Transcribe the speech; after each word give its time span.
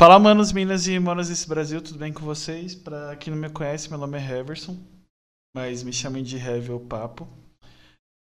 Fala, 0.00 0.18
manos, 0.18 0.50
minas 0.50 0.86
e 0.86 0.98
manos 0.98 1.28
desse 1.28 1.46
Brasil, 1.46 1.82
tudo 1.82 1.98
bem 1.98 2.10
com 2.10 2.24
vocês? 2.24 2.74
Pra 2.74 3.14
quem 3.16 3.30
não 3.30 3.38
me 3.38 3.50
conhece, 3.50 3.90
meu 3.90 3.98
nome 3.98 4.16
é 4.16 4.32
Heverson, 4.32 4.78
mas 5.54 5.82
me 5.82 5.92
chamem 5.92 6.22
de 6.22 6.38
Heavy 6.38 6.72
ou 6.72 6.80
Papo. 6.80 7.28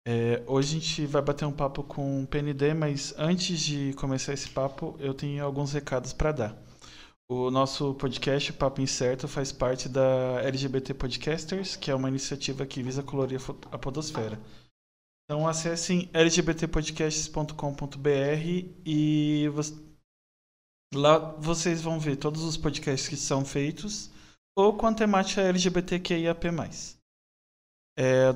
É, 0.06 0.44
hoje 0.48 0.76
a 0.76 0.80
gente 0.82 1.06
vai 1.06 1.22
bater 1.22 1.46
um 1.46 1.52
papo 1.54 1.82
com 1.82 2.24
o 2.24 2.28
PND, 2.28 2.74
mas 2.74 3.14
antes 3.18 3.62
de 3.62 3.94
começar 3.94 4.34
esse 4.34 4.50
papo, 4.50 4.98
eu 5.00 5.14
tenho 5.14 5.46
alguns 5.46 5.72
recados 5.72 6.12
para 6.12 6.34
dar. 6.34 6.62
O 7.32 7.50
nosso 7.50 7.94
podcast, 7.94 8.52
Papo 8.52 8.82
Incerto, 8.82 9.30
faz 9.30 9.54
parte 9.54 9.88
da 9.88 10.42
LGBT 10.44 10.94
Podcasters, 10.94 11.78
que 11.78 11.90
é 11.90 11.96
uma 11.96 12.10
iniciativa 12.10 12.66
que 12.66 12.84
visa 12.84 13.02
colorir 13.02 13.40
a 13.72 13.78
podosfera. 13.78 14.38
Então 15.24 15.48
acessem 15.48 16.10
lgbtpodcasts.com.br 16.14 18.68
e 18.86 19.48
lá 20.94 21.18
vocês 21.18 21.82
vão 21.82 22.00
ver 22.00 22.18
todos 22.18 22.44
os 22.44 22.58
podcasts 22.58 23.08
que 23.08 23.16
são 23.16 23.46
feitos 23.46 24.12
ou 24.56 24.78
com 24.78 24.88
a 24.88 24.94
temática 24.94 25.42
LGBTQIAP+. 25.42 26.48
É, 27.98 28.34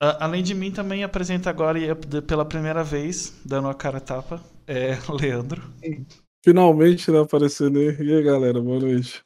além 0.00 0.42
de 0.42 0.54
mim, 0.54 0.72
também 0.72 1.04
apresenta 1.04 1.50
agora 1.50 1.78
pela 2.26 2.44
primeira 2.44 2.82
vez, 2.82 3.40
dando 3.44 3.68
a 3.68 3.74
cara 3.74 3.98
a 3.98 4.00
tapa, 4.00 4.42
é 4.66 4.94
Leandro. 5.10 5.62
Finalmente 6.44 7.10
né, 7.10 7.20
aparecendo 7.20 7.78
aí. 7.78 7.96
E 8.00 8.14
aí, 8.14 8.22
galera, 8.22 8.60
boa 8.60 8.80
noite. 8.80 9.22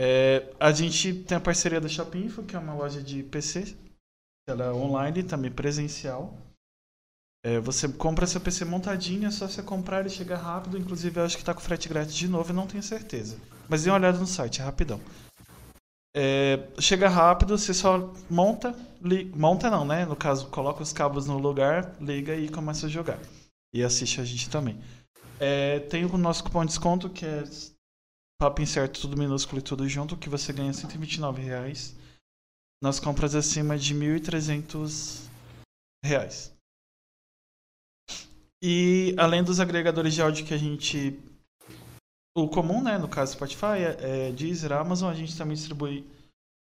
É, 0.00 0.52
a 0.60 0.70
gente 0.72 1.24
tem 1.24 1.36
a 1.36 1.40
parceria 1.40 1.80
da 1.80 1.88
Shopinfo, 1.88 2.44
que 2.44 2.54
é 2.54 2.58
uma 2.58 2.74
loja 2.74 3.02
de 3.02 3.22
PC. 3.22 3.76
Ela 4.48 4.66
é 4.66 4.72
online, 4.72 5.22
também 5.22 5.50
presencial. 5.50 6.36
É, 7.44 7.60
você 7.60 7.88
compra 7.88 8.26
seu 8.26 8.40
PC 8.40 8.64
montadinho, 8.64 9.26
é 9.26 9.30
só 9.30 9.48
você 9.48 9.62
comprar 9.62 10.06
e 10.06 10.10
chega 10.10 10.36
rápido. 10.36 10.78
Inclusive, 10.78 11.20
eu 11.20 11.24
acho 11.24 11.36
que 11.36 11.42
está 11.42 11.54
com 11.54 11.60
frete 11.60 11.88
grátis 11.88 12.14
de 12.14 12.28
novo, 12.28 12.50
eu 12.50 12.56
não 12.56 12.66
tenho 12.66 12.82
certeza. 12.82 13.36
Mas 13.68 13.84
dê 13.84 13.90
uma 13.90 13.96
olhada 13.96 14.18
no 14.18 14.26
site, 14.26 14.60
é 14.60 14.64
rapidão. 14.64 15.00
É, 16.16 16.66
chega 16.80 17.08
rápido, 17.08 17.56
você 17.56 17.72
só 17.72 18.12
monta, 18.28 18.74
li, 19.00 19.26
monta 19.36 19.70
não, 19.70 19.84
né? 19.84 20.04
No 20.04 20.16
caso, 20.16 20.48
coloca 20.48 20.82
os 20.82 20.92
cabos 20.92 21.26
no 21.26 21.38
lugar, 21.38 21.94
liga 22.00 22.34
e 22.34 22.48
começa 22.48 22.86
a 22.86 22.90
jogar. 22.90 23.18
E 23.72 23.84
assiste 23.84 24.20
a 24.20 24.24
gente 24.24 24.50
também. 24.50 24.80
É, 25.38 25.80
tem 25.80 26.04
o 26.04 26.18
nosso 26.18 26.42
cupom 26.42 26.62
de 26.62 26.68
desconto 26.68 27.08
que 27.08 27.24
é 27.24 27.44
Papo 28.40 28.62
Incerto, 28.62 29.00
tudo 29.00 29.16
minúsculo 29.16 29.60
e 29.60 29.62
tudo 29.62 29.88
junto, 29.88 30.16
que 30.16 30.28
você 30.28 30.52
ganha 30.52 30.72
129 30.72 31.42
reais 31.42 31.94
nas 32.82 32.98
compras 32.98 33.34
acima 33.34 33.76
de 33.76 33.94
1.300 33.94 35.28
reais. 36.04 36.57
E 38.62 39.14
além 39.16 39.42
dos 39.42 39.60
agregadores 39.60 40.14
de 40.14 40.22
áudio 40.22 40.46
que 40.46 40.54
a 40.54 40.58
gente. 40.58 41.18
O 42.36 42.48
comum, 42.48 42.82
né? 42.82 42.98
No 42.98 43.08
caso 43.08 43.32
Spotify, 43.32 43.78
é, 43.78 44.28
é 44.28 44.32
Deezer, 44.32 44.72
Amazon, 44.72 45.10
a 45.10 45.14
gente 45.14 45.36
também 45.36 45.56
distribui 45.56 46.06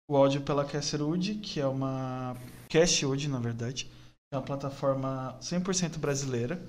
o 0.08 0.16
áudio 0.16 0.40
pela 0.42 0.64
Casterwood, 0.64 1.36
que 1.36 1.60
é 1.60 1.66
uma. 1.66 2.36
Castwood, 2.68 3.28
na 3.28 3.38
verdade. 3.38 3.90
É 4.32 4.36
uma 4.36 4.44
plataforma 4.44 5.38
100% 5.40 5.98
brasileira 5.98 6.60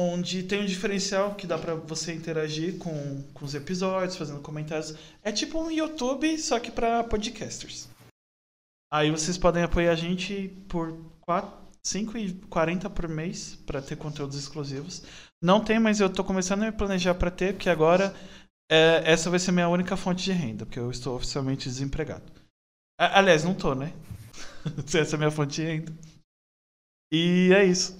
onde 0.00 0.42
tem 0.42 0.62
um 0.62 0.66
diferencial 0.66 1.34
que 1.34 1.46
dá 1.46 1.58
para 1.58 1.74
você 1.74 2.14
interagir 2.14 2.78
com, 2.78 3.22
com 3.34 3.44
os 3.44 3.54
episódios, 3.54 4.16
fazendo 4.16 4.40
comentários. 4.40 4.94
É 5.22 5.30
tipo 5.30 5.60
um 5.60 5.70
YouTube, 5.70 6.38
só 6.38 6.58
que 6.58 6.70
para 6.70 7.04
podcasters. 7.04 7.88
Aí 8.92 9.10
vocês 9.10 9.36
podem 9.36 9.62
apoiar 9.62 9.92
a 9.92 9.96
gente 9.96 10.48
por 10.68 10.98
5,40 11.84 12.90
por 12.90 13.08
mês 13.08 13.56
para 13.66 13.80
ter 13.80 13.96
conteúdos 13.96 14.36
exclusivos. 14.36 15.02
Não 15.42 15.64
tem, 15.64 15.78
mas 15.78 16.00
eu 16.00 16.08
estou 16.08 16.24
começando 16.24 16.62
a 16.62 16.66
me 16.66 16.72
planejar 16.72 17.14
para 17.14 17.30
ter, 17.30 17.54
porque 17.54 17.70
agora 17.70 18.14
é, 18.70 19.10
essa 19.10 19.30
vai 19.30 19.38
ser 19.38 19.52
minha 19.52 19.68
única 19.68 19.96
fonte 19.96 20.22
de 20.22 20.32
renda, 20.32 20.66
porque 20.66 20.78
eu 20.78 20.90
estou 20.90 21.16
oficialmente 21.16 21.68
desempregado. 21.68 22.30
Aliás, 22.98 23.42
não 23.42 23.54
tô, 23.54 23.74
né? 23.74 23.94
essa 24.94 24.98
é 24.98 25.16
a 25.16 25.18
minha 25.18 25.30
fonte 25.30 25.56
de 25.56 25.62
renda. 25.62 25.92
E 27.12 27.50
é 27.54 27.64
isso. 27.64 27.98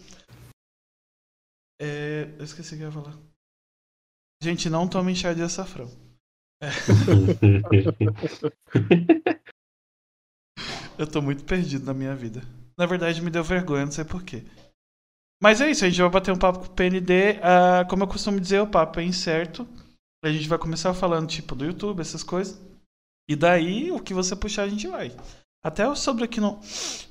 É, 1.81 2.25
eu 2.39 2.45
esqueci 2.45 2.75
o 2.75 2.77
que 2.77 2.85
eu 2.85 2.89
ia 2.89 2.93
falar. 2.93 3.17
Gente, 4.43 4.69
não 4.69 4.87
tome 4.87 5.17
chá 5.17 5.33
de 5.33 5.43
açafrão. 5.43 5.89
É. 6.63 6.69
eu 10.99 11.11
tô 11.11 11.23
muito 11.23 11.43
perdido 11.45 11.87
na 11.87 11.95
minha 11.95 12.15
vida. 12.15 12.43
Na 12.81 12.87
verdade, 12.87 13.21
me 13.21 13.29
deu 13.29 13.45
vergonha, 13.45 13.85
não 13.85 13.93
sei 13.93 14.07
porquê. 14.07 14.43
Mas 15.39 15.61
é 15.61 15.71
isso, 15.71 15.85
a 15.85 15.89
gente 15.91 16.01
vai 16.01 16.09
bater 16.09 16.33
um 16.33 16.39
papo 16.39 16.61
com 16.61 16.65
o 16.65 16.71
PND. 16.71 17.33
Uh, 17.33 17.41
ah, 17.43 17.85
como 17.85 18.05
eu 18.05 18.09
costumo 18.09 18.41
dizer, 18.41 18.59
o 18.63 18.67
papo 18.67 18.99
é 18.99 19.05
incerto. 19.05 19.69
A 20.25 20.31
gente 20.31 20.49
vai 20.49 20.57
começar 20.57 20.95
falando, 20.95 21.29
tipo, 21.29 21.55
do 21.55 21.67
YouTube, 21.67 22.01
essas 22.01 22.23
coisas. 22.23 22.59
E 23.29 23.37
daí, 23.37 23.93
o 23.93 24.01
que 24.01 24.15
você 24.15 24.35
puxar, 24.35 24.63
a 24.63 24.69
gente 24.69 24.89
vai. 24.89 25.15
Até 25.63 25.95
sobre 25.95 26.25
o 26.25 26.29
que 26.29 26.41
não, 26.41 26.59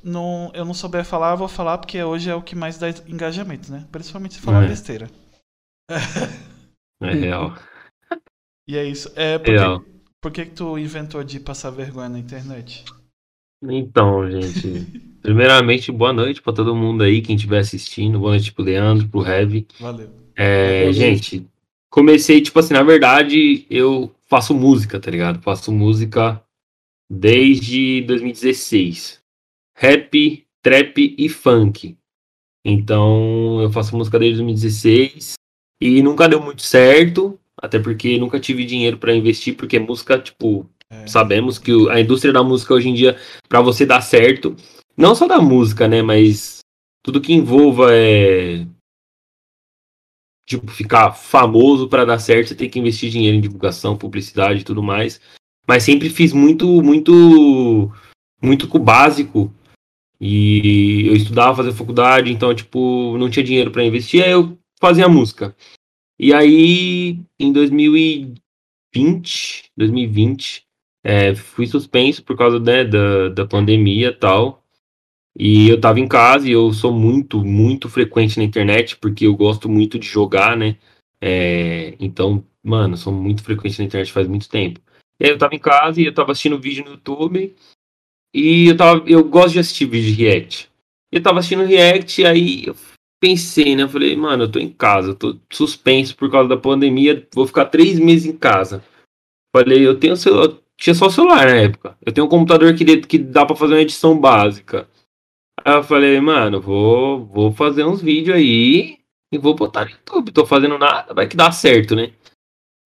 não, 0.03 0.51
eu 0.55 0.65
não 0.65 0.73
souber 0.73 1.05
falar, 1.05 1.33
eu 1.33 1.37
vou 1.37 1.47
falar, 1.47 1.77
porque 1.77 2.03
hoje 2.03 2.31
é 2.31 2.33
o 2.33 2.41
que 2.41 2.55
mais 2.55 2.79
dá 2.79 2.89
engajamento, 3.05 3.71
né? 3.71 3.87
Principalmente 3.91 4.33
se 4.33 4.41
falar 4.41 4.63
é. 4.63 4.67
besteira. 4.67 5.07
É 7.01 7.13
real. 7.13 7.55
E 8.67 8.75
é 8.75 8.83
isso. 8.83 9.11
É, 9.15 9.37
por, 9.37 9.51
real. 9.51 9.81
Que, 9.81 9.91
por 10.19 10.31
que, 10.31 10.45
que 10.47 10.55
tu 10.55 10.79
inventou 10.79 11.23
de 11.23 11.39
passar 11.39 11.69
vergonha 11.69 12.09
na 12.09 12.17
internet? 12.17 12.85
Então, 13.61 14.29
gente. 14.31 15.07
primeiramente, 15.21 15.91
boa 15.91 16.13
noite 16.13 16.41
para 16.41 16.53
todo 16.53 16.75
mundo 16.75 17.03
aí, 17.03 17.21
quem 17.21 17.35
estiver 17.35 17.59
assistindo. 17.59 18.19
Boa 18.19 18.31
noite 18.31 18.51
pro 18.51 18.63
Leandro, 18.63 19.07
pro 19.07 19.25
Heavy. 19.25 19.67
Valeu. 19.79 20.09
É, 20.35 20.91
gente, 20.93 21.45
comecei, 21.89 22.41
tipo 22.41 22.59
assim, 22.59 22.73
na 22.73 22.83
verdade, 22.83 23.65
eu 23.69 24.13
faço 24.27 24.53
música, 24.53 24.99
tá 24.99 25.11
ligado? 25.11 25.41
Faço 25.41 25.71
música 25.71 26.41
desde 27.09 28.01
2016. 28.01 29.19
Rap, 29.75 30.45
trap 30.61 31.15
e 31.17 31.29
funk. 31.29 31.97
Então 32.63 33.61
eu 33.61 33.71
faço 33.71 33.97
música 33.97 34.19
desde 34.19 34.37
2016 34.37 35.33
e 35.81 36.01
nunca 36.03 36.27
deu 36.27 36.41
muito 36.41 36.61
certo, 36.61 37.39
até 37.57 37.79
porque 37.79 38.17
nunca 38.17 38.39
tive 38.39 38.65
dinheiro 38.65 38.97
para 38.97 39.15
investir, 39.15 39.55
porque 39.55 39.79
música, 39.79 40.19
tipo, 40.19 40.69
é. 40.89 41.07
sabemos 41.07 41.57
que 41.57 41.71
a 41.89 41.99
indústria 41.99 42.33
da 42.33 42.43
música 42.43 42.73
hoje 42.73 42.89
em 42.89 42.93
dia, 42.93 43.17
para 43.47 43.61
você 43.61 43.85
dar 43.85 44.01
certo, 44.01 44.55
não 44.99 45.15
só 45.15 45.27
da 45.27 45.39
música, 45.39 45.87
né, 45.87 46.01
mas 46.01 46.59
tudo 47.03 47.21
que 47.21 47.33
envolva 47.33 47.89
é 47.91 48.67
tipo 50.45 50.69
ficar 50.71 51.13
famoso 51.13 51.87
para 51.87 52.05
dar 52.05 52.19
certo, 52.19 52.49
você 52.49 52.55
tem 52.55 52.69
que 52.69 52.79
investir 52.79 53.09
dinheiro 53.09 53.37
em 53.37 53.41
divulgação, 53.41 53.97
publicidade 53.97 54.61
e 54.61 54.63
tudo 54.63 54.83
mais 54.83 55.19
mas 55.69 55.83
sempre 55.83 56.09
fiz 56.09 56.33
muito, 56.33 56.81
muito, 56.81 57.93
muito 58.41 58.67
com 58.67 58.79
o 58.79 58.83
básico. 58.83 59.53
E 60.19 61.05
eu 61.05 61.15
estudava, 61.15 61.57
fazia 61.57 61.71
faculdade, 61.71 62.31
então, 62.31 62.55
tipo, 62.55 63.15
não 63.19 63.29
tinha 63.29 63.45
dinheiro 63.45 63.69
para 63.69 63.83
investir, 63.83 64.23
aí 64.23 64.31
eu 64.31 64.57
fazia 64.81 65.07
música. 65.07 65.55
E 66.17 66.33
aí, 66.33 67.19
em 67.39 67.53
2020, 67.53 69.69
2020, 69.77 70.65
é, 71.03 71.35
fui 71.35 71.67
suspenso 71.67 72.23
por 72.23 72.35
causa 72.35 72.59
né, 72.59 72.83
da, 72.83 73.29
da 73.29 73.45
pandemia 73.45 74.07
e 74.07 74.15
tal. 74.15 74.58
E 75.39 75.69
eu 75.69 75.79
tava 75.79 76.01
em 76.01 76.07
casa 76.07 76.49
e 76.49 76.51
eu 76.51 76.73
sou 76.73 76.91
muito, 76.91 77.45
muito 77.45 77.87
frequente 77.87 78.37
na 78.37 78.43
internet, 78.43 78.97
porque 78.97 79.25
eu 79.25 79.33
gosto 79.37 79.69
muito 79.69 79.97
de 79.97 80.05
jogar, 80.05 80.57
né? 80.57 80.75
É, 81.21 81.95
então, 81.97 82.43
mano, 82.61 82.97
sou 82.97 83.13
muito 83.13 83.41
frequente 83.41 83.79
na 83.79 83.85
internet 83.85 84.11
faz 84.11 84.27
muito 84.27 84.49
tempo. 84.49 84.81
E 85.17 85.25
aí 85.25 85.31
eu 85.31 85.37
tava 85.37 85.55
em 85.55 85.59
casa 85.59 86.01
e 86.01 86.05
eu 86.05 86.13
tava 86.13 86.33
assistindo 86.33 86.59
vídeo 86.59 86.83
no 86.83 86.91
YouTube. 86.91 87.55
E 88.33 88.67
eu 88.67 88.75
tava. 88.75 89.01
Eu 89.07 89.23
gosto 89.23 89.53
de 89.53 89.59
assistir 89.59 89.85
vídeo 89.85 90.13
de 90.13 90.23
React. 90.23 90.69
Eu 91.09 91.23
tava 91.23 91.39
assistindo 91.39 91.65
React, 91.65 92.21
e 92.21 92.25
aí 92.25 92.65
eu 92.67 92.75
pensei, 93.21 93.77
né? 93.77 93.83
Eu 93.83 93.89
falei, 93.89 94.15
mano, 94.17 94.43
eu 94.43 94.51
tô 94.51 94.59
em 94.59 94.69
casa, 94.69 95.11
eu 95.11 95.15
tô 95.15 95.37
suspenso 95.51 96.17
por 96.17 96.29
causa 96.29 96.49
da 96.49 96.57
pandemia, 96.57 97.25
vou 97.33 97.47
ficar 97.47 97.65
três 97.65 97.97
meses 97.97 98.25
em 98.25 98.37
casa. 98.37 98.83
Falei, 99.55 99.87
eu 99.87 99.97
tenho 99.97 100.17
celular. 100.17 100.53
Tinha 100.77 100.93
só 100.93 101.09
celular 101.09 101.45
na 101.45 101.55
época. 101.55 101.97
Eu 102.05 102.11
tenho 102.11 102.27
um 102.27 102.29
computador 102.29 102.75
que, 102.75 102.97
que 102.97 103.17
dá 103.17 103.45
para 103.45 103.55
fazer 103.55 103.73
uma 103.73 103.81
edição 103.81 104.19
básica. 104.19 104.87
Aí 105.63 105.73
eu 105.73 105.83
falei, 105.83 106.19
mano, 106.19 106.61
vou, 106.61 107.25
vou 107.25 107.51
fazer 107.51 107.85
uns 107.85 108.01
vídeos 108.01 108.35
aí 108.35 108.97
e 109.31 109.37
vou 109.37 109.55
botar 109.55 109.85
no 109.85 109.91
YouTube. 109.91 110.31
Tô 110.31 110.45
fazendo 110.45 110.77
nada, 110.77 111.13
vai 111.13 111.27
que 111.27 111.35
dá 111.35 111.51
certo, 111.51 111.95
né? 111.95 112.11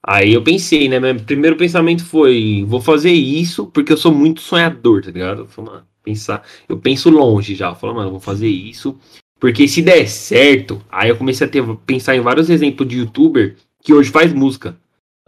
Aí 0.05 0.33
eu 0.33 0.43
pensei, 0.43 0.89
né? 0.89 0.99
Meu 0.99 1.15
primeiro 1.15 1.55
pensamento 1.55 2.05
foi: 2.05 2.65
vou 2.67 2.81
fazer 2.81 3.11
isso 3.11 3.67
porque 3.67 3.93
eu 3.93 3.97
sou 3.97 4.13
muito 4.13 4.41
sonhador, 4.41 5.01
tá 5.01 5.11
ligado? 5.11 5.47
Eu, 5.57 5.63
mano, 5.63 5.87
pensar, 6.03 6.43
eu 6.67 6.77
penso 6.77 7.09
longe 7.09 7.55
já. 7.55 7.69
Eu 7.69 7.75
falo, 7.75 7.95
mano, 7.95 8.11
vou 8.11 8.19
fazer 8.19 8.49
isso. 8.49 8.97
Porque 9.39 9.67
se 9.67 9.81
der 9.81 10.07
certo, 10.07 10.81
aí 10.89 11.09
eu 11.09 11.17
comecei 11.17 11.47
a 11.47 11.49
ter, 11.49 11.63
pensar 11.85 12.15
em 12.15 12.21
vários 12.21 12.49
exemplos 12.49 12.87
de 12.87 12.97
youtuber 12.97 13.55
que 13.81 13.93
hoje 13.93 14.09
faz 14.09 14.33
música. 14.33 14.77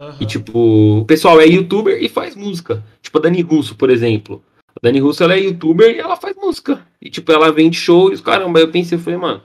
Uhum. 0.00 0.14
E 0.20 0.26
tipo, 0.26 1.00
o 1.00 1.04
pessoal 1.06 1.40
é 1.40 1.46
youtuber 1.46 2.02
e 2.02 2.08
faz 2.08 2.36
música. 2.36 2.84
Tipo 3.00 3.18
a 3.18 3.22
Dani 3.22 3.40
Russo, 3.40 3.76
por 3.76 3.88
exemplo. 3.88 4.42
A 4.76 4.80
Dani 4.82 4.98
Russo 5.00 5.24
ela 5.24 5.34
é 5.34 5.40
youtuber 5.40 5.94
e 5.94 5.98
ela 5.98 6.16
faz 6.16 6.36
música. 6.36 6.86
E 7.00 7.08
tipo, 7.08 7.32
ela 7.32 7.50
vende 7.50 7.76
shows, 7.76 8.20
caramba. 8.20 8.58
Aí 8.58 8.64
eu 8.64 8.70
pensei, 8.70 8.98
eu 8.98 9.02
falei, 9.02 9.18
mano, 9.18 9.42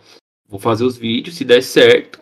vou 0.48 0.60
fazer 0.60 0.84
os 0.84 0.98
vídeos, 0.98 1.38
se 1.38 1.46
der 1.46 1.64
certo, 1.64 2.20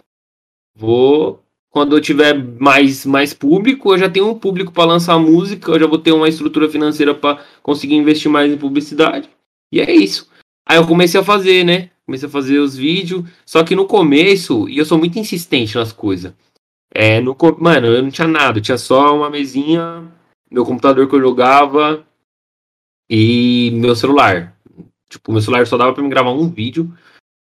vou 0.75 1.43
quando 1.71 1.95
eu 1.95 2.01
tiver 2.01 2.33
mais, 2.59 3.05
mais 3.05 3.33
público, 3.33 3.93
eu 3.93 3.97
já 3.97 4.09
tenho 4.09 4.27
um 4.27 4.37
público 4.37 4.71
para 4.71 4.85
lançar 4.85 5.19
música, 5.19 5.71
eu 5.71 5.79
já 5.79 5.85
vou 5.85 5.99
ter 5.99 6.11
uma 6.11 6.27
estrutura 6.27 6.67
financeira 6.67 7.13
para 7.13 7.43
conseguir 7.61 7.95
investir 7.95 8.29
mais 8.29 8.51
em 8.51 8.57
publicidade. 8.57 9.29
E 9.71 9.79
é 9.79 9.91
isso. 9.93 10.27
Aí 10.67 10.77
eu 10.77 10.87
comecei 10.87 11.19
a 11.19 11.23
fazer, 11.23 11.63
né? 11.63 11.91
Comecei 12.05 12.27
a 12.27 12.31
fazer 12.31 12.57
os 12.57 12.75
vídeos. 12.75 13.23
Só 13.45 13.63
que 13.63 13.75
no 13.75 13.85
começo, 13.85 14.67
e 14.67 14.79
eu 14.79 14.85
sou 14.85 14.97
muito 14.97 15.19
insistente 15.19 15.75
nas 15.75 15.93
coisas. 15.93 16.33
É, 16.91 17.21
no, 17.21 17.37
mano, 17.59 17.87
eu 17.87 18.01
não 18.01 18.09
tinha 18.09 18.27
nada, 18.27 18.57
eu 18.57 18.63
tinha 18.63 18.77
só 18.77 19.15
uma 19.15 19.29
mesinha, 19.29 20.11
meu 20.49 20.65
computador 20.65 21.07
que 21.07 21.15
eu 21.15 21.21
jogava 21.21 22.03
e 23.09 23.71
meu 23.73 23.95
celular. 23.95 24.55
Tipo, 25.09 25.31
meu 25.31 25.41
celular 25.41 25.65
só 25.65 25.77
dava 25.77 25.93
para 25.93 26.03
me 26.03 26.09
gravar 26.09 26.31
um 26.31 26.47
vídeo 26.47 26.93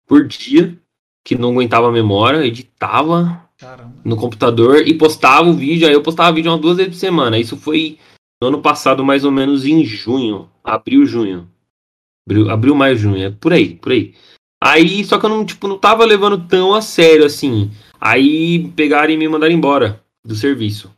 por 0.07 0.27
dia, 0.27 0.77
que 1.25 1.37
não 1.37 1.51
aguentava 1.51 1.89
a 1.89 1.93
memória, 1.93 2.45
editava 2.45 3.47
Caramba. 3.59 3.95
no 4.05 4.17
computador 4.17 4.87
e 4.89 4.95
postava 4.95 5.49
o 5.49 5.55
vídeo. 5.55 5.87
Aí 5.87 5.93
eu 5.93 6.03
postava 6.03 6.33
vídeo 6.33 6.51
umas 6.51 6.61
duas 6.61 6.77
vezes 6.79 6.95
por 6.95 6.99
semana. 6.99 7.39
Isso 7.39 7.57
foi 7.57 7.99
no 8.43 8.49
ano 8.49 8.63
passado, 8.63 9.05
mais 9.05 9.25
ou 9.25 9.31
menos 9.31 9.67
em 9.67 9.85
junho, 9.85 10.49
abril, 10.65 11.05
junho. 11.05 11.49
Abril, 12.27 12.51
abril 12.51 12.75
maio, 12.75 12.97
junho, 12.97 13.23
é 13.23 13.31
por 13.31 13.53
aí, 13.53 13.75
por 13.75 13.93
aí. 13.93 14.15
Aí, 14.63 15.05
só 15.05 15.19
que 15.19 15.27
eu 15.27 15.31
não, 15.31 15.45
tipo, 15.45 15.67
não 15.67 15.79
tava 15.79 16.05
levando 16.05 16.47
tão 16.47 16.75
a 16.75 16.83
sério 16.83 17.25
assim. 17.25 17.71
Aí 18.01 18.71
pegaram 18.73 19.13
e 19.13 19.17
me 19.17 19.29
mandaram 19.29 19.53
embora 19.53 20.03
do 20.25 20.35
serviço. 20.35 20.91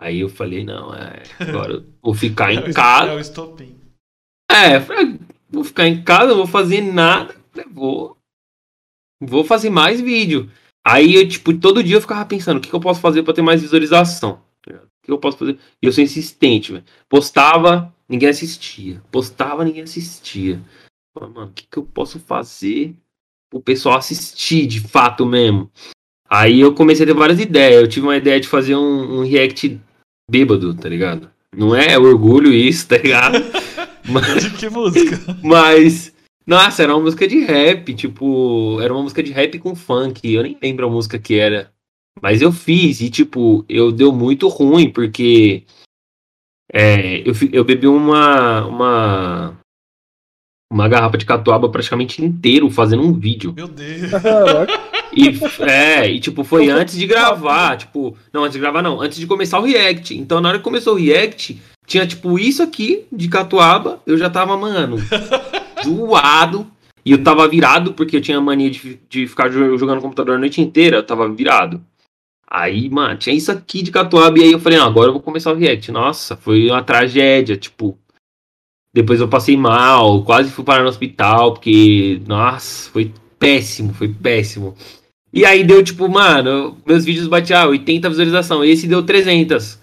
Aí 0.00 0.20
eu 0.20 0.28
falei, 0.28 0.64
não, 0.64 0.94
é, 0.94 1.22
agora 1.40 1.72
eu 1.74 1.84
vou 2.00 2.14
ficar 2.14 2.52
em 2.54 2.72
casa. 2.72 3.10
É 3.10 3.14
o 3.14 3.20
estopim. 3.20 3.76
É, 4.50 4.80
falei, 4.80 5.18
vou 5.50 5.64
ficar 5.64 5.86
em 5.88 6.02
casa, 6.02 6.28
não 6.28 6.36
vou 6.36 6.46
fazer 6.46 6.80
nada, 6.80 7.34
vou, 7.70 8.16
vou 9.20 9.44
fazer 9.44 9.70
mais 9.70 10.00
vídeo. 10.00 10.50
Aí 10.86 11.16
eu, 11.16 11.28
tipo, 11.28 11.52
todo 11.52 11.82
dia 11.82 11.96
eu 11.96 12.00
ficava 12.00 12.24
pensando, 12.24 12.58
o 12.58 12.60
que, 12.60 12.68
que 12.68 12.74
eu 12.74 12.80
posso 12.80 13.00
fazer 13.00 13.22
para 13.22 13.34
ter 13.34 13.42
mais 13.42 13.60
visualização? 13.60 14.40
Tá 14.62 14.74
o 14.74 15.04
que 15.04 15.10
eu 15.10 15.18
posso 15.18 15.38
fazer? 15.38 15.58
E 15.82 15.86
eu 15.86 15.92
sou 15.92 16.04
insistente, 16.04 16.72
velho. 16.72 16.84
Postava, 17.08 17.92
ninguém 18.08 18.28
assistia. 18.28 19.02
Postava, 19.10 19.64
ninguém 19.64 19.82
assistia. 19.82 20.60
Falei, 21.12 21.34
mano, 21.34 21.48
o 21.48 21.52
que, 21.52 21.66
que 21.66 21.78
eu 21.78 21.82
posso 21.82 22.20
fazer 22.20 22.94
o 23.52 23.60
pessoal 23.60 23.96
assistir 23.96 24.66
de 24.66 24.80
fato 24.80 25.24
mesmo. 25.24 25.70
Aí 26.28 26.60
eu 26.60 26.74
comecei 26.74 27.04
a 27.04 27.06
ter 27.06 27.14
várias 27.14 27.40
ideias. 27.40 27.80
Eu 27.80 27.88
tive 27.88 28.06
uma 28.06 28.16
ideia 28.16 28.38
de 28.38 28.48
fazer 28.48 28.76
um, 28.76 29.20
um 29.20 29.24
react 29.24 29.80
bêbado, 30.28 30.74
tá 30.74 30.88
ligado? 30.88 31.30
Não 31.56 31.74
é 31.74 31.98
orgulho 31.98 32.52
isso, 32.52 32.88
tá 32.88 32.98
ligado? 32.98 33.38
Mas, 34.08 34.44
de 34.44 34.50
que 34.50 34.68
música? 34.70 35.18
Mas, 35.42 36.14
nossa, 36.46 36.82
era 36.82 36.94
uma 36.94 37.02
música 37.02 37.28
de 37.28 37.40
rap, 37.40 37.94
tipo, 37.94 38.80
era 38.80 38.92
uma 38.92 39.02
música 39.02 39.22
de 39.22 39.32
rap 39.32 39.58
com 39.58 39.74
funk. 39.74 40.32
Eu 40.32 40.42
nem 40.42 40.56
lembro 40.62 40.86
a 40.86 40.90
música 40.90 41.18
que 41.18 41.38
era. 41.38 41.70
Mas 42.22 42.40
eu 42.40 42.50
fiz 42.50 43.00
e, 43.00 43.10
tipo, 43.10 43.64
eu 43.68 43.92
deu 43.92 44.12
muito 44.12 44.48
ruim, 44.48 44.90
porque 44.90 45.64
é, 46.72 47.20
eu, 47.20 47.34
eu 47.52 47.64
bebi 47.64 47.86
uma, 47.86 48.66
uma, 48.66 49.58
uma 50.72 50.88
garrafa 50.88 51.16
de 51.16 51.24
catuaba 51.26 51.68
praticamente 51.68 52.24
inteiro 52.24 52.70
fazendo 52.70 53.02
um 53.02 53.12
vídeo. 53.12 53.52
Meu 53.54 53.68
Deus. 53.68 54.10
E, 55.12 55.28
é, 55.62 56.10
e 56.10 56.20
tipo, 56.20 56.44
foi 56.44 56.68
antes 56.68 56.96
de 56.96 57.06
gravar, 57.06 57.76
tipo, 57.76 58.16
não, 58.32 58.44
antes 58.44 58.54
de 58.54 58.60
gravar 58.60 58.82
não, 58.82 59.00
antes 59.00 59.18
de 59.18 59.26
começar 59.26 59.58
o 59.58 59.64
react. 59.64 60.16
Então, 60.16 60.40
na 60.40 60.50
hora 60.50 60.58
que 60.58 60.64
começou 60.64 60.94
o 60.94 60.98
react, 60.98 61.60
tinha 61.86 62.06
tipo 62.06 62.38
isso 62.38 62.62
aqui 62.62 63.06
de 63.10 63.28
catuaba, 63.28 64.00
eu 64.06 64.16
já 64.18 64.28
tava, 64.28 64.56
mano, 64.56 64.96
zoado. 65.84 66.66
E 67.04 67.12
eu 67.12 67.22
tava 67.22 67.48
virado, 67.48 67.94
porque 67.94 68.16
eu 68.16 68.20
tinha 68.20 68.38
mania 68.38 68.70
de, 68.70 69.00
de 69.08 69.26
ficar 69.26 69.48
jogando 69.48 69.94
no 69.94 70.02
computador 70.02 70.34
a 70.34 70.38
noite 70.38 70.60
inteira, 70.60 70.98
eu 70.98 71.02
tava 71.02 71.26
virado. 71.32 71.82
Aí, 72.46 72.90
mano, 72.90 73.16
tinha 73.16 73.34
isso 73.34 73.50
aqui 73.50 73.82
de 73.82 73.90
catuaba, 73.90 74.38
e 74.38 74.42
aí 74.42 74.52
eu 74.52 74.60
falei, 74.60 74.78
não, 74.78 74.86
agora 74.86 75.08
eu 75.08 75.12
vou 75.14 75.22
começar 75.22 75.52
o 75.52 75.56
react. 75.56 75.90
Nossa, 75.90 76.36
foi 76.36 76.68
uma 76.68 76.82
tragédia, 76.82 77.56
tipo, 77.56 77.98
depois 78.92 79.20
eu 79.20 79.28
passei 79.28 79.56
mal, 79.56 80.22
quase 80.24 80.50
fui 80.50 80.64
parar 80.64 80.82
no 80.82 80.88
hospital, 80.88 81.52
porque, 81.54 82.20
nossa, 82.26 82.90
foi 82.90 83.12
péssimo, 83.38 83.94
foi 83.94 84.08
péssimo. 84.08 84.76
E 85.32 85.44
aí 85.44 85.62
deu 85.62 85.82
tipo, 85.82 86.08
mano, 86.08 86.76
meus 86.86 87.04
vídeos 87.04 87.28
batiam 87.28 87.60
ah, 87.60 87.68
80 87.68 88.08
visualização, 88.08 88.64
esse 88.64 88.86
deu 88.86 89.02
300. 89.02 89.78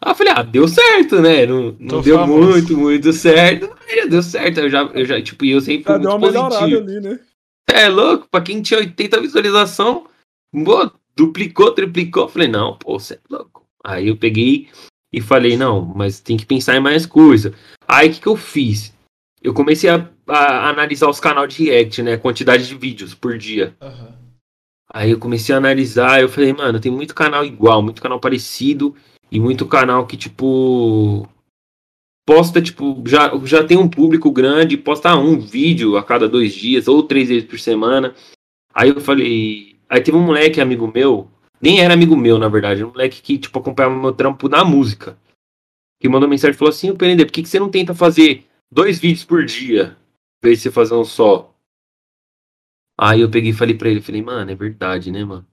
Aí 0.00 0.12
eu 0.12 0.14
falei, 0.14 0.32
ah, 0.36 0.42
deu 0.42 0.68
certo, 0.68 1.20
né? 1.20 1.46
Não, 1.46 1.76
não 1.78 2.00
deu 2.00 2.18
famoso. 2.18 2.50
muito, 2.50 2.76
muito 2.76 3.12
certo. 3.12 3.70
Mas 3.86 3.96
já 3.96 4.06
deu 4.06 4.22
certo, 4.22 4.60
eu 4.60 4.70
já, 4.70 4.82
eu 4.82 5.04
já 5.04 5.22
tipo, 5.22 5.44
eu 5.44 5.60
sempre 5.60 5.92
já 5.92 5.98
deu 5.98 6.10
uma 6.10 6.20
positivo. 6.20 6.80
ali, 6.80 7.00
né? 7.00 7.20
É 7.70 7.88
louco, 7.88 8.26
pra 8.30 8.40
quem 8.40 8.62
tinha 8.62 8.80
80 8.80 9.20
visualização, 9.20 10.06
pô, 10.64 10.90
duplicou, 11.14 11.72
triplicou. 11.72 12.24
Eu 12.24 12.28
falei, 12.28 12.48
não, 12.48 12.76
pô, 12.76 12.98
você 12.98 13.14
é 13.14 13.18
louco. 13.28 13.66
Aí 13.84 14.08
eu 14.08 14.16
peguei 14.16 14.68
e 15.12 15.20
falei, 15.20 15.56
não, 15.56 15.84
mas 15.84 16.20
tem 16.20 16.36
que 16.36 16.46
pensar 16.46 16.76
em 16.76 16.80
mais 16.80 17.04
coisa. 17.06 17.52
Aí 17.86 18.08
o 18.08 18.12
que, 18.12 18.20
que 18.20 18.26
eu 18.26 18.36
fiz? 18.36 18.94
Eu 19.42 19.52
comecei 19.52 19.88
a, 19.90 20.08
a, 20.28 20.68
analisar 20.68 21.08
os 21.08 21.20
canais 21.20 21.52
de 21.54 21.64
react, 21.64 22.02
né? 22.02 22.16
Quantidade 22.16 22.66
de 22.66 22.74
vídeos 22.74 23.14
por 23.14 23.36
dia. 23.36 23.74
Uhum. 23.80 24.12
Aí 24.92 25.10
eu 25.10 25.18
comecei 25.18 25.54
a 25.54 25.58
analisar, 25.58 26.20
eu 26.20 26.28
falei, 26.28 26.52
mano, 26.52 26.80
tem 26.80 26.90
muito 26.90 27.14
canal 27.14 27.44
igual, 27.44 27.82
muito 27.82 28.00
canal 28.00 28.18
parecido 28.18 28.94
e 29.30 29.38
muito 29.38 29.66
canal 29.66 30.06
que, 30.06 30.16
tipo, 30.16 31.28
posta, 32.26 32.62
tipo, 32.62 33.02
já, 33.06 33.30
já 33.44 33.62
tem 33.62 33.76
um 33.76 33.88
público 33.88 34.30
grande, 34.30 34.78
posta 34.78 35.14
um 35.14 35.38
vídeo 35.38 35.96
a 35.96 36.02
cada 36.02 36.28
dois 36.28 36.54
dias 36.54 36.88
ou 36.88 37.02
três 37.02 37.28
vezes 37.28 37.44
por 37.44 37.58
semana. 37.58 38.14
Aí 38.74 38.88
eu 38.90 39.00
falei. 39.00 39.76
Aí 39.88 40.00
teve 40.00 40.16
um 40.16 40.22
moleque, 40.22 40.60
amigo 40.60 40.90
meu, 40.92 41.28
nem 41.60 41.80
era 41.80 41.94
amigo 41.94 42.16
meu, 42.16 42.38
na 42.38 42.48
verdade, 42.48 42.84
um 42.84 42.88
moleque 42.88 43.22
que, 43.22 43.38
tipo, 43.38 43.58
acompanhava 43.58 43.96
meu 43.96 44.12
trampo 44.12 44.48
na 44.48 44.64
música 44.64 45.16
que 46.00 46.08
mandou 46.08 46.28
mensagem 46.28 46.54
e 46.54 46.58
falou 46.58 46.70
assim: 46.70 46.94
PND, 46.94 47.24
por 47.24 47.32
que, 47.32 47.42
que 47.42 47.48
você 47.48 47.58
não 47.58 47.70
tenta 47.70 47.94
fazer 47.94 48.44
dois 48.70 48.98
vídeos 48.98 49.24
por 49.24 49.44
dia? 49.44 49.96
Vez 50.42 50.60
você 50.60 50.70
fazer 50.70 50.94
um 50.94 51.04
só. 51.04 51.54
Aí 52.98 53.20
eu 53.20 53.30
peguei 53.30 53.50
e 53.50 53.54
falei 53.54 53.76
pra 53.76 53.88
ele, 53.88 54.00
falei, 54.00 54.22
mano, 54.22 54.50
é 54.50 54.54
verdade, 54.54 55.10
né, 55.10 55.24
mano? 55.24 55.46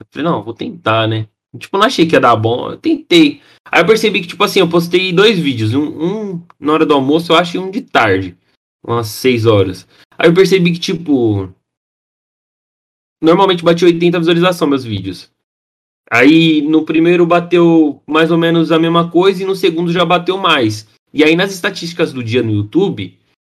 Eu 0.00 0.06
falei, 0.10 0.30
não, 0.30 0.42
vou 0.42 0.54
tentar, 0.54 1.06
né? 1.06 1.28
Tipo, 1.56 1.78
não 1.78 1.86
achei 1.86 2.06
que 2.06 2.14
ia 2.14 2.20
dar 2.20 2.36
bom, 2.36 2.72
eu 2.72 2.76
tentei. 2.76 3.40
Aí 3.64 3.80
eu 3.80 3.86
percebi 3.86 4.20
que, 4.20 4.28
tipo 4.28 4.42
assim, 4.44 4.60
eu 4.60 4.68
postei 4.68 5.12
dois 5.12 5.38
vídeos, 5.38 5.74
um, 5.74 5.86
um 6.34 6.46
na 6.58 6.72
hora 6.72 6.86
do 6.86 6.94
almoço, 6.94 7.32
eu 7.32 7.36
acho, 7.36 7.56
e 7.56 7.60
um 7.60 7.70
de 7.70 7.82
tarde. 7.82 8.36
Umas 8.84 9.08
seis 9.08 9.46
horas. 9.46 9.86
Aí 10.16 10.28
eu 10.28 10.34
percebi 10.34 10.72
que, 10.72 10.78
tipo. 10.78 11.52
Normalmente 13.20 13.64
bati 13.64 13.84
80 13.84 14.18
visualizações 14.18 14.68
meus 14.68 14.84
vídeos. 14.84 15.30
Aí 16.10 16.62
no 16.62 16.84
primeiro 16.84 17.26
bateu 17.26 18.02
mais 18.06 18.30
ou 18.30 18.38
menos 18.38 18.72
a 18.72 18.78
mesma 18.78 19.10
coisa 19.10 19.42
e 19.42 19.46
no 19.46 19.54
segundo 19.54 19.92
já 19.92 20.04
bateu 20.04 20.38
mais. 20.38 20.86
E 21.12 21.22
aí 21.22 21.36
nas 21.36 21.52
estatísticas 21.52 22.12
do 22.12 22.22
dia 22.22 22.42
no 22.42 22.52
YouTube, 22.52 23.18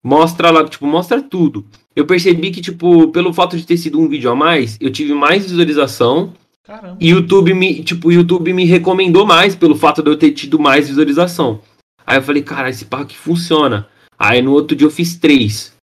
mostra 0.08 0.50
lá, 0.50 0.66
tipo, 0.66 0.86
mostra 0.86 1.20
tudo. 1.20 1.66
Eu 1.94 2.06
percebi 2.06 2.50
que, 2.50 2.62
tipo, 2.62 3.08
pelo 3.08 3.30
fato 3.30 3.58
de 3.58 3.66
ter 3.66 3.76
sido 3.76 4.00
um 4.00 4.08
vídeo 4.08 4.30
a 4.30 4.34
mais, 4.34 4.78
eu 4.80 4.90
tive 4.90 5.12
mais 5.12 5.44
visualização. 5.44 6.32
Caramba. 6.64 6.96
E 6.98 7.10
YouTube 7.10 7.52
me, 7.52 7.82
tipo, 7.82 8.10
YouTube 8.10 8.54
me 8.54 8.64
recomendou 8.64 9.26
mais 9.26 9.54
pelo 9.54 9.76
fato 9.76 10.02
de 10.02 10.10
eu 10.10 10.16
ter 10.16 10.30
tido 10.30 10.58
mais 10.58 10.88
visualização. 10.88 11.60
Aí 12.06 12.16
eu 12.16 12.22
falei, 12.22 12.42
cara, 12.42 12.70
esse 12.70 12.86
parque 12.86 13.16
funciona. 13.16 13.86
Aí 14.18 14.40
no 14.40 14.52
outro 14.52 14.74
dia 14.74 14.86
eu 14.86 14.90
fiz 14.90 15.14
três. 15.16 15.74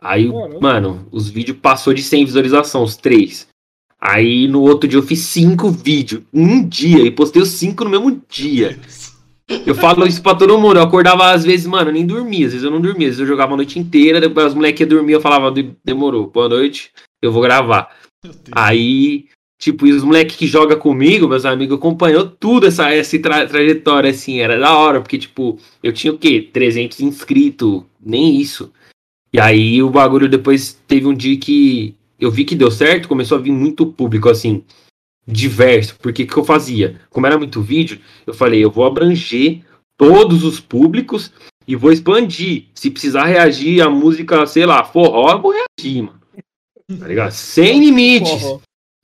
Aí, 0.00 0.30
Caramba. 0.30 0.60
mano, 0.60 1.06
os 1.10 1.28
vídeos 1.28 1.58
passou 1.60 1.92
de 1.92 2.04
100 2.04 2.24
visualizações, 2.24 2.90
os 2.90 2.96
três. 2.96 3.48
Aí 4.00 4.46
no 4.46 4.60
outro 4.60 4.88
dia 4.88 4.98
eu 4.98 5.02
fiz 5.02 5.20
cinco 5.20 5.70
vídeos, 5.70 6.22
um 6.32 6.64
dia, 6.64 7.02
e 7.04 7.10
postei 7.10 7.42
os 7.42 7.48
cinco 7.48 7.82
no 7.82 7.90
mesmo 7.90 8.22
dia. 8.28 8.78
Eu 9.48 9.74
falo 9.74 10.06
isso 10.06 10.22
pra 10.22 10.34
todo 10.34 10.58
mundo. 10.58 10.78
Eu 10.78 10.82
acordava 10.82 11.30
às 11.30 11.44
vezes, 11.44 11.66
mano, 11.66 11.90
eu 11.90 11.94
nem 11.94 12.06
dormia. 12.06 12.46
Às 12.46 12.52
vezes 12.52 12.64
eu 12.64 12.70
não 12.70 12.80
dormia. 12.80 13.08
Às 13.08 13.16
vezes 13.16 13.20
eu 13.20 13.26
jogava 13.26 13.54
a 13.54 13.56
noite 13.56 13.78
inteira. 13.78 14.20
Depois 14.20 14.48
os 14.48 14.54
moleques 14.54 14.80
iam 14.80 14.88
dormir. 14.88 15.12
Eu 15.12 15.20
falava, 15.20 15.54
demorou, 15.84 16.28
boa 16.28 16.48
noite, 16.48 16.90
eu 17.22 17.30
vou 17.30 17.42
gravar. 17.42 17.96
Aí, 18.50 19.26
tipo, 19.58 19.86
e 19.86 19.92
os 19.92 20.02
moleques 20.02 20.36
que 20.36 20.46
jogam 20.46 20.78
comigo, 20.78 21.28
meus 21.28 21.44
amigos, 21.44 21.76
acompanhou 21.76 22.26
tudo 22.26 22.66
essa, 22.66 22.90
essa 22.90 23.18
tra 23.18 23.46
trajetória, 23.46 24.10
assim. 24.10 24.40
Era 24.40 24.58
da 24.58 24.76
hora, 24.76 25.00
porque, 25.00 25.18
tipo, 25.18 25.58
eu 25.82 25.92
tinha 25.92 26.12
o 26.12 26.18
quê? 26.18 26.48
300 26.52 27.00
inscritos, 27.00 27.82
nem 28.04 28.40
isso. 28.40 28.72
E 29.32 29.38
aí 29.38 29.82
o 29.82 29.90
bagulho 29.90 30.28
depois 30.28 30.80
teve 30.88 31.06
um 31.06 31.14
dia 31.14 31.36
que 31.38 31.94
eu 32.18 32.30
vi 32.30 32.44
que 32.44 32.54
deu 32.54 32.70
certo, 32.70 33.08
começou 33.08 33.38
a 33.38 33.40
vir 33.40 33.52
muito 33.52 33.86
público, 33.86 34.28
assim, 34.28 34.64
diverso. 35.26 35.96
Porque 36.00 36.22
o 36.22 36.26
que 36.26 36.36
eu 36.36 36.44
fazia? 36.44 37.00
Como 37.10 37.26
era 37.26 37.38
muito 37.38 37.60
vídeo, 37.60 38.00
eu 38.26 38.32
falei, 38.32 38.64
eu 38.64 38.70
vou 38.70 38.84
abranger 38.84 39.62
todos 39.96 40.44
os 40.44 40.60
públicos 40.60 41.32
e 41.66 41.74
vou 41.74 41.92
expandir. 41.92 42.66
Se 42.74 42.90
precisar 42.90 43.24
reagir 43.24 43.80
a 43.82 43.90
música, 43.90 44.46
sei 44.46 44.64
lá, 44.64 44.84
forró, 44.84 45.32
eu 45.32 45.42
vou 45.42 45.52
reagir, 45.52 46.02
mano. 46.02 46.20
Tá 46.98 47.08
ligado? 47.08 47.32
Sem 47.32 47.80
limites. 47.80 48.42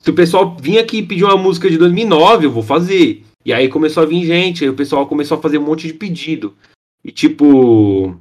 Se 0.01 0.09
o 0.09 0.13
pessoal 0.13 0.55
vir 0.59 0.79
aqui 0.79 0.97
e 0.97 1.05
pedir 1.05 1.23
uma 1.25 1.37
música 1.37 1.69
de 1.69 1.77
2009, 1.77 2.45
eu 2.45 2.51
vou 2.51 2.63
fazer. 2.63 3.23
E 3.45 3.51
aí 3.51 3.67
começou 3.67 4.03
a 4.03 4.05
vir 4.05 4.25
gente, 4.25 4.63
aí 4.63 4.69
o 4.69 4.75
pessoal 4.75 5.05
começou 5.07 5.37
a 5.37 5.41
fazer 5.41 5.57
um 5.57 5.65
monte 5.65 5.87
de 5.87 5.93
pedido. 5.93 6.55
E 7.03 7.11
tipo. 7.11 8.17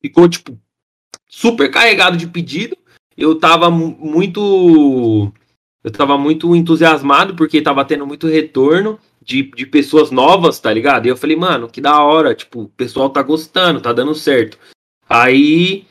Ficou, 0.00 0.28
tipo, 0.28 0.56
super 1.28 1.70
carregado 1.70 2.16
de 2.16 2.28
pedido. 2.28 2.76
Eu 3.16 3.38
tava 3.38 3.70
muito 3.70 5.32
eu 5.86 5.92
tava 5.92 6.18
muito 6.18 6.54
entusiasmado 6.56 7.36
porque 7.36 7.62
tava 7.62 7.84
tendo 7.84 8.04
muito 8.04 8.26
retorno 8.26 8.98
de, 9.22 9.44
de 9.44 9.64
pessoas 9.64 10.10
novas, 10.10 10.58
tá 10.58 10.72
ligado? 10.72 11.06
E 11.06 11.08
eu 11.08 11.16
falei, 11.16 11.36
mano, 11.36 11.68
que 11.68 11.80
da 11.80 12.02
hora, 12.02 12.34
tipo, 12.34 12.62
o 12.62 12.68
pessoal 12.68 13.08
tá 13.08 13.22
gostando, 13.22 13.80
tá 13.80 13.92
dando 13.92 14.12
certo. 14.12 14.58
Aí, 15.08 15.86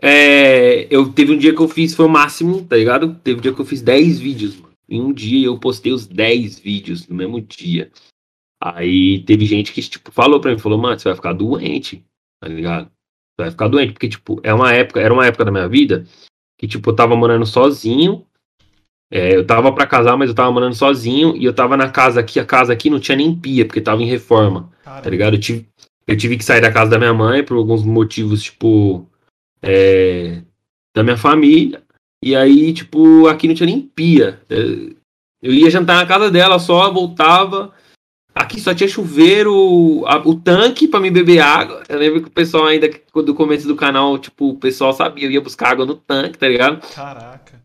é, 0.00 0.86
eu 0.94 1.12
teve 1.12 1.32
um 1.32 1.38
dia 1.38 1.52
que 1.52 1.60
eu 1.60 1.66
fiz, 1.66 1.92
foi 1.92 2.06
o 2.06 2.08
máximo, 2.08 2.64
tá 2.64 2.76
ligado? 2.76 3.16
Teve 3.16 3.40
um 3.40 3.42
dia 3.42 3.52
que 3.52 3.60
eu 3.60 3.66
fiz 3.66 3.82
10 3.82 4.20
vídeos, 4.20 4.56
mano. 4.56 4.72
Em 4.88 5.00
um 5.00 5.12
dia 5.12 5.46
eu 5.46 5.58
postei 5.58 5.92
os 5.92 6.06
10 6.06 6.60
vídeos 6.60 7.08
no 7.08 7.16
mesmo 7.16 7.40
dia. 7.40 7.90
Aí 8.62 9.24
teve 9.24 9.44
gente 9.44 9.72
que, 9.72 9.82
tipo, 9.82 10.12
falou 10.12 10.40
pra 10.40 10.52
mim, 10.52 10.58
falou, 10.58 10.78
mano, 10.78 10.96
você 10.96 11.08
vai 11.08 11.16
ficar 11.16 11.32
doente, 11.32 12.04
tá 12.40 12.48
ligado? 12.48 12.86
Você 12.86 13.42
vai 13.42 13.50
ficar 13.50 13.66
doente, 13.66 13.92
porque, 13.92 14.08
tipo, 14.08 14.40
é 14.44 14.54
uma 14.54 14.72
época, 14.72 15.00
era 15.00 15.12
uma 15.12 15.26
época 15.26 15.44
da 15.44 15.50
minha 15.50 15.68
vida 15.68 16.06
que, 16.62 16.68
tipo, 16.68 16.90
eu 16.90 16.94
tava 16.94 17.16
morando 17.16 17.44
sozinho, 17.44 18.24
é, 19.10 19.34
eu 19.34 19.44
tava 19.44 19.72
para 19.72 19.84
casar, 19.84 20.16
mas 20.16 20.28
eu 20.28 20.34
tava 20.34 20.52
morando 20.52 20.76
sozinho 20.76 21.36
e 21.36 21.44
eu 21.44 21.52
tava 21.52 21.76
na 21.76 21.90
casa 21.90 22.20
aqui. 22.20 22.38
A 22.38 22.44
casa 22.44 22.72
aqui 22.72 22.88
não 22.88 23.00
tinha 23.00 23.16
nem 23.16 23.34
pia, 23.34 23.66
porque 23.66 23.80
tava 23.80 24.00
em 24.00 24.06
reforma. 24.06 24.70
Caramba. 24.84 25.02
Tá 25.02 25.10
ligado? 25.10 25.34
Eu 25.34 25.40
tive, 25.40 25.66
eu 26.06 26.16
tive 26.16 26.38
que 26.38 26.44
sair 26.44 26.60
da 26.60 26.70
casa 26.70 26.92
da 26.92 27.00
minha 27.00 27.12
mãe 27.12 27.42
por 27.42 27.56
alguns 27.56 27.82
motivos, 27.82 28.44
tipo. 28.44 29.10
É, 29.60 30.40
da 30.94 31.02
minha 31.02 31.16
família. 31.16 31.82
E 32.22 32.36
aí, 32.36 32.72
tipo, 32.72 33.26
aqui 33.26 33.48
não 33.48 33.56
tinha 33.56 33.66
nem 33.66 33.80
pia. 33.80 34.40
É, 34.48 34.56
eu 35.42 35.52
ia 35.52 35.68
jantar 35.68 35.96
na 35.96 36.06
casa 36.06 36.30
dela 36.30 36.60
só, 36.60 36.92
voltava. 36.92 37.72
Aqui 38.42 38.60
só 38.60 38.74
tinha 38.74 38.88
chuveiro, 38.88 40.04
a, 40.04 40.16
o 40.18 40.34
tanque 40.34 40.88
para 40.88 40.98
me 40.98 41.12
beber 41.12 41.38
água. 41.38 41.84
Eu 41.88 41.96
lembro 41.96 42.22
que 42.22 42.26
o 42.28 42.32
pessoal 42.32 42.66
ainda, 42.66 42.90
do 43.14 43.34
começo 43.34 43.68
do 43.68 43.76
canal, 43.76 44.18
tipo, 44.18 44.48
o 44.50 44.56
pessoal 44.56 44.92
sabia, 44.92 45.28
eu 45.28 45.30
ia 45.30 45.40
buscar 45.40 45.70
água 45.70 45.86
no 45.86 45.94
tanque, 45.94 46.38
tá 46.38 46.48
ligado? 46.48 46.82
Caraca. 46.92 47.62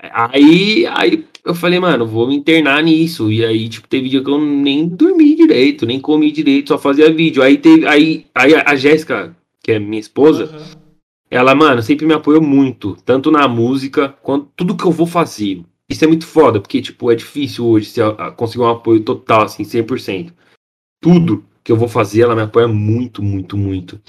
Aí, 0.00 0.86
aí 0.86 1.26
eu 1.44 1.54
falei, 1.54 1.78
mano, 1.78 2.06
vou 2.06 2.26
me 2.26 2.34
internar 2.34 2.82
nisso. 2.82 3.30
E 3.30 3.44
aí, 3.44 3.68
tipo, 3.68 3.86
teve 3.86 4.08
dia 4.08 4.24
que 4.24 4.30
eu 4.30 4.40
nem 4.40 4.88
dormi 4.88 5.34
direito, 5.34 5.84
nem 5.84 6.00
comi 6.00 6.32
direito, 6.32 6.68
só 6.68 6.78
fazia 6.78 7.12
vídeo. 7.12 7.42
Aí 7.42 7.58
teve. 7.58 7.86
Aí, 7.86 8.24
aí 8.34 8.54
a 8.54 8.74
Jéssica, 8.76 9.36
que 9.62 9.72
é 9.72 9.78
minha 9.78 10.00
esposa, 10.00 10.44
uhum. 10.44 10.80
ela, 11.30 11.54
mano, 11.54 11.82
sempre 11.82 12.06
me 12.06 12.14
apoiou 12.14 12.40
muito, 12.40 12.96
tanto 13.04 13.30
na 13.30 13.46
música 13.46 14.08
quanto 14.22 14.48
tudo 14.56 14.74
que 14.74 14.84
eu 14.84 14.90
vou 14.90 15.06
fazer. 15.06 15.62
Isso 15.90 16.04
é 16.04 16.08
muito 16.08 16.26
foda, 16.26 16.60
porque, 16.60 16.82
tipo, 16.82 17.10
é 17.10 17.14
difícil 17.14 17.66
hoje 17.66 17.92
conseguir 18.36 18.62
um 18.62 18.68
apoio 18.68 19.02
total, 19.02 19.42
assim, 19.42 19.64
100%. 19.64 20.32
Tudo 21.00 21.44
que 21.64 21.72
eu 21.72 21.76
vou 21.76 21.88
fazer, 21.88 22.22
ela 22.22 22.34
me 22.34 22.42
apoia 22.42 22.68
muito, 22.68 23.22
muito, 23.22 23.56
muito. 23.56 24.00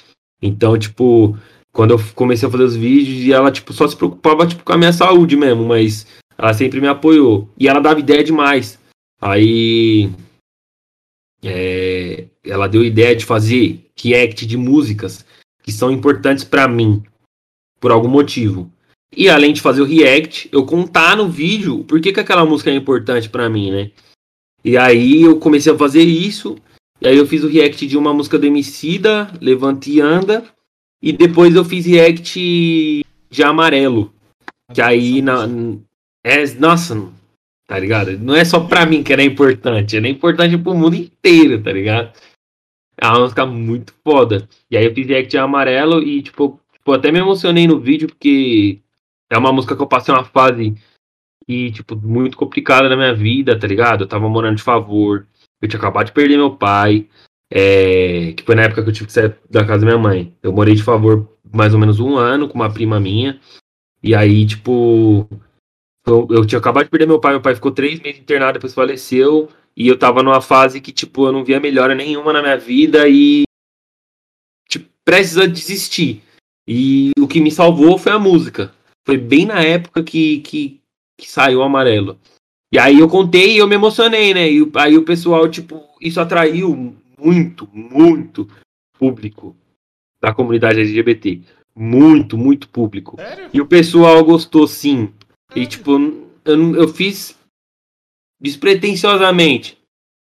Então, 0.41 0.77
tipo, 0.77 1.37
quando 1.71 1.91
eu 1.91 1.99
comecei 2.15 2.47
a 2.47 2.51
fazer 2.51 2.63
os 2.63 2.75
vídeos 2.75 3.25
e 3.25 3.31
ela, 3.31 3.51
tipo, 3.51 3.71
só 3.73 3.87
se 3.87 3.95
preocupava, 3.95 4.45
tipo, 4.45 4.63
com 4.63 4.73
a 4.73 4.77
minha 4.77 4.91
saúde 4.91 5.37
mesmo, 5.37 5.65
mas 5.65 6.05
ela 6.37 6.53
sempre 6.53 6.81
me 6.81 6.87
apoiou. 6.87 7.49
E 7.57 7.67
ela 7.67 7.79
dava 7.79 7.99
ideia 7.99 8.23
demais. 8.23 8.79
Aí. 9.21 10.09
É, 11.41 12.25
ela 12.43 12.67
deu 12.67 12.83
ideia 12.83 13.15
de 13.15 13.25
fazer 13.25 13.89
react 13.95 14.45
de 14.45 14.57
músicas 14.57 15.25
que 15.63 15.71
são 15.71 15.89
importantes 15.89 16.43
para 16.43 16.67
mim, 16.67 17.01
por 17.79 17.91
algum 17.91 18.09
motivo. 18.09 18.69
E 19.15 19.27
além 19.29 19.53
de 19.53 19.61
fazer 19.61 19.81
o 19.81 19.85
react, 19.85 20.49
eu 20.51 20.65
contar 20.65 21.17
no 21.17 21.27
vídeo 21.27 21.83
por 21.83 21.99
que, 21.99 22.13
que 22.13 22.19
aquela 22.19 22.45
música 22.45 22.69
é 22.69 22.75
importante 22.75 23.29
para 23.29 23.49
mim, 23.49 23.71
né? 23.71 23.91
E 24.63 24.77
aí 24.77 25.23
eu 25.23 25.39
comecei 25.39 25.71
a 25.71 25.77
fazer 25.77 26.03
isso. 26.03 26.57
E 27.01 27.07
aí 27.07 27.17
eu 27.17 27.25
fiz 27.25 27.43
o 27.43 27.47
react 27.47 27.87
de 27.87 27.97
uma 27.97 28.13
música 28.13 28.37
do 28.37 28.45
Emicida, 28.45 29.31
Levante 29.41 29.91
e 29.91 30.01
Anda. 30.01 30.43
E 31.01 31.11
depois 31.11 31.55
eu 31.55 31.63
fiz 31.63 31.85
react 31.85 33.03
de 33.29 33.43
amarelo. 33.43 34.13
Que 34.73 34.81
aí 34.81 35.21
na. 35.21 35.47
É, 36.23 36.45
nossa, 36.55 37.09
tá 37.65 37.79
ligado? 37.79 38.17
Não 38.19 38.35
é 38.35 38.43
só 38.43 38.59
pra 38.59 38.85
mim 38.85 39.01
que 39.01 39.13
era 39.13 39.23
importante, 39.23 39.95
era 39.95 40.07
importante 40.07 40.57
pro 40.57 40.75
mundo 40.75 40.95
inteiro, 40.95 41.63
tá 41.63 41.71
ligado? 41.71 42.11
É 43.01 43.07
uma 43.07 43.21
música 43.21 43.45
muito 43.45 43.93
foda. 44.03 44.47
E 44.69 44.75
aí 44.75 44.85
eu 44.85 44.93
fiz 44.93 45.07
react 45.07 45.31
de 45.31 45.37
amarelo 45.37 46.03
e, 46.03 46.21
tipo, 46.21 46.59
tipo, 46.73 46.91
até 46.91 47.11
me 47.11 47.19
emocionei 47.19 47.65
no 47.65 47.79
vídeo 47.79 48.09
porque 48.09 48.81
é 49.29 49.37
uma 49.37 49.53
música 49.53 49.75
que 49.75 49.81
eu 49.81 49.87
passei 49.87 50.13
uma 50.13 50.23
fase 50.23 50.75
e, 51.47 51.71
tipo, 51.71 51.95
muito 51.95 52.37
complicada 52.37 52.89
na 52.89 52.95
minha 52.95 53.13
vida, 53.13 53.57
tá 53.57 53.67
ligado? 53.67 54.03
Eu 54.03 54.07
tava 54.07 54.29
morando 54.29 54.57
de 54.57 54.63
favor, 54.63 55.27
eu 55.61 55.67
tinha 55.67 55.79
acabado 55.79 56.07
de 56.07 56.11
perder 56.11 56.37
meu 56.37 56.55
pai, 56.55 57.07
é, 57.51 58.33
que 58.33 58.43
foi 58.43 58.55
na 58.55 58.63
época 58.63 58.83
que 58.83 58.89
eu 58.89 58.93
tive 58.93 59.07
que 59.07 59.13
sair 59.13 59.35
da 59.49 59.65
casa 59.65 59.85
da 59.85 59.87
minha 59.87 59.97
mãe. 59.97 60.35
Eu 60.43 60.53
morei 60.53 60.75
de 60.75 60.83
favor 60.83 61.27
mais 61.51 61.73
ou 61.73 61.79
menos 61.79 61.99
um 61.99 62.15
ano 62.15 62.47
com 62.47 62.55
uma 62.55 62.71
prima 62.71 62.99
minha. 62.99 63.39
E 64.01 64.13
aí, 64.15 64.45
tipo, 64.45 65.27
eu, 66.05 66.27
eu 66.29 66.45
tinha 66.45 66.59
acabado 66.59 66.85
de 66.85 66.89
perder 66.89 67.07
meu 67.07 67.19
pai. 67.19 67.33
Meu 67.33 67.41
pai 67.41 67.55
ficou 67.55 67.71
três 67.71 67.99
meses 67.99 68.21
internado, 68.21 68.53
depois 68.53 68.73
faleceu. 68.73 69.49
E 69.75 69.87
eu 69.87 69.97
tava 69.97 70.21
numa 70.21 70.41
fase 70.41 70.81
que, 70.81 70.91
tipo, 70.91 71.25
eu 71.25 71.31
não 71.31 71.43
via 71.43 71.59
melhora 71.59 71.95
nenhuma 71.95 72.33
na 72.33 72.41
minha 72.41 72.57
vida 72.57 73.07
e. 73.07 73.43
Tipo, 74.67 74.89
precisa 75.03 75.47
desistir. 75.47 76.21
E 76.67 77.11
o 77.19 77.27
que 77.27 77.41
me 77.41 77.51
salvou 77.51 77.97
foi 77.97 78.11
a 78.11 78.19
música. 78.19 78.71
Foi 79.05 79.17
bem 79.17 79.45
na 79.45 79.61
época 79.61 80.03
que, 80.03 80.39
que, 80.39 80.81
que 81.17 81.29
saiu 81.29 81.59
o 81.59 81.63
amarelo. 81.63 82.19
E 82.71 82.77
aí 82.77 82.99
eu 82.99 83.07
contei 83.07 83.55
e 83.55 83.57
eu 83.57 83.67
me 83.67 83.75
emocionei, 83.75 84.33
né? 84.33 84.51
E 84.51 84.71
aí 84.75 84.97
o 84.97 85.03
pessoal, 85.03 85.49
tipo, 85.49 85.83
isso 85.99 86.19
atraiu 86.21 86.95
muito, 87.17 87.67
muito 87.73 88.47
público 88.97 89.55
da 90.21 90.33
comunidade 90.33 90.79
LGBT. 90.79 91.41
Muito, 91.75 92.37
muito 92.37 92.69
público. 92.69 93.15
Sério? 93.17 93.49
E 93.53 93.61
o 93.61 93.65
pessoal 93.65 94.23
gostou 94.23 94.67
sim. 94.67 95.13
E 95.55 95.65
tipo, 95.65 95.91
eu, 96.45 96.75
eu 96.75 96.87
fiz 96.87 97.37
despretensiosamente. 98.39 99.77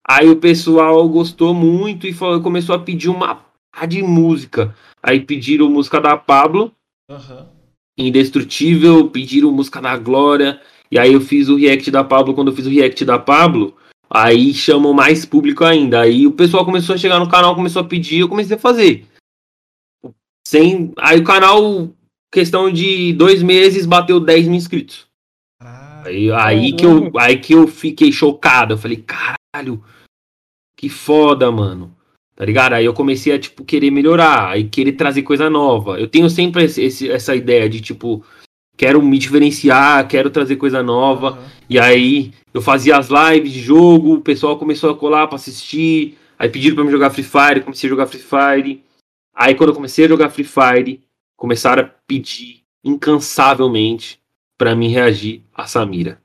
Aí 0.06 0.30
o 0.30 0.36
pessoal 0.36 1.08
gostou 1.08 1.54
muito 1.54 2.06
e 2.06 2.14
falou, 2.14 2.42
começou 2.42 2.76
a 2.76 2.80
pedir 2.80 3.10
uma 3.10 3.36
pá 3.72 3.86
de 3.86 4.02
música. 4.04 4.76
Aí 5.02 5.22
pediram 5.22 5.70
música 5.70 6.02
da 6.02 6.18
Pablo, 6.18 6.74
uhum. 7.10 7.48
Indestrutível, 7.98 9.10
pediram 9.10 9.52
música 9.52 9.82
da 9.82 9.98
Glória. 9.98 10.62
E 10.92 10.98
aí 10.98 11.14
eu 11.14 11.22
fiz 11.22 11.50
o 11.50 11.56
react 11.56 11.90
da 11.92 12.04
Pablo. 12.04 12.34
Quando 12.34 12.50
eu 12.50 12.56
fiz 12.56 12.66
o 12.66 12.70
react 12.70 13.04
da 13.06 13.20
Pablo, 13.20 13.76
Aí 14.16 14.54
chamou 14.54 14.94
mais 14.94 15.26
público 15.26 15.64
ainda. 15.64 16.02
Aí 16.02 16.28
o 16.28 16.32
pessoal 16.32 16.64
começou 16.64 16.94
a 16.94 16.98
chegar 17.00 17.20
no 17.20 17.28
canal, 17.28 17.56
começou 17.56 17.82
a 17.82 17.86
pedir, 17.86 18.20
eu 18.20 18.30
comecei 18.30 18.56
a 18.56 18.60
fazer. 18.60 19.08
Sem... 20.48 20.94
Aí 21.00 21.20
o 21.20 21.24
canal, 21.24 21.90
questão 22.32 22.72
de 22.72 23.12
dois 23.14 23.42
meses, 23.42 23.88
bateu 23.88 24.20
10 24.20 24.48
mil 24.48 24.56
inscritos. 24.56 25.08
Ah, 25.60 26.04
aí, 26.06 26.32
aí, 26.32 26.74
que 26.74 26.86
eu, 26.86 27.12
aí 27.18 27.40
que 27.40 27.54
eu 27.54 27.68
fiquei 27.68 28.12
chocado. 28.12 28.76
Eu 28.76 28.78
falei, 28.78 29.04
caralho, 29.04 29.84
que 30.78 30.90
foda, 30.90 31.52
mano. 31.52 31.96
Tá 32.36 32.46
ligado? 32.46 32.74
Aí 32.74 32.86
eu 32.86 32.94
comecei 32.94 33.34
a, 33.34 33.40
tipo, 33.40 33.64
querer 33.64 33.92
melhorar, 33.92 34.50
aí 34.50 34.64
querer 34.64 34.94
trazer 34.94 35.22
coisa 35.22 35.50
nova. 35.50 36.00
Eu 36.00 36.08
tenho 36.08 36.30
sempre 36.30 36.64
esse, 36.64 37.12
essa 37.12 37.36
ideia 37.36 37.70
de, 37.70 37.80
tipo, 37.80 38.26
quero 38.76 39.02
me 39.02 39.18
diferenciar, 39.18 40.08
quero 40.08 40.30
trazer 40.30 40.56
coisa 40.56 40.82
nova. 40.82 41.34
Uhum. 41.34 41.46
E 41.70 41.80
aí 41.80 42.34
eu 42.54 42.62
fazia 42.62 42.98
as 42.98 43.10
lives 43.10 43.52
de 43.52 43.60
jogo, 43.60 44.16
o 44.16 44.22
pessoal 44.22 44.58
começou 44.58 44.90
a 44.90 44.98
colar 44.98 45.28
para 45.28 45.36
assistir. 45.36 46.18
Aí 46.38 46.50
pediram 46.50 46.76
para 46.76 46.86
me 46.86 46.92
jogar 46.92 47.12
Free 47.12 47.24
Fire, 47.24 47.62
comecei 47.62 47.88
a 47.88 47.92
jogar 47.92 48.08
Free 48.08 48.22
Fire. 48.22 48.84
Aí 49.36 49.56
quando 49.56 49.70
eu 49.70 49.76
comecei 49.76 50.06
a 50.06 50.08
jogar 50.08 50.30
Free 50.30 50.44
Fire, 50.44 51.02
começaram 51.38 51.84
a 51.84 51.90
pedir 52.08 52.64
incansavelmente 52.84 54.20
para 54.58 54.76
mim 54.76 54.90
reagir 54.90 55.44
a 55.54 55.66
Samira. 55.66 56.22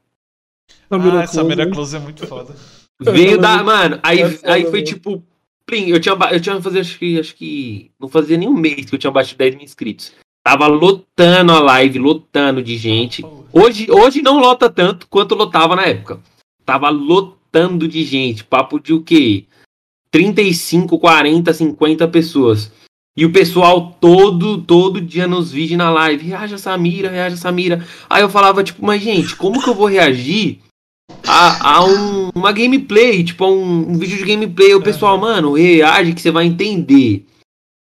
Ah, 0.90 1.22
essa 1.22 1.34
Samira 1.34 1.70
Close 1.70 1.96
é 1.96 1.98
muito 1.98 2.26
foda. 2.26 2.54
Veio 3.00 3.38
da. 3.40 3.62
Mano, 3.62 4.00
aí, 4.02 4.20
é 4.20 4.38
aí 4.44 4.70
foi 4.70 4.82
tipo. 4.82 5.22
Plim, 5.68 5.88
eu 5.88 6.00
tinha, 6.00 6.16
eu 6.32 6.40
tinha 6.40 6.62
fazer, 6.62 6.80
acho 6.80 6.98
que, 6.98 7.20
acho 7.20 7.36
que. 7.36 7.90
Não 8.00 8.08
fazia 8.08 8.38
nem 8.38 8.48
um 8.48 8.54
mês 8.54 8.86
que 8.86 8.94
eu 8.94 8.98
tinha 8.98 9.10
baixo 9.10 9.36
10 9.36 9.54
mil 9.54 9.64
inscritos. 9.64 10.14
Tava 10.42 10.66
lotando 10.66 11.52
a 11.52 11.60
live, 11.60 11.98
lotando 11.98 12.62
de 12.62 12.78
gente. 12.78 13.22
Hoje, 13.52 13.86
hoje 13.90 14.22
não 14.22 14.38
lota 14.38 14.70
tanto 14.70 15.06
quanto 15.08 15.34
lotava 15.34 15.76
na 15.76 15.84
época. 15.84 16.20
Tava 16.64 16.88
lotando 16.88 17.86
de 17.86 18.02
gente. 18.02 18.44
Papo 18.44 18.80
de 18.80 18.94
o 18.94 19.02
quê? 19.02 19.44
35, 20.10 20.98
40, 20.98 21.52
50 21.52 22.08
pessoas. 22.08 22.72
E 23.14 23.26
o 23.26 23.32
pessoal 23.32 23.94
todo, 24.00 24.62
todo 24.62 25.02
dia 25.02 25.26
nos 25.26 25.52
vídeos 25.52 25.76
na 25.76 25.90
live. 25.90 26.28
Reaja 26.28 26.56
Samira, 26.56 27.10
reaja 27.10 27.36
Samira. 27.36 27.86
Aí 28.08 28.22
eu 28.22 28.30
falava, 28.30 28.64
tipo, 28.64 28.82
mas 28.82 29.02
gente, 29.02 29.36
como 29.36 29.62
que 29.62 29.68
eu 29.68 29.74
vou 29.74 29.86
reagir 29.86 30.62
a, 31.28 31.76
a 31.76 31.84
um, 31.84 32.30
uma 32.34 32.52
gameplay? 32.52 33.22
Tipo, 33.22 33.44
a 33.44 33.50
um, 33.50 33.90
um 33.90 33.98
vídeo 33.98 34.18
de 34.18 34.24
gameplay. 34.24 34.74
O 34.74 34.82
pessoal, 34.82 35.18
mano, 35.18 35.52
reage 35.54 36.14
que 36.14 36.20
você 36.20 36.30
vai 36.30 36.46
entender. 36.46 37.26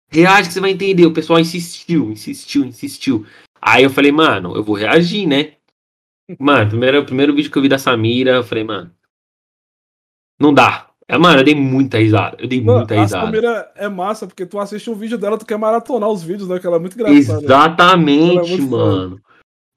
Reage 0.09 0.47
que 0.47 0.53
você 0.53 0.61
vai 0.61 0.71
entender. 0.71 1.05
O 1.05 1.13
pessoal 1.13 1.39
insistiu, 1.39 2.11
insistiu, 2.11 2.63
insistiu. 2.63 3.25
Aí 3.61 3.83
eu 3.83 3.89
falei, 3.89 4.11
mano, 4.11 4.55
eu 4.55 4.63
vou 4.63 4.75
reagir, 4.75 5.27
né? 5.27 5.53
Mano, 6.39 6.69
primeiro, 6.69 7.05
primeiro 7.05 7.35
vídeo 7.35 7.51
que 7.51 7.57
eu 7.57 7.61
vi 7.61 7.69
da 7.69 7.77
Samira, 7.77 8.31
eu 8.31 8.43
falei, 8.43 8.63
mano, 8.63 8.91
não 10.39 10.53
dá. 10.53 10.87
É, 11.07 11.17
mano, 11.17 11.41
eu 11.41 11.43
dei 11.43 11.53
muita 11.53 11.97
risada. 11.97 12.37
Eu 12.39 12.47
dei 12.47 12.61
mano, 12.61 12.79
muita 12.79 12.95
risada. 12.95 13.23
A 13.23 13.25
Samira 13.25 13.71
é 13.75 13.89
massa, 13.89 14.25
porque 14.25 14.45
tu 14.45 14.57
assiste 14.59 14.89
um 14.89 14.95
vídeo 14.95 15.17
dela, 15.17 15.37
tu 15.37 15.45
quer 15.45 15.57
maratonar 15.57 16.09
os 16.09 16.23
vídeos, 16.23 16.47
né? 16.47 16.57
Que 16.57 16.65
ela 16.65 16.77
é 16.77 16.79
muito 16.79 16.93
engraçada. 16.95 17.43
Exatamente, 17.43 18.53
é 18.53 18.57
mano. 18.61 19.19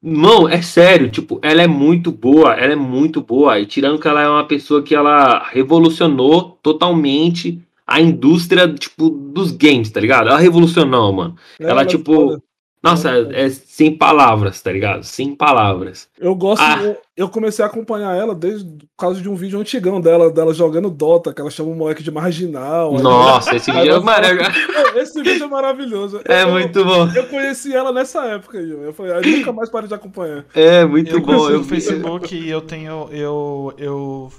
Não, 0.06 0.46
é 0.46 0.60
sério, 0.60 1.08
tipo, 1.08 1.40
ela 1.40 1.62
é 1.62 1.66
muito 1.66 2.12
boa, 2.12 2.52
ela 2.52 2.74
é 2.74 2.76
muito 2.76 3.22
boa. 3.22 3.58
E 3.58 3.64
tirando 3.64 3.98
que 3.98 4.06
ela 4.06 4.20
é 4.20 4.28
uma 4.28 4.46
pessoa 4.46 4.82
que 4.82 4.94
ela 4.94 5.48
revolucionou 5.50 6.58
totalmente 6.62 7.58
a 7.86 8.02
indústria, 8.02 8.70
tipo, 8.74 9.08
dos 9.08 9.50
games, 9.50 9.90
tá 9.90 10.00
ligado?Ela 10.00 10.38
revolucionou, 10.38 11.10
mano. 11.10 11.36
É, 11.58 11.62
ela, 11.62 11.72
ela 11.72 11.82
é 11.82 11.86
tipo. 11.86 12.14
foda. 12.14 12.42
Nossa, 12.84 13.10
é 13.10 13.20
é, 13.32 13.46
é 13.46 13.50
sem 13.50 13.96
palavras, 13.96 14.60
tá 14.60 14.70
ligado? 14.70 15.02
Sem 15.02 15.34
palavras. 15.34 16.08
Eu 16.18 16.34
gosto. 16.34 16.62
Ah. 16.62 16.80
Eu, 16.82 16.96
eu 17.16 17.28
comecei 17.28 17.64
a 17.64 17.68
acompanhar 17.68 18.14
ela 18.16 18.34
desde 18.34 18.64
por 18.70 18.86
causa 18.98 19.20
de 19.20 19.28
um 19.28 19.34
vídeo 19.34 19.58
antigão 19.58 20.00
dela, 20.00 20.30
dela 20.30 20.52
jogando 20.52 20.90
Dota, 20.90 21.32
que 21.32 21.40
ela 21.40 21.50
chama 21.50 21.70
o 21.70 21.74
moleque 21.74 22.02
de 22.02 22.10
marginal. 22.10 22.94
aí- 22.96 23.02
Nossa, 23.02 23.56
esse 23.56 23.70
Aí 23.70 23.82
vídeo, 23.88 24.04
mano, 24.04 24.26
fala- 24.26 25.00
Esse 25.00 25.22
vídeo 25.22 25.44
é 25.44 25.48
maravilhoso. 25.48 26.20
é 26.28 26.42
Eu- 26.42 26.50
muito 26.50 26.84
bom. 26.84 27.08
Eu 27.14 27.26
conheci 27.26 27.74
ela 27.74 27.90
nessa 27.92 28.24
época 28.26 28.58
aí. 28.58 28.70
Eu 28.70 28.92
falei, 28.92 29.12
aí 29.12 29.38
nunca 29.38 29.52
mais 29.52 29.70
parei 29.70 29.88
de 29.88 29.94
acompanhar. 29.94 30.44
É 30.54 30.84
muito 30.84 31.10
Eu 31.16 31.20
bom. 31.20 31.48
Eu 31.50 31.58
no 31.58 31.64
Facebook 31.64 32.36
e 32.36 32.50
eu 32.50 32.60
tenho. 32.60 33.08
Eu. 33.10 33.72
Eu. 33.78 34.30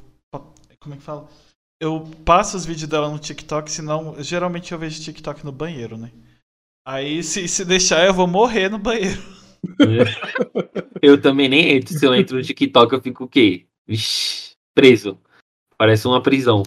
Como 0.80 0.94
é 0.94 0.98
que 0.98 1.04
fala? 1.04 1.26
Eu 1.80 2.06
passo 2.24 2.56
os 2.56 2.66
vídeos 2.66 2.88
dela 2.88 3.10
no 3.10 3.20
TikTok, 3.20 3.70
senão. 3.72 4.16
Geralmente 4.20 4.72
eu 4.72 4.78
vejo 4.80 5.02
TikTok 5.02 5.44
no 5.44 5.52
banheiro, 5.52 5.98
né? 5.98 6.10
Aí 6.86 7.24
se, 7.24 7.48
se 7.48 7.66
deixar 7.66 8.06
eu 8.06 8.14
vou 8.14 8.28
morrer 8.28 8.70
no 8.70 8.78
banheiro. 8.78 9.20
Eu 11.02 11.20
também 11.20 11.50
nem 11.50 11.76
entro. 11.76 11.98
Se 11.98 12.06
eu 12.06 12.14
entro 12.14 12.38
no 12.38 12.44
TikTok, 12.44 12.94
eu 12.94 13.02
fico 13.02 13.24
o 13.24 13.28
quê? 13.28 13.66
Vixe, 13.88 14.52
preso. 14.76 15.20
Parece 15.78 16.08
uma 16.08 16.22
prisão. 16.22 16.62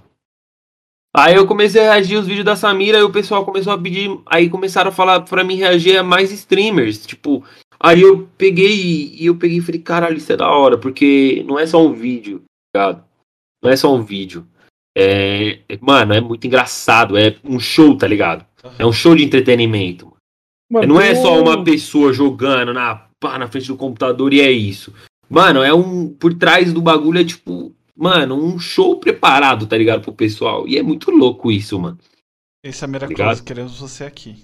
Aí 1.17 1.35
eu 1.35 1.47
comecei 1.47 1.81
a 1.81 1.95
reagir 1.95 2.17
os 2.19 2.27
vídeos 2.27 2.45
da 2.45 2.57
Samira 2.57 2.99
e 2.99 3.03
o 3.03 3.13
pessoal 3.13 3.45
começou 3.45 3.73
a 3.73 3.79
pedir. 3.79 4.11
Aí 4.27 4.51
começaram 4.51 4.91
a 4.91 4.93
falar 4.93 5.21
pra 5.21 5.45
mim 5.45 5.57
reagir 5.57 5.97
a 5.97 6.03
mais 6.03 6.33
streamers. 6.33 7.07
Tipo, 7.07 7.45
aí 7.79 8.03
eu 8.03 8.29
peguei 8.37 9.15
e 9.15 9.27
eu 9.27 9.37
peguei 9.37 9.59
e 9.59 9.63
falei, 9.63 9.81
caralho, 9.81 10.17
isso 10.17 10.33
é 10.33 10.37
da 10.37 10.51
hora, 10.51 10.77
porque 10.77 11.45
não 11.47 11.59
é 11.59 11.67
só 11.67 11.85
um 11.85 11.93
vídeo, 11.93 12.43
tá 12.73 12.89
ligado? 12.89 13.05
Não 13.63 13.71
é 13.71 13.77
só 13.77 13.95
um 13.95 14.03
vídeo. 14.03 14.47
É, 14.97 15.61
é- 15.69 15.79
mano, 15.81 16.13
é 16.13 16.21
muito 16.21 16.47
engraçado. 16.47 17.17
É 17.17 17.37
um 17.45 17.59
show, 17.59 17.97
tá 17.97 18.07
ligado? 18.07 18.48
É 18.79 18.85
um 18.87 18.93
show 18.93 19.15
de 19.15 19.25
entretenimento. 19.25 20.13
Mano, 20.71 20.87
Não 20.95 21.01
é 21.01 21.15
só 21.15 21.37
um- 21.39 21.43
uma 21.43 21.65
pessoa 21.65 22.13
jogando 22.13 22.73
na, 22.75 23.07
pá, 23.21 23.39
na 23.39 23.47
frente 23.49 23.69
do 23.69 23.77
computador 23.77 24.33
e 24.35 24.41
é 24.41 24.51
isso. 24.51 24.93
Mano, 25.31 25.63
é 25.63 25.73
um. 25.73 26.09
Por 26.09 26.35
trás 26.35 26.73
do 26.73 26.81
bagulho 26.83 27.21
é 27.21 27.25
tipo. 27.25 27.73
Mano, 27.97 28.37
um 28.37 28.59
show 28.59 28.97
preparado, 28.99 29.67
tá 29.67 29.77
ligado? 29.77 30.03
Pro 30.03 30.13
pessoal. 30.13 30.69
E 30.69 30.79
é 30.79 30.83
muito 30.83 31.11
louco 31.11 31.51
isso, 31.51 31.79
mano. 31.81 31.99
Esse 32.65 32.85
é 32.85 32.87
a 32.87 32.89
Miraculous, 32.89 33.21
Obrigado. 33.21 33.45
queremos 33.45 33.79
você 33.81 34.05
aqui. 34.05 34.37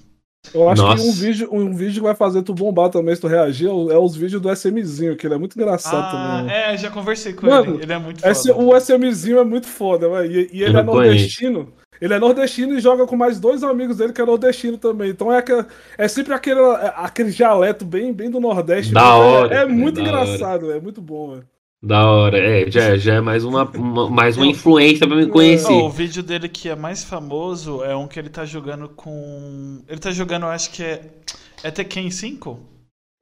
Eu 0.53 0.69
acho 0.69 0.83
Nossa. 0.83 1.03
que 1.03 1.09
um 1.09 1.13
vídeo, 1.13 1.49
um 1.53 1.75
vídeo 1.75 1.95
que 1.95 2.01
vai 2.07 2.15
fazer 2.15 2.43
tu 2.43 2.53
bombar 2.53 2.91
também 2.91 3.15
se 3.15 3.21
tu 3.21 3.27
reagir 3.29 3.67
é 3.67 3.71
é 3.95 3.99
os 3.99 4.15
vídeos 4.15 4.43
do 4.43 4.51
SMzinho, 4.51 5.17
que 5.17 5.27
ele 5.27 5.35
é 5.35 5.39
muito 5.39 5.59
engraçado 5.59 6.15
Ah, 6.17 6.39
também. 6.41 6.55
é, 6.55 6.77
já 6.77 6.91
conversei 6.91 7.33
com 7.33 7.47
Mano, 7.47 7.75
ele. 7.77 7.83
Ele 7.85 7.93
é 7.93 7.99
muito 7.99 8.27
Esse- 8.27 8.53
foda. 8.53 8.63
o 8.63 8.77
SMzinho 8.77 9.39
é 9.39 9.45
muito 9.45 9.67
foda, 9.67 10.09
velho. 10.09 10.31
E, 10.33 10.51
e 10.53 10.63
ele 10.63 10.77
é 10.77 10.83
não 10.83 10.93
conheço. 10.93 11.65
Ele 12.01 12.13
é 12.15 12.19
nordestino 12.19 12.77
e 12.77 12.81
joga 12.81 13.07
com 13.07 13.17
mais 13.17 13.39
dois 13.41 13.63
amigos 13.63 13.97
dele 13.97 14.13
que 14.13 14.21
é 14.21 14.25
nordestino 14.27 14.77
também. 14.79 15.11
Então 15.11 15.33
é, 15.33 15.39
aquele- 15.39 15.65
é 15.97 16.09
sempre 16.09 16.35
aquele, 16.35 16.61
é 16.61 16.93
aquele 16.97 17.31
dialeto 17.31 17.85
bem, 17.85 18.13
bem 18.13 18.31
do 18.31 18.41
Nordeste. 18.41 18.93
Da 18.93 19.01
É- 19.01 19.05
hora, 19.05 19.55
É, 19.55 19.59
cara, 19.59 19.69
muito 19.69 19.97
da 19.97 20.03
engraçado, 20.03 20.71
é 20.73 20.81
muito 20.81 21.01
bom, 21.01 21.31
velho. 21.33 21.47
Da 21.83 22.11
hora. 22.11 22.39
É, 22.39 22.71
já, 22.71 22.97
já 22.97 23.15
é 23.15 23.21
mais 23.21 23.45
uma, 23.45 23.65
uma- 23.71 24.09
mais 24.11 24.37
uma 24.37 24.47
influência 24.47 25.07
pra 25.07 25.17
me 25.17 25.27
conhecer. 25.27 25.71
Oh, 25.71 25.85
o 25.87 25.91
vídeo 25.91 26.23
dele 26.23 26.49
que 26.49 26.69
é 26.69 26.75
mais 26.75 27.05
famoso 27.05 27.85
é 27.85 27.95
um 27.95 28.09
que 28.09 28.19
ele 28.19 28.31
tá 28.31 28.45
jogando 28.45 28.89
com. 28.89 29.83
Ele 29.89 30.01
tá 30.01 30.11
jogando, 30.11 30.45
eu 30.45 30.51
acho 30.51 30.71
que 30.71 30.83
é. 30.83 31.03
É 31.63 31.71
Tekken 31.71 32.11
5? 32.11 32.59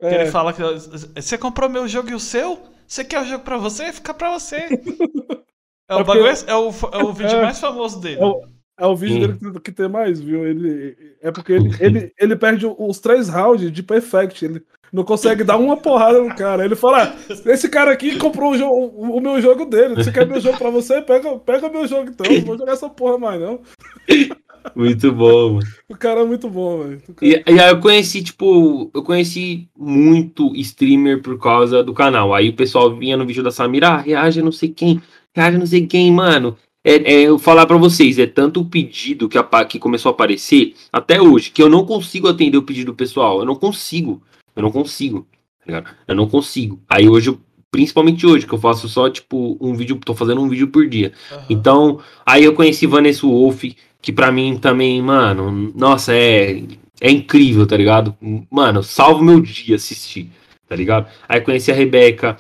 Que 0.00 0.06
É, 0.06 0.22
ele 0.22 0.30
fala 0.30 0.52
que. 0.52 0.62
Você 0.62 1.36
comprou 1.36 1.68
meu 1.68 1.86
jogo 1.88 2.10
e 2.10 2.14
o 2.14 2.20
seu? 2.20 2.58
Você 2.86 3.04
quer 3.04 3.20
o 3.22 3.24
jogo 3.24 3.42
pra 3.44 3.56
você? 3.58 3.92
Fica 3.92 4.14
pra 4.14 4.38
você. 4.38 4.58
É 5.88 5.96
o, 5.96 5.98
É 6.00 6.04
bagulho, 6.04 6.26
é 6.46 6.54
o, 6.54 6.68
é 6.92 7.04
o 7.04 7.12
vídeo 7.12 7.36
É. 7.36 7.42
mais 7.42 7.58
famoso 7.58 8.00
dele. 8.00 8.18
É 8.20 8.24
o- 8.24 8.44
é 8.78 8.86
o 8.86 8.96
vídeo 8.96 9.32
Sim. 9.32 9.38
dele 9.38 9.60
que, 9.60 9.72
tem 9.72 9.88
mais, 9.88 10.20
viu? 10.20 10.46
Ele, 10.46 10.96
é 11.20 11.30
porque 11.30 11.52
ele, 11.52 11.70
ele, 11.78 12.12
ele 12.18 12.36
perde 12.36 12.66
os 12.66 12.98
três 12.98 13.28
rounds 13.28 13.70
de 13.70 13.82
perfect. 13.82 14.44
Ele 14.44 14.62
não 14.92 15.04
consegue 15.04 15.44
dar 15.44 15.56
uma 15.56 15.76
porrada 15.76 16.20
no 16.22 16.34
cara. 16.34 16.64
Ele 16.64 16.74
fala: 16.74 17.04
"Ah, 17.04 17.16
esse 17.46 17.68
cara 17.68 17.92
aqui 17.92 18.18
comprou 18.18 18.52
o, 18.52 18.58
jogo, 18.58 18.74
o, 18.76 19.20
meu 19.20 19.40
jogo 19.40 19.64
dele. 19.64 19.96
Você 19.96 20.10
quer 20.10 20.26
meu 20.26 20.40
jogo 20.40 20.58
pra 20.58 20.70
você? 20.70 21.00
Pega, 21.00 21.38
pega 21.38 21.68
meu 21.68 21.86
jogo 21.86 22.10
então. 22.10 22.30
Não 22.30 22.40
vou 22.42 22.58
jogar 22.58 22.72
essa 22.72 22.88
porra 22.88 23.18
mais, 23.18 23.40
não. 23.40 23.60
Muito 24.76 25.10
bom, 25.12 25.54
mano. 25.54 25.66
O 25.88 25.96
cara 25.96 26.20
é 26.20 26.24
muito 26.24 26.48
bom, 26.48 26.84
velho. 26.84 27.02
O 27.08 27.14
cara- 27.14 27.42
E, 27.48 27.52
e 27.52 27.60
aí 27.60 27.68
eu 27.70 27.80
conheci, 27.80 28.22
tipo, 28.22 28.90
eu 28.94 29.02
conheci 29.02 29.68
muito 29.76 30.54
streamer 30.54 31.20
por 31.20 31.36
causa 31.36 31.82
do 31.82 31.92
canal. 31.92 32.32
Aí 32.32 32.50
o 32.50 32.54
pessoal 32.54 32.94
vinha 32.96 33.16
no 33.16 33.26
vídeo 33.26 33.42
da 33.42 33.50
Samira, 33.50 33.88
ah, 33.88 33.96
reage 33.96 34.40
não 34.40 34.52
sei 34.52 34.68
quem, 34.68 35.02
reage 35.34 35.58
não 35.58 35.66
sei 35.66 35.84
quem, 35.86 36.12
mano. 36.12 36.56
É, 36.84 36.94
é, 37.14 37.20
eu 37.22 37.38
falar 37.38 37.66
pra 37.66 37.76
vocês, 37.76 38.18
é 38.18 38.26
tanto 38.26 38.60
o 38.60 38.64
pedido 38.64 39.28
que, 39.28 39.38
apa- 39.38 39.64
que 39.64 39.78
começou 39.78 40.10
a 40.10 40.12
aparecer 40.12 40.74
até 40.92 41.20
hoje, 41.22 41.50
que 41.50 41.62
eu 41.62 41.68
não 41.68 41.84
consigo 41.86 42.26
atender 42.28 42.58
o 42.58 42.62
pedido 42.62 42.92
do 42.92 42.96
pessoal. 42.96 43.38
Eu 43.38 43.44
não 43.44 43.54
consigo. 43.54 44.20
Eu 44.56 44.62
não 44.62 44.70
consigo. 44.72 45.26
tá? 45.66 45.84
Eu 46.08 46.14
não 46.16 46.28
consigo. 46.28 46.80
Aí 46.88 47.08
hoje, 47.08 47.38
principalmente 47.70 48.26
hoje, 48.26 48.46
que 48.46 48.52
eu 48.52 48.58
faço 48.58 48.88
só, 48.88 49.08
tipo, 49.08 49.56
um 49.60 49.74
vídeo, 49.74 49.98
tô 50.04 50.12
fazendo 50.14 50.40
um 50.40 50.48
vídeo 50.48 50.68
por 50.68 50.88
dia. 50.88 51.12
Aham. 51.30 51.44
Então, 51.48 52.00
aí 52.26 52.42
eu 52.44 52.52
conheci 52.52 52.86
Vanessa 52.86 53.26
Wolf, 53.26 53.62
que 54.00 54.12
pra 54.12 54.32
mim 54.32 54.58
também, 54.58 55.00
mano, 55.00 55.72
nossa, 55.76 56.12
é, 56.12 56.64
é 57.00 57.10
incrível, 57.12 57.64
tá 57.64 57.76
ligado? 57.76 58.16
Mano, 58.50 58.82
salvo 58.82 59.22
meu 59.22 59.40
dia 59.40 59.76
assistir, 59.76 60.28
tá 60.66 60.74
ligado? 60.74 61.06
Aí 61.28 61.40
conheci 61.40 61.70
a 61.70 61.74
Rebeca, 61.74 62.36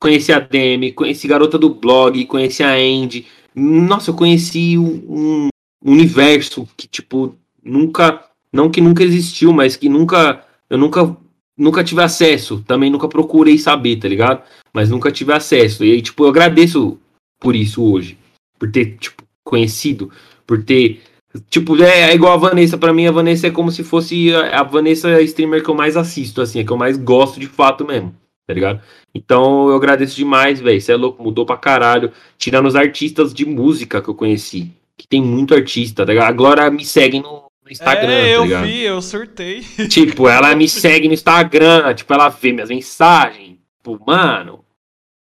conheci 0.00 0.32
a 0.32 0.40
Demi, 0.40 0.90
conheci 0.92 1.28
Garota 1.28 1.58
do 1.58 1.68
Blog, 1.68 2.24
conheci 2.24 2.62
a 2.62 2.72
Andy. 2.72 3.26
Nossa, 3.54 4.10
eu 4.10 4.14
conheci 4.14 4.76
um, 4.76 5.48
universo 5.84 6.66
que, 6.76 6.88
tipo, 6.88 7.36
nunca, 7.62 8.24
não 8.52 8.70
que 8.70 8.80
nunca 8.80 9.04
existiu, 9.04 9.52
mas 9.52 9.76
que 9.76 9.88
nunca, 9.88 10.44
eu 10.68 10.78
nunca, 10.78 11.16
nunca 11.56 11.84
tive 11.84 12.02
acesso, 12.02 12.64
também 12.66 12.90
nunca 12.90 13.06
procurei 13.06 13.58
saber, 13.58 13.96
tá 13.96 14.08
ligado? 14.08 14.42
Mas 14.72 14.90
nunca 14.90 15.12
tive 15.12 15.32
acesso. 15.32 15.84
E 15.84 15.92
aí, 15.92 16.02
tipo, 16.02 16.24
eu 16.24 16.28
agradeço 16.28 16.98
por 17.38 17.54
isso 17.54 17.82
hoje, 17.84 18.18
por 18.58 18.70
ter, 18.70 18.96
tipo, 18.96 19.22
conhecido, 19.44 20.10
por 20.46 20.64
ter. 20.64 21.02
Tipo, 21.50 21.80
é, 21.82 22.10
é 22.10 22.14
igual 22.14 22.32
a 22.32 22.36
Vanessa, 22.36 22.78
pra 22.78 22.92
mim 22.92 23.06
a 23.06 23.12
Vanessa 23.12 23.48
é 23.48 23.50
como 23.50 23.70
se 23.70 23.84
fosse 23.84 24.34
a, 24.34 24.60
a 24.60 24.62
Vanessa 24.62 25.08
a 25.08 25.22
streamer 25.22 25.62
que 25.62 25.68
eu 25.68 25.74
mais 25.74 25.96
assisto, 25.96 26.40
assim, 26.40 26.60
é 26.60 26.64
que 26.64 26.70
eu 26.70 26.76
mais 26.76 26.96
gosto 26.96 27.38
de 27.38 27.46
fato 27.46 27.84
mesmo, 27.84 28.14
tá 28.46 28.54
ligado? 28.54 28.82
Então 29.14 29.68
eu 29.68 29.76
agradeço 29.76 30.16
demais, 30.16 30.60
velho. 30.60 30.80
Você 30.80 30.92
é 30.92 30.96
louco, 30.96 31.22
mudou 31.22 31.46
pra 31.46 31.56
caralho. 31.56 32.12
Tirando 32.36 32.66
os 32.66 32.76
artistas 32.76 33.32
de 33.32 33.46
música 33.46 34.02
que 34.02 34.08
eu 34.08 34.14
conheci, 34.14 34.72
que 34.96 35.06
tem 35.06 35.22
muito 35.22 35.54
artista, 35.54 36.04
tá 36.04 36.12
ligado? 36.12 36.28
A 36.28 36.32
Glória 36.32 36.70
me 36.70 36.84
segue 36.84 37.20
no, 37.20 37.44
Instagram, 37.70 38.12
é, 38.12 38.22
tá 38.22 38.28
eu 38.28 38.44
ligado? 38.44 38.66
vi, 38.66 38.80
eu 38.82 39.02
surtei. 39.02 39.60
Tipo, 39.88 40.28
ela 40.28 40.54
me 40.54 40.68
segue 40.68 41.08
no 41.08 41.14
Instagram, 41.14 41.94
tipo, 41.94 42.12
ela 42.12 42.28
vê 42.28 42.52
minhas 42.52 42.68
mensagens. 42.68 43.56
Tipo, 43.78 44.02
mano, 44.06 44.64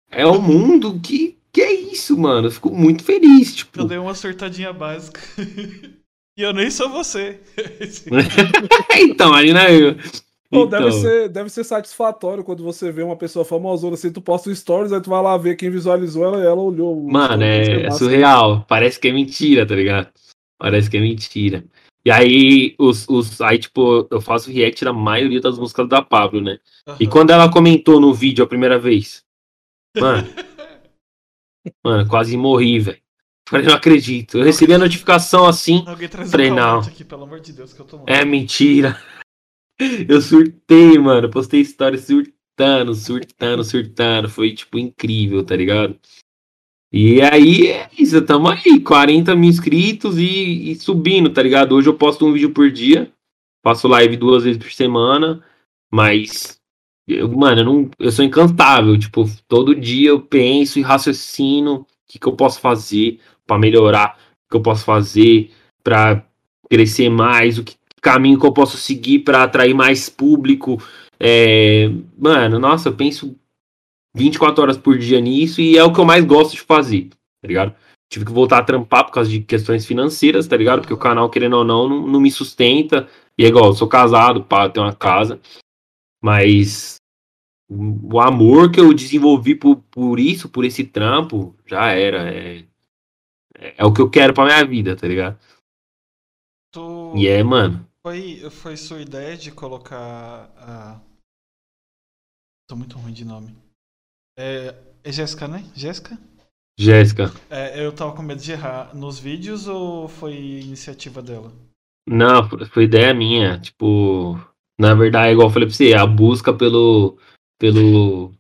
é 0.10 0.26
um 0.26 0.42
mundo 0.42 1.00
que, 1.00 1.38
que 1.52 1.62
é 1.62 1.72
isso, 1.72 2.18
mano. 2.18 2.48
Eu 2.48 2.52
fico 2.52 2.72
muito 2.72 3.04
feliz, 3.04 3.56
tipo. 3.56 3.80
Eu 3.80 3.86
dei 3.86 3.98
uma 3.98 4.16
surtadinha 4.16 4.74
básica. 4.74 5.22
e 6.38 6.42
eu 6.42 6.54
nem 6.54 6.72
sou 6.72 6.90
você. 6.90 7.40
então, 8.98 9.34
ali 9.34 9.54
na. 9.54 9.62
Pô, 9.64 10.31
Então, 10.52 10.68
deve, 10.68 10.92
ser, 10.92 11.30
deve 11.30 11.50
ser 11.50 11.64
satisfatório 11.64 12.44
quando 12.44 12.62
você 12.62 12.92
vê 12.92 13.02
uma 13.02 13.16
pessoa 13.16 13.46
famosona 13.46 13.94
assim, 13.94 14.12
tu 14.12 14.22
posta 14.22 14.50
um 14.50 14.56
stories, 14.56 14.92
aí 14.92 15.00
tu 15.00 15.10
vai 15.10 15.24
lá 15.24 15.38
ver 15.38 15.56
quem 15.56 15.70
visualizou 15.70 16.26
ela 16.26 16.40
e 16.40 16.46
ela 16.46 16.62
olhou. 16.62 17.06
o 17.06 17.10
Mano, 17.10 17.42
é, 17.42 17.84
é 17.84 17.92
surreal. 17.92 18.66
Parece 18.68 19.00
que 19.00 19.08
é 19.08 19.14
mentira, 19.14 19.66
tá 19.66 19.74
ligado? 19.74 20.10
Parece 20.60 20.90
que 20.90 20.98
é 20.98 21.00
mentira. 21.00 21.64
E 22.04 22.12
aí, 22.12 22.76
os, 22.78 23.08
os, 23.08 23.40
aí, 23.40 23.60
tipo, 23.60 24.08
eu 24.12 24.20
faço 24.20 24.52
react 24.52 24.84
da 24.84 24.92
maioria 24.92 25.40
das 25.40 25.58
músicas 25.58 25.88
da 25.88 26.02
Pablo, 26.02 26.42
né? 26.42 26.60
E 27.00 27.04
Aham. 27.06 27.12
quando 27.12 27.30
ela 27.30 27.50
comentou 27.50 28.00
no 28.02 28.14
vídeo 28.14 28.44
a 28.44 28.48
primeira 28.48 28.78
vez, 28.78 29.24
mano, 29.98 30.28
mano, 31.86 32.10
quase 32.10 32.36
morri, 32.36 32.80
velho. 32.80 33.02
Falei, 33.48 33.68
não 33.68 33.76
acredito. 33.76 34.38
Eu 34.40 34.44
recebi 34.44 34.74
a 34.74 34.78
notificação 34.80 35.46
assim, 35.46 35.84
Alguém 35.86 36.10
traz 36.10 36.30
um 36.30 36.32
Falei, 36.32 36.48
calmante 36.48 36.88
não. 36.88 36.94
aqui, 36.94 37.04
pelo 37.04 37.24
amor 37.24 37.40
de 37.40 37.54
Deus, 37.54 37.74
que 37.74 37.80
eu 37.80 37.86
tô 37.86 38.02
é 38.08 38.26
mentira. 38.26 39.00
Eu 40.08 40.22
surtei, 40.22 40.98
mano. 40.98 41.30
Postei 41.30 41.62
história 41.62 41.98
surtando, 41.98 42.94
surtando, 42.94 43.64
surtando. 43.64 44.30
Foi, 44.30 44.54
tipo, 44.54 44.78
incrível, 44.78 45.44
tá 45.44 45.56
ligado? 45.56 45.98
E 46.94 47.22
aí 47.22 47.68
é 47.68 47.90
isso, 47.98 48.22
tamo 48.22 48.50
aí, 48.50 48.82
40 48.82 49.34
mil 49.34 49.50
inscritos 49.50 50.18
e, 50.18 50.72
e 50.72 50.76
subindo, 50.76 51.30
tá 51.30 51.42
ligado? 51.42 51.74
Hoje 51.74 51.88
eu 51.88 51.94
posto 51.94 52.26
um 52.26 52.34
vídeo 52.34 52.52
por 52.52 52.70
dia, 52.70 53.10
faço 53.64 53.88
live 53.88 54.18
duas 54.18 54.44
vezes 54.44 54.62
por 54.62 54.70
semana, 54.74 55.42
mas, 55.90 56.60
eu, 57.08 57.30
mano, 57.32 57.62
eu, 57.62 57.66
não, 57.66 57.92
eu 57.98 58.12
sou 58.12 58.26
incantável, 58.26 59.00
tipo, 59.00 59.24
todo 59.48 59.74
dia 59.74 60.10
eu 60.10 60.22
penso 60.22 60.80
e 60.80 60.82
raciocino 60.82 61.76
o 61.76 61.86
que, 62.06 62.20
que 62.20 62.28
eu 62.28 62.36
posso 62.36 62.60
fazer 62.60 63.22
pra 63.48 63.58
melhorar, 63.58 64.20
o 64.46 64.52
que 64.52 64.58
eu 64.58 64.62
posso 64.62 64.84
fazer 64.84 65.50
pra 65.82 66.26
crescer 66.70 67.10
mais, 67.10 67.58
o 67.58 67.64
que 67.64 67.78
caminho 68.02 68.40
que 68.40 68.46
eu 68.46 68.54
posso 68.54 68.78
seguir 68.78 69.20
pra 69.20 69.44
atrair 69.44 69.74
mais 69.74 70.10
público 70.10 70.82
É, 71.20 71.88
mano, 72.18 72.58
nossa, 72.58 72.90
eu 72.90 72.96
penso 72.96 73.36
24 74.16 74.64
horas 74.64 74.78
por 74.78 74.98
dia 74.98 75.22
nisso 75.22 75.62
e 75.62 75.78
é 75.78 75.84
o 75.84 75.94
que 75.94 76.00
eu 76.00 76.06
mais 76.06 76.26
gosto 76.26 76.54
de 76.54 76.62
fazer, 76.62 77.10
tá 77.10 77.48
ligado? 77.48 77.76
Tive 78.12 78.26
que 78.26 78.32
voltar 78.32 78.58
a 78.58 78.64
trampar 78.64 79.06
por 79.06 79.14
causa 79.14 79.30
de 79.30 79.40
questões 79.40 79.86
financeiras, 79.86 80.48
tá 80.48 80.58
ligado? 80.58 80.82
Porque 80.82 80.94
o 80.94 80.98
canal, 80.98 81.30
querendo 81.30 81.56
ou 81.56 81.64
não, 81.64 81.88
não, 81.88 82.08
não 82.08 82.20
me 82.20 82.30
sustenta. 82.30 83.08
E 83.38 83.46
é 83.46 83.48
igual, 83.48 83.68
eu 83.68 83.74
sou 83.74 83.88
casado, 83.88 84.44
pá, 84.44 84.70
tenho 84.70 84.86
uma 84.86 84.94
casa. 84.94 85.40
Mas 86.22 86.98
o 87.70 88.20
amor 88.20 88.70
que 88.70 88.82
eu 88.82 88.94
desenvolvi 88.94 89.56
por, 89.56 89.78
por 89.90 90.20
isso, 90.20 90.50
por 90.50 90.66
esse 90.66 90.84
trampo, 90.84 91.56
já 91.66 91.92
era. 91.92 92.30
É, 92.30 92.66
é 93.78 93.86
o 93.86 93.94
que 93.94 94.02
eu 94.02 94.10
quero 94.10 94.34
pra 94.34 94.44
minha 94.44 94.66
vida, 94.66 94.94
tá 94.94 95.08
ligado? 95.08 95.40
Tu... 96.74 97.14
E 97.16 97.30
é, 97.30 97.42
mano. 97.42 97.88
Foi, 98.04 98.50
foi 98.50 98.76
sua 98.78 99.00
ideia 99.00 99.38
de 99.38 99.52
colocar 99.52 100.52
a. 100.58 101.00
Tô 102.68 102.76
muito 102.76 102.98
ruim 102.98 103.14
de 103.14 103.24
nome. 103.24 103.56
É, 104.38 104.76
é 105.04 105.12
Jéssica, 105.12 105.48
né? 105.48 105.64
Jéssica? 105.76 106.18
Jéssica. 106.80 107.26
É, 107.48 107.86
eu 107.86 107.94
tava 107.94 108.16
com 108.16 108.24
medo 108.24 108.42
de 108.42 108.52
errar. 108.52 108.96
Nos 108.96 109.20
vídeos 109.20 109.68
ou 109.68 110.08
foi 110.08 110.34
iniciativa 110.34 111.22
dela? 111.22 111.54
Não, 112.08 112.50
foi 112.74 112.86
ideia 112.86 113.14
minha. 113.14 113.60
Tipo, 113.60 114.36
na 114.80 114.96
verdade, 114.96 115.34
igual 115.34 115.48
eu 115.48 115.54
falei 115.54 115.68
pra 115.68 115.76
você, 115.76 115.94
a 115.94 116.08
busca 116.08 116.52
pelo, 116.52 117.20
pelo 117.60 118.34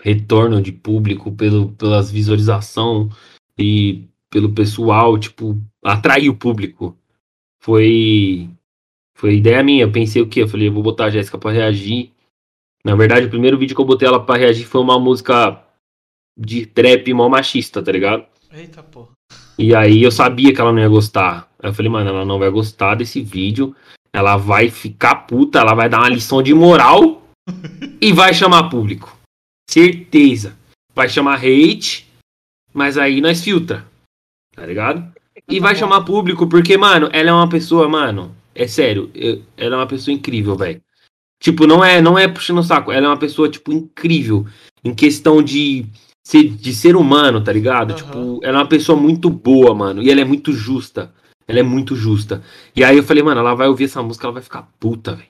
retorno 0.00 0.62
de 0.62 0.72
público, 0.72 1.36
pelo, 1.36 1.72
pelas 1.72 2.10
visualização 2.10 3.10
e 3.58 4.08
pelo 4.30 4.54
pessoal, 4.54 5.18
tipo, 5.18 5.60
atrair 5.84 6.30
o 6.30 6.36
público. 6.36 6.96
Foi 7.60 8.48
foi 9.16 9.36
ideia 9.36 9.62
minha. 9.62 9.82
Eu 9.82 9.90
pensei 9.90 10.22
o 10.22 10.28
quê? 10.28 10.42
Eu 10.42 10.48
falei, 10.48 10.68
eu 10.68 10.72
vou 10.72 10.82
botar 10.82 11.06
a 11.06 11.10
Jéssica 11.10 11.38
pra 11.38 11.50
reagir. 11.50 12.12
Na 12.84 12.94
verdade, 12.94 13.26
o 13.26 13.30
primeiro 13.30 13.58
vídeo 13.58 13.74
que 13.74 13.80
eu 13.80 13.86
botei 13.86 14.06
ela 14.06 14.24
pra 14.24 14.36
reagir 14.36 14.66
foi 14.66 14.80
uma 14.80 15.00
música 15.00 15.60
de 16.38 16.66
trap 16.66 17.12
mó 17.14 17.28
machista, 17.28 17.82
tá 17.82 17.90
ligado? 17.90 18.24
Eita, 18.52 18.82
pô. 18.82 19.08
E 19.58 19.74
aí 19.74 20.02
eu 20.02 20.12
sabia 20.12 20.54
que 20.54 20.60
ela 20.60 20.70
não 20.70 20.80
ia 20.80 20.88
gostar. 20.88 21.50
Aí 21.60 21.70
eu 21.70 21.74
falei, 21.74 21.90
mano, 21.90 22.10
ela 22.10 22.24
não 22.24 22.38
vai 22.38 22.50
gostar 22.50 22.94
desse 22.94 23.22
vídeo. 23.22 23.74
Ela 24.12 24.36
vai 24.36 24.68
ficar 24.70 25.14
puta, 25.26 25.58
ela 25.58 25.74
vai 25.74 25.88
dar 25.88 26.00
uma 26.00 26.10
lição 26.10 26.42
de 26.42 26.52
moral 26.52 27.22
e 28.00 28.12
vai 28.12 28.34
chamar 28.34 28.68
público. 28.68 29.16
Certeza. 29.68 30.56
Vai 30.94 31.08
chamar 31.08 31.38
hate, 31.38 32.06
mas 32.72 32.98
aí 32.98 33.20
nós 33.20 33.42
filtra. 33.42 33.86
Tá 34.54 34.64
ligado? 34.64 35.10
E 35.48 35.58
vai 35.58 35.74
chamar 35.74 36.04
público, 36.04 36.46
porque, 36.46 36.76
mano, 36.76 37.08
ela 37.12 37.30
é 37.30 37.32
uma 37.32 37.48
pessoa, 37.48 37.88
mano. 37.88 38.34
É 38.56 38.66
sério, 38.66 39.10
eu, 39.14 39.42
ela 39.56 39.76
é 39.76 39.78
uma 39.78 39.86
pessoa 39.86 40.14
incrível, 40.14 40.56
velho. 40.56 40.80
Tipo, 41.38 41.66
não 41.66 41.84
é, 41.84 42.00
não 42.00 42.18
é 42.18 42.26
puxando 42.26 42.58
o 42.58 42.62
saco. 42.62 42.90
Ela 42.90 43.06
é 43.06 43.08
uma 43.08 43.18
pessoa, 43.18 43.48
tipo, 43.48 43.72
incrível. 43.72 44.46
Em 44.82 44.94
questão 44.94 45.42
de 45.42 45.86
ser, 46.26 46.44
de 46.44 46.74
ser 46.74 46.96
humano, 46.96 47.42
tá 47.42 47.52
ligado? 47.52 47.90
Uhum. 47.90 47.96
Tipo, 47.96 48.40
ela 48.42 48.58
é 48.58 48.62
uma 48.62 48.68
pessoa 48.68 48.98
muito 48.98 49.28
boa, 49.28 49.74
mano. 49.74 50.02
E 50.02 50.10
ela 50.10 50.20
é 50.20 50.24
muito 50.24 50.52
justa. 50.52 51.12
Ela 51.46 51.60
é 51.60 51.62
muito 51.62 51.94
justa. 51.94 52.42
E 52.74 52.82
aí 52.82 52.96
eu 52.96 53.04
falei, 53.04 53.22
mano, 53.22 53.40
ela 53.40 53.54
vai 53.54 53.68
ouvir 53.68 53.84
essa 53.84 54.02
música, 54.02 54.26
ela 54.26 54.34
vai 54.34 54.42
ficar 54.42 54.68
puta, 54.80 55.14
velho. 55.14 55.28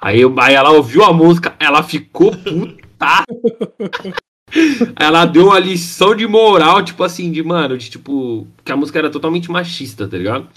Aí, 0.00 0.20
eu, 0.20 0.34
aí 0.38 0.54
ela 0.54 0.70
ouviu 0.70 1.02
a 1.02 1.12
música, 1.12 1.56
ela 1.58 1.82
ficou 1.82 2.30
puta. 2.30 3.24
ela 4.94 5.24
deu 5.24 5.46
uma 5.46 5.58
lição 5.58 6.14
de 6.14 6.26
moral, 6.26 6.84
tipo 6.84 7.02
assim, 7.02 7.32
de, 7.32 7.42
mano, 7.42 7.76
de 7.76 7.90
tipo, 7.90 8.46
que 8.64 8.70
a 8.70 8.76
música 8.76 8.98
era 8.98 9.10
totalmente 9.10 9.50
machista, 9.50 10.06
tá 10.06 10.16
ligado? 10.16 10.48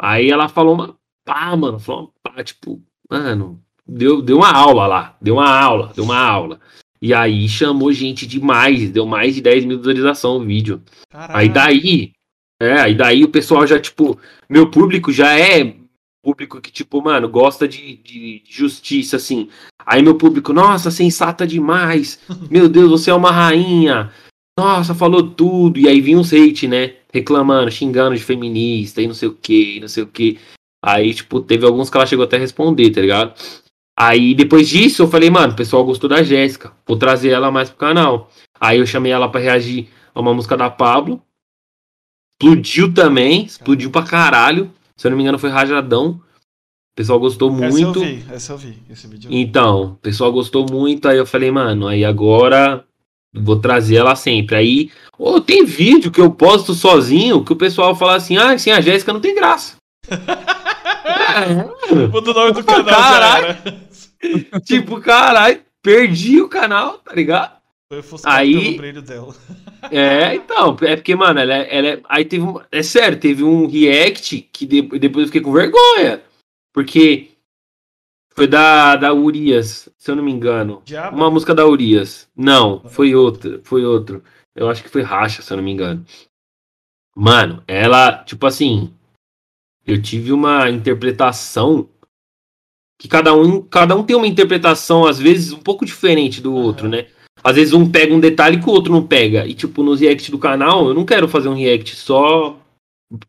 Aí 0.00 0.30
ela 0.30 0.48
falou 0.48 0.74
uma 0.74 0.96
pá, 1.24 1.54
mano, 1.54 1.78
falou 1.78 2.04
uma 2.04 2.32
pá, 2.32 2.42
tipo, 2.42 2.82
mano, 3.10 3.62
deu, 3.86 4.22
deu 4.22 4.38
uma 4.38 4.50
aula 4.50 4.86
lá, 4.86 5.16
deu 5.20 5.34
uma 5.34 5.50
aula, 5.50 5.92
deu 5.94 6.04
uma 6.04 6.18
aula. 6.18 6.58
E 7.02 7.12
aí 7.12 7.48
chamou 7.48 7.92
gente 7.92 8.26
demais, 8.26 8.90
deu 8.90 9.04
mais 9.04 9.34
de 9.34 9.42
10 9.42 9.64
mil 9.64 9.78
visualizações 9.78 10.42
o 10.42 10.46
vídeo. 10.46 10.82
Caralho. 11.10 11.38
Aí 11.38 11.48
daí, 11.48 12.12
é, 12.60 12.80
aí 12.80 12.94
daí 12.94 13.24
o 13.24 13.28
pessoal 13.28 13.66
já, 13.66 13.78
tipo, 13.78 14.18
meu 14.48 14.70
público 14.70 15.12
já 15.12 15.38
é 15.38 15.76
público 16.22 16.60
que, 16.60 16.70
tipo, 16.70 17.02
mano, 17.02 17.28
gosta 17.28 17.66
de, 17.66 17.96
de 17.96 18.42
justiça, 18.48 19.16
assim. 19.16 19.48
Aí 19.84 20.02
meu 20.02 20.14
público, 20.14 20.52
nossa, 20.52 20.90
sensata 20.90 21.46
demais. 21.46 22.20
Meu 22.50 22.68
Deus, 22.68 22.90
você 22.90 23.10
é 23.10 23.14
uma 23.14 23.30
rainha. 23.30 24.12
Nossa, 24.58 24.94
falou 24.94 25.22
tudo. 25.22 25.78
E 25.80 25.88
aí 25.88 26.00
vinha 26.00 26.18
uns 26.18 26.32
hate, 26.32 26.68
né? 26.68 26.96
Reclamando, 27.12 27.70
xingando 27.70 28.16
de 28.16 28.22
feminista 28.22 29.02
e 29.02 29.06
não 29.06 29.14
sei 29.14 29.28
o 29.28 29.34
que, 29.34 29.80
não 29.80 29.88
sei 29.88 30.02
o 30.02 30.06
que. 30.06 30.38
Aí, 30.82 31.12
tipo, 31.12 31.40
teve 31.40 31.66
alguns 31.66 31.90
que 31.90 31.96
ela 31.96 32.06
chegou 32.06 32.24
até 32.24 32.36
a 32.36 32.40
responder, 32.40 32.90
tá 32.90 33.00
ligado? 33.00 33.34
Aí 33.98 34.34
depois 34.34 34.68
disso 34.68 35.02
eu 35.02 35.08
falei, 35.08 35.28
mano, 35.28 35.52
o 35.52 35.56
pessoal 35.56 35.84
gostou 35.84 36.08
da 36.08 36.22
Jéssica. 36.22 36.72
Vou 36.86 36.96
trazer 36.96 37.30
ela 37.30 37.50
mais 37.50 37.68
pro 37.68 37.78
canal. 37.78 38.30
Aí 38.58 38.78
eu 38.78 38.86
chamei 38.86 39.12
ela 39.12 39.28
pra 39.28 39.40
reagir 39.40 39.88
a 40.14 40.20
uma 40.20 40.32
música 40.32 40.56
da 40.56 40.70
Pablo. 40.70 41.22
Explodiu 42.40 42.94
também, 42.94 43.44
explodiu 43.44 43.90
pra 43.90 44.02
caralho. 44.02 44.72
Se 44.96 45.06
eu 45.06 45.10
não 45.10 45.16
me 45.18 45.22
engano, 45.22 45.38
foi 45.38 45.50
rajadão. 45.50 46.12
O 46.12 46.96
pessoal 46.96 47.20
gostou 47.20 47.50
Essa 47.50 47.64
eu 47.64 47.70
muito. 47.70 48.00
vi, 48.00 48.24
essa 48.30 48.52
eu 48.52 48.58
vi. 48.58 48.82
Esse 48.88 49.06
vídeo 49.06 49.28
eu 49.28 49.30
vi. 49.30 49.36
Então, 49.38 49.82
o 49.92 49.96
pessoal 49.96 50.32
gostou 50.32 50.66
muito. 50.70 51.06
Aí 51.06 51.18
eu 51.18 51.26
falei, 51.26 51.50
mano, 51.50 51.86
aí 51.86 52.04
agora 52.04 52.84
vou 53.34 53.58
trazer 53.60 53.96
ela 53.96 54.14
sempre. 54.16 54.56
Aí, 54.56 54.90
ô, 55.18 55.40
tem 55.40 55.64
vídeo 55.64 56.10
que 56.10 56.20
eu 56.20 56.30
posto 56.30 56.74
sozinho 56.74 57.44
que 57.44 57.52
o 57.52 57.56
pessoal 57.56 57.94
fala 57.94 58.16
assim: 58.16 58.36
ah, 58.36 58.56
sem 58.58 58.72
a 58.72 58.80
Jéssica 58.80 59.12
não 59.12 59.20
tem 59.20 59.34
graça. 59.34 59.76
É, 60.08 61.94
Muda 62.08 62.30
o 62.30 62.34
nome 62.34 62.52
do 62.52 62.64
canal, 62.64 62.84
caralho. 62.84 63.46
era. 63.46 64.60
tipo, 64.64 65.00
caralho, 65.00 65.60
perdi 65.82 66.40
o 66.40 66.48
canal, 66.48 66.98
tá 66.98 67.14
ligado? 67.14 67.58
Foi 68.02 68.18
Aí- 68.24 68.76
brilho 68.76 69.02
dela. 69.02 69.34
É, 69.90 70.34
então, 70.34 70.76
é 70.82 70.94
porque, 70.94 71.16
mano, 71.16 71.40
ela, 71.40 71.54
é- 71.54 71.68
ela 71.78 71.88
é. 71.88 72.00
Aí 72.06 72.22
teve 72.26 72.44
um. 72.44 72.60
É 72.70 72.82
sério, 72.82 73.18
teve 73.18 73.42
um 73.42 73.66
react 73.66 74.46
que 74.52 74.66
de- 74.66 74.82
depois 74.82 75.22
eu 75.22 75.26
fiquei 75.28 75.40
com 75.40 75.50
vergonha. 75.54 76.20
Porque 76.74 77.30
foi 78.40 78.46
da, 78.46 78.96
da 78.96 79.12
Urias, 79.12 79.90
se 79.98 80.10
eu 80.10 80.16
não 80.16 80.22
me 80.22 80.32
engano. 80.32 80.80
Diabo? 80.86 81.14
Uma 81.14 81.30
música 81.30 81.54
da 81.54 81.66
Urias. 81.66 82.26
Não, 82.34 82.80
foi 82.88 83.14
outra. 83.14 83.60
Foi 83.64 83.84
outro. 83.84 84.24
Eu 84.56 84.70
acho 84.70 84.82
que 84.82 84.88
foi 84.88 85.02
Racha, 85.02 85.42
se 85.42 85.52
eu 85.52 85.58
não 85.58 85.64
me 85.64 85.70
engano. 85.70 86.02
Mano, 87.14 87.62
ela, 87.68 88.24
tipo 88.24 88.46
assim. 88.46 88.94
Eu 89.86 90.00
tive 90.00 90.32
uma 90.32 90.70
interpretação. 90.70 91.86
Que 92.98 93.08
cada 93.08 93.34
um, 93.34 93.60
cada 93.60 93.94
um 93.94 94.02
tem 94.02 94.16
uma 94.16 94.26
interpretação, 94.26 95.06
às 95.06 95.18
vezes, 95.18 95.52
um 95.52 95.60
pouco 95.60 95.84
diferente 95.84 96.40
do 96.40 96.54
outro, 96.54 96.88
né? 96.88 97.08
Às 97.44 97.56
vezes 97.56 97.74
um 97.74 97.90
pega 97.90 98.14
um 98.14 98.20
detalhe 98.20 98.58
que 98.58 98.70
o 98.70 98.72
outro 98.72 98.90
não 98.90 99.06
pega. 99.06 99.46
E, 99.46 99.52
tipo, 99.52 99.82
nos 99.82 100.00
react 100.00 100.30
do 100.30 100.38
canal, 100.38 100.88
eu 100.88 100.94
não 100.94 101.04
quero 101.04 101.28
fazer 101.28 101.50
um 101.50 101.54
react 101.54 101.94
só 101.94 102.58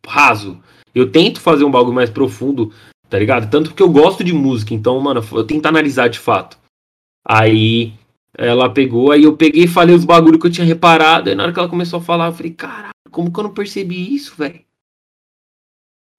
raso. 0.08 0.64
Eu 0.96 1.12
tento 1.12 1.42
fazer 1.42 1.66
um 1.66 1.72
bagulho 1.72 1.96
mais 1.96 2.10
profundo, 2.10 2.72
tá 3.12 3.20
ligado? 3.20 3.52
Tanto 3.52 3.76
que 3.76 3.84
eu 3.84 3.90
gosto 3.90 4.24
de 4.24 4.32
música, 4.32 4.74
então, 4.74 4.98
mano, 5.02 5.22
eu 5.34 5.44
tento 5.44 5.66
analisar 5.66 6.08
de 6.08 6.18
fato. 6.18 6.58
Aí 7.28 7.94
ela 8.38 8.70
pegou, 8.70 9.12
aí 9.12 9.24
eu 9.24 9.36
peguei 9.36 9.66
e 9.66 9.68
falei 9.68 9.94
os 9.94 10.06
bagulhos 10.06 10.40
que 10.40 10.48
eu 10.48 10.52
tinha 10.52 10.66
reparado. 10.66 11.30
Aí 11.30 11.36
na 11.36 11.44
hora 11.44 11.52
que 11.52 11.60
ela 11.60 11.68
começou 11.68 12.00
a 12.00 12.02
falar, 12.02 12.28
eu 12.28 12.34
falei, 12.34 12.54
caralho, 12.54 12.94
como 13.12 13.32
que 13.32 13.38
eu 13.38 13.44
não 13.44 13.54
percebi 13.54 14.16
isso, 14.16 14.34
velho? 14.38 14.62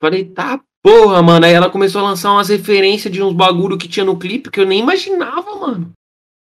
Falei, 0.02 0.26
tá, 0.26 0.62
porra, 0.82 1.22
mano. 1.22 1.46
Aí 1.46 1.54
ela 1.54 1.70
começou 1.70 2.02
a 2.02 2.04
lançar 2.04 2.30
umas 2.30 2.50
referências 2.50 3.10
de 3.10 3.22
uns 3.22 3.32
bagulho 3.32 3.78
que 3.78 3.88
tinha 3.88 4.04
no 4.04 4.18
clipe 4.18 4.50
que 4.50 4.60
eu 4.60 4.66
nem 4.66 4.80
imaginava, 4.80 5.56
mano. 5.56 5.92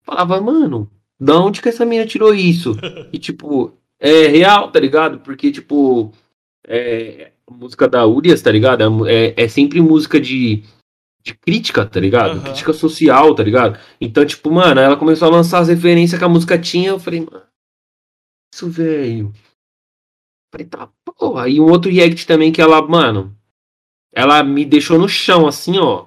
Falava, 0.02 0.40
mano, 0.40 0.90
da 1.20 1.38
onde 1.38 1.60
que 1.60 1.68
essa 1.68 1.84
menina 1.84 2.08
tirou 2.08 2.34
isso? 2.34 2.74
E, 3.12 3.18
tipo, 3.18 3.76
é 4.00 4.28
real, 4.28 4.70
tá 4.70 4.80
ligado? 4.80 5.20
Porque, 5.20 5.52
tipo, 5.52 6.10
é, 6.66 7.32
música 7.50 7.88
da 7.88 8.06
Urias, 8.06 8.42
tá 8.42 8.50
ligado? 8.50 9.06
É 9.06 9.34
É, 9.36 9.44
é 9.44 9.48
sempre 9.48 9.80
música 9.80 10.20
de, 10.20 10.62
de 11.22 11.34
crítica, 11.34 11.84
tá 11.86 11.98
ligado? 12.00 12.32
Aham. 12.32 12.42
Crítica 12.44 12.72
social, 12.72 13.34
tá 13.34 13.42
ligado? 13.42 13.78
Então, 14.00 14.24
tipo, 14.24 14.50
mano, 14.50 14.80
ela 14.80 14.96
começou 14.96 15.28
a 15.28 15.30
lançar 15.30 15.60
as 15.60 15.68
referências 15.68 16.18
que 16.18 16.24
a 16.24 16.28
música 16.28 16.58
tinha. 16.58 16.90
Eu 16.90 16.98
falei, 17.00 17.20
mano, 17.20 17.42
isso, 18.54 18.68
velho. 18.70 19.32
Falei, 20.52 20.66
tá, 20.66 20.88
porra. 21.18 21.48
E 21.48 21.60
um 21.60 21.64
outro 21.70 21.90
react 21.90 22.26
também 22.26 22.50
que 22.52 22.60
ela, 22.62 22.80
mano, 22.82 23.36
ela 24.12 24.42
me 24.42 24.64
deixou 24.64 24.98
no 24.98 25.08
chão, 25.08 25.46
assim, 25.46 25.78
ó. 25.78 26.06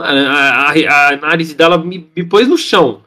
A, 0.00 0.70
a- 0.70 0.72
a 0.72 1.08
análise 1.14 1.54
dela 1.56 1.76
me, 1.76 2.08
me 2.16 2.24
pôs 2.24 2.46
no 2.46 2.56
chão. 2.56 3.02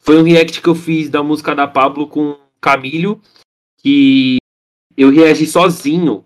Foi 0.00 0.18
um 0.18 0.24
react 0.24 0.60
que 0.60 0.68
eu 0.68 0.74
fiz 0.74 1.08
da 1.08 1.22
música 1.22 1.54
da 1.54 1.66
Pablo 1.68 2.08
com 2.08 2.36
Camilo, 2.60 3.20
que 3.78 4.38
eu 4.96 5.10
reagi 5.10 5.46
sozinho. 5.46 6.24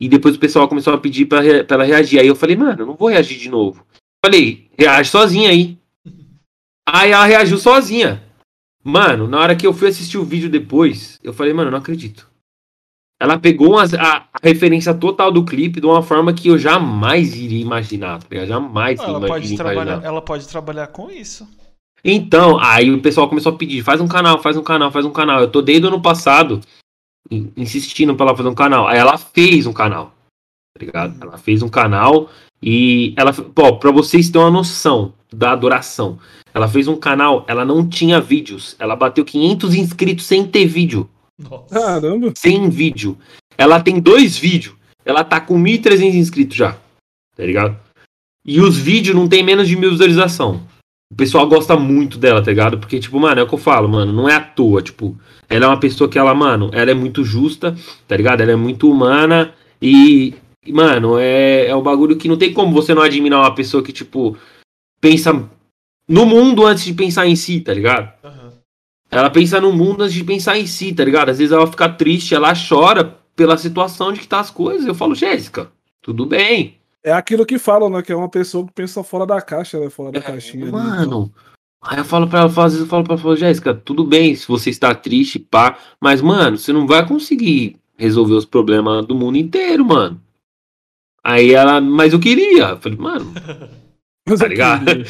E 0.00 0.08
depois 0.08 0.36
o 0.36 0.38
pessoal 0.38 0.68
começou 0.68 0.92
a 0.94 0.98
pedir 0.98 1.26
pra, 1.26 1.40
pra 1.64 1.74
ela 1.76 1.84
reagir. 1.84 2.20
Aí 2.20 2.26
eu 2.26 2.36
falei, 2.36 2.56
mano, 2.56 2.82
eu 2.82 2.86
não 2.86 2.94
vou 2.94 3.08
reagir 3.08 3.38
de 3.38 3.48
novo. 3.48 3.84
Falei, 4.24 4.68
reage 4.78 5.10
sozinha 5.10 5.50
aí. 5.50 5.76
Aí 6.88 7.10
ela 7.10 7.24
reagiu 7.24 7.58
sozinha. 7.58 8.22
Mano, 8.84 9.26
na 9.28 9.38
hora 9.40 9.56
que 9.56 9.66
eu 9.66 9.72
fui 9.74 9.88
assistir 9.88 10.16
o 10.18 10.24
vídeo 10.24 10.48
depois, 10.48 11.18
eu 11.22 11.32
falei, 11.32 11.52
mano, 11.52 11.68
eu 11.68 11.72
não 11.72 11.78
acredito. 11.78 12.26
ela 13.20 13.36
pegou 13.36 13.70
umas- 13.70 13.92
a, 13.94 14.28
a 14.32 14.38
referência 14.40 14.94
total 14.94 15.32
do 15.32 15.44
clipe 15.44 15.80
de 15.80 15.86
uma 15.86 16.02
forma 16.04 16.32
que 16.32 16.46
eu 16.46 16.56
jamais 16.56 17.34
iria 17.34 17.60
imaginar, 17.60 18.20
tá 18.22 18.26
ligado? 18.30 18.46
Jamais 18.46 19.00
ela, 19.00 19.16
iria 19.18 19.26
pode 19.28 19.56
trabalhar, 19.56 19.82
imaginar. 19.82 20.06
ela 20.06 20.22
pode 20.22 20.46
trabalhar 20.48 20.86
com 20.86 21.10
isso. 21.10 21.48
Então, 22.04 22.60
aí 22.60 22.92
o 22.92 23.02
pessoal 23.02 23.28
começou 23.28 23.52
a 23.52 23.56
pedir, 23.56 23.82
faz 23.82 24.00
um 24.00 24.06
canal, 24.06 24.40
faz 24.40 24.56
um 24.56 24.62
canal, 24.62 24.92
faz 24.92 25.04
um 25.04 25.10
canal. 25.10 25.40
Eu 25.40 25.50
tô 25.50 25.60
desde 25.60 25.84
o 25.84 25.88
ano 25.88 26.00
passado 26.00 26.60
insistindo 27.56 28.14
pra 28.14 28.26
ela 28.26 28.36
fazer 28.36 28.48
um 28.48 28.54
canal. 28.54 28.86
Aí 28.88 28.98
ela 28.98 29.18
fez 29.18 29.66
um 29.66 29.72
canal, 29.72 30.14
tá 30.76 30.84
ligado? 30.84 31.14
Uhum. 31.14 31.28
Ela 31.28 31.38
fez 31.38 31.62
um 31.62 31.68
canal 31.68 32.30
e 32.62 33.14
ela, 33.16 33.32
pô, 33.32 33.76
pra 33.76 33.90
vocês 33.90 34.28
terem 34.28 34.46
uma 34.46 34.50
noção 34.50 35.12
da 35.32 35.52
adoração, 35.52 36.18
ela 36.54 36.66
fez 36.66 36.88
um 36.88 36.96
canal, 36.96 37.44
ela 37.46 37.64
não 37.64 37.86
tinha 37.86 38.20
vídeos. 38.20 38.74
Ela 38.78 38.96
bateu 38.96 39.24
500 39.24 39.74
inscritos 39.74 40.24
sem 40.24 40.46
ter 40.46 40.66
vídeo. 40.66 41.08
Nossa. 41.38 41.74
Caramba. 41.74 42.32
Sem 42.36 42.68
vídeo. 42.68 43.16
Ela 43.56 43.80
tem 43.80 44.00
dois 44.00 44.36
vídeos. 44.36 44.74
Ela 45.04 45.22
tá 45.24 45.40
com 45.40 45.60
1.300 45.60 46.14
inscritos 46.14 46.56
já. 46.56 46.72
Tá 47.36 47.44
ligado? 47.44 47.78
E 48.44 48.60
os 48.60 48.76
vídeos 48.76 49.14
não 49.14 49.28
tem 49.28 49.42
menos 49.42 49.68
de 49.68 49.76
mil 49.76 49.90
visualização. 49.90 50.66
O 51.10 51.16
pessoal 51.16 51.48
gosta 51.48 51.74
muito 51.76 52.18
dela, 52.18 52.42
tá 52.42 52.50
ligado? 52.50 52.78
Porque, 52.78 53.00
tipo, 53.00 53.18
mano, 53.18 53.40
é 53.40 53.42
o 53.42 53.48
que 53.48 53.54
eu 53.54 53.58
falo, 53.58 53.88
mano. 53.88 54.12
Não 54.12 54.28
é 54.28 54.34
à 54.34 54.40
toa, 54.40 54.82
tipo. 54.82 55.18
Ela 55.48 55.64
é 55.64 55.68
uma 55.68 55.80
pessoa 55.80 56.08
que 56.08 56.18
ela, 56.18 56.34
mano, 56.34 56.70
ela 56.72 56.90
é 56.90 56.94
muito 56.94 57.24
justa, 57.24 57.74
tá 58.06 58.16
ligado? 58.16 58.42
Ela 58.42 58.52
é 58.52 58.56
muito 58.56 58.90
humana 58.90 59.54
e, 59.80 60.34
mano, 60.68 61.18
é, 61.18 61.66
é 61.66 61.74
um 61.74 61.82
bagulho 61.82 62.16
que 62.16 62.28
não 62.28 62.36
tem 62.36 62.52
como 62.52 62.72
você 62.72 62.92
não 62.94 63.02
admirar 63.02 63.40
uma 63.40 63.54
pessoa 63.54 63.82
que, 63.82 63.92
tipo, 63.92 64.36
pensa 65.00 65.48
no 66.06 66.26
mundo 66.26 66.66
antes 66.66 66.84
de 66.84 66.92
pensar 66.92 67.26
em 67.26 67.36
si, 67.36 67.60
tá 67.60 67.72
ligado? 67.72 68.12
Aham. 68.22 68.52
Ela 69.10 69.30
pensa 69.30 69.58
no 69.58 69.72
mundo 69.72 70.02
antes 70.02 70.14
de 70.14 70.24
pensar 70.24 70.58
em 70.58 70.66
si, 70.66 70.92
tá 70.92 71.02
ligado? 71.02 71.30
Às 71.30 71.38
vezes 71.38 71.52
ela 71.52 71.66
fica 71.66 71.88
triste, 71.88 72.34
ela 72.34 72.52
chora 72.54 73.16
pela 73.34 73.56
situação 73.56 74.12
de 74.12 74.20
que 74.20 74.28
tá 74.28 74.40
as 74.40 74.50
coisas. 74.50 74.86
Eu 74.86 74.94
falo, 74.94 75.14
Jéssica, 75.14 75.70
tudo 76.02 76.26
bem. 76.26 76.76
É 77.04 77.12
aquilo 77.12 77.46
que 77.46 77.58
falam, 77.58 77.88
né? 77.88 78.02
Que 78.02 78.12
é 78.12 78.16
uma 78.16 78.28
pessoa 78.28 78.66
que 78.66 78.72
pensa 78.72 79.02
fora 79.04 79.24
da 79.26 79.40
caixa, 79.40 79.78
né? 79.78 79.88
Fora 79.88 80.12
da 80.12 80.20
caixinha. 80.20 80.64
ali, 80.64 80.68
então. 80.72 80.80
Mano. 80.84 81.32
Aí 81.80 81.98
eu 81.98 82.04
falo 82.04 82.26
pra 82.28 82.40
ela, 82.40 82.48
às 82.48 82.54
vezes 82.72 82.80
eu 82.80 82.86
falo 82.86 83.04
pra 83.04 83.14
ela, 83.14 83.36
Jéssica, 83.36 83.72
tudo 83.72 84.04
bem 84.04 84.34
se 84.34 84.48
você 84.48 84.68
está 84.68 84.92
triste, 84.94 85.38
pá. 85.38 85.78
Mas, 86.00 86.20
mano, 86.20 86.58
você 86.58 86.72
não 86.72 86.86
vai 86.88 87.06
conseguir 87.06 87.76
resolver 87.96 88.34
os 88.34 88.44
problemas 88.44 89.06
do 89.06 89.14
mundo 89.14 89.38
inteiro, 89.38 89.84
mano. 89.84 90.20
Aí 91.22 91.52
ela, 91.54 91.80
mas 91.80 92.12
eu 92.12 92.18
queria. 92.20 92.70
Eu 92.70 92.78
falei, 92.78 92.98
mano, 92.98 93.32
Mas 94.28 94.40
tá 94.40 94.44
eu 94.46 94.48
ligado? 94.48 94.84
queria. 94.86 95.04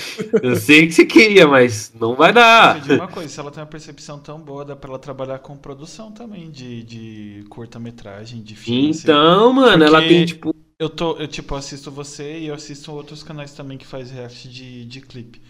eu 0.44 0.56
sei 0.56 0.86
que 0.86 0.92
você 0.92 1.04
queria, 1.06 1.46
mas 1.48 1.92
não 1.98 2.14
vai 2.14 2.32
dar. 2.32 2.76
Eu 2.76 2.82
digo 2.82 2.94
uma 2.96 3.08
coisa, 3.08 3.28
se 3.28 3.40
ela 3.40 3.50
tem 3.50 3.62
uma 3.62 3.68
percepção 3.68 4.18
tão 4.18 4.38
boa, 4.38 4.64
dá 4.64 4.76
pra 4.76 4.90
ela 4.90 4.98
trabalhar 4.98 5.38
com 5.38 5.56
produção 5.56 6.12
também 6.12 6.50
de, 6.50 6.82
de 6.84 7.44
curta-metragem, 7.48 8.42
de 8.42 8.54
filme. 8.54 8.90
assim. 8.90 9.00
Então, 9.02 9.52
mano, 9.54 9.82
ela 9.84 9.98
Porque- 10.00 10.08
tem, 10.14 10.26
tipo, 10.26 10.54
Eu 10.80 10.88
tô, 10.88 11.16
eu 11.18 11.26
tipo 11.26 11.54
assisto 11.56 11.90
você 11.90 12.38
e 12.38 12.46
eu 12.46 12.54
assisto 12.54 12.92
outros 12.92 13.22
canais 13.22 13.52
também 13.52 13.76
que 13.76 13.86
faz 13.86 14.10
react 14.10 14.48
de, 14.48 14.84
de 14.84 15.00
clipe. 15.00 15.42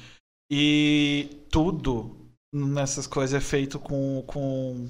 E 0.50 1.28
tudo 1.50 2.16
nessas 2.52 3.06
coisas 3.06 3.34
é 3.34 3.44
feito 3.44 3.78
com, 3.78 4.22
com, 4.26 4.88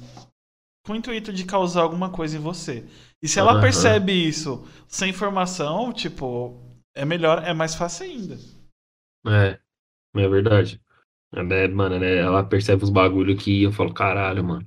com 0.87 0.93
o 0.93 0.97
intuito 0.97 1.33
de 1.33 1.45
causar 1.45 1.83
alguma 1.83 2.11
coisa 2.11 2.37
em 2.37 2.41
você. 2.41 2.85
E 3.21 3.27
se 3.27 3.41
ela 3.41 3.55
Aham. 3.55 3.61
percebe 3.61 4.13
isso 4.13 4.65
sem 4.87 5.11
informação, 5.11 5.93
tipo, 5.93 6.63
é 6.95 7.05
melhor, 7.05 7.43
é 7.43 7.53
mais 7.53 7.75
fácil 7.75 8.07
ainda. 8.07 8.39
É, 9.27 9.59
é 10.17 10.29
verdade. 10.29 10.81
É, 11.35 11.69
mano, 11.69 11.99
né, 11.99 12.19
ela 12.19 12.45
percebe 12.45 12.85
os 12.85 12.91
bagulho 12.91 13.37
que 13.37 13.65
eu 13.65 13.73
falo, 13.73 13.93
caralho, 13.93 14.45
mano. 14.45 14.67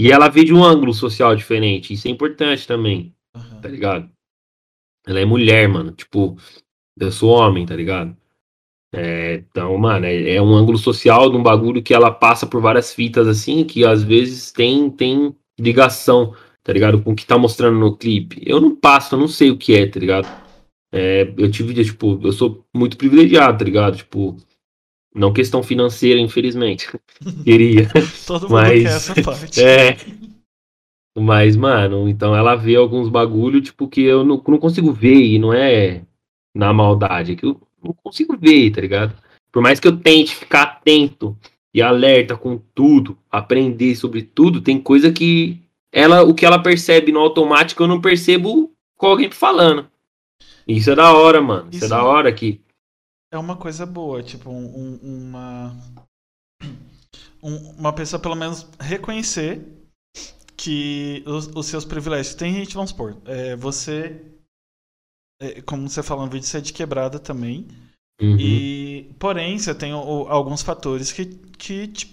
E 0.00 0.10
ela 0.10 0.28
vê 0.28 0.44
de 0.44 0.54
um 0.54 0.64
ângulo 0.64 0.94
social 0.94 1.36
diferente, 1.36 1.92
isso 1.94 2.08
é 2.08 2.10
importante 2.10 2.66
também, 2.66 3.14
Aham. 3.34 3.62
tá 3.62 3.68
ligado? 3.68 4.15
Ela 5.06 5.20
é 5.20 5.24
mulher, 5.24 5.68
mano, 5.68 5.92
tipo, 5.92 6.36
eu 6.98 7.12
sou 7.12 7.30
homem, 7.30 7.64
tá 7.64 7.76
ligado? 7.76 8.16
É, 8.94 9.34
então, 9.34 9.76
mano, 9.76 10.06
é, 10.06 10.34
é 10.34 10.42
um 10.42 10.54
ângulo 10.54 10.78
social 10.78 11.30
de 11.30 11.36
um 11.36 11.42
bagulho 11.42 11.82
que 11.82 11.94
ela 11.94 12.10
passa 12.10 12.46
por 12.46 12.60
várias 12.60 12.94
fitas, 12.94 13.28
assim, 13.28 13.64
que 13.64 13.84
às 13.84 14.02
vezes 14.02 14.50
tem, 14.52 14.90
tem 14.90 15.34
ligação, 15.58 16.34
tá 16.62 16.72
ligado? 16.72 17.00
Com 17.02 17.12
o 17.12 17.14
que 17.16 17.26
tá 17.26 17.36
mostrando 17.38 17.78
no 17.78 17.96
clipe. 17.96 18.42
Eu 18.44 18.60
não 18.60 18.74
passo, 18.74 19.14
eu 19.14 19.18
não 19.18 19.28
sei 19.28 19.50
o 19.50 19.56
que 19.58 19.74
é, 19.74 19.86
tá 19.86 20.00
ligado? 20.00 20.26
É, 20.92 21.32
eu 21.36 21.50
tive, 21.50 21.74
tipo, 21.84 22.18
eu 22.22 22.32
sou 22.32 22.64
muito 22.74 22.96
privilegiado, 22.96 23.58
tá 23.58 23.64
ligado? 23.64 23.96
Tipo, 23.98 24.36
não 25.14 25.32
questão 25.32 25.62
financeira, 25.62 26.18
infelizmente. 26.20 26.88
Queria. 27.44 27.88
Todo 28.26 28.42
mundo 28.42 28.52
Mas- 28.52 28.82
quer 28.82 28.88
essa 28.88 29.22
parte. 29.22 29.62
É. 29.62 29.96
Mas, 31.18 31.56
mano, 31.56 32.08
então 32.08 32.36
ela 32.36 32.54
vê 32.54 32.76
alguns 32.76 33.08
bagulho, 33.08 33.60
tipo, 33.62 33.88
que 33.88 34.02
eu 34.02 34.22
não, 34.22 34.42
não 34.46 34.58
consigo 34.58 34.92
ver, 34.92 35.14
e 35.24 35.38
não 35.38 35.52
é 35.52 36.02
na 36.54 36.72
maldade, 36.72 37.32
é 37.32 37.36
que 37.36 37.46
eu 37.46 37.60
não 37.82 37.94
consigo 37.94 38.36
ver, 38.36 38.70
tá 38.70 38.80
ligado? 38.82 39.14
Por 39.50 39.62
mais 39.62 39.80
que 39.80 39.88
eu 39.88 39.96
tente 39.96 40.34
ficar 40.36 40.62
atento 40.64 41.36
e 41.72 41.80
alerta 41.80 42.36
com 42.36 42.58
tudo, 42.74 43.16
aprender 43.30 43.94
sobre 43.96 44.22
tudo, 44.22 44.60
tem 44.60 44.78
coisa 44.80 45.10
que 45.10 45.58
ela, 45.90 46.22
o 46.22 46.34
que 46.34 46.44
ela 46.44 46.62
percebe 46.62 47.10
no 47.12 47.20
automático, 47.20 47.82
eu 47.82 47.86
não 47.86 48.00
percebo 48.00 48.70
com 48.96 49.06
alguém 49.06 49.30
falando. 49.30 49.86
Isso 50.68 50.90
é 50.90 50.94
da 50.94 51.12
hora, 51.14 51.40
mano. 51.40 51.68
Isso, 51.70 51.76
Isso- 51.76 51.84
é 51.86 51.88
da 51.88 52.04
hora 52.04 52.30
que. 52.32 52.60
é 53.32 53.38
uma 53.38 53.56
coisa 53.56 53.86
boa, 53.86 54.22
tipo, 54.22 54.50
um- 54.50 54.98
um- 55.02 55.28
uma. 55.30 55.76
um- 57.42 57.70
uma 57.78 57.92
pessoa 57.92 58.20
pelo 58.20 58.34
menos 58.34 58.68
reconhecer 58.78 59.62
que 60.56 61.22
os, 61.26 61.48
os 61.54 61.66
seus 61.66 61.84
privilégios. 61.84 62.34
Tem 62.34 62.54
gente, 62.54 62.74
vamos 62.74 62.90
supor, 62.90 63.16
é, 63.26 63.56
você. 63.56 64.20
é, 65.40 65.60
como 65.62 65.88
você 65.88 66.02
falou 66.02 66.24
no 66.26 66.32
vídeo, 66.32 66.46
você 66.46 66.58
é 66.58 66.60
de 66.60 66.72
quebrada 66.72 67.18
também. 67.18 67.66
Uhum. 68.20 68.36
E, 68.40 69.10
porém, 69.18 69.58
você 69.58 69.74
tem 69.74 69.92
o- 69.92 70.26
alguns 70.28 70.62
fatores 70.62 71.12
que, 71.12 71.26
que 71.26 71.86
te, 71.88 72.06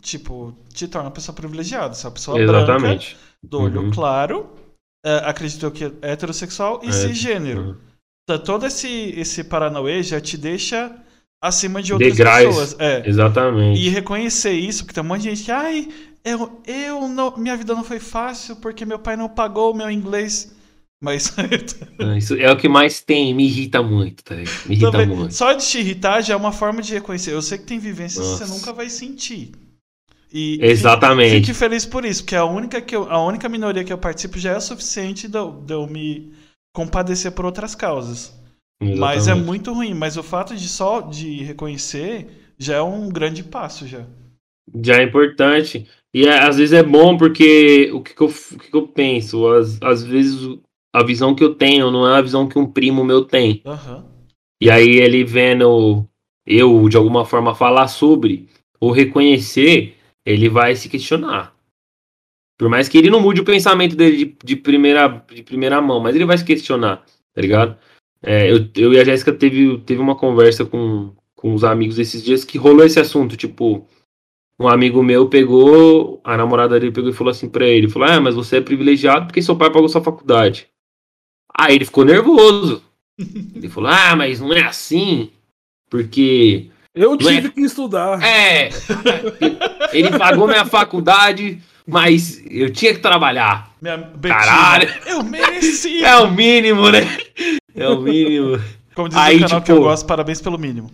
tipo, 0.00 0.52
te 0.72 0.88
tornam 0.88 1.08
uma 1.08 1.14
pessoa 1.14 1.34
privilegiada. 1.34 1.94
Você 1.94 2.06
é 2.06 2.08
uma 2.08 2.14
pessoa 2.14 2.36
branca, 2.36 2.72
Exatamente. 2.72 3.16
do 3.42 3.60
olho 3.60 3.82
Uhum. 3.82 3.90
claro, 3.92 4.50
é, 5.04 5.16
acredito 5.18 5.70
que 5.70 5.84
é 5.84 6.12
heterossexual 6.12 6.80
e 6.82 6.88
É, 6.88 6.92
cisgênero. 6.92 7.62
Uhum. 7.62 7.76
Tá, 8.26 8.38
Todo 8.38 8.66
esse, 8.66 8.88
esse 8.88 9.44
Paranauê 9.44 10.02
já 10.02 10.20
te 10.20 10.36
deixa 10.36 10.96
acima 11.44 11.82
de 11.82 11.92
outras 11.92 12.16
Degraus. 12.16 12.46
pessoas. 12.46 12.76
É. 12.78 13.02
Exatamente. 13.06 13.80
E 13.80 13.88
reconhecer 13.90 14.52
isso, 14.52 14.84
porque 14.84 14.94
tem 14.94 15.04
um 15.04 15.06
monte 15.06 15.22
de 15.22 15.30
gente 15.30 15.44
que, 15.44 15.52
ai, 15.52 15.88
eu, 16.24 16.60
eu 16.66 17.08
não, 17.08 17.36
minha 17.36 17.56
vida 17.56 17.74
não 17.74 17.84
foi 17.84 18.00
fácil 18.00 18.56
porque 18.56 18.86
meu 18.86 18.98
pai 18.98 19.16
não 19.16 19.28
pagou 19.28 19.72
o 19.72 19.76
meu 19.76 19.90
inglês. 19.90 20.52
Mas 21.02 21.34
Ah, 21.98 22.16
Isso 22.16 22.34
é 22.34 22.50
o 22.50 22.56
que 22.56 22.66
mais 22.66 23.02
tem, 23.02 23.34
me 23.34 23.44
irrita 23.44 23.82
muito, 23.82 24.24
tá 24.24 24.34
ligado? 24.34 24.66
Me 24.66 24.74
irrita 24.74 24.90
também, 24.90 25.06
muito. 25.06 25.34
só 25.34 25.52
de 25.52 25.66
te 25.66 25.78
irritar 25.78 26.22
já 26.22 26.32
é 26.32 26.36
uma 26.36 26.52
forma 26.52 26.80
de 26.80 26.94
reconhecer. 26.94 27.32
Eu 27.32 27.42
sei 27.42 27.58
que 27.58 27.64
tem 27.64 27.78
vivências 27.78 28.24
que 28.24 28.30
Nossa. 28.32 28.46
você 28.46 28.52
nunca 28.52 28.72
vai 28.72 28.88
sentir. 28.88 29.52
E 30.32 30.58
Exatamente. 30.62 31.30
Fique, 31.30 31.46
fique 31.48 31.58
feliz 31.58 31.84
por 31.84 32.06
isso, 32.06 32.22
porque 32.22 32.34
a 32.34 32.44
única, 32.46 32.80
que 32.80 32.96
eu, 32.96 33.08
a 33.10 33.22
única 33.22 33.48
minoria 33.48 33.84
que 33.84 33.92
eu 33.92 33.98
participo 33.98 34.38
já 34.38 34.52
é 34.52 34.56
o 34.56 34.60
suficiente 34.62 35.28
de 35.28 35.38
eu, 35.38 35.52
de 35.52 35.74
eu 35.74 35.86
me 35.86 36.32
compadecer 36.74 37.32
por 37.32 37.44
outras 37.44 37.74
causas. 37.74 38.32
Mas 38.82 39.28
é 39.28 39.34
muito 39.34 39.72
ruim. 39.72 39.94
Mas 39.94 40.16
o 40.16 40.22
fato 40.22 40.54
de 40.56 40.68
só 40.68 41.00
de 41.00 41.42
reconhecer 41.42 42.54
já 42.58 42.76
é 42.76 42.82
um 42.82 43.08
grande 43.08 43.42
passo 43.42 43.86
já. 43.86 44.06
Já 44.82 44.98
é 44.98 45.02
importante. 45.02 45.88
E 46.12 46.26
é- 46.26 46.42
às 46.42 46.56
vezes 46.56 46.72
é 46.72 46.82
bom 46.82 47.16
porque 47.16 47.90
o 47.92 48.00
que, 48.00 48.14
que 48.14 48.20
eu, 48.22 48.28
o 48.28 48.58
que, 48.58 48.70
que 48.70 48.76
eu 48.76 48.88
penso? 48.88 49.46
Às, 49.48 49.80
às 49.82 50.04
vezes 50.04 50.58
a 50.94 51.02
visão 51.02 51.34
que 51.34 51.42
eu 51.42 51.54
tenho 51.54 51.90
não 51.90 52.08
é 52.08 52.18
a 52.18 52.22
visão 52.22 52.48
que 52.48 52.58
um 52.58 52.70
primo 52.70 53.04
meu 53.04 53.24
tem. 53.24 53.60
Aham. 53.64 54.04
E 54.62 54.70
aí 54.70 54.96
ele 54.96 55.24
vendo 55.24 56.08
eu 56.46 56.88
de 56.88 56.96
alguma 56.96 57.24
forma 57.24 57.54
falar 57.54 57.88
sobre 57.88 58.48
ou 58.80 58.90
reconhecer, 58.90 59.96
ele 60.24 60.48
vai 60.48 60.76
se 60.76 60.88
questionar. 60.88 61.54
Por 62.58 62.68
mais 62.68 62.88
que 62.88 62.96
ele 62.96 63.10
não 63.10 63.20
mude 63.20 63.40
o 63.40 63.44
pensamento 63.44 63.96
dele 63.96 64.16
de, 64.16 64.36
de 64.44 64.56
primeira, 64.56 65.08
de 65.32 65.42
primeira 65.42 65.80
mão, 65.80 66.00
mas 66.00 66.14
ele 66.14 66.24
vai 66.24 66.38
se 66.38 66.44
questionar, 66.44 67.04
tá 67.34 67.40
ligado? 67.40 67.76
É, 68.26 68.50
eu, 68.50 68.66
eu 68.76 68.92
e 68.94 68.98
a 68.98 69.04
Jéssica 69.04 69.32
teve, 69.32 69.78
teve 69.78 70.00
uma 70.00 70.16
conversa 70.16 70.64
com, 70.64 71.12
com 71.36 71.52
os 71.54 71.62
amigos 71.62 71.98
esses 71.98 72.24
dias 72.24 72.42
que 72.44 72.56
rolou 72.56 72.84
esse 72.86 72.98
assunto, 72.98 73.36
tipo, 73.36 73.86
um 74.58 74.66
amigo 74.66 75.02
meu 75.02 75.28
pegou, 75.28 76.20
a 76.24 76.36
namorada 76.36 76.80
dele 76.80 76.90
pegou 76.92 77.10
e 77.10 77.14
falou 77.14 77.30
assim 77.30 77.48
pra 77.48 77.66
ele, 77.66 77.88
falou, 77.88 78.08
ah, 78.08 78.20
mas 78.20 78.34
você 78.34 78.56
é 78.56 78.60
privilegiado 78.62 79.26
porque 79.26 79.42
seu 79.42 79.54
pai 79.56 79.70
pagou 79.70 79.88
sua 79.88 80.02
faculdade. 80.02 80.68
Aí 81.56 81.74
ele 81.74 81.84
ficou 81.84 82.04
nervoso. 82.04 82.82
Ele 83.54 83.68
falou, 83.68 83.90
ah, 83.90 84.16
mas 84.16 84.40
não 84.40 84.52
é 84.52 84.62
assim, 84.64 85.30
porque 85.88 86.68
Eu 86.92 87.10
Não 87.10 87.18
tive 87.18 87.46
é- 87.46 87.50
que 87.50 87.60
estudar. 87.60 88.20
é, 88.20 88.70
ele 89.92 90.18
pagou 90.18 90.48
minha 90.48 90.64
faculdade, 90.64 91.62
mas 91.86 92.42
eu 92.50 92.72
tinha 92.72 92.92
que 92.92 92.98
trabalhar. 92.98 93.72
Minha 93.80 93.98
Caralho. 94.20 94.88
Eu 95.06 95.22
mereci! 95.22 96.02
É 96.02 96.16
o 96.16 96.28
mínimo, 96.28 96.90
né? 96.90 97.02
É 97.74 97.88
o 97.88 98.00
mínimo. 98.00 98.58
Como 98.94 99.08
diz 99.08 99.18
Aí, 99.18 99.36
o 99.36 99.40
canal 99.40 99.60
que 99.60 99.66
tipo- 99.66 99.78
eu 99.78 99.82
gosto, 99.82 100.06
parabéns 100.06 100.40
pelo 100.40 100.58
mínimo. 100.58 100.90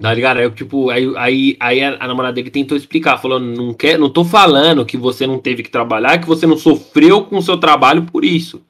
Tá 0.00 0.14
ligado? 0.14 0.36
Aí, 0.38 0.48
tipo, 0.52 0.90
aí, 0.90 1.12
aí, 1.16 1.56
aí 1.58 1.82
a, 1.82 2.06
namorada 2.06 2.34
dele 2.34 2.50
tentou 2.50 2.76
explicar, 2.76 3.18
falou, 3.18 3.40
não, 3.40 3.74
quer, 3.74 3.98
não 3.98 4.08
tô 4.08 4.24
falando 4.24 4.86
que 4.86 4.96
você 4.96 5.26
não 5.26 5.40
teve 5.40 5.64
que 5.64 5.70
trabalhar, 5.70 6.18
que 6.18 6.26
você 6.26 6.46
não 6.46 6.56
sofreu 6.56 7.24
com 7.24 7.38
o 7.38 7.42
seu 7.42 7.58
trabalho 7.58 8.04
por 8.04 8.24
isso. 8.24 8.62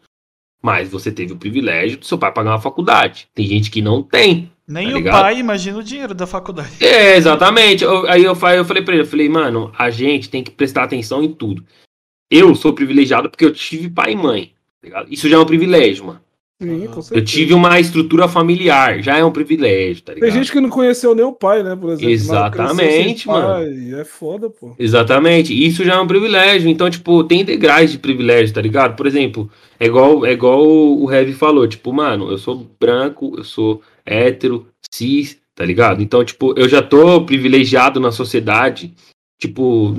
Mas 0.62 0.88
você 0.88 1.12
teve 1.12 1.34
o 1.34 1.36
privilégio 1.36 1.98
do 1.98 2.06
seu 2.06 2.16
pai 2.16 2.32
pagar 2.32 2.52
uma 2.52 2.60
faculdade. 2.60 3.28
Tem 3.34 3.46
gente 3.46 3.70
que 3.70 3.82
não 3.82 4.02
tem. 4.02 4.50
Nem 4.66 4.88
Tá 4.88 4.94
o 4.94 4.96
ligado? 4.96 5.20
pai 5.20 5.38
imagina 5.38 5.78
o 5.78 5.82
dinheiro 5.82 6.14
da 6.14 6.26
faculdade. 6.26 6.72
É, 6.82 7.16
exatamente. 7.16 7.84
Eu- 7.84 8.08
aí 8.08 8.24
eu, 8.24 8.32
eu 8.32 8.64
falei 8.64 8.82
pra 8.82 8.94
ele, 8.94 9.02
eu 9.02 9.06
falei, 9.06 9.28
mano, 9.28 9.70
a 9.78 9.90
gente 9.90 10.30
tem 10.30 10.42
que 10.42 10.50
prestar 10.50 10.84
atenção 10.84 11.22
em 11.22 11.32
tudo. 11.32 11.62
Eu 12.30 12.54
sou 12.54 12.72
privilegiado 12.72 13.28
porque 13.30 13.44
eu 13.44 13.52
tive 13.52 13.88
pai 13.90 14.12
e 14.12 14.16
mãe. 14.16 14.52
tá? 14.90 15.04
Isso 15.10 15.28
já 15.28 15.36
é 15.36 15.38
um 15.38 15.46
privilégio, 15.46 16.06
mano. 16.06 16.20
Sim, 16.60 16.86
Aham. 16.86 16.94
com 16.94 17.02
certeza. 17.02 17.14
Eu 17.14 17.24
tive 17.24 17.54
uma 17.54 17.78
estrutura 17.78 18.26
familiar, 18.26 19.00
já 19.00 19.16
é 19.16 19.24
um 19.24 19.30
privilégio, 19.30 20.02
tá 20.02 20.12
ligado? 20.12 20.28
Tem 20.28 20.38
gente 20.38 20.50
que 20.50 20.60
não 20.60 20.68
conheceu 20.68 21.14
nem 21.14 21.24
o 21.24 21.32
pai, 21.32 21.62
né, 21.62 21.76
por 21.76 21.90
exemplo. 21.90 22.10
Exatamente, 22.10 23.22
sem 23.22 23.32
pai, 23.32 24.00
É 24.00 24.04
foda, 24.04 24.50
pô. 24.50 24.74
Exatamente, 24.76 25.54
isso 25.54 25.84
já 25.84 25.94
é 25.94 26.00
um 26.00 26.06
privilégio. 26.06 26.68
Então, 26.68 26.90
tipo, 26.90 27.22
tem 27.22 27.44
degraus 27.44 27.92
de 27.92 27.98
privilégio, 27.98 28.52
tá 28.52 28.60
ligado? 28.60 28.96
Por 28.96 29.06
exemplo, 29.06 29.48
é 29.78 29.86
igual, 29.86 30.26
é 30.26 30.32
igual 30.32 30.66
o 30.66 31.10
Heavy 31.12 31.32
falou, 31.32 31.68
tipo, 31.68 31.92
mano, 31.92 32.28
eu 32.28 32.38
sou 32.38 32.66
branco, 32.80 33.34
eu 33.36 33.44
sou 33.44 33.80
hétero, 34.04 34.66
cis, 34.92 35.38
tá 35.54 35.64
ligado? 35.64 36.02
Então, 36.02 36.24
tipo, 36.24 36.58
eu 36.58 36.68
já 36.68 36.82
tô 36.82 37.24
privilegiado 37.24 38.00
na 38.00 38.10
sociedade. 38.10 38.92
Tipo, 39.40 39.94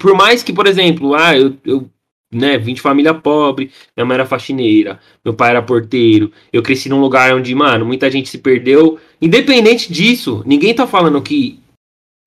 por 0.00 0.14
mais 0.16 0.42
que, 0.42 0.52
por 0.52 0.66
exemplo, 0.66 1.14
ah, 1.14 1.38
eu, 1.38 1.54
eu 1.64 1.88
né, 2.32 2.56
vim 2.58 2.74
de 2.74 2.80
família 2.80 3.12
pobre, 3.12 3.70
minha 3.96 4.06
mãe 4.06 4.14
era 4.14 4.26
faxineira, 4.26 5.00
meu 5.24 5.34
pai 5.34 5.50
era 5.50 5.62
porteiro, 5.62 6.30
eu 6.52 6.62
cresci 6.62 6.88
num 6.88 7.00
lugar 7.00 7.34
onde, 7.34 7.54
mano, 7.54 7.84
muita 7.84 8.10
gente 8.10 8.28
se 8.28 8.38
perdeu. 8.38 8.98
Independente 9.20 9.92
disso, 9.92 10.42
ninguém 10.46 10.74
tá 10.74 10.86
falando 10.86 11.20
que 11.20 11.58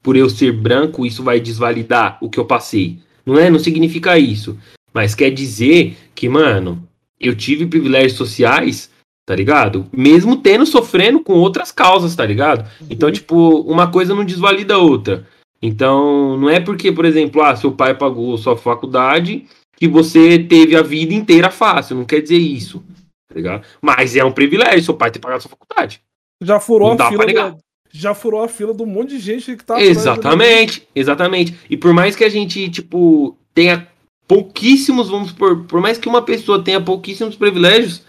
por 0.03 0.17
eu 0.17 0.29
ser 0.29 0.51
branco 0.51 1.05
isso 1.05 1.23
vai 1.23 1.39
desvalidar 1.39 2.17
o 2.21 2.29
que 2.29 2.37
eu 2.37 2.45
passei. 2.45 2.99
Não 3.25 3.39
é? 3.39 3.49
Não 3.49 3.57
significa 3.57 4.19
isso. 4.19 4.59
Mas 4.93 5.15
quer 5.15 5.31
dizer 5.31 5.95
que, 6.13 6.27
mano, 6.27 6.85
eu 7.17 7.33
tive 7.33 7.65
privilégios 7.65 8.17
sociais, 8.17 8.91
tá 9.25 9.33
ligado? 9.33 9.87
Mesmo 9.95 10.35
tendo 10.35 10.65
sofrendo 10.65 11.21
com 11.21 11.33
outras 11.33 11.71
causas, 11.71 12.13
tá 12.15 12.25
ligado? 12.25 12.69
Então, 12.89 13.09
tipo, 13.09 13.61
uma 13.61 13.89
coisa 13.89 14.13
não 14.13 14.25
desvalida 14.25 14.75
a 14.75 14.79
outra. 14.79 15.25
Então, 15.61 16.37
não 16.37 16.49
é 16.49 16.59
porque, 16.59 16.91
por 16.91 17.05
exemplo, 17.05 17.41
ah, 17.41 17.55
seu 17.55 17.71
pai 17.71 17.97
pagou 17.97 18.37
sua 18.37 18.57
faculdade 18.57 19.45
que 19.75 19.87
você 19.87 20.39
teve 20.39 20.75
a 20.75 20.81
vida 20.81 21.13
inteira 21.13 21.49
fácil. 21.49 21.95
Não 21.95 22.05
quer 22.05 22.21
dizer 22.21 22.37
isso, 22.37 22.83
tá 23.27 23.35
ligado? 23.35 23.65
Mas 23.81 24.15
é 24.15 24.23
um 24.23 24.31
privilégio 24.31 24.83
seu 24.83 24.93
pai 24.93 25.11
ter 25.11 25.19
pagado 25.19 25.41
sua 25.41 25.49
faculdade. 25.51 26.01
Já 26.41 26.59
furou 26.59 26.95
Não 26.95 27.05
a 27.05 27.09
fila. 27.09 27.51
do- 27.51 27.57
Já 27.91 28.13
furou 28.15 28.43
a 28.43 28.47
fila 28.47 28.73
de 28.73 28.81
um 28.81 28.87
monte 28.87 29.09
de 29.09 29.19
gente 29.19 29.55
que 29.55 29.63
tá. 29.63 29.79
Exatamente, 29.81 30.87
exatamente. 30.95 31.55
E 31.69 31.77
por 31.77 31.93
mais 31.93 32.15
que 32.15 32.23
a 32.23 32.29
gente, 32.29 32.69
tipo, 32.69 33.37
tenha 33.53 33.87
pouquíssimos, 34.27 35.09
vamos 35.09 35.31
por, 35.31 35.65
por 35.65 35.79
mais 35.79 35.97
que 35.97 36.07
uma 36.09 36.21
pessoa 36.21 36.63
tenha 36.63 36.81
pouquíssimos 36.81 37.35
privilégios, 37.35 38.01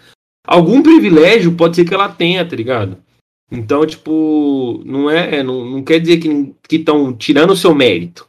algum 0.47 0.81
privilégio 0.81 1.51
pode 1.53 1.75
ser 1.75 1.85
que 1.85 1.93
ela 1.93 2.09
tenha, 2.09 2.47
tá 2.47 2.55
ligado? 2.55 2.97
Então, 3.51 3.85
tipo, 3.85 4.81
não 4.85 5.07
é, 5.09 5.43
não, 5.43 5.63
não 5.63 5.83
quer 5.83 5.99
dizer 5.99 6.17
que 6.17 6.75
estão 6.75 7.13
tirando 7.13 7.51
o 7.51 7.55
seu 7.55 7.75
mérito, 7.75 8.27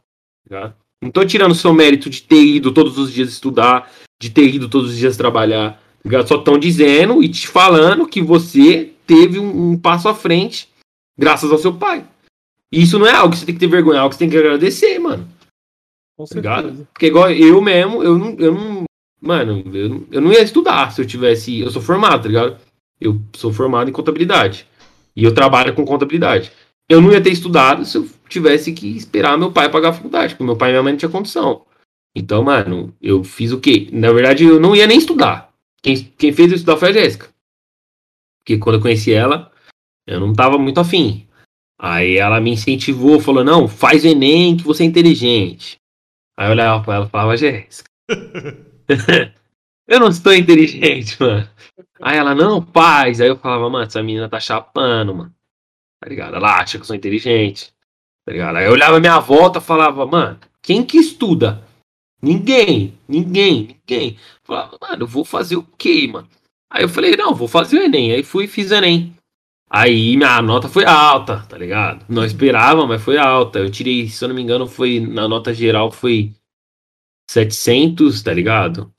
tá? 0.48 0.74
Não 1.06 1.12
tô 1.12 1.24
tirando 1.24 1.52
o 1.52 1.54
seu 1.54 1.72
mérito 1.72 2.10
de 2.10 2.20
ter 2.20 2.42
ido 2.42 2.72
todos 2.72 2.98
os 2.98 3.12
dias 3.12 3.28
estudar, 3.28 3.92
de 4.20 4.28
ter 4.28 4.52
ido 4.52 4.68
todos 4.68 4.90
os 4.90 4.96
dias 4.96 5.16
trabalhar, 5.16 5.74
tá 5.74 5.78
ligado? 6.04 6.26
Só 6.26 6.34
estão 6.36 6.58
dizendo 6.58 7.22
e 7.22 7.28
te 7.28 7.46
falando 7.46 8.08
que 8.08 8.20
você 8.20 8.90
teve 9.06 9.38
um, 9.38 9.70
um 9.70 9.78
passo 9.78 10.08
à 10.08 10.14
frente 10.14 10.68
graças 11.16 11.52
ao 11.52 11.58
seu 11.58 11.72
pai. 11.72 12.04
E 12.72 12.82
isso 12.82 12.98
não 12.98 13.06
é 13.06 13.12
algo 13.12 13.32
que 13.32 13.38
você 13.38 13.46
tem 13.46 13.54
que 13.54 13.60
ter 13.60 13.68
vergonha, 13.68 13.98
é 13.98 14.00
algo 14.00 14.10
que 14.10 14.16
você 14.16 14.24
tem 14.24 14.30
que 14.30 14.36
agradecer, 14.36 14.98
mano. 14.98 15.28
Com 16.18 16.24
Tá 16.24 16.34
ligado? 16.34 16.62
certeza. 16.64 16.88
Porque 16.92 17.06
igual 17.06 17.30
eu 17.30 17.60
mesmo, 17.60 18.02
eu 18.02 18.18
não. 18.18 18.36
Eu 18.38 18.52
não 18.52 18.84
mano, 19.20 19.62
eu 19.72 19.88
não, 19.88 20.06
eu 20.10 20.20
não 20.20 20.32
ia 20.32 20.42
estudar 20.42 20.90
se 20.90 21.00
eu 21.00 21.06
tivesse. 21.06 21.60
Eu 21.60 21.70
sou 21.70 21.80
formado, 21.80 22.22
tá 22.22 22.28
ligado? 22.28 22.58
Eu 23.00 23.20
sou 23.36 23.52
formado 23.52 23.88
em 23.88 23.92
contabilidade. 23.92 24.66
E 25.14 25.22
eu 25.22 25.32
trabalho 25.32 25.72
com 25.72 25.84
contabilidade. 25.84 26.50
Eu 26.88 27.00
não 27.00 27.12
ia 27.12 27.20
ter 27.20 27.30
estudado 27.30 27.84
se 27.84 27.96
eu 27.96 28.08
tivesse 28.28 28.72
que 28.72 28.96
esperar 28.96 29.38
meu 29.38 29.52
pai 29.52 29.70
pagar 29.70 29.90
a 29.90 29.92
faculdade, 29.92 30.34
porque 30.34 30.44
meu 30.44 30.56
pai 30.56 30.70
e 30.70 30.72
minha 30.72 30.82
mãe 30.82 30.92
não 30.92 30.98
tinham 30.98 31.12
condição. 31.12 31.64
Então, 32.14 32.42
mano, 32.42 32.94
eu 33.00 33.22
fiz 33.22 33.52
o 33.52 33.60
quê? 33.60 33.88
Na 33.92 34.12
verdade, 34.12 34.44
eu 34.44 34.58
não 34.58 34.74
ia 34.74 34.86
nem 34.86 34.98
estudar. 34.98 35.52
Quem, 35.82 35.96
quem 36.16 36.32
fez 36.32 36.50
eu 36.50 36.56
estudar 36.56 36.78
foi 36.78 36.88
a 36.88 36.92
Jéssica. 36.92 37.28
Porque 38.40 38.58
quando 38.58 38.76
eu 38.76 38.82
conheci 38.82 39.12
ela, 39.12 39.52
eu 40.06 40.18
não 40.18 40.32
tava 40.32 40.56
muito 40.56 40.80
afim. 40.80 41.26
Aí 41.78 42.16
ela 42.16 42.40
me 42.40 42.52
incentivou, 42.52 43.20
falou: 43.20 43.44
não, 43.44 43.68
faz 43.68 44.04
o 44.04 44.08
Enem 44.08 44.56
que 44.56 44.64
você 44.64 44.82
é 44.82 44.86
inteligente. 44.86 45.76
Aí 46.38 46.46
eu 46.46 46.52
olhava 46.52 46.82
pra 46.82 46.94
ela 46.94 47.06
e 47.06 47.08
falava, 47.10 47.36
Jéssica. 47.36 47.90
eu 49.86 50.00
não 50.00 50.12
sou 50.12 50.34
inteligente, 50.34 51.20
mano. 51.20 51.48
Aí 52.00 52.16
ela, 52.16 52.34
não, 52.34 52.62
faz. 52.62 53.20
Aí 53.20 53.28
eu 53.28 53.36
falava, 53.36 53.68
mano, 53.68 53.84
essa 53.84 54.02
menina 54.02 54.28
tá 54.28 54.40
chapando, 54.40 55.14
mano. 55.14 55.34
Tá 56.00 56.08
ligado? 56.08 56.36
Ela 56.36 56.60
acha 56.60 56.78
que 56.78 56.82
eu 56.82 56.86
sou 56.86 56.96
inteligente. 56.96 57.74
Tá 58.26 58.32
ligado? 58.32 58.56
Aí 58.56 58.66
eu 58.66 58.72
olhava 58.72 58.98
minha 58.98 59.20
volta 59.20 59.60
falava, 59.60 60.04
mano, 60.04 60.36
quem 60.60 60.84
que 60.84 60.98
estuda? 60.98 61.62
Ninguém, 62.20 62.92
ninguém, 63.06 63.78
ninguém. 63.88 64.14
Eu 64.14 64.40
falava, 64.42 64.76
mano, 64.80 65.04
eu 65.04 65.06
vou 65.06 65.24
fazer 65.24 65.54
o 65.54 65.62
quê, 65.78 66.08
mano? 66.12 66.28
Aí 66.68 66.82
eu 66.82 66.88
falei, 66.88 67.16
não, 67.16 67.32
vou 67.32 67.46
fazer 67.46 67.78
o 67.78 67.82
Enem. 67.82 68.12
Aí 68.12 68.24
fui 68.24 68.46
e 68.46 68.48
fiz 68.48 68.72
Enem. 68.72 69.14
Aí 69.70 70.16
minha 70.16 70.42
nota 70.42 70.68
foi 70.68 70.84
alta, 70.84 71.46
tá 71.48 71.56
ligado? 71.56 72.04
Não 72.08 72.24
esperava, 72.24 72.84
mas 72.84 73.00
foi 73.00 73.16
alta. 73.16 73.60
Eu 73.60 73.70
tirei, 73.70 74.08
se 74.08 74.24
eu 74.24 74.28
não 74.28 74.34
me 74.34 74.42
engano, 74.42 74.66
foi 74.66 74.98
na 74.98 75.28
nota 75.28 75.54
geral 75.54 75.92
foi 75.92 76.32
700, 77.30 78.22
tá 78.22 78.32
ligado? 78.32 78.92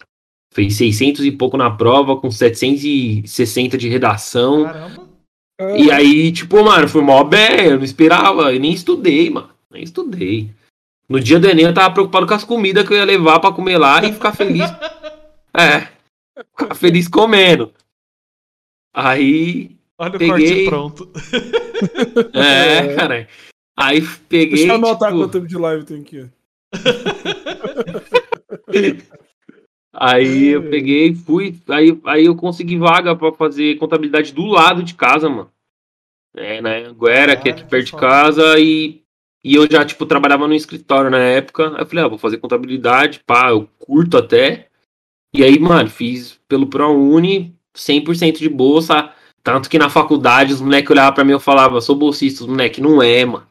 Fez 0.54 0.76
600 0.76 1.26
e 1.26 1.32
pouco 1.32 1.58
na 1.58 1.70
prova, 1.70 2.16
com 2.16 2.32
760 2.32 3.78
de 3.78 3.90
redação. 3.90 4.64
Caramba. 4.64 5.07
É, 5.60 5.78
E 5.80 5.92
aí, 5.92 6.32
tipo, 6.32 6.64
mano, 6.64 6.88
foi 6.88 7.02
mó 7.02 7.24
bem, 7.24 7.66
eu 7.66 7.78
não 7.78 7.84
esperava, 7.84 8.54
eu 8.54 8.60
nem 8.60 8.74
estudei, 8.74 9.30
mano. 9.30 9.50
Nem 9.72 9.84
estudei. 9.84 10.52
No 11.10 11.20
dia 11.20 11.40
do 11.40 11.48
Enem 11.50 11.66
eu 11.66 11.74
tava 11.74 11.94
preocupado 11.94 12.28
com 12.28 12.34
as 12.34 12.44
comidas 12.44 12.86
que 12.86 12.94
eu 12.94 12.98
ia 12.98 13.06
levar 13.06 13.40
pra 13.40 13.52
comer 13.52 13.78
lá 13.78 14.04
e 14.04 14.14
ficar 14.14 14.34
feliz. 14.34 14.70
É. 15.60 15.88
Ficar 16.56 16.76
feliz 16.76 17.08
comendo. 17.08 17.74
Aí. 18.94 19.72
Olha 19.98 20.16
o 20.16 20.20
Peguei. 20.20 20.30
corte 20.30 20.66
pronto. 20.66 21.12
É, 22.34 22.94
cara. 22.96 23.28
Aí 23.76 24.02
peguei. 24.30 24.58
Deixa 24.58 24.72
eu 24.72 24.76
anotar 24.76 25.10
tipo, 25.10 25.22
quanto 25.22 25.32
tempo 25.32 25.48
de 25.48 25.58
live 25.58 25.84
tem 25.86 26.02
aqui. 26.02 26.28
Aí 30.00 30.50
eu 30.50 30.70
peguei, 30.70 31.16
fui, 31.16 31.60
aí, 31.68 32.00
aí 32.06 32.26
eu 32.26 32.36
consegui 32.36 32.78
vaga 32.78 33.16
pra 33.16 33.32
fazer 33.32 33.80
contabilidade 33.80 34.32
do 34.32 34.46
lado 34.46 34.84
de 34.84 34.94
casa, 34.94 35.28
mano. 35.28 35.50
É, 36.36 36.62
na 36.62 36.78
Anguera, 36.78 37.36
que 37.36 37.50
é 37.50 37.52
aqui 37.52 37.66
perto 37.66 37.86
de 37.88 37.92
casa, 37.94 38.60
e, 38.60 39.02
e 39.44 39.56
eu 39.56 39.68
já, 39.70 39.84
tipo, 39.84 40.06
trabalhava 40.06 40.48
no 40.48 40.54
escritório 40.54 41.10
na 41.10 41.18
época. 41.18 41.70
Aí 41.70 41.82
eu 41.82 41.86
falei, 41.88 42.06
ah, 42.06 42.08
vou 42.08 42.20
fazer 42.20 42.38
contabilidade, 42.38 43.22
pá, 43.26 43.50
eu 43.50 43.68
curto 43.80 44.18
até. 44.18 44.68
E 45.34 45.44
aí, 45.44 45.58
mano, 45.58 45.90
fiz 45.90 46.40
pelo 46.48 46.68
ProUni, 46.68 47.56
100% 47.76 48.38
de 48.38 48.50
bolsa. 48.50 49.12
Tanto 49.42 49.68
que 49.68 49.80
na 49.80 49.90
faculdade 49.90 50.54
os 50.54 50.62
moleques 50.62 50.92
olhavam 50.92 51.14
pra 51.16 51.24
mim 51.24 51.36
e 51.36 51.40
falavam, 51.40 51.82
sou 51.82 51.96
bolsista, 51.96 52.44
os 52.44 52.50
moleques, 52.50 52.84
não 52.84 53.02
é, 53.02 53.26
mano. 53.26 53.48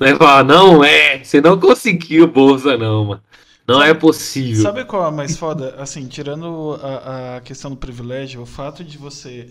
Aí 0.00 0.16
falava, 0.16 0.42
não 0.42 0.82
é, 0.82 1.22
você 1.22 1.40
não 1.40 1.60
conseguiu 1.60 2.26
bolsa, 2.26 2.76
não, 2.76 3.04
mano. 3.04 3.22
Não 3.68 3.78
Sabe- 3.80 3.90
é 3.90 3.94
possível. 3.94 4.62
Sabe 4.62 4.84
qual 4.84 5.04
é 5.04 5.08
a 5.08 5.10
mais 5.10 5.36
foda? 5.36 5.74
Assim, 5.80 6.06
tirando 6.06 6.78
a, 6.82 7.36
a 7.36 7.40
questão 7.40 7.70
do 7.70 7.76
privilégio, 7.76 8.40
o 8.42 8.46
fato 8.46 8.84
de 8.84 8.96
você, 8.96 9.50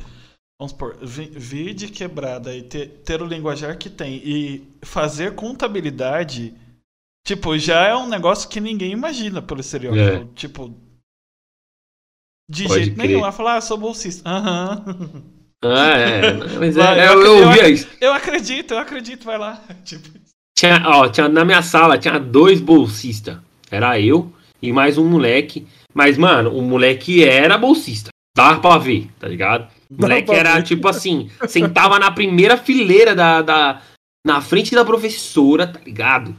vamos 0.60 0.72
supor, 0.72 0.98
vi- 1.02 1.32
vir 1.36 1.74
de 1.74 1.90
quebrada 1.90 2.56
e 2.56 2.64
ter, 2.64 2.88
ter 3.04 3.22
o 3.22 3.26
linguajar 3.26 3.78
que 3.78 3.90
tem 3.90 4.16
e 4.24 4.68
fazer 4.84 5.36
contabilidade, 5.36 6.54
tipo, 7.28 7.58
já 7.58 7.82
é 7.88 7.96
um 7.96 8.08
negócio 8.08 8.48
que 8.50 8.62
ninguém 8.62 8.92
imagina 8.92 9.42
pelo 9.42 9.60
estereótipo. 9.60 10.00
É. 10.32 10.36
Tipo, 10.36 10.74
de 12.50 12.68
Pode 12.68 12.84
jeito 12.84 12.96
crer. 12.96 13.08
nenhum. 13.08 13.20
Ela 13.22 13.32
fala, 13.32 13.56
ah, 13.58 13.62
sou 13.62 13.78
bolsista. 13.78 14.30
Aham. 14.30 14.84
Ah, 15.64 15.98
é. 15.98 16.34
Mas 16.60 16.76
Vai, 16.76 17.00
é, 17.00 17.08
eu 17.08 17.14
eu, 17.22 17.26
eu 17.40 17.48
ouvia 17.48 17.70
isso. 17.70 17.88
Eu 18.00 18.14
acredito, 18.14 18.74
eu 18.74 18.78
acredito, 18.78 19.26
vai 19.26 19.38
lá. 19.38 19.62
Tipo, 19.84 20.08
Tinha, 20.58 20.82
ó, 20.88 21.10
tinha, 21.10 21.28
na 21.28 21.44
minha 21.44 21.62
sala 21.62 21.98
tinha 21.98 22.20
dois 22.20 22.62
bolsistas. 22.62 23.38
Era 23.70 24.00
eu 24.00 24.32
e 24.62 24.72
mais 24.72 24.98
um 24.98 25.08
moleque. 25.08 25.68
Mas, 25.94 26.18
mano, 26.18 26.56
o 26.56 26.62
moleque 26.62 27.24
era 27.24 27.58
bolsista. 27.58 28.10
Dava 28.36 28.60
pra 28.60 28.78
ver, 28.78 29.10
tá 29.18 29.28
ligado? 29.28 29.68
O 29.90 30.02
moleque 30.02 30.32
era 30.32 30.62
tipo 30.62 30.88
assim, 30.88 31.30
sentava 31.48 31.98
na 31.98 32.12
primeira 32.12 32.58
fileira 32.58 33.16
da, 33.16 33.42
da. 33.42 33.82
Na 34.26 34.42
frente 34.42 34.76
da 34.76 34.84
professora, 34.84 35.68
tá 35.68 35.80
ligado? 35.86 36.36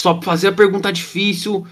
Só 0.00 0.20
fazia 0.20 0.52
pergunta 0.52 0.92
difícil. 0.92 1.66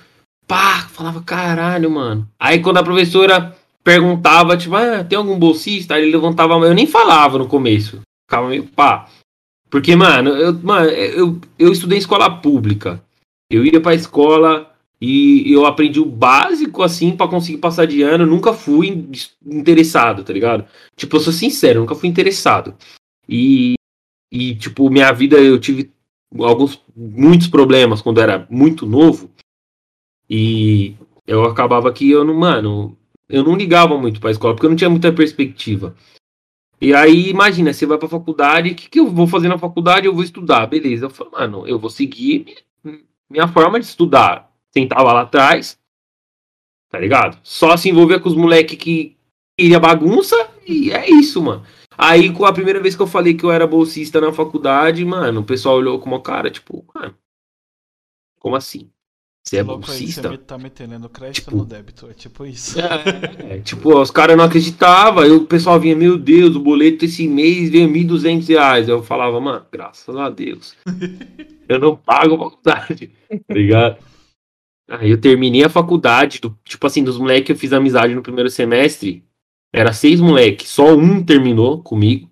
Pá, 0.47 0.89
falava, 0.89 1.23
caralho, 1.23 1.91
mano. 1.91 2.29
Aí 2.39 2.61
quando 2.61 2.79
a 2.79 2.85
professora 2.85 3.55
perguntava, 3.85 4.57
tipo, 4.57 4.75
ah, 4.75 5.05
tem 5.05 5.19
algum 5.19 5.39
bolsista? 5.39 5.95
Aí 5.95 6.03
ele 6.03 6.13
levantava 6.13 6.55
a 6.55 6.59
mão. 6.59 6.69
Eu 6.69 6.75
nem 6.75 6.87
falava 6.87 7.39
no 7.39 7.47
começo. 7.47 8.01
Ficava 8.29 8.49
meio 8.49 8.65
pá. 8.65 9.09
Porque, 9.69 9.95
mano, 9.95 10.31
eu, 10.31 10.55
mano, 10.55 10.89
eu, 10.89 11.41
eu 11.59 11.73
estudei 11.73 11.99
em 11.99 12.01
escola 12.01 12.31
pública. 12.31 13.03
Eu 13.51 13.65
ia 13.65 13.81
pra 13.81 13.95
escola 13.95 14.73
e 15.01 15.53
eu 15.53 15.67
aprendi 15.67 16.01
o 16.01 16.07
básico, 16.07 16.83
assim, 16.83 17.17
para 17.17 17.29
conseguir 17.29 17.59
passar 17.59 17.87
de 17.87 18.03
ano. 18.03 18.27
Nunca 18.27 18.53
fui 18.53 19.09
interessado, 19.45 20.25
tá 20.25 20.33
ligado? 20.33 20.67
Tipo, 20.97 21.17
eu 21.17 21.21
sou 21.21 21.33
sincero, 21.33 21.81
nunca 21.81 21.95
fui 21.95 22.09
interessado. 22.09 22.75
E, 23.29 23.75
e, 24.33 24.55
tipo, 24.57 24.91
minha 24.91 25.13
vida 25.13 25.37
eu 25.37 25.59
tive 25.61 25.93
alguns, 26.41 26.83
muitos 26.95 27.49
problemas 27.49 28.01
quando 28.01 28.21
era 28.21 28.47
muito 28.51 28.87
novo. 28.87 29.31
E 30.29 30.95
eu 31.27 31.45
acabava 31.45 31.93
que 31.93 32.11
eu 32.11 32.25
não, 32.25 32.35
mano, 32.35 32.97
eu 33.29 33.45
não 33.45 33.55
ligava 33.55 33.99
muito 33.99 34.21
pra 34.21 34.31
escola, 34.31 34.55
porque 34.55 34.67
eu 34.67 34.71
não 34.71 34.77
tinha 34.77 34.91
muita 34.91 35.13
perspectiva. 35.13 35.95
E 36.81 36.95
aí, 36.95 37.31
imagina, 37.31 37.73
você 37.73 37.87
vai 37.87 37.97
pra 37.97 38.09
faculdade, 38.09 38.71
o 38.71 38.75
que, 38.75 38.89
que 38.89 39.01
eu 39.01 39.09
vou 39.09 39.27
fazer 39.27 39.49
na 39.49 39.59
faculdade? 39.59 40.07
Eu 40.07 40.15
vou 40.15 40.23
estudar, 40.23 40.67
beleza. 40.67 41.07
Eu 41.07 41.11
falo, 41.11 41.31
mano, 41.33 41.67
eu 41.67 41.79
vou 41.79 41.89
seguir 41.89 42.57
minha 43.31 43.49
forma 43.49 43.79
de 43.79 43.87
estudar. 43.87 44.51
Sentava 44.73 45.13
lá 45.13 45.23
atrás, 45.23 45.79
tá 46.91 46.99
ligado? 46.99 47.39
Só 47.43 47.77
se 47.77 47.89
envolver 47.89 48.21
com 48.21 48.29
os 48.29 48.35
moleques 48.35 48.79
que 48.79 49.17
queria 49.59 49.81
bagunça 49.81 50.37
e 50.67 50.93
é 50.93 51.09
isso, 51.09 51.43
mano. 51.43 51.65
Aí, 51.97 52.31
com 52.31 52.45
a 52.45 52.53
primeira 52.53 52.81
vez 52.81 52.95
que 52.95 53.01
eu 53.01 53.07
falei 53.07 53.35
que 53.35 53.45
eu 53.45 53.51
era 53.51 53.67
bolsista 53.67 54.21
na 54.21 54.33
faculdade, 54.33 55.03
mano, 55.05 55.41
o 55.41 55.45
pessoal 55.45 55.77
olhou 55.77 55.99
com 55.99 56.11
uma 56.11 56.21
cara, 56.21 56.51
tipo, 56.51 56.85
mano, 56.95 57.17
como 58.39 58.55
assim? 58.55 58.91
Você 59.49 59.59
é 59.59 59.63
bolsista? 59.63 60.29
Você 60.29 60.39
tá 60.39 60.59
metendo 60.59 61.09
crédito 61.09 61.45
tipo, 61.45 61.57
no 61.57 61.65
débito, 61.65 62.11
é 62.11 62.15
tipo 62.15 62.45
isso. 62.45 62.81
É, 62.81 63.55
é 63.55 63.59
tipo, 63.61 63.97
os 63.97 64.11
caras 64.11 64.37
não 64.37 64.45
acreditavam, 64.45 65.25
o 65.37 65.47
pessoal 65.47 65.79
vinha, 65.79 65.95
meu 65.95 66.19
Deus, 66.19 66.57
o 66.57 66.61
boleto 66.61 67.05
esse 67.05 67.29
mês 67.29 67.71
veio 67.71 67.89
1.200 67.89 68.49
reais. 68.49 68.89
Eu 68.89 69.05
falava, 69.05 69.41
mano, 69.41 69.65
graças 69.71 70.17
a 70.17 70.29
Deus. 70.29 70.75
eu 71.69 71.79
não 71.79 71.97
pago 71.97 72.35
a 72.35 72.39
faculdade, 72.39 73.13
tá 73.29 73.55
ligado? 73.55 73.99
Aí 74.89 75.11
eu 75.11 75.21
terminei 75.21 75.63
a 75.63 75.69
faculdade, 75.69 76.41
do, 76.41 76.59
tipo 76.65 76.85
assim, 76.85 77.05
dos 77.05 77.17
moleques 77.17 77.47
que 77.47 77.53
eu 77.53 77.57
fiz 77.57 77.73
amizade 77.73 78.17
no 78.17 78.23
primeiro 78.23 78.51
semestre, 78.51 79.25
era 79.73 79.93
seis 79.93 80.21
moleques, 80.21 80.69
só 80.69 80.93
um 80.97 81.23
terminou 81.23 81.81
comigo. 81.83 82.29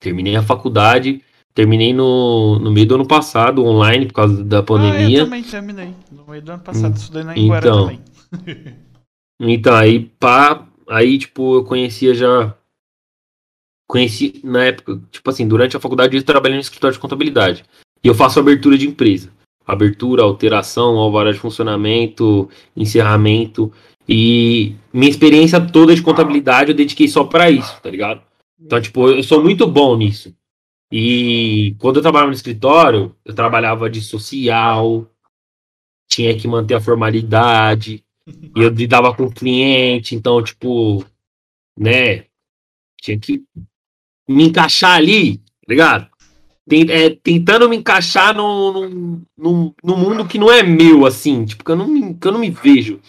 Terminei 0.00 0.34
a 0.34 0.42
faculdade, 0.42 1.22
Terminei 1.54 1.92
no, 1.92 2.58
no 2.58 2.70
meio 2.70 2.86
do 2.86 2.94
ano 2.94 3.06
passado, 3.06 3.64
online, 3.64 4.06
por 4.06 4.14
causa 4.14 4.42
da 4.42 4.62
pandemia. 4.62 5.18
Ah, 5.18 5.20
eu 5.20 5.24
também 5.24 5.42
terminei. 5.42 5.94
No 6.10 6.26
meio 6.26 6.42
do 6.42 6.52
ano 6.52 6.62
passado, 6.62 6.92
hum, 6.92 6.96
estudei 6.96 7.22
na 7.24 7.32
Anguera 7.32 7.58
então, 7.58 7.80
também. 7.82 8.00
então, 9.40 9.74
aí, 9.74 10.00
pá, 10.18 10.66
aí, 10.88 11.18
tipo, 11.18 11.56
eu 11.56 11.64
conhecia 11.64 12.14
já. 12.14 12.54
Conheci 13.86 14.40
na 14.42 14.64
época, 14.64 14.98
tipo 15.10 15.28
assim, 15.28 15.46
durante 15.46 15.76
a 15.76 15.80
faculdade 15.80 16.16
eu 16.16 16.22
trabalhei 16.22 16.56
no 16.56 16.62
escritório 16.62 16.94
de 16.94 17.00
contabilidade. 17.00 17.64
E 18.02 18.08
eu 18.08 18.14
faço 18.14 18.40
abertura 18.40 18.78
de 18.78 18.88
empresa. 18.88 19.30
Abertura, 19.66 20.22
alteração, 20.22 20.96
alvará 20.96 21.30
de 21.30 21.38
funcionamento, 21.38 22.48
encerramento. 22.74 23.70
E 24.08 24.74
minha 24.90 25.10
experiência 25.10 25.60
toda 25.60 25.94
de 25.94 26.00
contabilidade 26.00 26.70
eu 26.70 26.76
dediquei 26.76 27.06
só 27.06 27.24
para 27.24 27.50
isso, 27.50 27.78
tá 27.82 27.90
ligado? 27.90 28.22
Então, 28.58 28.80
tipo, 28.80 29.10
eu 29.10 29.22
sou 29.22 29.42
muito 29.42 29.66
bom 29.66 29.94
nisso. 29.96 30.34
E 30.94 31.74
quando 31.78 31.96
eu 31.96 32.02
trabalhava 32.02 32.30
no 32.30 32.36
escritório, 32.36 33.16
eu 33.24 33.34
trabalhava 33.34 33.88
de 33.88 34.02
social, 34.02 35.10
tinha 36.06 36.36
que 36.36 36.46
manter 36.46 36.74
a 36.74 36.80
formalidade, 36.82 38.04
e 38.26 38.60
eu 38.60 38.68
lidava 38.68 39.14
com 39.16 39.24
o 39.24 39.32
cliente, 39.32 40.14
então, 40.14 40.42
tipo, 40.44 41.02
né, 41.78 42.26
tinha 43.00 43.18
que 43.18 43.42
me 44.28 44.44
encaixar 44.44 44.96
ali, 44.96 45.38
tá 45.38 45.66
ligado? 45.66 46.12
É, 46.90 47.10
tentando 47.10 47.70
me 47.70 47.76
encaixar 47.76 48.36
no, 48.36 48.72
no, 48.72 49.22
no, 49.36 49.74
no, 49.82 49.96
mundo 49.96 50.28
que 50.28 50.38
não 50.38 50.52
é 50.52 50.62
meu, 50.62 51.06
assim, 51.06 51.46
tipo, 51.46 51.64
que 51.64 51.70
eu, 51.70 51.76
não, 51.76 52.14
que 52.14 52.28
eu 52.28 52.32
não 52.32 52.38
me 52.38 52.50
vejo. 52.50 53.00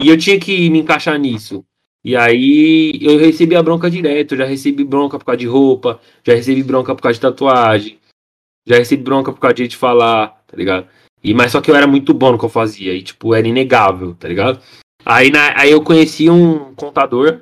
E 0.00 0.08
eu 0.08 0.16
tinha 0.16 0.38
que 0.38 0.70
me 0.70 0.78
encaixar 0.78 1.18
nisso. 1.18 1.64
E 2.04 2.16
aí 2.16 2.98
eu 3.00 3.16
recebi 3.18 3.54
a 3.54 3.62
bronca 3.62 3.88
direto, 3.90 4.36
já 4.36 4.44
recebi 4.44 4.82
bronca 4.82 5.18
por 5.18 5.24
causa 5.24 5.38
de 5.38 5.46
roupa, 5.46 6.00
já 6.24 6.34
recebi 6.34 6.62
bronca 6.62 6.94
por 6.94 7.02
causa 7.02 7.14
de 7.14 7.20
tatuagem, 7.20 7.98
já 8.66 8.76
recebi 8.76 9.02
bronca 9.02 9.32
por 9.32 9.38
causa 9.38 9.54
de 9.54 9.76
falar, 9.76 10.42
tá 10.46 10.56
ligado? 10.56 10.88
E, 11.22 11.32
mas 11.32 11.52
só 11.52 11.60
que 11.60 11.70
eu 11.70 11.76
era 11.76 11.86
muito 11.86 12.12
bom 12.12 12.32
no 12.32 12.38
que 12.38 12.44
eu 12.44 12.48
fazia, 12.48 12.92
e 12.92 13.02
tipo, 13.02 13.34
era 13.34 13.46
inegável, 13.46 14.14
tá 14.16 14.26
ligado? 14.26 14.60
Aí, 15.04 15.30
na, 15.30 15.60
aí 15.60 15.70
eu 15.70 15.82
conheci 15.82 16.28
um 16.28 16.74
contador 16.74 17.40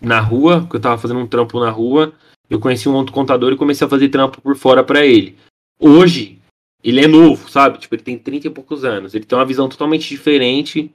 na 0.00 0.20
rua, 0.20 0.66
que 0.68 0.76
eu 0.76 0.80
tava 0.80 0.98
fazendo 0.98 1.20
um 1.20 1.26
trampo 1.26 1.60
na 1.60 1.70
rua, 1.70 2.12
eu 2.50 2.58
conheci 2.58 2.88
um 2.88 2.94
outro 2.94 3.12
contador 3.12 3.52
e 3.52 3.56
comecei 3.56 3.86
a 3.86 3.90
fazer 3.90 4.08
trampo 4.08 4.40
por 4.40 4.56
fora 4.56 4.82
para 4.82 5.06
ele. 5.06 5.36
Hoje, 5.78 6.40
ele 6.82 7.04
é 7.04 7.06
novo, 7.06 7.48
sabe? 7.48 7.78
Tipo, 7.78 7.94
ele 7.94 8.02
tem 8.02 8.18
30 8.18 8.48
e 8.48 8.50
poucos 8.50 8.84
anos, 8.84 9.14
ele 9.14 9.24
tem 9.24 9.38
uma 9.38 9.44
visão 9.44 9.68
totalmente 9.68 10.08
diferente 10.08 10.92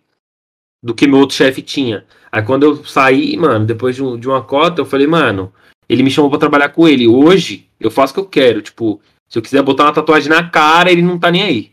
do 0.83 0.95
que 0.95 1.07
meu 1.07 1.19
outro 1.19 1.35
chefe 1.35 1.61
tinha. 1.61 2.05
Aí 2.31 2.41
quando 2.41 2.63
eu 2.63 2.83
saí, 2.85 3.35
mano, 3.37 3.65
depois 3.65 3.95
de, 3.95 4.03
um, 4.03 4.17
de 4.17 4.27
uma 4.27 4.41
cota, 4.41 4.81
eu 4.81 4.85
falei, 4.85 5.05
mano, 5.05 5.53
ele 5.87 6.03
me 6.03 6.09
chamou 6.09 6.29
pra 6.29 6.39
trabalhar 6.39 6.69
com 6.69 6.87
ele. 6.87 7.07
Hoje, 7.07 7.67
eu 7.79 7.91
faço 7.91 8.11
o 8.11 8.15
que 8.15 8.19
eu 8.21 8.25
quero. 8.25 8.61
Tipo, 8.61 9.01
se 9.29 9.37
eu 9.37 9.41
quiser 9.41 9.61
botar 9.61 9.83
uma 9.83 9.93
tatuagem 9.93 10.29
na 10.29 10.49
cara, 10.49 10.91
ele 10.91 11.01
não 11.01 11.19
tá 11.19 11.29
nem 11.29 11.43
aí. 11.43 11.71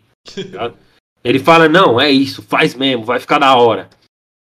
Tá 0.53 0.73
ele 1.25 1.39
fala, 1.39 1.69
não, 1.69 2.01
é 2.01 2.11
isso, 2.11 2.43
faz 2.43 2.75
mesmo, 2.75 3.05
vai 3.05 3.21
ficar 3.21 3.39
da 3.39 3.55
hora. 3.55 3.89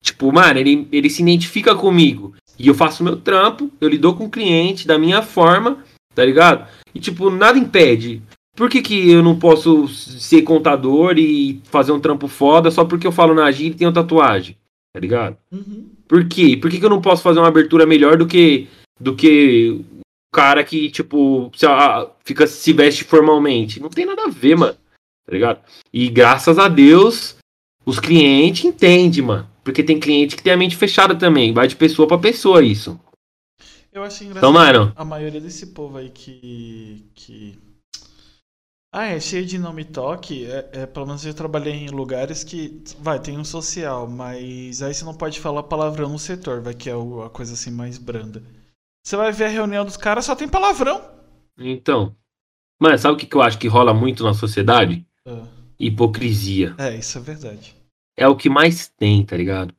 Tipo, 0.03 0.31
mano, 0.31 0.59
ele, 0.59 0.87
ele 0.91 1.09
se 1.09 1.21
identifica 1.21 1.75
comigo. 1.75 2.35
E 2.57 2.67
eu 2.67 2.75
faço 2.75 3.03
meu 3.03 3.17
trampo, 3.17 3.71
eu 3.81 3.89
lido 3.89 4.13
com 4.13 4.25
o 4.25 4.29
cliente 4.29 4.87
da 4.87 4.97
minha 4.97 5.21
forma, 5.21 5.83
tá 6.13 6.23
ligado? 6.23 6.67
E, 6.93 6.99
tipo, 6.99 7.29
nada 7.29 7.57
impede. 7.57 8.21
Por 8.55 8.69
que, 8.69 8.81
que 8.81 9.11
eu 9.11 9.21
não 9.21 9.37
posso 9.37 9.87
ser 9.87 10.41
contador 10.43 11.17
e 11.17 11.61
fazer 11.65 11.91
um 11.91 11.99
trampo 11.99 12.27
foda 12.27 12.71
só 12.71 12.85
porque 12.85 13.05
eu 13.05 13.11
falo 13.11 13.33
na 13.33 13.51
gíria 13.51 13.73
e 13.73 13.77
tenho 13.77 13.91
tatuagem? 13.91 14.57
Tá 14.93 14.99
ligado? 14.99 15.37
Uhum. 15.51 15.89
Por 16.07 16.25
quê? 16.27 16.55
Por 16.55 16.71
que, 16.71 16.79
que 16.79 16.85
eu 16.85 16.89
não 16.89 17.01
posso 17.01 17.21
fazer 17.21 17.39
uma 17.39 17.49
abertura 17.49 17.85
melhor 17.85 18.17
do 18.17 18.25
que 18.25 18.69
do 18.97 19.13
que 19.13 19.81
o 19.97 20.05
cara 20.33 20.63
que, 20.63 20.89
tipo, 20.89 21.51
se, 21.53 21.65
fica, 22.23 22.47
se 22.47 22.71
veste 22.71 23.03
formalmente? 23.03 23.81
Não 23.81 23.89
tem 23.89 24.05
nada 24.05 24.23
a 24.23 24.29
ver, 24.29 24.55
mano. 24.55 24.77
Tá 25.25 25.33
ligado? 25.33 25.59
E 25.91 26.07
graças 26.07 26.57
a 26.57 26.69
Deus, 26.69 27.35
os 27.85 27.99
clientes 27.99 28.63
entendem, 28.63 29.21
mano. 29.21 29.49
Porque 29.65 29.83
tem 29.83 29.99
cliente 29.99 30.35
que 30.35 30.43
tem 30.43 30.53
a 30.53 30.57
mente 30.57 30.77
fechada 30.77 31.13
também. 31.15 31.51
Vai 31.51 31.67
de 31.67 31.75
pessoa 31.75 32.07
para 32.07 32.19
pessoa 32.19 32.63
isso. 32.63 32.97
Eu 33.91 34.03
acho 34.03 34.23
engraçado 34.23 34.49
então, 34.49 34.53
mano, 34.53 34.93
a 34.95 35.05
maioria 35.05 35.41
desse 35.41 35.67
povo 35.67 35.97
aí 35.97 36.09
que, 36.09 37.05
que 37.15 37.57
ah, 38.95 39.07
é 39.07 39.19
cheio 39.19 39.45
de 39.45 39.59
nome 39.59 39.83
toque. 39.83 40.45
É, 40.45 40.69
é, 40.71 40.85
pelo 40.85 41.05
menos 41.05 41.25
eu 41.25 41.33
trabalhei 41.33 41.73
em 41.73 41.89
lugares 41.89 42.45
que 42.45 42.81
vai, 42.99 43.19
tem 43.19 43.37
um 43.37 43.43
social, 43.43 44.07
mas 44.07 44.81
aí 44.81 44.93
você 44.93 45.03
não 45.03 45.13
pode 45.13 45.41
falar 45.41 45.63
palavrão 45.63 46.07
no 46.07 46.17
setor, 46.17 46.61
vai 46.61 46.73
que 46.73 46.89
é 46.89 46.93
a 46.93 47.29
coisa 47.29 47.53
assim 47.53 47.71
mais 47.71 47.97
branda. 47.97 48.41
Você 49.05 49.17
vai 49.17 49.33
ver 49.33 49.45
a 49.45 49.49
reunião 49.49 49.83
dos 49.83 49.97
caras, 49.97 50.23
só 50.23 50.33
tem 50.33 50.47
palavrão. 50.47 51.01
Então. 51.59 52.15
Mano, 52.79 52.97
sabe 52.97 53.15
o 53.15 53.17
que, 53.17 53.25
que 53.25 53.35
eu 53.35 53.41
acho 53.41 53.59
que 53.59 53.67
rola 53.67 53.93
muito 53.93 54.23
na 54.23 54.33
sociedade? 54.33 55.05
Ah. 55.27 55.43
Hipocrisia. 55.77 56.73
É, 56.77 56.95
isso 56.95 57.17
é 57.17 57.21
verdade. 57.21 57.75
É 58.15 58.27
o 58.29 58.35
que 58.35 58.49
mais 58.49 58.87
tem, 58.87 59.25
tá 59.25 59.35
ligado? 59.35 59.73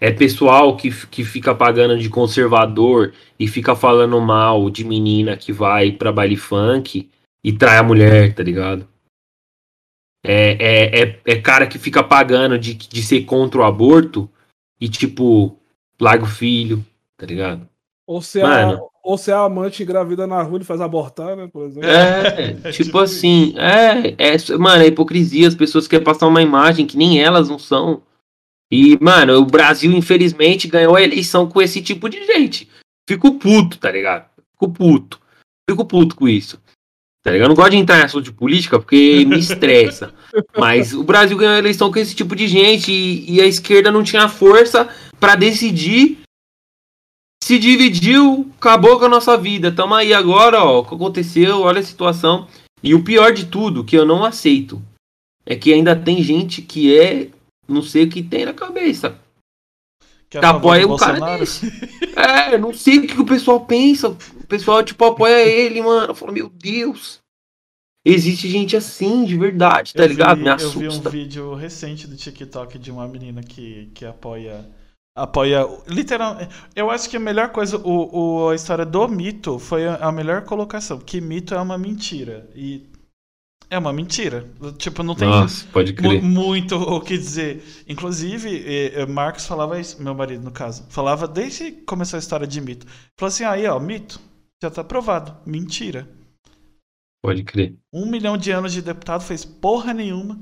É 0.00 0.10
pessoal 0.10 0.78
que, 0.78 0.90
que 1.08 1.24
fica 1.24 1.54
pagando 1.54 1.98
de 1.98 2.08
conservador 2.08 3.12
e 3.38 3.46
fica 3.46 3.76
falando 3.76 4.18
mal 4.18 4.70
de 4.70 4.82
menina 4.82 5.36
que 5.36 5.52
vai 5.52 5.92
pra 5.92 6.10
baile 6.10 6.36
funk 6.36 7.10
e 7.44 7.52
trai 7.52 7.78
a 7.78 7.82
mulher, 7.82 8.34
tá 8.34 8.42
ligado? 8.42 8.88
É, 10.24 10.52
é, 10.52 11.02
é, 11.02 11.20
é 11.24 11.40
cara 11.40 11.66
que 11.66 11.78
fica 11.78 12.02
pagando 12.02 12.58
de, 12.58 12.74
de 12.74 13.02
ser 13.02 13.24
contra 13.24 13.60
o 13.60 13.64
aborto 13.64 14.30
e, 14.80 14.88
tipo, 14.88 15.58
larga 16.00 16.24
o 16.24 16.28
filho, 16.28 16.84
tá 17.16 17.26
ligado? 17.26 17.68
Ou 18.06 18.22
se, 18.22 18.40
Mano, 18.40 18.74
a, 18.74 18.92
ou 19.02 19.18
se 19.18 19.32
a 19.32 19.40
amante 19.40 19.82
engravida 19.82 20.26
na 20.26 20.42
rua 20.42 20.60
e 20.60 20.64
faz 20.64 20.80
abortar, 20.80 21.36
né, 21.36 21.48
por 21.52 21.66
exemplo. 21.66 21.88
É, 21.88 22.54
tipo, 22.70 22.84
tipo 22.84 22.98
assim, 22.98 23.54
é, 23.56 24.14
é, 24.18 24.56
mano, 24.58 24.82
é 24.82 24.86
hipocrisia, 24.86 25.48
as 25.48 25.54
pessoas 25.54 25.88
querem 25.88 26.04
passar 26.04 26.28
uma 26.28 26.42
imagem 26.42 26.86
que 26.86 26.96
nem 26.96 27.20
elas 27.20 27.48
não 27.48 27.58
são. 27.58 28.02
E, 28.70 28.96
mano, 29.02 29.34
o 29.38 29.44
Brasil, 29.44 29.92
infelizmente, 29.92 30.68
ganhou 30.68 30.96
a 30.96 31.02
eleição 31.02 31.48
com 31.48 31.60
esse 31.60 31.82
tipo 31.82 32.08
de 32.08 32.24
gente. 32.24 32.70
Fico 33.08 33.34
puto, 33.38 33.78
tá 33.78 33.90
ligado? 33.90 34.30
Fico 34.52 34.72
puto. 34.72 35.20
Fico 35.68 35.84
puto 35.84 36.16
com 36.16 36.28
isso. 36.28 36.60
Tá 37.22 37.30
ligado? 37.30 37.44
Eu 37.44 37.48
não 37.50 37.54
gosto 37.54 37.70
de 37.70 37.76
entrar 37.76 38.00
em 38.00 38.04
assunto 38.04 38.24
de 38.24 38.32
política 38.32 38.78
porque 38.78 39.24
me 39.24 39.38
estressa. 39.38 40.12
Mas 40.58 40.92
o 40.92 41.04
Brasil 41.04 41.36
ganhou 41.36 41.54
a 41.54 41.58
eleição 41.58 41.92
com 41.92 41.98
esse 41.98 42.14
tipo 42.14 42.34
de 42.34 42.48
gente 42.48 42.90
e, 42.90 43.34
e 43.34 43.40
a 43.40 43.46
esquerda 43.46 43.92
não 43.92 44.02
tinha 44.02 44.28
força 44.28 44.88
para 45.20 45.36
decidir. 45.36 46.18
Se 47.44 47.58
dividiu, 47.58 48.50
acabou 48.56 48.98
com 48.98 49.04
a 49.04 49.08
nossa 49.08 49.36
vida. 49.36 49.70
Tamo 49.70 49.94
aí 49.94 50.12
agora, 50.12 50.64
ó. 50.64 50.80
O 50.80 50.84
que 50.84 50.94
aconteceu? 50.94 51.60
Olha 51.60 51.80
a 51.80 51.84
situação. 51.84 52.48
E 52.82 52.94
o 52.94 53.04
pior 53.04 53.32
de 53.32 53.46
tudo, 53.46 53.84
que 53.84 53.96
eu 53.96 54.04
não 54.04 54.24
aceito, 54.24 54.82
é 55.46 55.54
que 55.54 55.72
ainda 55.72 55.94
tem 55.94 56.22
gente 56.22 56.60
que 56.60 56.96
é. 56.96 57.28
Não 57.68 57.82
sei 57.82 58.04
o 58.04 58.08
que 58.08 58.22
tem 58.22 58.44
na 58.44 58.52
cabeça. 58.52 59.16
Que 60.40 60.46
favor 60.46 60.58
apoia 60.58 60.86
o 60.88 60.96
cara 60.96 61.38
desse. 61.38 61.66
É, 62.16 62.54
eu 62.54 62.58
não 62.58 62.72
sei 62.74 62.98
o 62.98 63.06
que, 63.06 63.20
o 63.20 63.24
pessoal 63.26 63.60
pensa. 63.60 64.08
O 64.08 64.16
pessoal, 64.48 64.82
tipo, 64.82 65.04
apoia 65.04 65.42
ele, 65.42 65.80
mano. 65.82 66.08
Eu 66.12 66.14
falo, 66.14 66.32
meu 66.32 66.48
Deus. 66.48 67.20
Existe 68.04 68.48
gente 68.48 68.76
assim, 68.76 69.24
de 69.24 69.36
verdade, 69.38 69.94
tá 69.94 70.02
Eu 70.02 70.08
ligado? 70.08 70.38
vi- 70.38 70.42
Me 70.44 70.48
Eu 70.50 70.56
vi 70.56 70.84
um 70.84 70.88
assusta. 70.88 71.08
vídeo 71.10 71.54
recente 71.54 72.06
do 72.06 72.16
TikTok 72.16 72.76
de 72.78 72.90
uma 72.90 73.06
menina 73.06 73.42
que, 73.42 73.90
que 73.94 74.04
apoia. 74.04 74.68
Apoia. 75.16 75.66
Literalmente. 75.86 76.52
Eu 76.74 76.90
acho 76.90 77.08
que 77.08 77.16
a 77.16 77.20
melhor 77.20 77.50
coisa. 77.50 77.76
O, 77.78 78.44
o, 78.44 78.48
a 78.48 78.54
história 78.54 78.84
do 78.84 79.06
mito 79.06 79.58
foi 79.58 79.86
a, 79.86 79.96
a 79.96 80.10
melhor 80.10 80.42
colocação. 80.42 80.98
Que 80.98 81.20
mito 81.20 81.54
é 81.54 81.60
uma 81.60 81.78
mentira. 81.78 82.48
E. 82.56 82.90
É 83.72 83.78
uma 83.78 83.90
mentira. 83.90 84.44
Tipo, 84.76 85.02
não 85.02 85.14
tem 85.14 85.26
Nossa, 85.26 85.66
pode 85.72 85.92
mu- 85.94 86.10
crer. 86.10 86.22
muito 86.22 86.76
o 86.76 87.00
que 87.00 87.16
dizer. 87.16 87.64
Inclusive, 87.88 88.92
Marcos 89.08 89.46
falava 89.46 89.80
isso, 89.80 90.02
meu 90.02 90.14
marido, 90.14 90.44
no 90.44 90.50
caso. 90.50 90.84
Falava 90.90 91.26
desde 91.26 91.72
que 91.72 91.80
começou 91.86 92.18
a 92.18 92.20
história 92.20 92.46
de 92.46 92.60
mito. 92.60 92.86
Falou 93.18 93.28
assim: 93.28 93.44
aí, 93.44 93.66
ó, 93.66 93.80
mito. 93.80 94.20
Já 94.62 94.70
tá 94.70 94.84
provado. 94.84 95.34
Mentira. 95.46 96.06
Pode 97.24 97.42
crer. 97.44 97.74
Um 97.90 98.04
milhão 98.04 98.36
de 98.36 98.50
anos 98.50 98.72
de 98.74 98.82
deputado 98.82 99.22
fez 99.22 99.42
porra 99.44 99.94
nenhuma. 99.94 100.38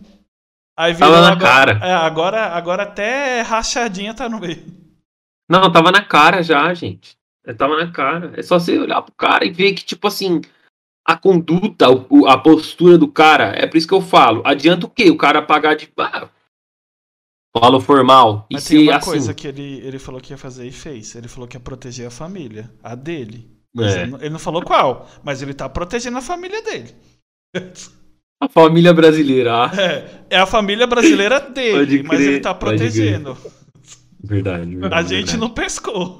Aí 0.77 0.93
Tava 0.97 1.13
virou 1.13 1.21
na 1.25 1.33
agora, 1.33 1.41
cara. 1.77 1.87
É, 1.87 1.93
agora, 1.95 2.47
agora 2.49 2.83
até 2.83 3.43
rachadinha 3.43 4.13
tá 4.13 4.29
no 4.29 4.41
meio. 4.41 4.65
Não, 5.49 5.71
tava 5.71 5.93
na 5.93 6.03
cara 6.03 6.43
já, 6.43 6.75
gente. 6.75 7.17
É, 7.47 7.53
Tava 7.55 7.77
na 7.77 7.93
cara. 7.93 8.33
É 8.37 8.43
só 8.43 8.59
você 8.59 8.77
olhar 8.79 9.03
pro 9.03 9.13
cara 9.15 9.45
e 9.47 9.51
ver 9.51 9.73
que, 9.75 9.85
tipo 9.85 10.09
assim, 10.09 10.41
a 11.07 11.17
conduta, 11.17 11.87
a 12.29 12.39
postura 12.39 12.97
do 12.99 13.09
cara, 13.09 13.53
é 13.57 13.67
por 13.67 13.77
isso 13.77 13.89
que 13.89 13.95
eu 13.95 14.01
falo. 14.03 14.43
Adianta 14.45 14.87
o 14.87 14.91
quê? 14.91 15.11
O 15.11 15.17
cara 15.17 15.43
pagar 15.43 15.75
de. 15.75 15.91
Ah, 15.99 16.29
falo 17.57 17.81
formal. 17.81 18.47
E 18.51 18.55
Mas 18.55 18.65
tem 18.65 18.79
se 18.79 18.85
uma 18.89 18.97
assim. 18.97 19.11
coisa 19.11 19.35
que 19.35 19.47
ele, 19.49 19.81
ele 19.81 19.99
falou 19.99 20.21
que 20.21 20.33
ia 20.33 20.39
fazer 20.39 20.67
e 20.67 20.73
fez. 20.73 21.15
Ele 21.15 21.29
falou 21.29 21.49
que 21.49 21.57
ia 21.57 21.61
proteger 21.61 22.07
a 22.07 22.11
família. 22.11 22.71
A 22.83 22.95
dele. 22.95 23.51
É. 23.79 24.03
ele, 24.03 24.07
não- 24.11 24.19
ele 24.21 24.31
não 24.31 24.39
falou 24.39 24.63
qual, 24.63 25.09
mas 25.23 25.43
ele 25.43 25.55
tá 25.55 25.69
protegendo 25.69 26.19
a 26.19 26.23
família 26.23 26.63
dele. 26.63 26.95
A 28.43 28.49
família 28.49 28.93
brasileira. 28.95 29.65
ah, 29.65 29.71
É, 30.31 30.37
é 30.37 30.39
a 30.39 30.47
família 30.47 30.87
brasileira 30.87 31.41
dele, 31.41 32.03
mas 32.03 32.21
ele 32.21 32.41
tá 32.41 32.55
protegendo. 32.55 33.37
Verdade, 34.23 34.77
verdade. 34.77 34.95
A 34.95 35.03
gente 35.03 35.33
verdade. 35.33 35.37
não 35.39 35.51
pescou. 35.51 36.19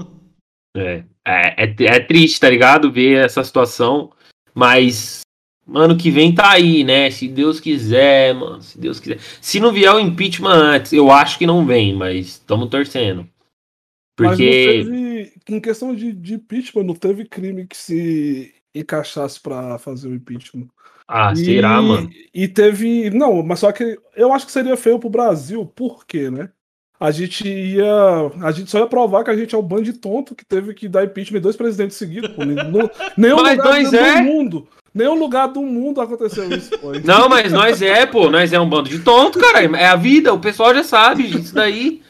É, 0.77 1.05
é, 1.27 1.65
é, 1.65 1.75
é 1.97 2.01
triste, 2.01 2.41
tá 2.41 2.49
ligado? 2.49 2.93
Ver 2.93 3.25
essa 3.25 3.43
situação. 3.43 4.13
Mas 4.55 5.21
ano 5.73 5.97
que 5.97 6.11
vem 6.11 6.35
tá 6.35 6.51
aí, 6.53 6.85
né? 6.85 7.11
Se 7.11 7.29
Deus 7.29 7.61
quiser, 7.61 8.35
mano. 8.35 8.63
Se 8.63 8.79
Deus 8.79 8.99
quiser. 8.99 9.19
Se 9.41 9.61
não 9.61 9.73
vier 9.73 9.93
o 9.95 10.01
impeachment 10.01 10.51
antes, 10.53 10.93
eu 10.93 11.11
acho 11.11 11.39
que 11.39 11.47
não 11.47 11.65
vem, 11.65 11.95
mas 11.95 12.27
estamos 12.27 12.69
torcendo. 12.69 13.29
Porque. 14.17 14.85
teve. 14.85 15.33
Em 15.49 15.61
questão 15.61 15.95
de, 15.95 16.13
de 16.13 16.35
impeachment, 16.35 16.85
não 16.85 16.95
teve 16.95 17.25
crime 17.25 17.67
que 17.67 17.77
se 17.77 18.55
encaixasse 18.75 19.41
pra 19.41 19.79
fazer 19.79 20.09
o 20.09 20.15
impeachment. 20.15 20.69
Ah, 21.09 21.33
E- 21.33 21.37
será, 21.45 21.81
mano? 21.83 22.11
E 22.33 22.47
teve. 22.47 23.11
Não, 23.11 23.43
mas 23.43 23.61
só 23.61 23.73
que 23.73 23.99
eu 24.15 24.33
acho 24.33 24.47
que 24.47 24.53
seria 24.53 24.77
feio 24.77 24.99
pro 24.99 25.11
Brasil, 25.11 25.67
por 25.67 26.07
quê, 26.07 26.31
né? 26.31 26.51
A 27.01 27.11
gente 27.11 27.49
ia. 27.49 28.31
A 28.43 28.53
gente 28.53 28.71
só 28.71 28.79
ia 28.79 28.87
provar 28.87 29.25
que 29.25 29.31
a 29.31 29.37
gente 29.37 29.55
é 29.55 29.59
um 29.59 29.63
bando 29.63 29.85
de 29.85 29.95
tonto 29.95 30.35
que 30.35 30.45
teve 30.45 30.75
que 30.75 30.87
dar 30.87 31.03
impeachment 31.03 31.41
dois 31.41 31.57
presidentes 31.57 31.97
seguidos. 31.97 32.31
Pô. 32.31 32.45
No, 32.45 32.91
nenhum 33.17 33.37
Mas 33.37 33.57
lugar 33.57 33.73
nós 33.73 33.91
do 33.91 33.97
é. 33.97 34.21
mundo. 34.21 34.69
Nenhum 34.93 35.19
lugar 35.19 35.47
do 35.47 35.63
mundo 35.63 36.01
aconteceu 36.01 36.53
isso, 36.53 36.77
pô. 36.79 36.93
Não, 37.05 37.29
mas 37.29 37.53
nós 37.53 37.81
é, 37.81 38.05
pô. 38.05 38.29
Nós 38.29 38.53
é 38.53 38.61
um 38.61 38.69
bando 38.69 38.91
de 38.91 38.99
tonto, 38.99 39.39
cara. 39.39 39.61
É 39.79 39.87
a 39.87 39.97
vida, 39.97 40.35
o 40.35 40.39
pessoal 40.39 40.75
já 40.75 40.85
sabe 40.85 41.25
isso 41.25 41.55
daí. 41.55 42.03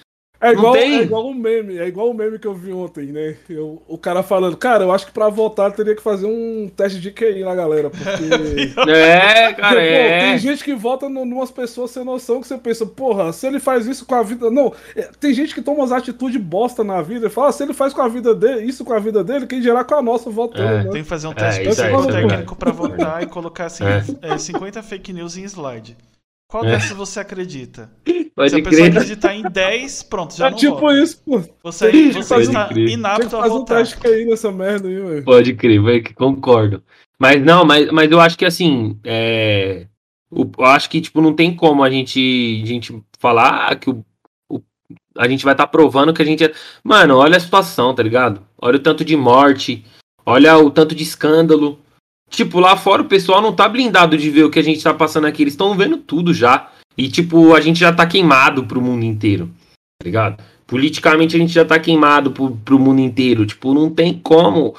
É 0.43 0.53
igual, 0.53 0.75
é 0.75 0.89
igual 1.03 1.29
um 1.29 1.35
meme, 1.35 1.77
é 1.79 1.87
igual 1.87 2.09
o 2.11 2.15
meme 2.15 2.39
que 2.39 2.47
eu 2.47 2.55
vi 2.55 2.73
ontem, 2.73 3.07
né? 3.13 3.37
Eu- 3.49 3.83
o 3.87 3.99
cara 3.99 4.23
falando, 4.23 4.57
cara, 4.57 4.85
eu 4.85 4.91
acho 4.93 5.05
que 5.07 5.13
pra 5.13 5.29
votar 5.29 5.71
teria 5.73 5.95
que 5.95 6.03
fazer 6.03 6.27
um 6.27 6.71
teste 6.75 6.99
de 6.99 7.11
QI 7.11 7.45
na 7.45 7.55
galera, 7.55 7.91
porque. 7.91 8.01
É, 8.91 9.49
Porque, 9.49 9.61
cara, 9.61 9.75
pô, 9.77 9.81
é. 9.81 10.19
Tem 10.21 10.39
gente 10.39 10.65
que 10.65 10.75
vota 10.75 11.07
em 11.07 11.17
umas 11.33 11.51
pessoas 11.51 11.91
sem 11.91 12.05
noção 12.05 12.41
que 12.41 12.47
você 12.49 12.57
pensa, 12.57 12.87
porra, 12.87 13.33
se 13.35 13.47
ele 13.47 13.61
faz 13.61 13.87
isso 13.87 14.07
com 14.07 14.15
a 14.15 14.23
vida. 14.23 14.51
Não, 14.51 14.73
é, 14.97 15.11
tem 15.21 15.35
gente 15.35 15.55
que 15.55 15.61
toma 15.61 15.79
umas 15.81 15.93
atitudes 15.93 16.41
bosta 16.41 16.83
na 16.83 17.03
vida 17.03 17.27
e 17.27 17.31
fala, 17.31 17.49
"Ah, 17.49 17.53
se 17.53 17.63
ele 17.63 17.75
faz 17.75 17.93
com 17.93 18.01
a 18.01 18.09
vida 18.09 18.35
dele, 18.35 18.63
isso 18.65 18.83
com 18.85 18.95
a 18.95 18.99
vida 18.99 19.23
dele, 19.23 19.47
quem 19.47 19.61
gerar 19.61 19.85
com 19.85 19.95
a 19.95 20.01
nossa 20.03 20.31
votando, 20.31 20.63
É. 20.63 20.85
né? 20.85 20.91
Tem 20.91 21.03
que 21.03 21.09
fazer 21.09 21.27
um 21.27 21.33
É, 21.33 21.35
teste 21.35 21.61
é 21.69 21.73
verdade. 21.73 22.47
pra 22.59 22.73
votar 22.73 23.23
e 23.23 23.27
colocar 23.27 23.67
assim, 23.67 23.85
É. 23.85 24.03
é, 24.35 24.39
50 24.39 24.83
fake 24.83 25.13
news 25.13 25.37
em 25.37 25.45
slide. 25.45 25.97
Qual 26.51 26.65
É. 26.65 26.73
dessas 26.73 26.91
você 26.97 27.21
acredita? 27.21 27.91
Se 28.07 28.25
Pode 28.35 28.55
a 28.55 28.63
pessoa 28.63 28.71
crer. 28.73 28.97
acreditar 28.97 29.35
em 29.35 29.43
10, 29.43 30.03
pronto, 30.05 30.37
já 30.37 30.49
É 30.49 30.51
não 30.51 30.57
tipo 30.57 30.77
vota. 30.81 30.95
isso, 30.99 31.23
pô. 31.25 31.41
Você, 31.63 32.13
você 32.13 32.35
Pode 32.35 32.47
está 32.49 32.67
crer. 32.69 32.89
Inapto 32.89 33.37
a 33.37 33.43
fazer 33.43 33.55
um 33.55 33.65
teste 33.65 33.97
QI 33.99 34.25
nessa 34.25 34.51
merda 34.51 34.89
aí, 34.89 34.95
velho. 35.01 35.25
Pode 35.25 35.55
crer, 35.55 35.81
vai 35.81 36.01
que 36.01 36.13
concordo. 36.15 36.83
Mas 37.19 37.41
não, 37.45 37.65
mas, 37.65 37.91
mas 37.93 38.11
eu 38.11 38.19
acho 38.21 38.37
que 38.37 38.45
assim, 38.45 38.99
é, 39.05 39.87
eu 40.33 40.65
acho 40.65 40.89
que 40.91 41.01
tipo 41.01 41.21
não 41.21 41.35
tem 41.35 41.55
como 41.55 41.85
a 41.85 41.91
gente, 41.91 42.61
a 42.63 42.67
gente 42.67 43.01
falar 43.19 43.79
que 43.79 43.91
o, 43.91 44.05
o- 44.51 44.61
a 45.19 45.29
gente 45.29 45.45
vai 45.45 45.53
estar 45.55 45.67
provando 45.67 46.13
que 46.15 46.23
a 46.23 46.25
gente 46.25 46.43
é. 46.45 46.53
Mano, 46.83 47.17
olha 47.19 47.37
a 47.37 47.41
situação, 47.41 47.95
tá 47.95 48.03
ligado? 48.03 48.41
Olha 48.59 48.77
o 48.77 48.81
tanto 48.81 49.05
de 49.05 49.17
morte, 49.17 49.85
olha 50.27 50.57
o 50.59 50.71
tanto 50.71 50.95
de 50.95 51.03
escândalo. 51.03 51.79
Tipo, 52.31 52.61
lá 52.61 52.77
fora 52.77 53.03
o 53.03 53.07
pessoal 53.07 53.43
não 53.43 53.53
tá 53.53 53.69
blindado 53.69 54.17
de 54.17 54.31
ver 54.31 54.45
o 54.45 54.51
que 54.51 54.59
a 54.59 54.63
gente 54.63 54.83
tá 54.83 54.95
passando 54.95 55.27
aqui, 55.27 55.43
eles 55.43 55.53
estão 55.53 55.77
vendo 55.77 55.99
tudo 55.99 56.33
já. 56.33 56.71
E 56.97 57.09
tipo, 57.09 57.55
a 57.55 57.61
gente 57.61 57.79
já 57.79 57.93
tá 57.93 58.07
queimado 58.07 58.65
pro 58.65 58.81
mundo 58.81 59.05
inteiro, 59.05 59.51
tá 59.99 60.05
ligado? 60.05 60.43
Politicamente 60.67 61.35
a 61.35 61.39
gente 61.39 61.53
já 61.53 61.65
tá 61.65 61.79
queimado 61.79 62.31
pro, 62.31 62.57
pro 62.65 62.79
mundo 62.79 63.01
inteiro. 63.01 63.45
Tipo, 63.45 63.75
não 63.75 63.91
tem 63.91 64.15
como 64.15 64.75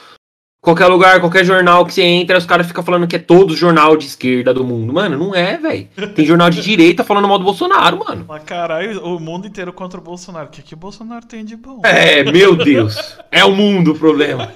qualquer 0.62 0.86
lugar, 0.86 1.20
qualquer 1.20 1.44
jornal 1.44 1.86
que 1.86 1.94
você 1.94 2.04
entra, 2.04 2.38
os 2.38 2.46
caras 2.46 2.68
ficam 2.68 2.84
falando 2.84 3.08
que 3.08 3.16
é 3.16 3.20
todo 3.20 3.56
jornal 3.56 3.98
de 3.98 4.06
esquerda 4.06 4.54
do 4.54 4.64
mundo. 4.64 4.94
Mano, 4.94 5.18
não 5.18 5.36
é, 5.36 5.58
velho. 5.58 5.88
Tem 6.16 6.26
jornal 6.26 6.50
de 6.50 6.62
direita 6.64 7.04
falando 7.04 7.28
mal 7.28 7.40
do 7.40 7.44
Bolsonaro, 7.44 8.00
mano. 8.00 8.26
Mas 8.28 8.44
caralho, 8.44 9.04
o 9.04 9.20
mundo 9.20 9.48
inteiro 9.48 9.74
contra 9.74 10.00
o 10.00 10.04
Bolsonaro. 10.04 10.48
O 10.48 10.52
que, 10.52 10.62
que 10.62 10.76
o 10.76 10.78
Bolsonaro 10.78 11.26
tem 11.26 11.44
de 11.44 11.56
bom? 11.56 11.82
É, 11.84 12.24
meu 12.32 12.56
Deus. 12.56 13.18
É 13.32 13.44
o 13.44 13.52
mundo 13.52 13.94
o 13.94 13.98
problema. 13.98 14.48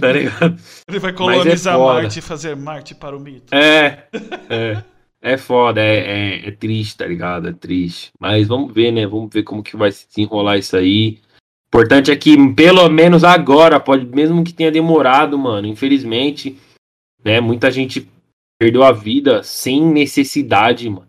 tá 0.00 0.12
ligado? 0.12 0.56
Ele 0.88 0.98
vai 0.98 1.12
colonizar 1.12 1.76
foda. 1.76 1.94
Marte 1.94 2.18
e 2.18 2.22
fazer 2.22 2.56
Marte 2.56 2.94
para 2.94 3.16
o 3.16 3.20
mito. 3.20 3.54
É, 3.54 4.04
é. 4.50 4.82
É 5.20 5.36
foda, 5.36 5.80
é, 5.80 5.96
é, 5.96 6.48
é 6.48 6.50
triste, 6.52 6.98
tá 6.98 7.06
ligado? 7.06 7.48
É 7.48 7.52
triste. 7.52 8.12
Mas 8.20 8.46
vamos 8.46 8.72
ver, 8.72 8.92
né? 8.92 9.04
Vamos 9.04 9.28
ver 9.32 9.42
como 9.42 9.64
que 9.64 9.76
vai 9.76 9.90
se 9.90 10.06
desenrolar 10.06 10.58
isso 10.58 10.76
aí. 10.76 11.18
Importante 11.68 12.10
é 12.10 12.16
que, 12.16 12.36
pelo 12.54 12.88
menos 12.88 13.24
agora, 13.24 13.78
pode, 13.78 14.06
mesmo 14.06 14.42
que 14.42 14.54
tenha 14.54 14.72
demorado, 14.72 15.38
mano, 15.38 15.66
infelizmente, 15.66 16.58
né? 17.22 17.40
Muita 17.40 17.70
gente 17.70 18.08
perdeu 18.58 18.82
a 18.82 18.90
vida 18.90 19.42
sem 19.42 19.84
necessidade, 19.84 20.88
mano. 20.88 21.07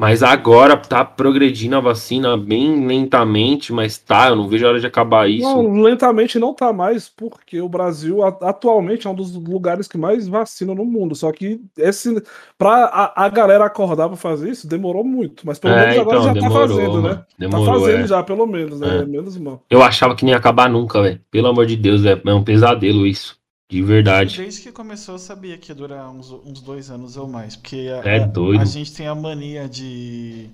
Mas 0.00 0.22
agora 0.22 0.78
tá 0.78 1.04
progredindo 1.04 1.76
a 1.76 1.80
vacina 1.80 2.34
bem 2.34 2.86
lentamente, 2.86 3.70
mas 3.70 3.98
tá, 3.98 4.28
eu 4.30 4.36
não 4.36 4.48
vejo 4.48 4.64
a 4.64 4.70
hora 4.70 4.80
de 4.80 4.86
acabar 4.86 5.28
isso. 5.28 5.42
Não, 5.42 5.82
lentamente 5.82 6.38
não 6.38 6.54
tá 6.54 6.72
mais, 6.72 7.06
porque 7.06 7.60
o 7.60 7.68
Brasil 7.68 8.22
atualmente 8.24 9.06
é 9.06 9.10
um 9.10 9.14
dos 9.14 9.34
lugares 9.34 9.86
que 9.86 9.98
mais 9.98 10.26
vacina 10.26 10.74
no 10.74 10.86
mundo. 10.86 11.14
Só 11.14 11.30
que 11.30 11.60
esse 11.76 12.22
pra 12.56 12.86
a, 12.86 13.26
a 13.26 13.28
galera 13.28 13.66
acordar 13.66 14.08
pra 14.08 14.16
fazer 14.16 14.48
isso 14.48 14.66
demorou 14.66 15.04
muito. 15.04 15.46
Mas 15.46 15.58
pelo 15.58 15.74
É, 15.74 15.80
menos 15.80 15.98
agora 15.98 16.16
então, 16.16 16.28
já 16.28 16.32
demorou, 16.32 16.56
tá 16.56 16.68
fazendo, 16.68 17.02
né? 17.02 17.08
mano. 17.10 17.26
Demorou, 17.38 17.66
tá 17.66 17.72
fazendo 17.74 18.04
é. 18.04 18.06
já, 18.06 18.22
pelo 18.22 18.46
menos, 18.46 18.80
né? 18.80 19.00
É. 19.00 19.04
Menos 19.04 19.36
mal. 19.36 19.62
Eu 19.68 19.82
achava 19.82 20.16
que 20.16 20.24
nem 20.24 20.32
ia 20.32 20.38
acabar 20.38 20.70
nunca, 20.70 21.02
velho. 21.02 21.20
Pelo 21.30 21.48
amor 21.48 21.66
de 21.66 21.76
Deus, 21.76 22.00
velho. 22.00 22.22
É 22.24 22.32
um 22.32 22.42
pesadelo 22.42 23.06
isso. 23.06 23.38
De 23.70 23.82
verdade. 23.82 24.36
Desde 24.36 24.62
que 24.62 24.72
começou, 24.72 25.14
eu 25.14 25.18
sabia 25.18 25.56
que 25.56 25.70
ia 25.70 25.74
durar 25.74 26.10
uns, 26.10 26.30
uns 26.32 26.60
dois 26.60 26.90
anos 26.90 27.16
ou 27.16 27.28
mais. 27.28 27.54
Porque 27.56 27.88
a, 28.04 28.08
É 28.08 28.20
doido. 28.20 28.60
a 28.60 28.64
gente 28.64 28.92
tem 28.92 29.06
a 29.06 29.14
mania 29.14 29.68
de 29.68 30.50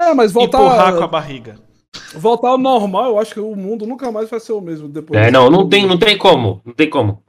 É, 0.00 0.12
mas 0.12 0.36
empurrar 0.36 0.94
com 0.94 1.02
a 1.02 1.06
voltar, 1.06 1.06
barriga. 1.06 1.58
voltar 2.14 2.48
ao 2.50 2.58
normal, 2.58 3.10
eu 3.10 3.18
acho 3.18 3.32
que 3.34 3.40
o 3.40 3.54
mundo 3.56 3.86
nunca 3.86 4.12
mais 4.12 4.28
vai 4.28 4.40
ser 4.40 4.52
o 4.52 4.60
mesmo 4.60 4.88
depois. 4.88 5.18
É, 5.18 5.30
não, 5.30 5.50
não 5.50 5.68
tem, 5.68 5.86
não 5.86 5.98
tem 5.98 6.18
como. 6.18 6.60
Não 6.64 6.74
tem 6.74 6.90
como. 6.90 7.22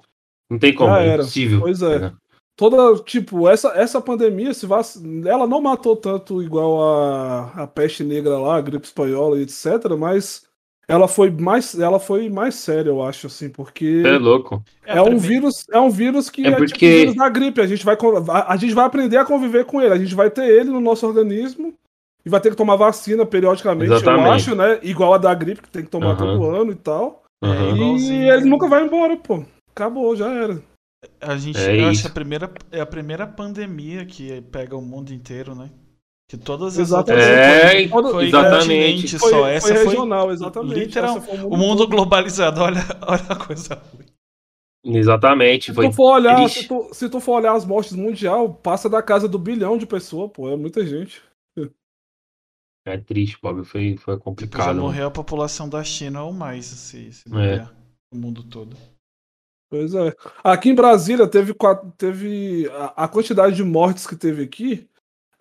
Não 0.50 0.60
tem 0.60 0.74
como. 0.76 0.90
Já 0.92 1.02
É 1.02 1.08
era. 1.08 1.22
impossível. 1.24 1.60
Pois 1.62 1.82
é. 1.82 2.12
Toda, 2.58 3.02
tipo, 3.04 3.50
essa, 3.50 3.70
essa 3.76 4.00
pandemia, 4.02 4.54
se 4.54 4.66
vac... 4.66 4.86
ela 5.26 5.46
não 5.46 5.60
matou 5.62 5.96
tanto 5.96 6.42
igual 6.42 6.82
a, 6.82 7.64
a 7.64 7.68
peste 7.68 8.04
negra 8.04 8.38
lá, 8.40 8.58
a 8.58 8.62
gripe 8.62 8.86
espanhola 8.86 9.38
e 9.38 9.42
etc, 9.44 9.92
mas 9.98 10.45
ela 10.88 11.08
foi 11.08 11.30
mais, 11.32 11.78
ela 11.80 12.00
foi 12.00 12.30
mais 12.30 12.56
séria, 12.56 12.90
eu 12.90 13.02
acho, 13.04 13.28
assim, 13.28 13.50
porque 13.50 14.04
É 14.06 14.18
louco. 14.18 14.64
é, 14.86 14.98
a 14.98 15.04
um 15.04 15.18
vírus, 15.18 15.66
é 15.72 15.80
um 15.80 15.90
vírus 15.90 16.30
que 16.30 16.46
É 16.46 16.50
é, 16.50 16.52
tipo 16.56 16.70
porque- 16.70 16.86
o 16.86 16.90
vírus 17.00 17.16
da 17.16 17.30
gripe, 17.30 17.62
a 17.62 17.68
gente, 17.68 17.84
vai, 17.86 17.98
a, 18.30 18.54
a 18.54 18.58
gente 18.58 18.74
vai 18.74 18.86
aprender 18.86 19.18
a 19.18 19.26
conviver 19.26 19.66
com 19.66 19.82
ele, 19.82 19.94
a 19.94 19.98
gente 19.98 20.14
vai 20.16 20.30
ter 20.30 20.46
ele 20.48 20.70
no 20.70 20.80
nosso 20.80 21.06
organismo 21.08 21.74
e 22.26 22.30
vai 22.30 22.40
ter 22.40 22.50
que 22.52 22.56
tomar 22.56 22.76
vacina 22.76 23.26
periodicamente, 23.26 23.90
eu 23.92 23.96
Exatamente. 23.98 24.30
acho, 24.30 24.56
né, 24.56 24.80
igual 24.84 25.14
a 25.14 25.18
da 25.18 25.34
gripe, 25.34 25.62
que 25.62 25.70
tem 25.70 25.84
que 25.84 25.90
tomar 25.90 26.12
Aham. 26.12 26.18
todo 26.18 26.46
ano 26.46 26.72
e 26.72 26.76
tal. 26.76 27.24
É, 27.44 27.70
igualzinho. 27.72 28.24
e 28.24 28.30
ele 28.30 28.46
nunca 28.46 28.68
vai 28.68 28.84
embora, 28.84 29.16
pô, 29.18 29.44
acabou, 29.72 30.16
já 30.16 30.32
era. 30.32 30.62
A 31.22 31.38
gente 31.38 31.60
É 31.60 31.72
eu 31.72 31.92
isso. 31.92 32.02
acho 32.02 32.08
a 32.08 32.10
primeira, 32.10 32.52
é 32.72 32.82
a 32.82 32.86
primeira 32.86 33.28
pandemia 33.28 34.06
que 34.06 34.42
pega 34.52 34.76
o 34.76 34.82
mundo 34.82 35.14
inteiro, 35.14 35.54
né? 35.54 35.70
Que 36.28 36.38
todas 36.38 36.74
as 36.74 36.80
Exatamente. 36.80 37.24
outras 37.24 37.38
É, 37.38 37.88
foi, 37.88 38.12
foi 38.12 38.26
exatamente. 38.28 39.20
Foi, 39.20 39.30
só. 39.30 39.48
Essa 39.48 39.76
foi 39.76 39.86
regional, 39.86 40.32
exatamente. 40.32 40.80
literal- 40.80 41.22
foi 41.22 41.38
o 41.40 41.56
mundo 41.56 41.88
globalizado. 41.88 42.62
Olha, 42.66 42.80
olha 43.08 43.26
a 43.30 43.36
coisa 43.36 43.76
ruim. 43.76 44.06
Exatamente. 44.98 45.66
Se 45.68 45.74
Foi 45.74 45.90
tu 45.90 45.94
for 45.96 46.14
olhar, 46.16 46.36
triste. 46.36 46.62
se 46.64 46.68
tu, 46.68 46.90
se 46.94 47.10
tu 47.10 47.20
for 47.20 47.34
olhar 47.40 47.54
as 47.56 47.66
mortes 47.66 47.94
mundial, 47.94 48.54
passa 48.54 48.88
da 48.90 49.02
casa 49.02 49.28
do 49.28 49.38
bilhão 49.40 49.78
de 49.78 49.86
pessoas, 49.86 50.32
pô, 50.32 50.50
é 50.50 50.56
muita 50.56 50.86
gente. 50.86 51.22
É 52.88 52.98
triste, 52.98 53.38
Bob. 53.42 53.64
Foi, 53.66 53.98
foi 53.98 54.14
já 54.16 54.20
complicado. 54.20 54.68
mano. 54.68 54.82
morreu 54.84 55.08
a 55.08 55.12
população 55.12 55.68
da 55.68 55.84
China 55.84 56.24
ou 56.24 56.32
mais, 56.32 56.66
se, 56.66 57.12
se 57.12 57.28
É. 57.28 57.32
bobear, 57.32 57.76
o 58.12 58.16
mundo 58.16 58.44
todo. 58.44 58.78
Pois 59.72 59.94
é. 59.96 60.14
Aqui 60.44 60.70
em 60.70 60.76
Brasília 60.76 61.28
teve 61.28 61.54
quatro, 61.56 61.92
teve 61.98 62.70
a, 62.72 63.06
a 63.06 63.08
quantidade 63.08 63.56
de 63.56 63.64
mortes 63.64 64.06
que 64.06 64.16
teve 64.16 64.44
aqui 64.44 64.88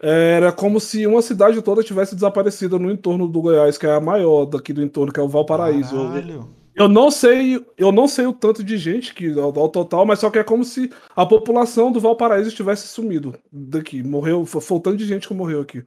era 0.07 0.53
como 0.53 0.79
se 0.81 1.07
uma 1.07 1.23
cidade 1.23 1.61
toda 1.63 1.83
tivesse 1.83 2.15
desaparecido 2.15 2.79
no 2.79 2.91
entorno 2.91 3.27
do 3.29 3.41
Goiás, 3.41 3.79
que 3.79 3.87
é 3.87 3.93
a 3.95 4.01
maior 4.01 4.45
daqui 4.47 4.73
do 4.73 4.83
entorno, 4.83 5.13
que 5.13 5.21
é 5.21 5.23
o 5.23 5.29
Valparaíso. 5.29 5.97
Eu, 5.97 6.09
Caralho. 6.09 6.49
eu 6.75 6.89
não 6.89 7.11
sei, 7.11 7.65
eu 7.79 7.91
não 7.93 8.07
sei 8.07 8.27
o 8.27 8.33
tanto 8.33 8.63
de 8.63 8.77
gente 8.77 9.15
que 9.15 9.33
ao, 9.39 9.59
ao 9.59 9.69
total, 9.69 10.05
mas 10.05 10.19
só 10.19 10.31
que 10.31 10.39
é 10.39 10.45
como 10.45 10.65
se 10.65 10.91
a 11.17 11.25
população 11.25 11.91
do 11.91 12.01
Valparaíso 12.01 12.55
tivesse 12.55 12.89
sumido 12.89 13.35
daqui. 13.51 14.03
Morreu, 14.03 14.45
foi 14.45 14.61
foi 14.61 14.77
o 14.77 14.81
tanto 14.81 14.97
de 14.97 15.07
gente 15.07 15.27
que 15.29 15.35
morreu 15.35 15.61
aqui. 15.61 15.85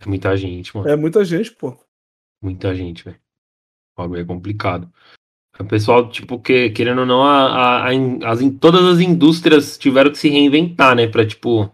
É 0.00 0.06
muita 0.08 0.36
gente, 0.36 0.76
mano. 0.76 0.88
É 0.88 0.96
muita 0.96 1.24
gente, 1.24 1.52
pô. 1.52 1.74
Muita 2.42 2.74
gente, 2.74 3.04
velho. 3.04 3.16
O 3.96 4.02
bagulho 4.02 4.20
é 4.20 4.24
complicado. 4.24 4.90
O 5.58 5.64
pessoal, 5.64 6.08
tipo, 6.10 6.38
que, 6.40 6.68
querendo 6.70 7.02
ou 7.02 7.06
não, 7.06 7.22
a, 7.22 7.46
a- 7.46 7.88
a 7.88 8.30
as, 8.32 8.40
todas 8.60 8.84
as 8.84 8.98
indústrias 9.00 9.78
tiveram 9.78 10.10
que 10.10 10.18
se 10.18 10.28
reinventar, 10.28 10.96
né? 10.96 11.06
Pra, 11.06 11.24
tipo, 11.24 11.70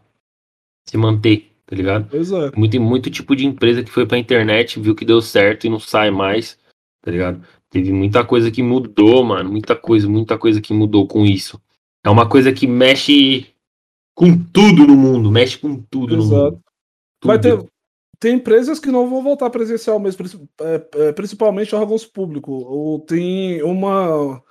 se 0.91 0.97
manter, 0.97 1.53
tá 1.65 1.77
ligado? 1.77 2.09
Pois 2.11 2.33
é. 2.33 2.51
Muito, 2.57 2.81
muito 2.81 3.11
tipo 3.11 3.37
de 3.37 3.47
empresa 3.47 3.83
que 3.83 3.91
foi 3.91 4.05
pra 4.05 4.19
internet, 4.19 4.81
viu 4.81 4.95
que 4.95 5.05
deu 5.05 5.23
certo 5.23 5.67
e 5.67 5.71
não 5.71 5.79
sai 5.79 6.11
mais, 6.11 6.59
tá 7.01 7.11
ligado? 7.11 7.43
Teve 7.71 7.93
muita 7.93 8.25
coisa 8.25 8.51
que 8.51 8.63
mudou, 8.63 9.23
mano. 9.25 9.51
Muita 9.51 9.77
coisa, 9.77 10.09
muita 10.09 10.37
coisa 10.37 10.61
que 10.61 10.75
mudou 10.75 11.07
com 11.07 11.25
isso. 11.25 11.61
É 12.05 12.11
uma 12.11 12.29
coisa 12.29 12.53
que 12.53 12.67
mexe 12.67 13.47
com 14.15 14.37
tudo 14.37 14.87
no 14.87 14.97
mundo. 14.97 15.31
Mexe 15.31 15.57
com 15.57 15.77
tudo 15.77 16.17
no 16.17 16.23
Exato. 16.25 16.45
mundo. 16.45 16.61
Vai 17.25 17.39
Tudo. 17.39 17.63
ter, 17.63 17.71
tem 18.19 18.35
empresas 18.35 18.81
que 18.81 18.91
não 18.91 19.09
vão 19.09 19.23
voltar 19.23 19.49
presencial 19.51 20.01
mesmo, 20.01 20.27
é, 20.61 20.89
é, 20.95 21.13
principalmente 21.13 21.75
órgãos 21.75 22.05
públicos. 22.05 22.65
Ou 22.67 22.99
tem 22.99 23.63
uma. 23.63 24.43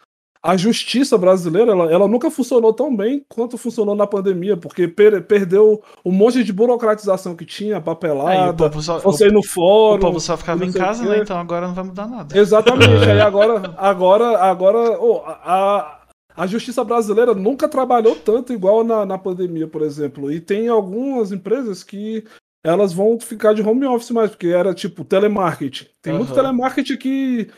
A 0.42 0.56
justiça 0.56 1.18
brasileira, 1.18 1.72
ela, 1.74 1.92
ela 1.92 2.08
nunca 2.08 2.32
funcionou 2.32 2.72
tão 2.72 2.96
bem 2.96 3.26
quanto 3.28 3.58
funcionou 3.58 3.94
na 3.94 4.08
pandemia, 4.08 4.56
porque 4.56 4.88
per- 4.88 5.22
perdeu 5.24 5.84
um 6.06 6.12
monte 6.14 6.46
de 6.46 6.54
burocratização 6.54 7.36
que 7.36 7.46
tinha, 7.46 7.82
papelada, 7.82 8.70
povo 8.70 8.82
só, 8.82 9.00
você 9.00 9.30
no 9.30 9.44
fórum. 9.44 9.98
o 9.98 10.00
povo 10.00 10.20
só 10.22 10.38
ficava 10.38 10.64
em 10.66 10.72
casa, 10.72 11.04
né? 11.04 11.20
Então 11.20 11.38
agora 11.38 11.68
não 11.68 11.74
vai 11.74 11.84
mudar 11.84 12.08
nada. 12.08 12.38
Exatamente. 12.38 13.04
É. 13.04 13.12
Aí 13.14 13.20
agora, 13.22 13.74
agora, 13.78 14.40
agora, 14.40 14.80
ô, 15.02 15.24
a, 15.26 16.00
a 16.38 16.48
justiça 16.48 16.86
brasileira 16.86 17.34
nunca 17.34 17.68
trabalhou 17.68 18.16
tanto 18.16 18.54
igual 18.54 18.82
na, 18.86 19.06
na 19.06 19.18
pandemia, 19.18 19.68
por 19.68 19.82
exemplo. 19.82 20.32
E 20.32 20.40
tem 20.40 20.70
algumas 20.70 21.34
empresas 21.34 21.84
que 21.84 22.24
elas 22.64 22.94
vão 22.94 23.20
ficar 23.20 23.54
de 23.54 23.62
home 23.62 23.86
office 23.86 24.12
mais, 24.12 24.30
porque 24.30 24.48
era 24.48 24.74
tipo 24.74 25.04
telemarketing. 25.04 25.88
Tem 26.02 26.14
muito 26.14 26.28
Aham. 26.32 26.36
telemarketing 26.36 26.96
que 26.98 27.50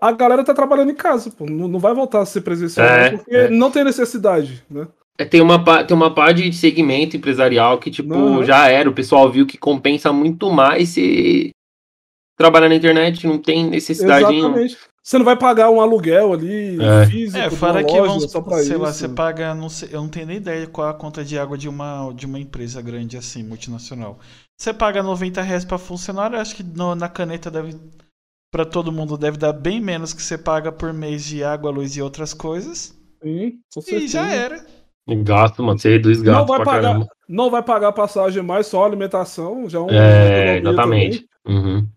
a 0.00 0.12
galera 0.12 0.44
tá 0.44 0.52
trabalhando 0.54 0.90
em 0.90 0.94
casa, 0.94 1.30
pô. 1.30 1.46
Não, 1.46 1.68
não 1.68 1.78
vai 1.78 1.94
voltar 1.94 2.20
a 2.20 2.26
ser 2.26 2.40
presencial, 2.42 2.86
É, 2.86 3.10
não, 3.12 3.18
porque 3.18 3.34
é. 3.36 3.48
não 3.50 3.70
tem 3.70 3.84
necessidade, 3.84 4.62
né? 4.70 4.86
É, 5.18 5.24
tem 5.24 5.40
uma 5.40 5.62
pá- 5.62 5.84
tem 5.84 5.94
uma 5.96 6.14
pá 6.14 6.32
de 6.32 6.52
segmento 6.52 7.16
empresarial 7.16 7.78
que, 7.78 7.90
tipo, 7.90 8.14
Uhum. 8.14 8.44
já 8.44 8.68
era. 8.68 8.88
O 8.88 8.94
pessoal 8.94 9.30
viu 9.30 9.46
que 9.46 9.58
compensa 9.58 10.12
muito 10.12 10.50
mais 10.50 10.90
se 10.90 11.50
trabalhar 12.38 12.68
na 12.70 12.74
internet, 12.74 13.26
não 13.26 13.38
tem 13.38 13.68
necessidade 13.68 14.26
nenhuma. 14.28 14.48
Exatamente. 14.60 14.78
Você 15.02 15.18
não 15.18 15.24
vai 15.24 15.36
pagar 15.36 15.70
um 15.70 15.80
aluguel 15.80 16.32
ali 16.32 16.78
É. 16.82 17.06
físico, 17.06 17.38
É, 17.38 17.48
de 17.48 17.56
fora 17.56 17.82
que 17.82 17.92
loja 17.92 18.06
vamos, 18.12 18.30
só 18.30 18.40
pra 18.40 18.58
sei 18.58 18.64
isso. 18.72 18.78
lá, 18.78 18.92
você 18.92 19.08
paga, 19.08 19.54
não 19.54 19.68
sei, 19.68 19.88
eu 19.92 20.00
não 20.02 20.08
tenho 20.08 20.26
nem 20.26 20.36
ideia 20.36 20.66
qual 20.66 20.86
é 20.86 20.90
a 20.90 20.94
conta 20.94 21.24
de 21.24 21.38
água 21.38 21.56
de 21.58 21.68
uma, 21.68 22.12
de 22.14 22.26
uma 22.26 22.38
empresa 22.38 22.80
grande 22.82 23.16
assim, 23.16 23.42
multinacional. 23.42 24.18
Você 24.58 24.72
paga 24.74 25.02
90 25.02 25.40
reais 25.42 25.64
pra 25.64 25.78
funcionário, 25.78 26.36
eu 26.36 26.40
acho 26.40 26.54
que 26.54 26.62
no- 26.62 26.94
na 26.94 27.08
caneta 27.08 27.50
deve, 27.50 27.74
pra 28.50 28.64
todo 28.64 28.92
mundo 28.92 29.16
deve 29.16 29.36
dar 29.36 29.52
bem 29.52 29.80
menos 29.80 30.12
que 30.12 30.22
você 30.22 30.36
paga 30.36 30.72
por 30.72 30.92
mês 30.92 31.24
de 31.24 31.44
água, 31.44 31.70
luz 31.70 31.96
e 31.96 32.02
outras 32.02 32.34
coisas. 32.34 32.94
Sim, 33.22 33.60
com 33.72 33.80
E 33.94 34.08
já 34.08 34.28
era. 34.28 34.64
Gasto, 35.06 35.62
mano. 35.62 35.78
Você 35.78 35.90
reduz 35.90 36.20
gasto 36.20 36.38
não 36.38 36.46
vai 36.46 36.56
pra 36.58 36.64
pagar, 36.64 36.82
caramba. 36.82 37.08
não 37.28 37.50
vai 37.50 37.62
pagar 37.62 37.92
passagem 37.92 38.42
mais, 38.42 38.66
só 38.66 38.84
alimentação, 38.84 39.68
já 39.68 39.78
é 39.78 39.82
um 39.82 39.90
É, 39.90 40.58
exatamente. 40.58 41.26
Uhum. 41.46 41.88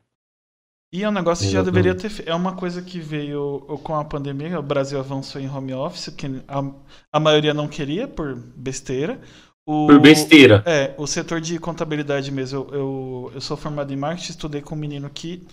E 0.92 1.04
é 1.04 1.10
um 1.10 1.12
negócio 1.12 1.46
que 1.46 1.52
já 1.52 1.64
deveria 1.64 1.96
ter 1.96 2.12
É 2.28 2.36
uma 2.36 2.56
coisa 2.56 2.82
que 2.82 3.00
veio 3.00 3.62
com 3.84 3.96
a 3.96 4.06
pandemia, 4.06 4.60
o 4.60 4.64
Brasil 4.64 5.00
avançou 5.00 5.42
em 5.42 5.50
home 5.50 5.74
office, 5.74 6.10
que 6.10 6.28
a, 6.48 6.64
a 7.12 7.20
maioria 7.20 7.54
não 7.54 7.68
queria 7.68 8.08
por 8.08 8.36
besteira. 8.36 9.20
O, 9.66 9.88
Por 9.88 10.00
besteira. 10.00 10.62
É, 10.66 10.94
o 10.98 11.08
setor 11.08 11.40
de 11.40 11.58
contabilidade 11.58 12.32
mesmo. 12.32 12.60
Eu, 12.60 12.74
eu, 12.74 13.32
eu 13.36 13.42
sou 13.42 13.56
formado 13.56 13.94
em 13.94 13.96
marketing, 13.96 14.32
estudei 14.32 14.62
com 14.62 14.76
um 14.76 14.78
menino 14.78 15.10
que 15.10 15.48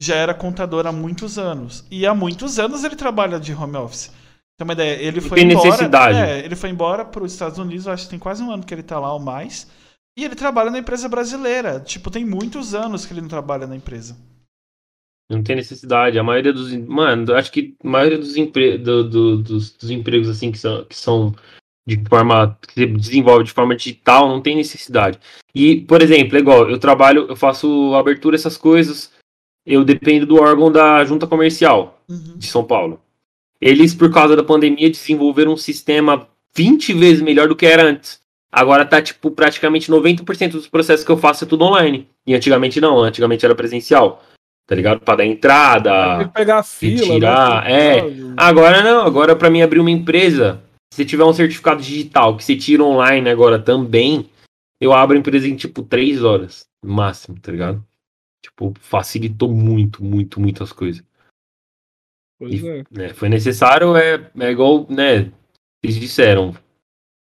já 0.00 0.14
era 0.14 0.34
contador 0.34 0.86
há 0.86 0.92
muitos 0.92 1.38
anos. 1.38 1.84
E 1.90 2.06
há 2.06 2.14
muitos 2.14 2.58
anos 2.58 2.84
ele 2.84 2.96
trabalha 2.96 3.38
de 3.40 3.52
home 3.52 3.76
office. 3.76 4.12
Tem 4.56 4.64
uma 4.64 4.72
ideia, 4.72 5.00
ele 5.00 5.20
foi 5.20 5.38
tem 5.38 5.50
embora. 5.50 5.68
necessidade. 5.68 6.18
É, 6.18 6.44
ele 6.44 6.56
foi 6.56 6.70
embora 6.70 7.04
para 7.04 7.22
os 7.22 7.32
Estados 7.32 7.58
Unidos, 7.58 7.86
acho 7.86 8.04
que 8.04 8.10
tem 8.10 8.18
quase 8.18 8.42
um 8.42 8.50
ano 8.50 8.64
que 8.64 8.74
ele 8.74 8.82
tá 8.82 8.98
lá 8.98 9.12
ou 9.12 9.20
mais. 9.20 9.68
E 10.18 10.24
ele 10.24 10.34
trabalha 10.34 10.70
na 10.70 10.78
empresa 10.80 11.08
brasileira. 11.08 11.78
Tipo, 11.78 12.10
tem 12.10 12.24
muitos 12.24 12.74
anos 12.74 13.06
que 13.06 13.12
ele 13.12 13.20
não 13.20 13.28
trabalha 13.28 13.66
na 13.68 13.76
empresa. 13.76 14.16
Não 15.30 15.42
tem 15.42 15.54
necessidade. 15.56 16.18
A 16.18 16.24
maioria 16.24 16.52
dos. 16.52 16.72
Mano, 16.74 17.34
acho 17.34 17.52
que 17.52 17.76
a 17.84 17.88
maioria 17.88 18.18
dos, 18.18 18.36
empre... 18.36 18.78
do- 18.78 19.08
do- 19.08 19.42
dos, 19.42 19.70
dos 19.70 19.90
empregos 19.90 20.28
assim 20.28 20.50
que 20.50 20.58
são, 20.58 20.84
que 20.84 20.96
são 20.96 21.34
de 21.86 22.02
forma. 22.08 22.58
que 22.66 22.72
se 22.72 22.86
desenvolve 22.86 23.44
de 23.44 23.52
forma 23.52 23.76
digital, 23.76 24.28
não 24.28 24.40
tem 24.40 24.56
necessidade. 24.56 25.20
E, 25.54 25.82
por 25.82 26.02
exemplo, 26.02 26.36
é 26.36 26.40
igual, 26.40 26.68
eu 26.68 26.78
trabalho, 26.78 27.26
eu 27.28 27.36
faço 27.36 27.94
abertura, 27.94 28.34
essas 28.36 28.56
coisas. 28.56 29.12
Eu 29.66 29.84
dependo 29.84 30.26
do 30.26 30.40
órgão 30.40 30.70
da 30.72 31.04
junta 31.04 31.26
comercial 31.26 32.00
Uhum. 32.08 32.34
de 32.36 32.46
São 32.46 32.64
Paulo. 32.64 33.00
Eles, 33.60 33.94
por 33.94 34.10
causa 34.12 34.34
da 34.36 34.42
pandemia, 34.42 34.88
desenvolveram 34.88 35.52
um 35.52 35.56
sistema 35.56 36.26
20 36.56 36.92
vezes 36.94 37.20
melhor 37.22 37.48
do 37.48 37.56
que 37.56 37.66
era 37.66 37.82
antes. 37.84 38.20
Agora 38.50 38.86
tá, 38.86 39.02
tipo, 39.02 39.30
praticamente 39.30 39.90
90% 39.90 40.52
dos 40.52 40.66
processos 40.68 41.04
que 41.04 41.10
eu 41.12 41.18
faço 41.18 41.44
é 41.44 41.46
tudo 41.46 41.64
online. 41.64 42.08
E 42.26 42.34
antigamente 42.34 42.80
não, 42.80 42.98
antigamente 43.00 43.44
era 43.44 43.54
presencial. 43.54 44.24
Tá 44.66 44.74
ligado? 44.74 45.00
Pra 45.00 45.16
dar 45.16 45.26
entrada. 45.26 46.18
Tem 46.18 46.28
que 46.28 46.34
pegar 46.34 46.58
a 46.58 46.62
fila, 46.62 47.02
tirar, 47.02 47.64
né? 47.64 47.98
é. 47.98 48.04
Agora 48.36 48.82
não, 48.82 49.00
agora 49.06 49.34
pra 49.34 49.50
mim 49.50 49.62
abrir 49.62 49.80
uma 49.80 49.90
empresa, 49.90 50.62
se 50.92 51.04
tiver 51.04 51.24
um 51.24 51.32
certificado 51.32 51.82
digital 51.82 52.36
que 52.36 52.44
você 52.44 52.54
tira 52.56 52.82
online 52.84 53.28
agora 53.30 53.58
também, 53.58 54.28
eu 54.80 54.92
abro 54.92 55.16
a 55.16 55.18
empresa 55.18 55.48
em 55.48 55.56
tipo 55.56 55.82
3 55.82 56.22
horas, 56.22 56.66
no 56.84 56.92
máximo, 56.92 57.38
tá 57.40 57.50
ligado? 57.50 57.82
Tipo, 58.48 58.72
facilitou 58.80 59.50
muito, 59.52 60.02
muito, 60.02 60.40
muitas 60.40 60.72
coisas. 60.72 61.04
Pois 62.38 62.62
é. 62.64 62.84
né? 62.90 63.08
Foi 63.14 63.28
necessário, 63.28 63.96
é, 63.96 64.30
é 64.38 64.50
igual, 64.50 64.86
né? 64.88 65.32
Eles 65.82 65.96
disseram. 65.96 66.54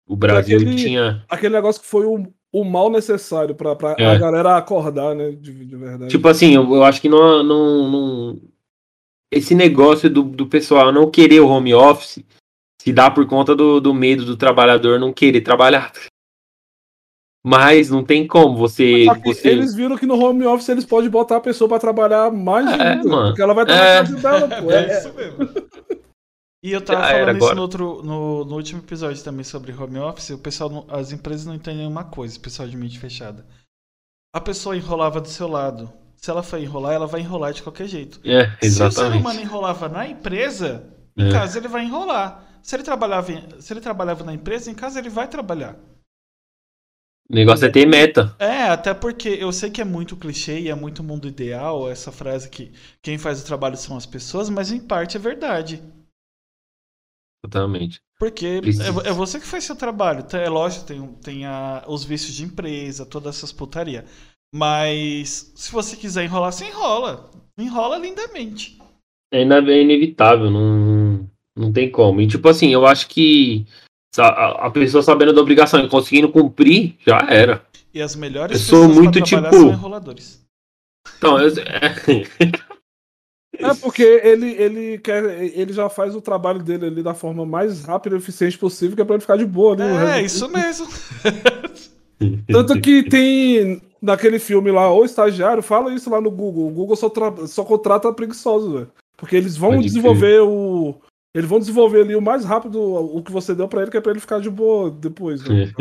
O 0.07 0.16
Brasil 0.16 0.59
aquele- 0.59 0.77
tinha. 0.77 1.25
Aquele 1.29 1.55
negócio 1.55 1.81
que 1.81 1.89
foi 1.89 2.05
o, 2.05 2.27
o 2.53 2.64
mal 2.64 2.91
necessário 2.91 3.55
pra, 3.55 3.75
pra 3.75 3.97
É. 3.99 4.05
a 4.07 4.18
galera 4.18 4.57
acordar, 4.57 5.14
né? 5.14 5.31
De, 5.33 5.64
de 5.64 5.77
verdade. 5.77 6.11
Tipo 6.11 6.29
assim, 6.29 6.55
eu, 6.55 6.62
eu 6.75 6.85
acho 6.85 7.01
que 7.01 7.09
não, 7.09 7.43
não, 7.43 7.91
não- 7.91 8.41
Esse 9.33 9.55
negócio 9.55 10.11
do, 10.11 10.22
do 10.22 10.47
pessoal 10.47 10.93
não 10.93 11.11
querer 11.11 11.41
o 11.41 11.49
home 11.49 11.72
office 11.75 12.22
se 12.83 12.93
dá 12.93 13.11
por 13.11 13.27
conta 13.27 13.57
do, 13.57 13.81
do 13.81 13.95
medo 13.95 14.25
do 14.27 14.37
trabalhador 14.37 15.01
não 15.01 15.12
querer 15.12 15.41
trabalhar. 15.41 15.91
Mas 17.47 17.91
não 17.91 18.03
tem 18.03 18.27
como 18.27 18.57
você. 18.57 19.05
Só 19.05 19.15
que 19.17 19.35
você... 19.35 19.49
Eles 19.49 19.75
viram 19.75 19.99
que 19.99 20.07
no 20.07 20.19
home 20.19 20.47
office 20.47 20.69
eles 20.71 20.85
podem 20.87 21.11
botar 21.11 21.37
a 21.37 21.41
pessoa 21.41 21.69
pra 21.69 21.79
trabalhar 21.79 22.31
mais 22.33 22.67
É, 22.67 22.83
ainda, 22.93 23.09
mano. 23.09 23.27
porque 23.29 23.43
ela 23.43 23.53
vai 23.53 23.65
estar 23.65 23.75
É. 23.77 24.03
na 24.03 24.09
casa 24.09 24.17
dela, 24.17 24.63
pô. 24.63 24.71
É, 24.71 24.85
é- 24.85 25.13
mesmo. 25.13 25.65
E 26.63 26.73
eu 26.73 26.81
tava 26.81 27.01
Já 27.03 27.09
falando 27.27 27.37
isso 27.45 27.55
no, 27.55 27.61
outro, 27.61 28.03
no, 28.03 28.45
no 28.47 28.55
último 28.57 28.81
episódio 28.81 29.23
também 29.23 29.45
sobre 29.45 29.73
home 29.75 29.99
office. 29.99 30.31
O 30.31 30.39
pessoal, 30.39 30.71
não- 30.71 30.87
as 30.89 31.13
empresas 31.13 31.45
não 31.45 31.55
entendem 31.55 31.87
uma 31.87 32.05
coisa, 32.05 32.39
o 32.39 32.41
pessoal 32.41 32.67
de 32.67 32.75
mente 32.79 32.99
fechada. 32.99 33.45
A 34.35 34.41
pessoa 34.41 34.75
enrolava 34.75 35.21
do 35.21 35.29
seu 35.29 35.47
lado. 35.47 35.93
Se 36.17 36.31
ela 36.31 36.43
for 36.43 36.59
enrolar, 36.59 36.95
ela 36.95 37.07
vai 37.07 37.21
enrolar 37.21 37.53
de 37.53 37.63
qualquer 37.63 37.87
jeito. 37.87 38.19
É, 38.25 38.47
Se 38.47 38.51
o 38.51 38.57
ser 38.61 38.67
exatamente. 38.67 39.21
humano 39.21 39.41
enrolava 39.43 39.87
na 39.91 40.09
empresa, 40.09 40.87
em 41.15 41.29
É. 41.29 41.31
casa 41.33 41.59
ele 41.59 41.69
vai 41.69 41.85
enrolar. 41.85 42.43
Se 42.63 42.75
ele, 42.75 42.83
trabalhava 42.83 43.31
se 43.61 43.71
ele 43.75 43.81
trabalhava 43.83 44.25
na 44.25 44.33
empresa, 44.33 44.71
em 44.71 44.75
casa 44.75 44.99
ele 44.99 45.11
vai 45.11 45.29
trabalhar. 45.29 45.77
O 47.31 47.35
negócio 47.35 47.66
é 47.66 47.70
ter 47.70 47.87
meta. 47.87 48.37
É, 48.39 48.64
até 48.64 48.93
porque 48.93 49.29
eu 49.29 49.51
sei 49.51 49.70
que 49.70 49.81
é 49.81 49.85
muito 49.85 50.16
clichê 50.16 50.61
e 50.61 50.68
é 50.68 50.75
muito 50.75 51.03
mundo 51.03 51.27
ideal 51.27 51.91
essa 51.91 52.12
frase 52.12 52.51
que 52.51 52.70
quem 53.03 53.16
faz 53.16 53.41
o 53.43 53.47
trabalho 53.47 53.77
são 53.77 53.97
as 53.97 54.05
pessoas, 54.05 54.51
mas 54.51 54.70
em 54.70 54.81
parte 54.81 55.16
é 55.16 55.20
verdade. 55.20 55.83
Exatamente. 57.45 58.01
Porque 58.18 58.47
é, 58.47 59.09
é 59.09 59.12
você 59.12 59.41
que 59.41 59.47
faz 59.47 59.64
seu 59.64 59.77
trabalho. 59.77 60.20
Então, 60.20 60.39
É 60.41 60.49
lógico, 60.49 60.87
tem, 60.87 61.12
tem 61.16 61.47
a- 61.47 61.85
os 61.89 62.05
vícios 62.05 62.35
de 62.35 62.45
empresa, 62.45 63.05
todas 63.05 63.37
essas 63.37 63.53
putaria. 63.53 64.05
Mas 64.55 65.53
se 65.57 65.72
você 65.72 65.97
quiser 65.97 66.25
enrolar, 66.25 66.53
você 66.53 66.66
enrola. 66.66 67.31
Enrola 67.59 67.99
lindamente. 67.99 68.79
Ainda 69.33 69.57
é 69.59 69.83
inevitável, 69.83 70.51
não, 70.51 71.29
não 71.57 71.72
tem 71.72 71.91
como. 71.91 72.20
E 72.20 72.27
tipo 72.29 72.49
assim, 72.49 72.72
eu 72.72 72.87
acho 72.87 73.09
que 73.09 73.66
a, 74.23 74.67
a 74.67 74.71
pessoa 74.71 75.03
sabendo 75.03 75.33
da 75.33 75.41
obrigação 75.41 75.81
e 75.85 75.89
conseguindo 75.89 76.29
cumprir, 76.31 76.97
já 77.07 77.19
era. 77.29 77.65
E 77.93 78.01
as 78.03 78.15
melhores 78.17 78.59
Eu 78.61 78.65
sou 78.67 78.81
pessoas 78.89 78.99
muito, 78.99 79.21
tipo- 79.21 79.51
são 79.51 79.69
enroladores. 79.71 80.45
Então, 81.19 81.39
eu, 81.39 81.49
é, 81.59 82.55
É 83.57 83.75
porque 83.75 84.03
ele, 84.03 84.51
ele 84.53 84.99
quer. 84.99 85.23
Ele 85.57 85.73
já 85.73 85.89
faz 85.89 86.15
o 86.17 86.21
trabalho 86.21 86.61
dele 86.62 86.87
ali 86.87 87.03
da 87.03 87.15
forma 87.15 87.47
mais 87.47 87.85
rápida 87.85 88.17
e 88.17 88.19
eficiente 88.19 88.59
possível, 88.59 88.97
que 88.97 89.03
é 89.03 89.05
pra 89.05 89.15
ele 89.15 89.21
ficar 89.21 89.37
de 89.37 89.47
boa, 89.47 89.77
né? 89.77 90.19
É, 90.19 90.23
isso 90.23 90.49
mesmo. 90.49 90.89
Tanto 92.49 92.81
que 92.81 93.03
tem 93.05 93.81
naquele 94.03 94.39
filme 94.39 94.71
lá, 94.71 94.93
O 94.93 95.05
Estagiário, 95.05 95.62
fala 95.62 95.93
isso 95.95 96.11
lá 96.11 96.21
no 96.21 96.31
Google. 96.31 96.67
O 96.69 96.71
Google 96.71 96.97
só, 96.97 97.09
tra- 97.09 97.47
só 97.47 97.65
contrata 97.65 98.12
preguiçosos, 98.12 98.73
velho. 98.73 98.91
Porque 99.17 99.37
eles 99.37 99.57
vão 99.57 99.71
Pode 99.73 99.85
desenvolver 99.85 100.41
o. 100.43 100.97
Eles 101.35 101.51
vão 101.51 101.59
desenvolver 101.59 102.03
ali 102.03 102.14
o 102.14 102.22
mais 102.22 102.45
rápido 102.45 102.80
o 102.80 103.20
que 103.22 103.32
você 103.32 103.55
deu 103.55 103.66
pra 103.66 103.82
ele, 103.82 103.91
que 103.91 103.97
é 103.97 104.01
pra 104.01 104.12
ele 104.12 104.20
ficar 104.20 104.41
de 104.41 104.49
boa 104.49 104.89
depois. 104.89 105.43
Né? 105.43 105.72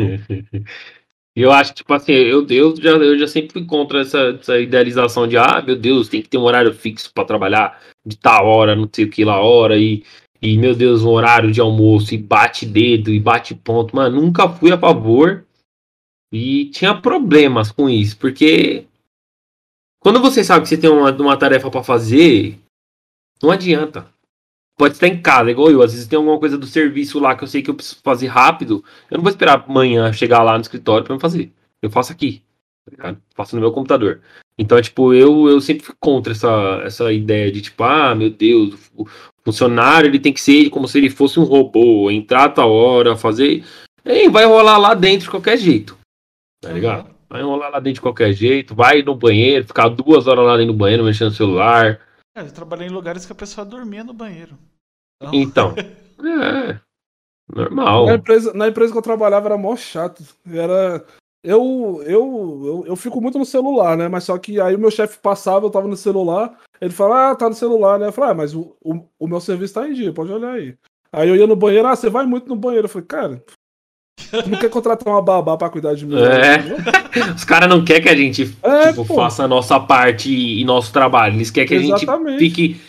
E 1.36 1.40
eu 1.40 1.52
acho, 1.52 1.72
tipo 1.72 1.94
assim, 1.94 2.12
eu, 2.12 2.44
eu, 2.48 2.74
já, 2.76 2.90
eu 2.90 3.16
já 3.16 3.28
sempre 3.28 3.52
fui 3.52 3.64
contra 3.64 4.00
essa, 4.00 4.18
essa 4.40 4.58
idealização 4.58 5.28
de, 5.28 5.36
ah, 5.36 5.62
meu 5.64 5.76
Deus, 5.76 6.08
tem 6.08 6.20
que 6.20 6.28
ter 6.28 6.38
um 6.38 6.42
horário 6.42 6.74
fixo 6.74 7.12
pra 7.14 7.24
trabalhar 7.24 7.80
de 8.04 8.16
tal 8.16 8.46
hora, 8.46 8.74
não 8.74 8.88
sei 8.92 9.04
o 9.04 9.10
que 9.10 9.24
lá 9.24 9.40
hora, 9.40 9.78
e, 9.78 10.02
e 10.42 10.58
meu 10.58 10.74
Deus, 10.74 11.04
um 11.04 11.10
horário 11.10 11.52
de 11.52 11.60
almoço, 11.60 12.12
e 12.14 12.18
bate 12.18 12.66
dedo, 12.66 13.10
e 13.10 13.20
bate 13.20 13.54
ponto. 13.54 13.94
Mano, 13.94 14.20
nunca 14.20 14.48
fui 14.48 14.72
a 14.72 14.78
favor 14.78 15.46
e 16.32 16.66
tinha 16.70 17.00
problemas 17.00 17.70
com 17.70 17.88
isso, 17.88 18.18
porque 18.18 18.86
quando 20.00 20.20
você 20.20 20.42
sabe 20.42 20.64
que 20.64 20.68
você 20.68 20.76
tem 20.76 20.90
uma, 20.90 21.12
uma 21.12 21.36
tarefa 21.36 21.70
pra 21.70 21.84
fazer, 21.84 22.58
não 23.40 23.52
adianta. 23.52 24.12
Pode 24.76 24.94
estar 24.94 25.06
em 25.06 25.20
casa, 25.20 25.50
igual 25.50 25.70
eu. 25.70 25.82
Às 25.82 25.92
vezes 25.92 26.06
tem 26.06 26.16
alguma 26.16 26.38
coisa 26.38 26.58
do 26.58 26.66
serviço 26.66 27.20
lá 27.20 27.36
que 27.36 27.44
eu 27.44 27.48
sei 27.48 27.62
que 27.62 27.70
eu 27.70 27.74
preciso 27.74 28.00
fazer 28.02 28.26
rápido. 28.26 28.84
Eu 29.10 29.18
não 29.18 29.22
vou 29.22 29.30
esperar 29.30 29.64
amanhã 29.66 30.12
chegar 30.12 30.42
lá 30.42 30.54
no 30.54 30.62
escritório 30.62 31.04
pra 31.04 31.14
me 31.14 31.20
fazer. 31.20 31.52
Eu 31.80 31.90
faço 31.90 32.12
aqui. 32.12 32.42
tá? 32.96 33.16
Faço 33.34 33.54
no 33.54 33.62
meu 33.62 33.70
computador. 33.70 34.20
Então, 34.58 34.80
tipo, 34.80 35.12
eu, 35.12 35.48
eu 35.48 35.60
sempre 35.60 35.84
fui 35.84 35.94
contra 36.00 36.32
essa, 36.32 36.80
essa 36.84 37.12
ideia 37.12 37.50
de, 37.50 37.60
tipo, 37.60 37.82
ah, 37.82 38.14
meu 38.14 38.30
Deus, 38.30 38.74
o 38.96 39.06
funcionário 39.44 40.08
ele 40.08 40.20
tem 40.20 40.32
que 40.32 40.40
ser 40.40 40.70
como 40.70 40.86
se 40.86 40.98
ele 40.98 41.10
fosse 41.10 41.38
um 41.38 41.44
robô, 41.44 42.10
entrar 42.10 42.44
a 42.44 42.48
tal 42.48 42.72
hora, 42.72 43.16
fazer. 43.16 43.64
E 44.04 44.28
vai 44.28 44.44
rolar 44.44 44.78
lá 44.78 44.94
dentro 44.94 45.24
de 45.24 45.30
qualquer 45.30 45.56
jeito. 45.56 45.96
Tá 46.60 46.70
ligado? 46.70 47.14
Vai 47.28 47.42
rolar 47.42 47.68
lá 47.68 47.80
dentro 47.80 47.94
de 47.94 48.00
qualquer 48.00 48.32
jeito, 48.32 48.74
vai 48.74 49.02
no 49.02 49.14
banheiro, 49.14 49.66
ficar 49.66 49.88
duas 49.88 50.26
horas 50.26 50.44
lá 50.44 50.56
dentro 50.56 50.72
do 50.72 50.78
banheiro 50.78 51.04
mexendo 51.04 51.30
no 51.30 51.34
celular. 51.34 52.00
É, 52.34 52.40
eu 52.42 52.52
trabalhei 52.52 52.88
em 52.88 52.92
lugares 52.92 53.24
que 53.24 53.32
a 53.32 53.36
pessoa 53.36 53.64
dormia 53.64 54.02
no 54.02 54.12
banheiro. 54.12 54.58
Então, 55.32 55.74
é. 56.18 56.80
Normal. 57.48 58.06
Na, 58.06 58.14
empresa, 58.14 58.52
na 58.52 58.68
empresa 58.68 58.92
que 58.92 58.98
eu 58.98 59.02
trabalhava 59.02 59.48
era 59.48 59.58
mó 59.58 59.76
chato. 59.76 60.24
Era. 60.46 61.04
Eu, 61.42 62.02
eu, 62.06 62.62
eu, 62.64 62.84
eu 62.86 62.96
fico 62.96 63.20
muito 63.20 63.38
no 63.38 63.44
celular, 63.44 63.96
né? 63.96 64.08
Mas 64.08 64.24
só 64.24 64.38
que 64.38 64.58
aí 64.60 64.74
o 64.74 64.78
meu 64.78 64.90
chefe 64.90 65.18
passava, 65.18 65.66
eu 65.66 65.70
tava 65.70 65.86
no 65.86 65.96
celular, 65.96 66.58
ele 66.80 66.92
fala, 66.92 67.30
ah, 67.30 67.36
tá 67.36 67.48
no 67.48 67.54
celular, 67.54 67.98
né? 67.98 68.06
Eu 68.06 68.12
falei, 68.12 68.30
ah, 68.30 68.34
mas 68.34 68.54
o, 68.54 68.74
o, 68.82 69.06
o 69.18 69.28
meu 69.28 69.40
serviço 69.40 69.74
tá 69.74 69.86
em 69.86 69.92
dia, 69.92 70.12
pode 70.12 70.32
olhar 70.32 70.52
aí. 70.52 70.74
Aí 71.12 71.28
eu 71.28 71.36
ia 71.36 71.46
no 71.46 71.54
banheiro, 71.54 71.86
ah, 71.86 71.94
você 71.94 72.08
vai 72.08 72.24
muito 72.24 72.48
no 72.48 72.56
banheiro. 72.56 72.86
Eu 72.86 72.88
falei, 72.88 73.06
cara, 73.06 73.44
tu 74.30 74.50
não 74.50 74.58
quer 74.58 74.70
contratar 74.70 75.12
uma 75.12 75.22
babá 75.22 75.56
pra 75.56 75.68
cuidar 75.70 75.94
de 75.94 76.06
mim? 76.06 76.16
É. 76.16 76.58
não? 76.62 77.34
Os 77.34 77.44
caras 77.44 77.68
não 77.68 77.84
querem 77.84 78.02
que 78.02 78.08
a 78.08 78.16
gente 78.16 78.56
É, 78.62 78.88
tipo, 78.88 79.04
faça 79.04 79.44
a 79.44 79.48
nossa 79.48 79.78
parte 79.80 80.30
e 80.32 80.64
nosso 80.64 80.92
trabalho. 80.92 81.36
Eles 81.36 81.50
querem 81.50 81.68
que 81.68 81.74
a 81.74 81.96
Exatamente. 81.96 82.38
gente 82.38 82.38
fique 82.38 82.80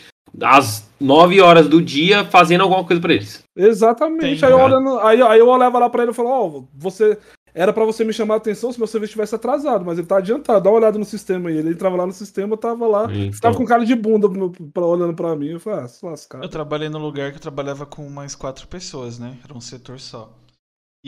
às 0.42 0.88
9 1.00 1.40
horas 1.40 1.68
do 1.68 1.80
dia 1.80 2.24
fazendo 2.24 2.62
alguma 2.62 2.84
coisa 2.84 3.00
pra 3.00 3.14
eles. 3.14 3.42
Exatamente. 3.56 4.20
Tem, 4.40 4.48
aí, 4.48 4.52
eu 4.52 4.58
cara. 4.58 4.64
olhando, 4.64 4.98
aí, 5.00 5.22
aí 5.22 5.38
eu 5.38 5.48
olhava 5.48 5.78
lá 5.78 5.88
pra 5.88 6.02
ele 6.02 6.12
e 6.12 6.14
falava, 6.14 6.34
ó, 6.36 6.62
você. 6.74 7.18
Era 7.58 7.72
pra 7.72 7.86
você 7.86 8.04
me 8.04 8.12
chamar 8.12 8.34
a 8.34 8.36
atenção 8.36 8.70
se 8.70 8.76
meu 8.78 8.86
serviço 8.86 9.12
estivesse 9.12 9.34
atrasado, 9.34 9.82
mas 9.82 9.96
ele 9.96 10.06
tá 10.06 10.18
adiantado. 10.18 10.62
Dá 10.62 10.68
uma 10.68 10.76
olhada 10.78 10.98
no 10.98 11.06
sistema 11.06 11.48
aí. 11.48 11.56
Ele 11.56 11.70
entrava 11.70 11.96
lá 11.96 12.04
no 12.06 12.12
sistema, 12.12 12.52
eu 12.52 12.58
tava 12.58 12.86
lá. 12.86 13.04
Então, 13.10 13.40
Tava 13.40 13.56
com 13.56 13.64
cara 13.64 13.82
de 13.86 13.94
bunda 13.94 14.28
pra- 14.74 14.84
olhando 14.84 15.14
pra 15.14 15.34
mim. 15.34 15.52
Eu 15.52 15.60
falei, 15.60 15.84
ah, 15.84 15.88
se 15.88 16.04
lascar. 16.04 16.42
Eu 16.42 16.50
trabalhei 16.50 16.90
num 16.90 16.98
lugar 16.98 17.30
que 17.30 17.38
eu 17.38 17.40
trabalhava 17.40 17.86
com 17.86 18.06
mais 18.10 18.34
quatro 18.34 18.68
pessoas, 18.68 19.18
né? 19.18 19.38
Era 19.42 19.56
um 19.56 19.60
setor 19.62 19.98
só. 19.98 20.30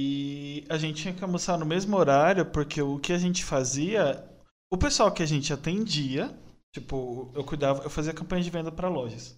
E 0.01 0.65
a 0.69 0.79
gente 0.79 1.03
tinha 1.03 1.13
que 1.13 1.25
almoçar 1.25 1.59
no 1.59 1.67
mesmo 1.67 1.97
horário, 1.97 2.47
porque 2.47 2.81
o 2.81 3.01
que 3.01 3.13
a 3.13 3.19
gente 3.19 3.45
fazia, 3.45 4.25
o 4.73 4.79
pessoal 4.79 5.11
que 5.11 5.25
a 5.25 5.27
gente 5.27 5.53
atendia, 5.53 6.33
tipo, 6.73 7.33
eu 7.35 7.43
cuidava, 7.43 7.83
eu 7.83 7.91
fazia 7.91 8.15
campanha 8.15 8.41
de 8.45 8.49
venda 8.49 8.71
para 8.71 8.89
lojas. 8.89 9.37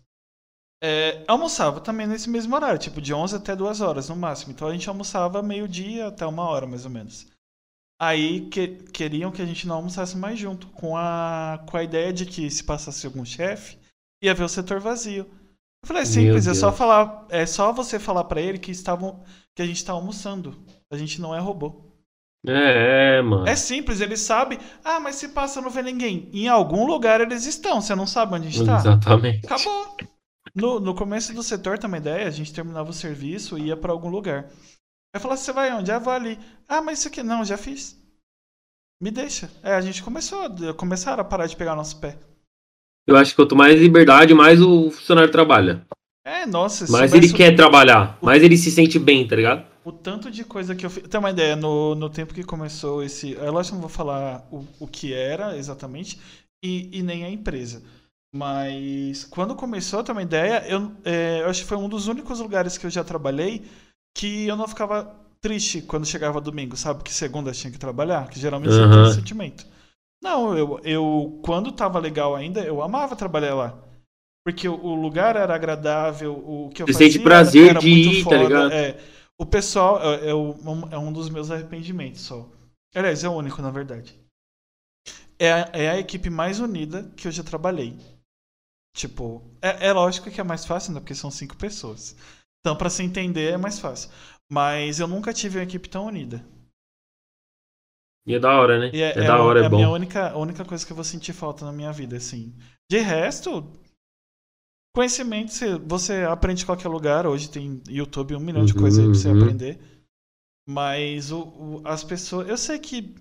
É, 0.83 1.25
almoçava 1.27 1.81
também 1.81 2.07
nesse 2.07 2.29
mesmo 2.29 2.55
horário, 2.55 2.79
tipo 2.79 3.01
de 3.01 3.15
11 3.15 3.37
até 3.37 3.57
2 3.57 3.81
horas 3.81 4.11
no 4.11 4.17
máximo. 4.17 4.53
Então 4.53 4.69
a 4.69 4.73
gente 4.73 4.87
almoçava 4.89 5.43
meio-dia 5.43 6.09
até 6.09 6.27
uma 6.27 6.45
hora 6.45 6.67
mais 6.67 6.85
ou 6.85 6.91
menos. 6.91 7.27
Aí 8.01 8.49
que- 8.51 8.77
queriam 8.93 9.33
que 9.33 9.43
a 9.43 9.47
gente 9.47 9.67
não 9.69 9.77
almoçasse 9.77 10.17
mais 10.17 10.39
junto, 10.39 10.69
com 10.69 10.97
a, 10.97 11.65
com 11.71 11.77
a 11.77 11.85
ideia 11.85 12.13
de 12.13 12.27
que 12.27 12.51
se 12.51 12.65
passasse 12.65 13.07
algum 13.07 13.25
chefe, 13.25 13.79
ia 14.23 14.35
ver 14.35 14.45
o 14.45 14.49
setor 14.49 14.81
vazio. 14.81 15.31
Eu 15.83 15.87
falei, 15.87 16.03
é 16.03 16.07
simples, 16.07 16.47
é 16.47 16.55
só 16.55 16.73
falar, 16.73 17.27
é 17.31 17.47
só 17.47 17.73
você 17.73 17.99
falar 17.99 18.25
pra 18.25 18.41
ele 18.41 18.59
que 18.59 18.71
estavam 18.71 19.23
que 19.55 19.63
a 19.63 19.67
gente 19.67 19.85
tá 19.85 19.93
almoçando. 19.93 20.63
A 20.91 20.97
gente 20.97 21.21
não 21.21 21.35
é 21.35 21.39
robô. 21.39 21.91
É, 22.47 23.19
é, 23.19 23.23
mano. 23.23 23.47
É 23.47 23.55
simples, 23.55 24.01
ele 24.01 24.17
sabe. 24.17 24.59
Ah, 24.85 24.99
mas 24.99 25.17
se 25.17 25.29
passa 25.29 25.61
não 25.61 25.71
vê 25.71 25.83
ninguém. 25.83 26.31
Em 26.33 26.49
algum 26.49 26.87
lugar 26.87 27.21
eles 27.21 27.47
estão, 27.47 27.81
você 27.81 27.95
não 27.95 28.07
sabe 28.07 28.35
onde 28.35 28.49
está. 28.49 28.79
Exatamente. 28.79 29.45
Acabou. 29.45 29.97
No, 30.55 30.81
no 30.81 30.95
começo 30.95 31.33
do 31.35 31.43
setor, 31.43 31.79
também 31.79 32.01
ideia, 32.01 32.27
a 32.27 32.31
gente 32.31 32.53
terminava 32.53 32.91
o 32.91 32.95
serviço 32.95 33.59
e 33.59 33.67
ia 33.67 33.77
pra 33.77 33.93
algum 33.93 34.09
lugar. 34.09 34.51
Aí 35.15 35.21
falava, 35.21 35.41
você 35.41 35.53
vai 35.53 35.73
onde? 35.73 35.93
Ah, 35.93 35.99
vou 35.99 36.13
ali. 36.13 36.39
Ah, 36.69 36.81
mas 36.81 37.01
isso 37.01 37.09
aqui 37.09 37.23
não, 37.23 37.45
já 37.45 37.57
fiz. 37.57 38.01
Me 39.01 39.11
deixa. 39.11 39.51
É, 39.63 39.75
a 39.75 39.81
gente 39.81 40.03
começou, 40.03 40.49
começaram 40.77 41.23
a 41.23 41.25
parar 41.25 41.47
de 41.47 41.57
pegar 41.57 41.77
nosso 41.77 42.01
pé. 42.01 42.19
Eu 43.11 43.17
acho 43.17 43.33
que 43.33 43.37
quanto 43.37 43.57
mais 43.57 43.79
liberdade, 43.81 44.33
mais 44.33 44.63
o 44.63 44.91
funcionário 44.91 45.31
trabalha. 45.31 45.83
É, 46.25 46.47
nossa, 46.47 46.91
Mais 46.93 47.13
ele 47.13 47.33
quer 47.33 47.57
trabalhar. 47.57 48.17
Mais 48.23 48.43
ele 48.43 48.57
se 48.57 48.71
sente 48.71 48.99
bem, 48.99 49.27
tá 49.27 49.35
ligado? 49.35 49.67
O 49.85 49.91
tanto 49.91 50.31
de 50.31 50.45
coisa 50.45 50.77
que 50.77 50.87
eu 50.87 50.91
fiz. 50.91 51.03
Tem 51.09 51.19
uma 51.19 51.31
ideia, 51.31 51.57
no, 51.57 51.95
no 51.95 52.09
tempo 52.09 52.33
que 52.33 52.45
começou 52.45 53.03
esse. 53.03 53.33
Eu 53.33 53.59
acho 53.59 53.71
que 53.71 53.75
não 53.75 53.81
vou 53.81 53.91
falar 53.91 54.47
o, 54.51 54.65
o 54.79 54.87
que 54.87 55.13
era 55.13 55.57
exatamente 55.57 56.21
e, 56.65 56.89
e 56.93 57.03
nem 57.03 57.25
a 57.25 57.31
empresa. 57.31 57.83
Mas 58.33 59.25
quando 59.25 59.57
começou, 59.57 60.05
tem 60.05 60.13
uma 60.13 60.23
ideia, 60.23 60.65
eu, 60.69 60.93
é, 61.05 61.41
eu 61.41 61.49
acho 61.49 61.63
que 61.63 61.69
foi 61.69 61.77
um 61.77 61.89
dos 61.89 62.07
únicos 62.07 62.39
lugares 62.39 62.79
que 62.79 62.87
eu 62.87 62.91
já 62.91 63.03
trabalhei 63.03 63.65
que 64.17 64.47
eu 64.47 64.57
não 64.57 64.69
ficava 64.69 65.13
triste 65.41 65.81
quando 65.83 66.07
chegava 66.07 66.41
domingo, 66.41 66.77
sabe? 66.77 67.03
Que 67.03 67.13
segunda 67.13 67.53
tinha 67.53 67.73
que 67.73 67.79
trabalhar, 67.79 68.29
que 68.29 68.39
geralmente 68.39 68.73
você 68.73 68.81
tem 68.81 68.89
Aham. 68.89 69.07
esse 69.07 69.15
sentimento. 69.17 69.67
Não, 70.23 70.57
eu, 70.57 70.79
eu 70.85 71.41
quando 71.43 71.73
tava 71.73 71.99
legal 71.99 72.35
ainda, 72.35 72.61
eu 72.61 72.83
amava 72.83 73.17
trabalhar 73.17 73.55
lá. 73.55 73.83
Porque 74.45 74.69
o, 74.69 74.75
o 74.75 74.95
lugar 74.95 75.37
era 75.37 75.55
agradável, 75.55 76.33
o 76.33 76.71
que 76.71 76.83
eu 76.83 76.87
Você 76.87 76.93
fazia 76.93 77.13
sente 77.13 77.25
prazer 77.25 77.71
era 77.71 77.81
de 77.81 77.89
muito 77.89 78.09
ir, 78.09 78.25
tá 78.25 78.31
foda, 78.31 78.43
ligado? 78.43 78.73
é. 78.73 78.99
O 79.39 79.47
pessoal 79.47 79.99
é, 80.03 80.29
é 80.31 80.35
um, 80.35 80.89
é 80.91 80.99
um 80.99 81.13
dos 81.13 81.31
meus 81.31 81.51
arrependimentos 81.51 82.21
só. 82.23 82.49
Aliás, 82.95 83.25
é 83.25 83.29
o 83.29 83.33
único, 83.33 83.63
na 83.63 83.71
verdade. 83.71 84.19
É 85.39 85.53
a, 85.53 85.71
é 85.73 85.91
a 85.91 85.99
equipe 85.99 86.29
mais 86.29 86.61
unida 86.61 87.11
que 87.17 87.27
eu 87.27 87.33
já 87.33 87.43
trabalhei. 87.43 87.97
Tipo, 88.95 89.43
é, 89.63 89.87
é 89.89 89.93
lógico 89.93 90.31
que 90.31 90.41
é 90.41 90.45
mais 90.45 90.67
fácil, 90.67 90.93
né? 90.93 91.01
Porque 91.01 91.15
são 91.15 91.31
cinco 91.31 91.57
pessoas. 91.57 92.17
Então, 92.61 92.77
pra 92.77 92.91
se 92.91 93.03
entender, 93.03 93.55
é 93.55 93.57
mais 93.57 93.79
fácil. 93.79 94.11
Mas 94.51 95.01
eu 95.01 95.07
nunca 95.07 95.33
tive 95.33 95.59
uma 95.59 95.65
equipe 95.65 95.89
tão 95.89 96.07
unida. 96.07 96.45
E 98.31 98.35
é 98.35 98.39
da 98.39 98.53
hora, 98.59 98.79
né? 98.79 98.89
E 98.93 99.03
é, 99.03 99.11
é, 99.19 99.23
da 99.25 99.43
hora, 99.43 99.61
é 99.61 99.65
é 99.65 99.65
a 99.67 99.71
minha 99.71 99.89
bom. 99.89 99.89
única, 99.89 100.31
a 100.31 100.37
única 100.39 100.65
coisa 100.65 100.85
que 100.85 100.93
eu 100.93 100.97
vou 100.97 101.05
sentir 101.05 101.33
falta 101.33 101.65
na 101.65 101.73
minha 101.73 101.93
vida, 101.93 102.17
assim. 102.17 102.55
De 102.91 102.99
resto, 102.99 103.73
conhecimento 104.95 105.53
você, 105.53 105.79
você 105.79 106.13
aprende 106.25 106.63
em 106.63 106.67
qualquer 106.67 106.89
lugar. 106.89 107.27
Hoje 107.27 107.51
tem 107.51 107.83
YouTube, 107.89 108.35
um 108.37 108.41
milhão 108.41 108.65
de 108.65 108.73
Uhum, 108.73 108.75
coisas 108.75 109.01
aí 109.01 109.09
pra 109.09 109.19
você 109.19 109.29
uhum. 109.29 109.31
aprender. 109.31 109.79
Mas 110.69 111.33
o, 111.33 111.43
o- 111.43 111.83
as 111.87 112.05
pessoas. 112.05 112.49
Eu 112.49 112.59
sei 112.59 112.79
que. 112.79 113.15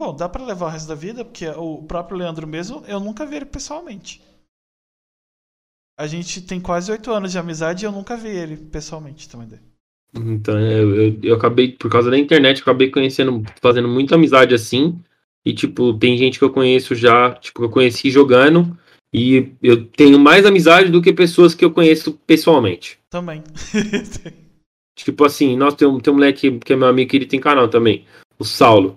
Bom, 0.00 0.14
dá 0.16 0.28
pra 0.28 0.44
levar 0.44 0.66
o 0.66 0.70
resto 0.70 0.88
da 0.88 0.94
vida, 0.96 1.24
porque 1.24 1.48
o 1.48 1.84
próprio 1.84 2.18
Leandro 2.18 2.46
mesmo, 2.46 2.84
eu 2.86 3.00
nunca 3.00 3.26
vi 3.26 3.36
ele 3.36 3.46
pessoalmente. 3.46 4.22
A 5.98 6.06
gente 6.06 6.40
tem 6.40 6.60
quase 6.60 6.92
oito 6.92 7.10
anos 7.10 7.32
de 7.32 7.38
amizade 7.38 7.84
e 7.84 7.86
eu 7.86 7.90
nunca 7.90 8.16
vi 8.16 8.28
ele 8.28 8.56
pessoalmente 8.56 9.28
também. 9.28 9.60
Então, 10.14 10.58
eu, 10.58 10.94
eu, 10.94 11.18
eu 11.22 11.34
acabei, 11.34 11.72
por 11.72 11.90
causa 11.90 12.10
da 12.10 12.18
internet, 12.18 12.58
eu 12.58 12.62
acabei 12.62 12.90
conhecendo, 12.90 13.42
fazendo 13.60 13.88
muita 13.88 14.14
amizade 14.14 14.54
assim. 14.54 14.98
E, 15.44 15.52
tipo, 15.52 15.92
tem 15.94 16.16
gente 16.16 16.38
que 16.38 16.44
eu 16.44 16.50
conheço 16.50 16.94
já, 16.94 17.32
tipo, 17.32 17.60
que 17.60 17.66
eu 17.66 17.70
conheci 17.70 18.10
jogando. 18.10 18.76
E 19.12 19.52
eu 19.62 19.84
tenho 19.84 20.18
mais 20.18 20.44
amizade 20.44 20.90
do 20.90 21.00
que 21.00 21.12
pessoas 21.12 21.54
que 21.54 21.64
eu 21.64 21.70
conheço 21.70 22.18
pessoalmente. 22.26 22.98
Também. 23.08 23.42
Tipo 24.96 25.24
assim, 25.24 25.56
nós 25.56 25.74
tem 25.74 25.88
um, 25.88 25.98
tem 25.98 26.12
um 26.12 26.16
moleque 26.16 26.58
que 26.60 26.72
é 26.72 26.76
meu 26.76 26.86
amigo 26.86 27.10
que 27.10 27.16
ele 27.16 27.26
tem 27.26 27.40
canal 27.40 27.68
também, 27.68 28.04
o 28.38 28.44
Saulo. 28.44 28.96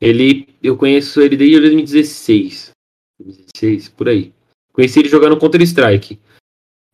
Ele, 0.00 0.48
eu 0.62 0.76
conheço 0.76 1.20
ele 1.20 1.36
desde 1.36 1.60
2016. 1.60 2.70
2016, 3.18 3.88
por 3.90 4.08
aí. 4.08 4.32
Conheci 4.72 4.98
ele 4.98 5.08
jogando 5.08 5.36
Counter-Strike. 5.38 6.18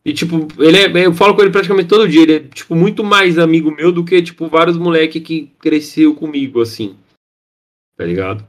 E, 0.05 0.13
tipo, 0.13 0.47
ele 0.61 0.77
é, 0.77 1.05
eu 1.05 1.13
falo 1.13 1.33
com 1.33 1.41
ele 1.41 1.51
praticamente 1.51 1.87
todo 1.87 2.07
dia. 2.07 2.23
Ele 2.23 2.33
é, 2.33 2.39
tipo, 2.39 2.75
muito 2.75 3.03
mais 3.03 3.39
amigo 3.39 3.71
meu 3.71 3.91
do 3.91 4.03
que, 4.03 4.21
tipo, 4.21 4.47
vários 4.47 4.77
moleques 4.77 5.23
que 5.23 5.51
cresceu 5.59 6.13
comigo, 6.13 6.61
assim. 6.61 6.97
Tá 7.95 8.03
ligado? 8.03 8.45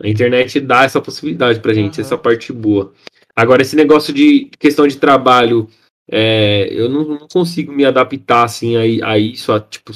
A 0.00 0.08
internet 0.08 0.60
dá 0.60 0.84
essa 0.84 1.00
possibilidade 1.00 1.60
pra 1.60 1.74
gente, 1.74 1.98
uhum. 1.98 2.04
essa 2.04 2.16
parte 2.16 2.52
boa. 2.52 2.92
Agora, 3.34 3.62
esse 3.62 3.74
negócio 3.74 4.14
de 4.14 4.50
questão 4.58 4.86
de 4.86 4.96
trabalho, 4.96 5.68
é, 6.08 6.68
eu 6.70 6.88
não, 6.88 7.04
não, 7.04 7.28
consigo 7.28 7.72
me 7.72 7.84
adaptar, 7.84 8.44
assim, 8.44 8.76
a, 8.76 9.10
a 9.10 9.18
isso, 9.18 9.52
a, 9.52 9.58
tipo, 9.58 9.92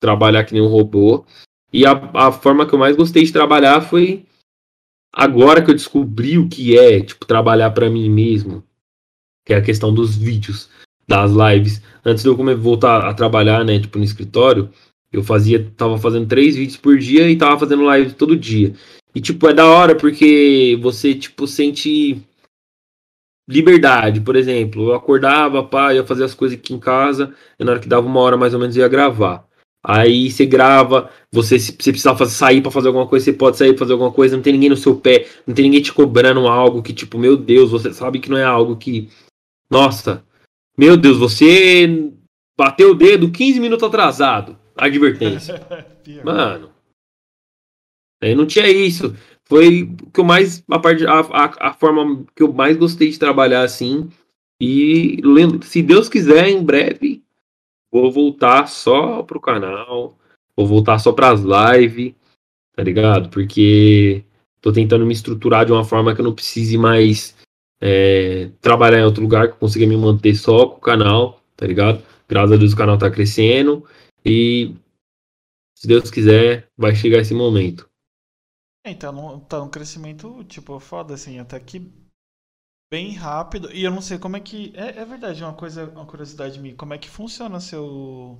trabalhar 0.00 0.44
que 0.44 0.52
nem 0.52 0.62
um 0.62 0.66
robô. 0.66 1.24
E 1.72 1.86
a, 1.86 1.92
a 2.14 2.32
forma 2.32 2.66
que 2.66 2.74
eu 2.74 2.78
mais 2.78 2.96
gostei 2.96 3.22
de 3.22 3.32
trabalhar 3.32 3.80
foi 3.82 4.24
agora 5.12 5.62
que 5.62 5.70
eu 5.70 5.74
descobri 5.74 6.38
o 6.38 6.48
que 6.48 6.76
é, 6.76 7.00
tipo, 7.00 7.24
trabalhar 7.24 7.70
para 7.70 7.88
mim 7.88 8.08
mesmo 8.10 8.64
que 9.44 9.52
é 9.52 9.56
a 9.56 9.62
questão 9.62 9.92
dos 9.92 10.16
vídeos, 10.16 10.68
das 11.06 11.32
lives. 11.32 11.82
Antes 12.04 12.22
de 12.22 12.28
eu 12.28 12.36
voltar 12.56 13.06
a 13.06 13.14
trabalhar, 13.14 13.64
né, 13.64 13.78
tipo, 13.78 13.98
no 13.98 14.04
escritório, 14.04 14.70
eu 15.12 15.24
fazia, 15.24 15.70
tava 15.76 15.98
fazendo 15.98 16.26
três 16.26 16.54
vídeos 16.54 16.76
por 16.76 16.98
dia 16.98 17.28
e 17.28 17.36
tava 17.36 17.58
fazendo 17.58 17.84
live 17.84 18.12
todo 18.14 18.36
dia. 18.36 18.74
E, 19.14 19.20
tipo, 19.20 19.48
é 19.48 19.52
da 19.52 19.66
hora 19.66 19.94
porque 19.94 20.78
você, 20.80 21.14
tipo, 21.14 21.46
sente 21.46 22.22
liberdade, 23.48 24.20
por 24.20 24.36
exemplo. 24.36 24.90
Eu 24.90 24.94
acordava, 24.94 25.64
pá, 25.64 25.92
ia 25.92 26.06
fazer 26.06 26.24
as 26.24 26.34
coisas 26.34 26.56
aqui 26.56 26.72
em 26.72 26.78
casa, 26.78 27.34
e 27.58 27.64
na 27.64 27.72
hora 27.72 27.80
que 27.80 27.88
dava 27.88 28.06
uma 28.06 28.20
hora 28.20 28.36
mais 28.36 28.54
ou 28.54 28.60
menos 28.60 28.76
ia 28.76 28.88
gravar. 28.88 29.44
Aí 29.82 30.30
você 30.30 30.44
grava, 30.44 31.10
você 31.32 31.58
se 31.58 31.72
você 31.72 31.90
precisar 31.90 32.14
fazer, 32.14 32.32
sair 32.32 32.60
para 32.60 32.70
fazer 32.70 32.88
alguma 32.88 33.06
coisa, 33.06 33.24
você 33.24 33.32
pode 33.32 33.56
sair 33.56 33.70
pra 33.70 33.78
fazer 33.78 33.92
alguma 33.92 34.12
coisa, 34.12 34.36
não 34.36 34.42
tem 34.42 34.52
ninguém 34.52 34.68
no 34.68 34.76
seu 34.76 34.94
pé, 34.94 35.26
não 35.46 35.54
tem 35.54 35.64
ninguém 35.64 35.80
te 35.82 35.92
cobrando 35.92 36.46
algo 36.46 36.82
que, 36.82 36.92
tipo, 36.92 37.18
meu 37.18 37.36
Deus, 37.36 37.70
você 37.70 37.92
sabe 37.92 38.20
que 38.20 38.30
não 38.30 38.36
é 38.36 38.44
algo 38.44 38.76
que 38.76 39.08
nossa, 39.70 40.24
meu 40.76 40.96
Deus, 40.96 41.18
você 41.18 42.12
bateu 42.58 42.90
o 42.90 42.94
dedo 42.94 43.30
15 43.30 43.60
minutos 43.60 43.86
atrasado. 43.86 44.58
Advertência. 44.76 45.60
Mano. 46.24 46.70
Aí 48.22 48.34
não 48.34 48.46
tinha 48.46 48.68
isso. 48.68 49.14
Foi 49.44 49.94
que 50.12 50.20
eu 50.20 50.24
mais. 50.24 50.62
A, 50.70 50.78
parte, 50.78 51.06
a, 51.06 51.20
a, 51.20 51.68
a 51.68 51.72
forma 51.74 52.24
que 52.34 52.42
eu 52.42 52.52
mais 52.52 52.76
gostei 52.76 53.10
de 53.10 53.18
trabalhar 53.18 53.62
assim. 53.62 54.10
E 54.60 55.22
se 55.62 55.82
Deus 55.82 56.08
quiser, 56.08 56.48
em 56.48 56.62
breve, 56.62 57.22
vou 57.90 58.10
voltar 58.10 58.66
só 58.68 59.22
pro 59.22 59.40
canal. 59.40 60.18
Vou 60.56 60.66
voltar 60.66 60.98
só 60.98 61.12
pras 61.12 61.40
lives. 61.40 62.14
Tá 62.76 62.82
ligado? 62.82 63.30
Porque 63.30 64.24
tô 64.60 64.72
tentando 64.72 65.06
me 65.06 65.12
estruturar 65.12 65.64
de 65.64 65.72
uma 65.72 65.84
forma 65.84 66.14
que 66.14 66.20
eu 66.20 66.24
não 66.24 66.34
precise 66.34 66.76
mais 66.76 67.36
é, 67.80 68.50
trabalhar 68.60 69.00
em 69.00 69.04
outro 69.04 69.22
lugar 69.22 69.50
que 69.50 69.58
consiga 69.58 69.86
me 69.86 69.96
manter 69.96 70.34
só 70.34 70.66
com 70.66 70.76
o 70.76 70.80
canal, 70.80 71.40
tá 71.56 71.66
ligado? 71.66 72.02
Graças 72.28 72.52
a 72.52 72.56
Deus 72.56 72.72
o 72.72 72.76
canal 72.76 72.98
tá 72.98 73.10
crescendo 73.10 73.84
e 74.24 74.74
se 75.74 75.86
Deus 75.86 76.10
quiser, 76.10 76.68
vai 76.76 76.94
chegar 76.94 77.18
esse 77.18 77.32
momento. 77.32 77.88
É, 78.84 78.94
tá 78.94 79.10
num, 79.10 79.40
tá 79.40 79.58
num 79.58 79.68
crescimento, 79.68 80.44
tipo, 80.44 80.78
foda, 80.78 81.14
assim, 81.14 81.38
até 81.38 81.58
que 81.58 81.90
bem 82.90 83.14
rápido. 83.14 83.72
E 83.72 83.84
eu 83.84 83.90
não 83.90 84.02
sei 84.02 84.18
como 84.18 84.36
é 84.36 84.40
que. 84.40 84.72
É, 84.76 85.00
é 85.00 85.04
verdade, 85.04 85.42
uma 85.42 85.54
coisa, 85.54 85.88
uma 85.88 86.04
curiosidade 86.04 86.58
minha, 86.60 86.74
como 86.74 86.92
é 86.92 86.98
que 86.98 87.08
funciona 87.08 87.60
seu 87.60 88.38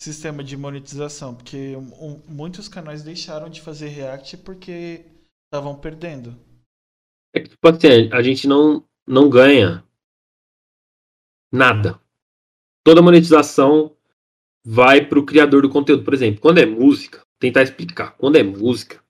sistema 0.00 0.44
de 0.44 0.56
monetização? 0.56 1.34
Porque 1.34 1.74
um, 1.76 2.22
muitos 2.28 2.68
canais 2.68 3.02
deixaram 3.02 3.48
de 3.48 3.60
fazer 3.60 3.88
React 3.88 4.38
porque 4.38 5.04
estavam 5.46 5.76
perdendo. 5.76 6.38
É 7.34 7.40
que, 7.40 7.50
tipo 7.50 7.68
assim, 7.68 8.08
a 8.12 8.22
gente 8.22 8.46
não, 8.46 8.84
não 9.04 9.28
ganha 9.28 9.84
nada. 11.52 12.00
Toda 12.84 13.02
monetização 13.02 13.92
vai 14.64 15.04
para 15.04 15.18
o 15.18 15.26
criador 15.26 15.62
do 15.62 15.68
conteúdo. 15.68 16.04
Por 16.04 16.14
exemplo, 16.14 16.40
quando 16.40 16.58
é 16.58 16.66
música, 16.66 17.22
tentar 17.40 17.62
explicar. 17.62 18.14
Quando 18.16 18.36
é 18.36 18.42
música, 18.42 19.02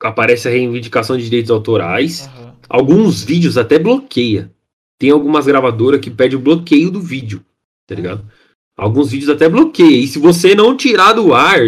aparece 0.00 0.46
a 0.46 0.50
reivindicação 0.50 1.16
de 1.16 1.24
direitos 1.24 1.50
autorais. 1.50 2.26
Uhum. 2.26 2.52
Alguns 2.68 3.24
vídeos 3.24 3.56
até 3.56 3.78
bloqueia. 3.78 4.52
Tem 4.98 5.10
algumas 5.10 5.46
gravadoras 5.46 6.00
que 6.00 6.10
pedem 6.10 6.38
o 6.38 6.42
bloqueio 6.42 6.90
do 6.90 7.00
vídeo, 7.00 7.44
tá 7.86 7.94
ligado? 7.94 8.20
Uhum. 8.20 8.28
Alguns 8.76 9.10
vídeos 9.10 9.30
até 9.30 9.48
bloqueia. 9.48 9.96
E 9.96 10.06
se 10.06 10.18
você 10.18 10.54
não 10.54 10.76
tirar 10.76 11.14
do 11.14 11.32
ar, 11.32 11.60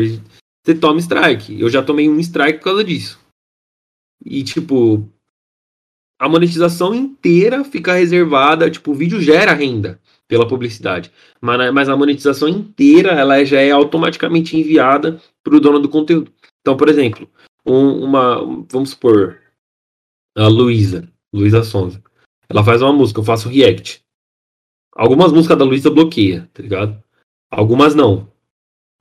você 0.63 0.75
toma 0.75 1.01
strike. 1.01 1.59
Eu 1.59 1.71
já 1.71 1.83
tomei 1.83 2.09
um 2.09 2.21
strike 2.21 2.59
por 2.59 2.65
causa 2.65 2.85
disso. 2.85 3.18
E, 4.25 4.43
tipo, 4.43 5.09
a 6.19 6.29
monetização 6.29 6.95
inteira 6.95 7.63
fica 7.65 7.95
reservada, 7.95 8.71
tipo, 8.71 8.91
o 8.91 8.95
vídeo 8.95 9.21
gera 9.21 9.53
renda 9.53 10.01
pela 10.27 10.47
publicidade, 10.47 11.11
mas, 11.41 11.73
mas 11.73 11.89
a 11.89 11.97
monetização 11.97 12.49
inteira 12.49 13.13
ela 13.13 13.43
já 13.45 13.61
é 13.61 13.71
automaticamente 13.71 14.57
enviada 14.57 15.21
para 15.43 15.57
o 15.57 15.61
dono 15.61 15.79
do 15.79 15.89
conteúdo. 15.89 16.31
Então, 16.61 16.77
por 16.77 16.89
exemplo, 16.89 17.29
um, 17.65 18.05
uma, 18.05 18.37
vamos 18.71 18.91
supor, 18.91 19.41
a 20.37 20.49
Luísa, 20.49 21.09
Luísa 21.33 21.63
Sonza, 21.63 22.03
ela 22.49 22.65
faz 22.65 22.83
uma 22.83 22.93
música, 22.93 23.21
eu 23.21 23.25
faço 23.25 23.49
react. 23.49 24.03
Algumas 24.95 25.33
músicas 25.33 25.57
da 25.57 25.65
Luísa 25.65 25.91
bloqueia, 25.91 26.51
tá 26.53 26.63
ligado? 26.63 27.03
Algumas 27.51 27.95
não. 27.95 28.31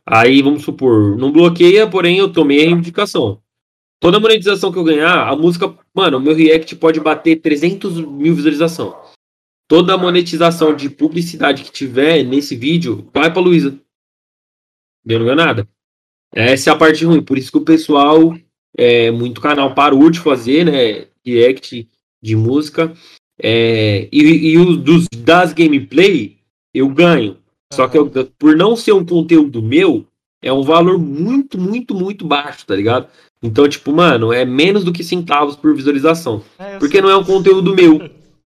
Aí, 0.05 0.41
vamos 0.41 0.63
supor, 0.63 1.17
não 1.17 1.31
bloqueia, 1.31 1.89
porém 1.89 2.19
eu 2.19 2.31
tomei 2.31 2.65
a 2.65 2.71
indicação. 2.71 3.41
Toda 3.99 4.19
monetização 4.19 4.71
que 4.71 4.77
eu 4.77 4.83
ganhar, 4.83 5.27
a 5.27 5.35
música, 5.35 5.75
mano, 5.93 6.17
o 6.17 6.21
meu 6.21 6.35
react 6.35 6.75
pode 6.75 6.99
bater 6.99 7.37
300 7.37 7.99
mil 7.99 8.35
visualização. 8.35 8.95
Toda 9.67 9.97
monetização 9.97 10.75
de 10.75 10.89
publicidade 10.89 11.63
que 11.63 11.71
tiver 11.71 12.23
nesse 12.23 12.55
vídeo 12.55 13.09
vai 13.13 13.31
pra 13.31 13.41
Luísa. 13.41 13.77
Não 15.03 15.19
ganha 15.19 15.35
nada. 15.35 15.67
Essa 16.33 16.69
é 16.69 16.73
a 16.73 16.77
parte 16.77 17.03
ruim. 17.05 17.23
Por 17.23 17.37
isso 17.37 17.51
que 17.51 17.57
o 17.57 17.65
pessoal, 17.65 18.37
é, 18.77 19.09
muito 19.09 19.41
canal 19.41 19.73
parou 19.73 20.09
de 20.09 20.19
fazer, 20.19 20.65
né? 20.65 21.07
React 21.25 21.89
de 22.21 22.35
música. 22.35 22.93
É, 23.41 24.07
e 24.11 24.51
e 24.51 24.57
o, 24.57 24.77
dos, 24.77 25.07
das 25.17 25.53
gameplay, 25.53 26.37
eu 26.73 26.87
ganho. 26.89 27.37
Só 27.73 27.87
que 27.87 27.97
eu, 27.97 28.09
por 28.37 28.55
não 28.55 28.75
ser 28.75 28.93
um 28.93 29.05
conteúdo 29.05 29.61
meu, 29.61 30.05
é 30.41 30.51
um 30.53 30.63
valor 30.63 30.97
muito, 30.97 31.57
muito, 31.57 31.93
muito 31.93 32.25
baixo, 32.25 32.65
tá 32.65 32.75
ligado? 32.75 33.09
Então, 33.41 33.67
tipo, 33.67 33.91
mano, 33.91 34.33
é 34.33 34.43
menos 34.43 34.83
do 34.83 34.91
que 34.91 35.03
centavos 35.03 35.55
por 35.55 35.75
visualização. 35.75 36.43
É, 36.57 36.77
porque 36.77 37.01
não 37.01 37.09
é 37.09 37.15
um 37.15 37.23
conteúdo 37.23 37.75
meu. 37.75 37.99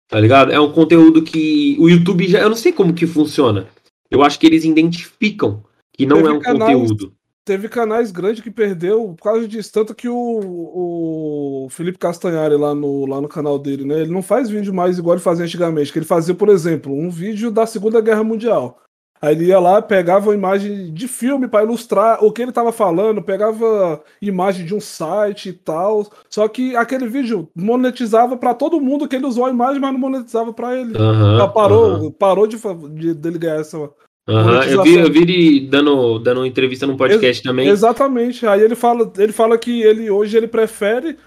Tá 0.09 0.21
ligado? 0.21 0.53
É 0.53 0.59
um 0.59 0.71
conteúdo 0.71 1.21
que 1.21 1.75
o 1.80 1.89
YouTube 1.89 2.30
já. 2.30 2.39
Eu 2.39 2.47
não 2.47 2.55
sei 2.55 2.71
como 2.71 2.93
que 2.93 3.05
funciona. 3.05 3.67
Eu 4.09 4.23
acho 4.23 4.39
que 4.39 4.47
eles 4.47 4.63
identificam 4.63 5.61
que 5.91 6.05
não 6.05 6.17
teve 6.17 6.30
é 6.30 6.32
um 6.32 6.39
canais, 6.39 6.80
conteúdo. 6.80 7.13
Teve 7.43 7.67
canais 7.67 8.09
grandes 8.09 8.41
que 8.41 8.49
perdeu 8.49 9.13
por 9.17 9.23
causa 9.23 9.45
disso. 9.45 9.69
Tanto 9.73 9.93
que 9.93 10.07
o, 10.07 10.15
o 10.15 11.67
Felipe 11.69 11.97
Castanhari 11.97 12.55
lá 12.55 12.73
no, 12.73 13.05
lá 13.05 13.19
no 13.19 13.28
canal 13.28 13.59
dele, 13.59 13.84
né? 13.84 13.99
Ele 13.99 14.11
não 14.11 14.21
faz 14.21 14.49
vídeo 14.49 14.73
mais 14.73 14.97
igual 14.97 15.15
ele 15.15 15.23
fazia 15.23 15.43
antigamente. 15.43 15.91
Que 15.91 15.99
ele 15.99 16.05
fazia, 16.05 16.34
por 16.34 16.47
exemplo, 16.47 16.93
um 16.93 17.09
vídeo 17.09 17.51
da 17.51 17.65
Segunda 17.65 17.99
Guerra 17.99 18.23
Mundial. 18.23 18.82
Aí 19.22 19.34
ele 19.34 19.45
ia 19.45 19.59
lá, 19.59 19.82
pegava 19.82 20.30
uma 20.30 20.36
imagem 20.36 20.93
de 20.93 21.07
filme 21.07 21.47
para 21.47 21.63
ilustrar 21.63 22.24
o 22.24 22.32
que 22.32 22.41
ele 22.41 22.51
estava 22.51 22.72
falando, 22.72 23.22
pegava 23.22 24.01
imagem 24.22 24.65
de 24.65 24.76
um 24.76 24.80
site 24.80 25.49
e 25.49 25.53
tal. 25.53 26.07
Só 26.30 26.47
que 26.47 26.76
aquele 26.76 27.07
vídeo 27.07 27.49
monetizava 27.55 28.38
para 28.38 28.53
todo 28.53 28.82
mundo 28.82 29.07
que 29.07 29.15
ele 29.15 29.26
usou 29.26 29.45
a 29.45 29.49
imagem, 29.49 29.82
mas 29.82 29.91
não 29.91 29.99
monetizava 29.99 30.53
para 30.53 30.80
ele. 30.80 30.97
Uhum, 30.97 31.38
Já 31.38 31.47
parou, 31.47 31.93
uhum. 31.93 32.11
parou 32.11 32.47
de, 32.47 32.57
de 32.93 33.13
dele 33.13 33.39
ganhar 33.39 33.59
essa. 33.59 33.78
Uhum, 33.78 34.61
eu 34.63 34.84
vi, 34.84 34.95
eu 34.95 35.11
vi 35.11 35.22
ele 35.22 35.68
dando, 35.68 36.20
dando 36.20 36.45
entrevista 36.45 36.86
num 36.86 36.97
podcast 36.97 37.39
Ex 37.39 37.41
também. 37.41 37.68
Exatamente. 37.70 38.45
Aí 38.45 38.61
ele 38.61 38.76
fala, 38.76 39.11
ele 39.18 39.32
fala 39.32 39.57
que 39.57 39.82
ele 39.82 40.11
hoje 40.11 40.36
ele 40.36 40.47
prefere 40.47 41.18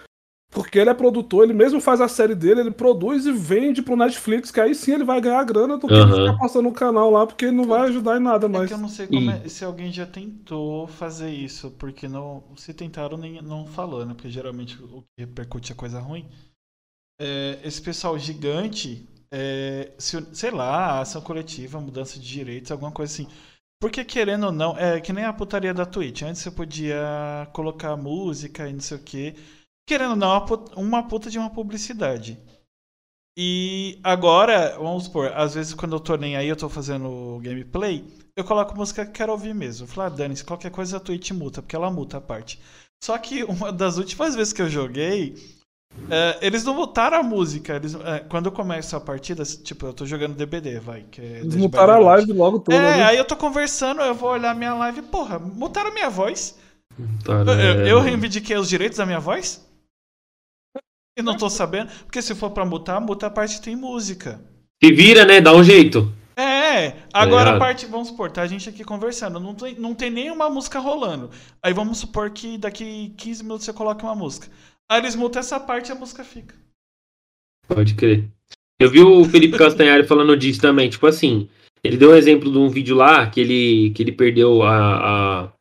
porque 0.50 0.80
ele 0.80 0.90
é 0.90 0.94
produtor, 0.94 1.44
ele 1.44 1.52
mesmo 1.52 1.80
faz 1.80 2.00
a 2.00 2.08
série 2.08 2.34
dele, 2.34 2.60
ele 2.60 2.70
produz 2.72 3.24
e 3.24 3.30
vende 3.30 3.80
pro 3.80 3.96
Netflix, 3.96 4.50
que 4.50 4.60
aí 4.60 4.74
sim 4.74 4.94
ele 4.94 5.04
vai 5.04 5.20
ganhar 5.20 5.44
grana 5.44 5.78
do 5.78 5.86
que 5.86 5.94
uhum. 5.94 6.08
ficar 6.08 6.38
passando 6.38 6.64
no 6.64 6.72
canal 6.72 7.08
lá, 7.08 7.24
porque 7.24 7.44
ele 7.44 7.56
não 7.56 7.64
vai 7.64 7.82
ajudar 7.82 8.16
em 8.16 8.22
nada 8.22 8.48
mais. 8.48 8.64
É 8.64 8.68
que 8.68 8.74
eu 8.74 8.78
não 8.78 8.88
sei 8.88 9.06
é, 9.44 9.48
se 9.48 9.64
alguém 9.64 9.92
já 9.92 10.04
tentou 10.06 10.88
fazer 10.88 11.30
isso, 11.30 11.70
porque 11.78 12.08
não, 12.08 12.42
se 12.56 12.74
tentaram 12.74 13.16
nem 13.16 13.40
não 13.40 13.64
falou, 13.64 14.04
né? 14.04 14.12
Porque 14.12 14.28
geralmente 14.28 14.76
o 14.82 15.02
que 15.02 15.24
repercute 15.24 15.70
é 15.70 15.74
coisa 15.76 16.00
ruim. 16.00 16.28
É, 17.20 17.60
esse 17.62 17.80
pessoal 17.80 18.18
gigante, 18.18 19.08
é, 19.30 19.92
se, 19.98 20.20
sei 20.32 20.50
lá, 20.50 21.00
ação 21.00 21.22
coletiva, 21.22 21.80
mudança 21.80 22.18
de 22.18 22.26
direitos, 22.26 22.72
alguma 22.72 22.90
coisa 22.90 23.12
assim. 23.12 23.28
Porque 23.80 24.04
querendo 24.04 24.46
ou 24.46 24.52
não, 24.52 24.76
é 24.76 25.00
que 25.00 25.12
nem 25.12 25.24
a 25.24 25.32
putaria 25.32 25.72
da 25.72 25.86
Twitch. 25.86 26.22
Antes 26.22 26.42
você 26.42 26.50
podia 26.50 27.48
colocar 27.52 27.96
música 27.96 28.68
e 28.68 28.72
não 28.72 28.80
sei 28.80 28.96
o 28.96 29.00
que 29.00 29.36
querendo 29.90 30.10
ou 30.10 30.16
não, 30.16 30.46
uma 30.76 31.02
puta 31.02 31.28
de 31.28 31.36
uma 31.36 31.50
publicidade. 31.50 32.38
E 33.36 33.98
agora, 34.04 34.76
vamos 34.78 35.04
supor, 35.04 35.32
às 35.34 35.54
vezes 35.54 35.74
quando 35.74 35.96
eu 35.96 36.00
tô 36.00 36.14
nem 36.16 36.36
aí, 36.36 36.48
eu 36.48 36.54
tô 36.54 36.68
fazendo 36.68 37.40
gameplay, 37.42 38.04
eu 38.36 38.44
coloco 38.44 38.76
música 38.76 39.04
que 39.04 39.10
quero 39.10 39.32
ouvir 39.32 39.52
mesmo. 39.52 39.84
Eu 39.84 39.88
falo, 39.88 40.06
ah, 40.06 40.10
Dani, 40.10 40.36
se 40.36 40.44
qualquer 40.44 40.70
coisa 40.70 40.98
a 40.98 41.00
Twitch 41.00 41.32
multa, 41.32 41.60
porque 41.60 41.74
ela 41.74 41.90
multa 41.90 42.18
a 42.18 42.20
parte. 42.20 42.60
Só 43.02 43.18
que 43.18 43.42
uma 43.42 43.72
das 43.72 43.98
últimas 43.98 44.36
vezes 44.36 44.52
que 44.52 44.62
eu 44.62 44.68
joguei, 44.68 45.34
é, 46.08 46.38
eles 46.40 46.62
não 46.62 46.74
mutaram 46.74 47.18
a 47.18 47.22
música. 47.24 47.74
Eles, 47.74 47.96
é, 47.96 48.20
quando 48.20 48.46
eu 48.46 48.52
começo 48.52 48.94
a 48.94 49.00
partida, 49.00 49.42
tipo, 49.42 49.86
eu 49.86 49.92
tô 49.92 50.06
jogando 50.06 50.36
DBD, 50.36 50.78
vai. 50.78 51.02
Que 51.10 51.20
é 51.20 51.38
Eles 51.40 51.56
mutaram 51.56 51.94
a 51.94 51.98
live 51.98 52.32
logo 52.32 52.60
toda. 52.60 52.76
É, 52.76 52.98
né? 52.98 53.04
aí 53.04 53.16
eu 53.16 53.24
tô 53.24 53.36
conversando, 53.36 54.02
eu 54.02 54.14
vou 54.14 54.30
olhar 54.30 54.54
minha 54.54 54.74
live, 54.74 55.02
porra, 55.02 55.40
mutaram 55.40 55.90
a 55.90 55.94
minha 55.94 56.10
voz. 56.10 56.56
Tá, 57.24 57.32
Eu, 57.32 57.44
né? 57.44 57.64
eu, 57.64 57.86
eu 57.86 58.00
reivindiquei 58.00 58.56
os 58.56 58.68
direitos 58.68 58.98
da 58.98 59.06
minha 59.06 59.18
voz? 59.18 59.68
E 61.20 61.22
não 61.22 61.36
tô 61.36 61.48
sabendo. 61.48 61.90
Porque 62.04 62.20
se 62.22 62.34
for 62.34 62.50
pra 62.50 62.64
mutar, 62.64 63.00
muta 63.00 63.26
a 63.26 63.30
parte 63.30 63.56
que 63.56 63.62
tem 63.62 63.76
música. 63.76 64.40
Se 64.82 64.92
vira, 64.92 65.24
né? 65.24 65.40
Dá 65.40 65.54
um 65.54 65.62
jeito. 65.62 66.12
É, 66.36 66.94
agora 67.12 67.42
a 67.42 67.44
ligado? 67.52 67.58
parte, 67.58 67.84
vamos 67.86 68.08
supor, 68.08 68.30
tá 68.30 68.40
a 68.40 68.46
gente 68.46 68.66
aqui 68.66 68.82
conversando, 68.82 69.38
não 69.38 69.54
tem, 69.54 69.74
não 69.78 69.94
tem 69.94 70.08
nenhuma 70.08 70.48
música 70.48 70.78
rolando. 70.78 71.28
Aí 71.62 71.74
vamos 71.74 71.98
supor 71.98 72.30
que 72.30 72.56
daqui 72.56 73.12
15 73.18 73.42
minutos 73.42 73.66
você 73.66 73.74
coloca 73.74 74.02
uma 74.06 74.14
música. 74.14 74.48
Aí 74.90 75.00
eles 75.00 75.14
mutam 75.14 75.40
essa 75.40 75.60
parte 75.60 75.90
e 75.90 75.92
a 75.92 75.94
música 75.94 76.24
fica. 76.24 76.54
Pode 77.68 77.94
crer. 77.94 78.28
Eu 78.80 78.88
vi 78.90 79.00
o 79.00 79.24
Felipe 79.26 79.58
Castanhari 79.58 80.06
falando 80.06 80.34
disso 80.36 80.60
também. 80.62 80.88
Tipo 80.88 81.06
assim, 81.06 81.48
ele 81.84 81.98
deu 81.98 82.12
um 82.12 82.16
exemplo 82.16 82.50
de 82.50 82.56
um 82.56 82.68
vídeo 82.70 82.96
lá 82.96 83.28
que 83.28 83.40
ele, 83.40 83.90
que 83.90 84.02
ele 84.02 84.12
perdeu 84.12 84.62
a, 84.62 85.42
a- 85.44 85.52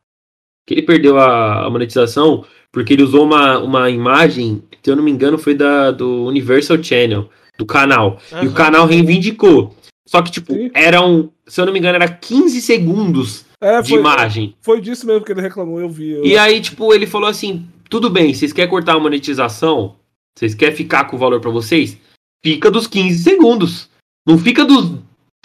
que 0.66 0.72
ele 0.74 0.82
perdeu 0.82 1.18
a, 1.18 1.66
a 1.66 1.70
monetização 1.70 2.46
porque 2.72 2.92
ele 2.92 3.02
usou 3.02 3.24
uma, 3.24 3.58
uma 3.58 3.90
imagem, 3.90 4.62
se 4.82 4.90
eu 4.90 4.96
não 4.96 5.02
me 5.02 5.10
engano, 5.10 5.38
foi 5.38 5.54
da 5.54 5.90
do 5.90 6.24
Universal 6.26 6.82
Channel, 6.82 7.28
do 7.58 7.66
canal. 7.66 8.18
E 8.42 8.46
o 8.46 8.52
canal 8.52 8.86
reivindicou. 8.86 9.74
Só 10.08 10.22
que, 10.22 10.30
tipo, 10.30 10.52
Sim. 10.52 10.70
eram, 10.74 11.30
se 11.46 11.60
eu 11.60 11.66
não 11.66 11.72
me 11.72 11.78
engano, 11.78 11.96
era 11.96 12.08
15 12.08 12.60
segundos 12.60 13.44
É, 13.60 13.80
de 13.82 13.90
foi, 13.90 13.98
imagem. 14.00 14.54
foi 14.60 14.80
disso 14.80 15.06
mesmo 15.06 15.24
que 15.24 15.30
ele 15.32 15.40
reclamou, 15.40 15.80
eu 15.80 15.88
vi. 15.88 16.10
eu- 16.10 16.24
E 16.24 16.36
aí, 16.36 16.60
tipo, 16.60 16.92
ele 16.92 17.06
falou 17.06 17.28
assim: 17.28 17.66
tudo 17.88 18.10
bem, 18.10 18.32
vocês 18.34 18.52
querem 18.52 18.70
cortar 18.70 18.94
a 18.96 18.98
monetização? 19.00 19.96
Vocês 20.36 20.54
querem 20.54 20.74
ficar 20.74 21.04
com 21.04 21.16
o 21.16 21.18
valor 21.18 21.40
pra 21.40 21.50
vocês? 21.50 21.96
Fica 22.44 22.70
dos 22.70 22.86
15 22.86 23.22
segundos. 23.22 23.88
Não 24.26 24.38
fica 24.38 24.64
dos 24.64 24.92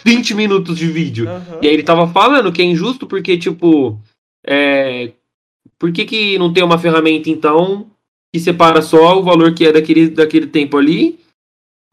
20 0.03 0.33
minutos 0.33 0.77
de 0.77 0.87
vídeo. 0.87 1.27
Aham. 1.27 1.59
E 1.61 1.67
aí 1.67 1.73
ele 1.73 1.83
tava 1.83 2.07
falando 2.07 2.51
que 2.51 2.61
é 2.61 2.65
injusto 2.65 3.05
porque, 3.05 3.37
tipo, 3.37 3.99
é. 4.45 5.11
Por 5.79 5.91
que, 5.91 6.05
que 6.05 6.37
não 6.37 6.53
tem 6.53 6.63
uma 6.63 6.77
ferramenta, 6.79 7.29
então, 7.29 7.87
que 8.33 8.39
separa 8.39 8.81
só 8.81 9.19
o 9.19 9.23
valor 9.23 9.53
que 9.53 9.65
é 9.65 9.71
daquele, 9.71 10.09
daquele 10.09 10.47
tempo 10.47 10.77
ali 10.77 11.19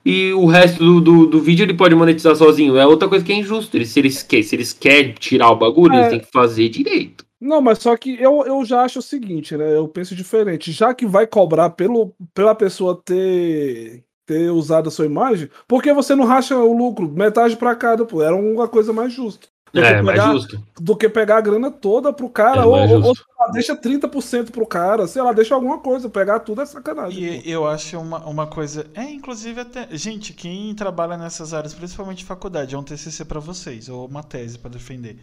e 0.04 0.32
o 0.32 0.46
resto 0.46 0.78
do, 0.84 1.00
do, 1.00 1.26
do 1.26 1.40
vídeo 1.40 1.64
ele 1.64 1.74
pode 1.74 1.94
monetizar 1.94 2.34
sozinho? 2.36 2.76
É 2.76 2.86
outra 2.86 3.08
coisa 3.08 3.24
que 3.24 3.32
é 3.32 3.36
injusto. 3.36 3.76
Eles, 3.76 3.90
se, 3.90 4.00
eles, 4.00 4.22
que- 4.22 4.42
se 4.42 4.54
eles 4.56 4.72
querem 4.72 5.12
tirar 5.14 5.50
o 5.50 5.56
bagulho, 5.56 5.94
É. 5.94 5.98
eles 5.98 6.10
têm 6.10 6.20
que 6.20 6.30
fazer 6.32 6.68
direito. 6.68 7.24
Não, 7.40 7.60
mas 7.60 7.78
só 7.78 7.96
que 7.96 8.14
eu, 8.20 8.44
eu 8.46 8.64
já 8.64 8.82
acho 8.82 9.00
o 9.00 9.02
seguinte, 9.02 9.56
né? 9.56 9.76
Eu 9.76 9.88
penso 9.88 10.14
diferente. 10.14 10.70
Já 10.70 10.94
que 10.94 11.04
vai 11.04 11.26
cobrar 11.26 11.70
pelo, 11.70 12.14
pela 12.32 12.54
pessoa 12.54 13.00
ter, 13.04 14.04
ter 14.24 14.48
usado 14.50 14.86
a 14.88 14.92
sua 14.92 15.06
imagem, 15.06 15.48
por 15.66 15.82
que 15.82 15.92
você 15.92 16.14
não 16.14 16.24
racha 16.24 16.56
o 16.56 16.72
lucro? 16.76 17.08
Metade 17.10 17.56
pra 17.56 17.74
cada, 17.74 18.04
pô. 18.04 18.22
Era 18.22 18.36
uma 18.36 18.68
coisa 18.68 18.92
mais 18.92 19.12
justa. 19.12 19.48
Do, 19.72 19.80
É, 19.80 19.94
que, 19.96 20.02
mais 20.02 20.20
pegar, 20.20 20.32
justo. 20.32 20.62
do 20.78 20.96
que 20.96 21.08
pegar 21.08 21.38
a 21.38 21.40
grana 21.40 21.70
toda 21.70 22.12
pro 22.12 22.28
cara, 22.28 22.62
É 22.62 22.64
ou, 22.64 22.72
ou, 22.74 23.02
ou, 23.06 23.14
lá, 23.38 23.48
deixa 23.52 23.74
30% 23.74 24.50
pro 24.50 24.66
cara, 24.66 25.06
sei 25.06 25.22
lá, 25.22 25.32
deixa 25.32 25.54
alguma 25.54 25.78
coisa, 25.78 26.10
pegar 26.10 26.40
tudo 26.40 26.60
é 26.60 26.66
sacanagem. 26.66 27.22
E 27.22 27.42
pô. 27.42 27.48
eu 27.48 27.66
acho 27.66 27.98
uma, 27.98 28.18
uma 28.26 28.46
coisa. 28.46 28.86
É, 28.94 29.04
inclusive 29.04 29.60
até. 29.60 29.88
Gente, 29.96 30.34
quem 30.34 30.74
trabalha 30.74 31.16
nessas 31.16 31.54
áreas, 31.54 31.72
principalmente 31.72 32.24
faculdade, 32.24 32.74
é 32.74 32.78
um 32.78 32.82
TCC 32.82 33.24
pra 33.24 33.40
vocês, 33.40 33.88
ou 33.88 34.06
uma 34.06 34.22
tese 34.22 34.58
pra 34.58 34.70
defender. 34.70 35.18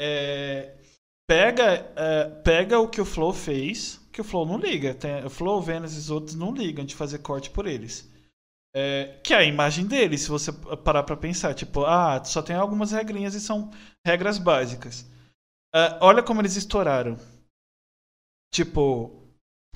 É, 0.00 0.72
pega, 1.28 1.86
é, 1.94 2.24
pega 2.42 2.80
o 2.80 2.88
que 2.88 3.00
o 3.00 3.04
Flow 3.04 3.32
fez, 3.32 4.00
que 4.12 4.20
o 4.20 4.24
Flow 4.24 4.44
não 4.44 4.58
liga. 4.58 4.94
Tem, 4.94 5.24
o 5.24 5.30
Flow, 5.30 5.62
Vênus 5.62 5.94
e 5.94 5.98
os 5.98 6.10
outros 6.10 6.34
não 6.34 6.52
ligam 6.52 6.84
de 6.84 6.94
fazer 6.94 7.18
corte 7.18 7.50
por 7.50 7.66
eles. 7.66 8.08
É, 8.78 9.18
que 9.24 9.32
é 9.32 9.38
a 9.38 9.42
imagem 9.44 9.86
deles, 9.86 10.20
se 10.20 10.28
você 10.28 10.52
parar 10.52 11.02
pra 11.02 11.16
pensar. 11.16 11.54
Tipo, 11.54 11.86
ah, 11.86 12.22
só 12.24 12.42
tem 12.42 12.54
algumas 12.54 12.92
regrinhas 12.92 13.34
e 13.34 13.40
são 13.40 13.70
regras 14.04 14.36
básicas. 14.36 15.06
É, 15.74 15.98
olha 16.02 16.22
como 16.22 16.42
eles 16.42 16.56
estouraram. 16.56 17.18
Tipo, 18.52 19.22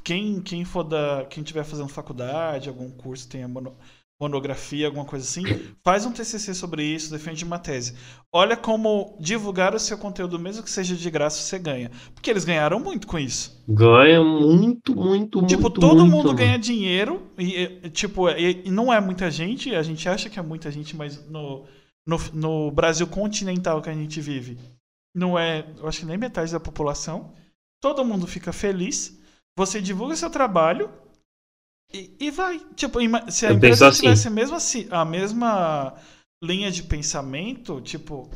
quem, 0.04 0.42
quem 0.42 0.64
for 0.64 0.84
da. 0.84 1.26
Quem 1.26 1.42
tiver 1.42 1.64
fazendo 1.64 1.88
faculdade, 1.88 2.68
algum 2.68 2.90
curso, 2.90 3.28
tenha 3.28 3.48
mono- 3.48 3.76
monografia, 4.20 4.86
alguma 4.86 5.04
coisa 5.04 5.24
assim, 5.24 5.42
faz 5.82 6.04
um 6.04 6.12
TCC 6.12 6.52
sobre 6.52 6.84
isso, 6.84 7.10
defende 7.10 7.42
uma 7.44 7.58
tese. 7.58 7.94
Olha 8.30 8.56
como 8.56 9.16
divulgar 9.18 9.74
o 9.74 9.78
seu 9.78 9.96
conteúdo, 9.96 10.38
mesmo 10.38 10.62
que 10.62 10.70
seja 10.70 10.94
de 10.94 11.10
graça, 11.10 11.40
você 11.40 11.58
ganha. 11.58 11.90
Porque 12.14 12.30
eles 12.30 12.44
ganharam 12.44 12.78
muito 12.78 13.06
com 13.06 13.18
isso. 13.18 13.64
Ganha 13.66 14.22
muito, 14.22 14.94
muito, 14.94 15.44
tipo, 15.46 15.62
muito. 15.62 15.80
todo 15.80 16.00
muito, 16.00 16.10
mundo 16.10 16.26
mano. 16.26 16.38
ganha 16.38 16.58
dinheiro, 16.58 17.22
e, 17.38 17.80
e, 17.82 17.90
tipo, 17.90 18.28
e, 18.28 18.62
e 18.66 18.70
não 18.70 18.92
é 18.92 19.00
muita 19.00 19.30
gente, 19.30 19.74
a 19.74 19.82
gente 19.82 20.06
acha 20.08 20.28
que 20.28 20.38
é 20.38 20.42
muita 20.42 20.70
gente, 20.70 20.94
mas 20.94 21.26
no, 21.26 21.64
no, 22.06 22.18
no 22.34 22.70
Brasil 22.70 23.06
continental 23.06 23.80
que 23.80 23.88
a 23.88 23.94
gente 23.94 24.20
vive, 24.20 24.58
não 25.14 25.38
é, 25.38 25.66
eu 25.78 25.88
acho 25.88 26.00
que 26.00 26.06
nem 26.06 26.18
metade 26.18 26.52
da 26.52 26.60
população. 26.60 27.32
Todo 27.80 28.04
mundo 28.04 28.26
fica 28.26 28.52
feliz. 28.52 29.18
Você 29.56 29.80
divulga 29.80 30.14
seu 30.14 30.30
trabalho 30.30 30.90
e, 31.92 32.16
e 32.20 32.30
vai. 32.30 32.60
Tipo, 32.74 32.98
se 33.30 33.46
a 33.46 33.50
Eu 33.50 33.56
empresa 33.56 33.88
assim. 33.88 34.02
tivesse 34.02 34.28
a 34.28 34.30
mesma, 34.30 34.60
ci- 34.60 34.88
a 34.90 35.04
mesma 35.04 35.94
linha 36.42 36.70
de 36.70 36.82
pensamento, 36.82 37.80
tipo, 37.80 38.30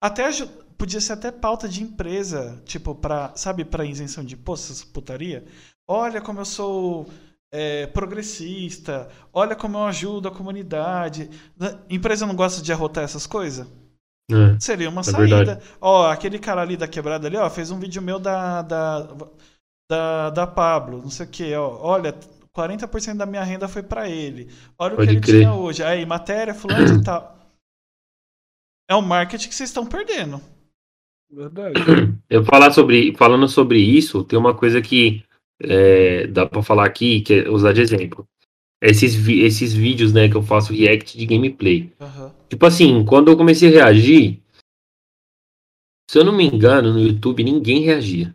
até 0.00 0.26
aju- 0.26 0.48
podia 0.76 1.00
ser 1.00 1.14
até 1.14 1.30
pauta 1.30 1.68
de 1.68 1.82
empresa, 1.82 2.60
tipo, 2.64 2.94
para 2.94 3.32
sabe, 3.34 3.64
para 3.64 3.84
isenção 3.84 4.24
de 4.24 4.34
imposto, 4.34 4.72
essas 4.72 4.84
putaria. 4.84 5.44
Olha 5.88 6.20
como 6.20 6.40
eu 6.40 6.44
sou 6.44 7.08
é, 7.52 7.86
progressista, 7.86 9.08
olha 9.32 9.56
como 9.56 9.78
eu 9.78 9.84
ajudo 9.86 10.28
a 10.28 10.30
comunidade. 10.30 11.30
A 11.60 11.78
empresa 11.88 12.26
não 12.26 12.34
gosta 12.36 12.62
de 12.62 12.72
arrotar 12.72 13.04
essas 13.04 13.26
coisas? 13.26 13.66
É. 14.30 14.60
Seria 14.60 14.90
uma 14.90 15.00
É 15.00 15.04
saída. 15.04 15.36
verdade. 15.36 15.64
Ó, 15.80 16.06
aquele 16.10 16.38
cara 16.38 16.60
ali 16.60 16.76
da 16.76 16.86
quebrada 16.86 17.26
ali, 17.26 17.36
ó, 17.38 17.48
fez 17.48 17.70
um 17.70 17.78
vídeo 17.78 18.02
meu 18.02 18.18
da 18.18 18.60
da, 18.62 19.00
da, 19.88 20.30
da 20.30 20.46
Pablo, 20.46 21.00
não 21.00 21.10
sei 21.10 21.26
o 21.26 21.28
que, 21.30 21.54
ó. 21.54 21.78
Olha, 21.80 22.12
40% 22.54 23.16
da 23.16 23.26
minha 23.26 23.42
renda 23.42 23.66
foi 23.68 23.82
pra 23.82 24.08
ele. 24.08 24.48
Olha 24.78 24.94
o 24.94 24.96
Pode 24.96 25.08
que 25.08 25.14
ele 25.14 25.20
crer. 25.20 25.40
tinha 25.40 25.54
hoje. 25.54 25.82
Aí, 25.82 26.04
matéria, 26.04 26.54
fulano 26.54 27.00
e 27.00 27.02
tal. 27.04 27.38
É 28.90 28.94
um 28.94 29.02
marketing 29.02 29.48
que 29.48 29.54
vocês 29.54 29.70
estão 29.70 29.86
perdendo. 29.86 30.40
Verdade. 31.30 31.74
Eu 32.28 32.44
falar 32.44 32.72
sobre, 32.72 33.14
falando 33.16 33.48
sobre 33.48 33.78
isso, 33.78 34.24
tem 34.24 34.38
uma 34.38 34.54
coisa 34.54 34.80
que 34.80 35.24
é, 35.60 36.26
dá 36.26 36.46
pra 36.46 36.62
falar 36.62 36.86
aqui, 36.86 37.20
que 37.20 37.34
é 37.34 37.48
usar 37.50 37.72
de 37.72 37.80
exemplo. 37.80 38.26
Esses, 38.80 39.14
esses 39.28 39.74
vídeos, 39.74 40.12
né, 40.12 40.28
que 40.28 40.36
eu 40.36 40.42
faço 40.42 40.72
react 40.72 41.18
de 41.18 41.26
gameplay. 41.26 41.92
Aham. 42.00 42.32
Tipo 42.48 42.64
assim, 42.64 43.04
quando 43.04 43.28
eu 43.28 43.36
comecei 43.36 43.68
a 43.68 43.84
reagir, 43.84 44.40
se 46.08 46.16
eu 46.16 46.24
não 46.24 46.32
me 46.32 46.46
engano, 46.46 46.92
no 46.92 47.00
YouTube 47.00 47.42
ninguém 47.42 47.82
reagia. 47.82 48.34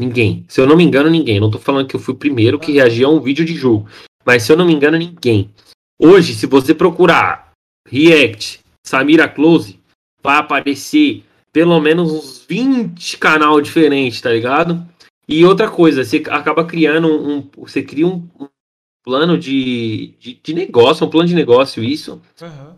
Ninguém. 0.00 0.46
Se 0.48 0.58
eu 0.60 0.66
não 0.66 0.76
me 0.76 0.82
engano, 0.82 1.10
ninguém. 1.10 1.38
Não 1.38 1.50
tô 1.50 1.58
falando 1.58 1.86
que 1.86 1.94
eu 1.94 2.00
fui 2.00 2.14
o 2.14 2.16
primeiro 2.16 2.58
que 2.58 2.72
reagia 2.72 3.04
a 3.06 3.10
um 3.10 3.20
vídeo 3.20 3.44
de 3.44 3.54
jogo. 3.54 3.86
Mas 4.24 4.42
se 4.44 4.50
eu 4.50 4.56
não 4.56 4.64
me 4.64 4.72
engano, 4.72 4.96
ninguém. 4.96 5.50
Hoje, 6.00 6.32
se 6.34 6.46
você 6.46 6.74
procurar 6.74 7.52
React, 7.86 8.60
Samira 8.86 9.28
Close, 9.28 9.78
vai 10.22 10.38
aparecer 10.38 11.22
pelo 11.52 11.78
menos 11.80 12.10
uns 12.10 12.46
20 12.48 13.18
canal 13.18 13.60
diferentes, 13.60 14.22
tá 14.22 14.30
ligado? 14.32 14.82
E 15.28 15.44
outra 15.44 15.70
coisa, 15.70 16.02
você 16.02 16.22
acaba 16.30 16.64
criando 16.64 17.06
um. 17.08 17.36
um- 17.36 17.50
você 17.58 17.82
cria 17.82 18.06
um, 18.06 18.26
um 18.40 18.48
plano 19.04 19.36
de, 19.36 20.14
de, 20.18 20.40
de 20.42 20.54
negócio, 20.54 21.06
um 21.06 21.10
plano 21.10 21.28
de 21.28 21.34
negócio, 21.34 21.84
isso 21.84 22.22
Aham. 22.40 22.76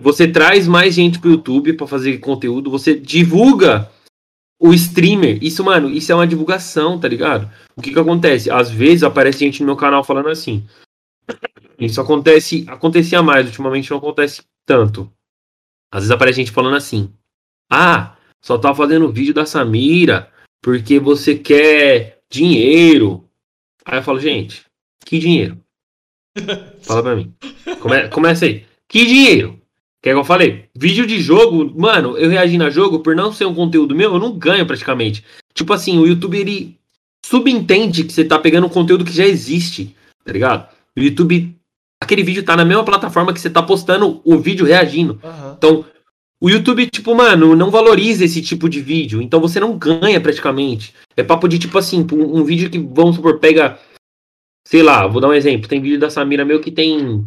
você 0.00 0.26
traz 0.26 0.66
mais 0.66 0.94
gente 0.94 1.18
pro 1.18 1.30
YouTube 1.30 1.74
pra 1.74 1.86
fazer 1.86 2.16
conteúdo, 2.18 2.70
você 2.70 2.94
divulga 2.94 3.90
o 4.64 4.72
streamer. 4.72 5.38
Isso, 5.42 5.62
mano, 5.62 5.90
isso 5.90 6.10
é 6.10 6.14
uma 6.14 6.26
divulgação, 6.26 6.98
tá 6.98 7.06
ligado? 7.06 7.50
O 7.76 7.82
que 7.82 7.92
que 7.92 7.98
acontece? 7.98 8.50
Às 8.50 8.70
vezes 8.70 9.02
aparece 9.02 9.40
gente 9.40 9.60
no 9.60 9.66
meu 9.66 9.76
canal 9.76 10.02
falando 10.02 10.30
assim. 10.30 10.66
Isso 11.78 12.00
acontece, 12.00 12.64
acontecia 12.66 13.22
mais, 13.22 13.44
ultimamente 13.46 13.90
não 13.90 13.98
acontece 13.98 14.42
tanto. 14.64 15.12
Às 15.92 16.04
vezes 16.04 16.10
aparece 16.10 16.38
gente 16.38 16.50
falando 16.50 16.76
assim: 16.76 17.12
"Ah, 17.70 18.16
só 18.42 18.56
tá 18.56 18.74
fazendo 18.74 19.12
vídeo 19.12 19.34
da 19.34 19.44
Samira 19.44 20.32
porque 20.62 20.98
você 20.98 21.36
quer 21.36 22.20
dinheiro". 22.30 23.28
Aí 23.84 23.98
eu 23.98 24.02
falo: 24.02 24.18
"Gente, 24.18 24.64
que 25.04 25.18
dinheiro?" 25.18 25.60
Fala 26.82 27.02
pra 27.02 27.16
mim. 27.16 27.34
Come, 27.80 28.08
começa 28.08 28.46
aí. 28.46 28.64
Que 28.88 29.04
dinheiro? 29.04 29.60
Que 30.04 30.10
é 30.10 30.12
que 30.12 30.18
eu 30.18 30.24
falei? 30.24 30.66
Vídeo 30.76 31.06
de 31.06 31.18
jogo, 31.18 31.72
mano, 31.80 32.18
eu 32.18 32.28
reagindo 32.28 32.62
a 32.62 32.68
jogo, 32.68 33.00
por 33.00 33.16
não 33.16 33.32
ser 33.32 33.46
um 33.46 33.54
conteúdo 33.54 33.96
meu, 33.96 34.12
eu 34.12 34.20
não 34.20 34.36
ganho 34.36 34.66
praticamente. 34.66 35.24
Tipo 35.54 35.72
assim, 35.72 35.98
o 35.98 36.06
YouTube 36.06 36.38
ele 36.38 36.76
subentende 37.24 38.04
que 38.04 38.12
você 38.12 38.22
tá 38.22 38.38
pegando 38.38 38.66
um 38.66 38.68
conteúdo 38.70 39.02
que 39.02 39.16
já 39.16 39.24
existe, 39.24 39.96
tá 40.22 40.30
ligado? 40.30 40.68
O 40.94 41.00
YouTube 41.00 41.56
aquele 42.02 42.22
vídeo 42.22 42.42
tá 42.42 42.54
na 42.54 42.66
mesma 42.66 42.84
plataforma 42.84 43.32
que 43.32 43.40
você 43.40 43.48
tá 43.48 43.62
postando 43.62 44.20
o 44.26 44.36
vídeo 44.36 44.66
reagindo. 44.66 45.18
Aham. 45.24 45.54
Então, 45.56 45.86
o 46.38 46.50
YouTube, 46.50 46.86
tipo, 46.90 47.14
mano, 47.14 47.56
não 47.56 47.70
valoriza 47.70 48.26
esse 48.26 48.42
tipo 48.42 48.68
de 48.68 48.82
vídeo. 48.82 49.22
Então 49.22 49.40
você 49.40 49.58
não 49.58 49.78
ganha 49.78 50.20
praticamente. 50.20 50.94
É 51.16 51.22
papo 51.22 51.48
de, 51.48 51.58
tipo 51.58 51.78
assim, 51.78 52.06
um 52.12 52.40
um 52.40 52.44
vídeo 52.44 52.68
que, 52.68 52.78
vamos 52.78 53.16
supor, 53.16 53.38
pega. 53.38 53.78
Sei 54.68 54.82
lá, 54.82 55.06
vou 55.06 55.22
dar 55.22 55.28
um 55.28 55.32
exemplo. 55.32 55.66
Tem 55.66 55.80
vídeo 55.80 55.98
da 55.98 56.10
Samira 56.10 56.44
meu 56.44 56.60
que 56.60 56.70
tem 56.70 57.24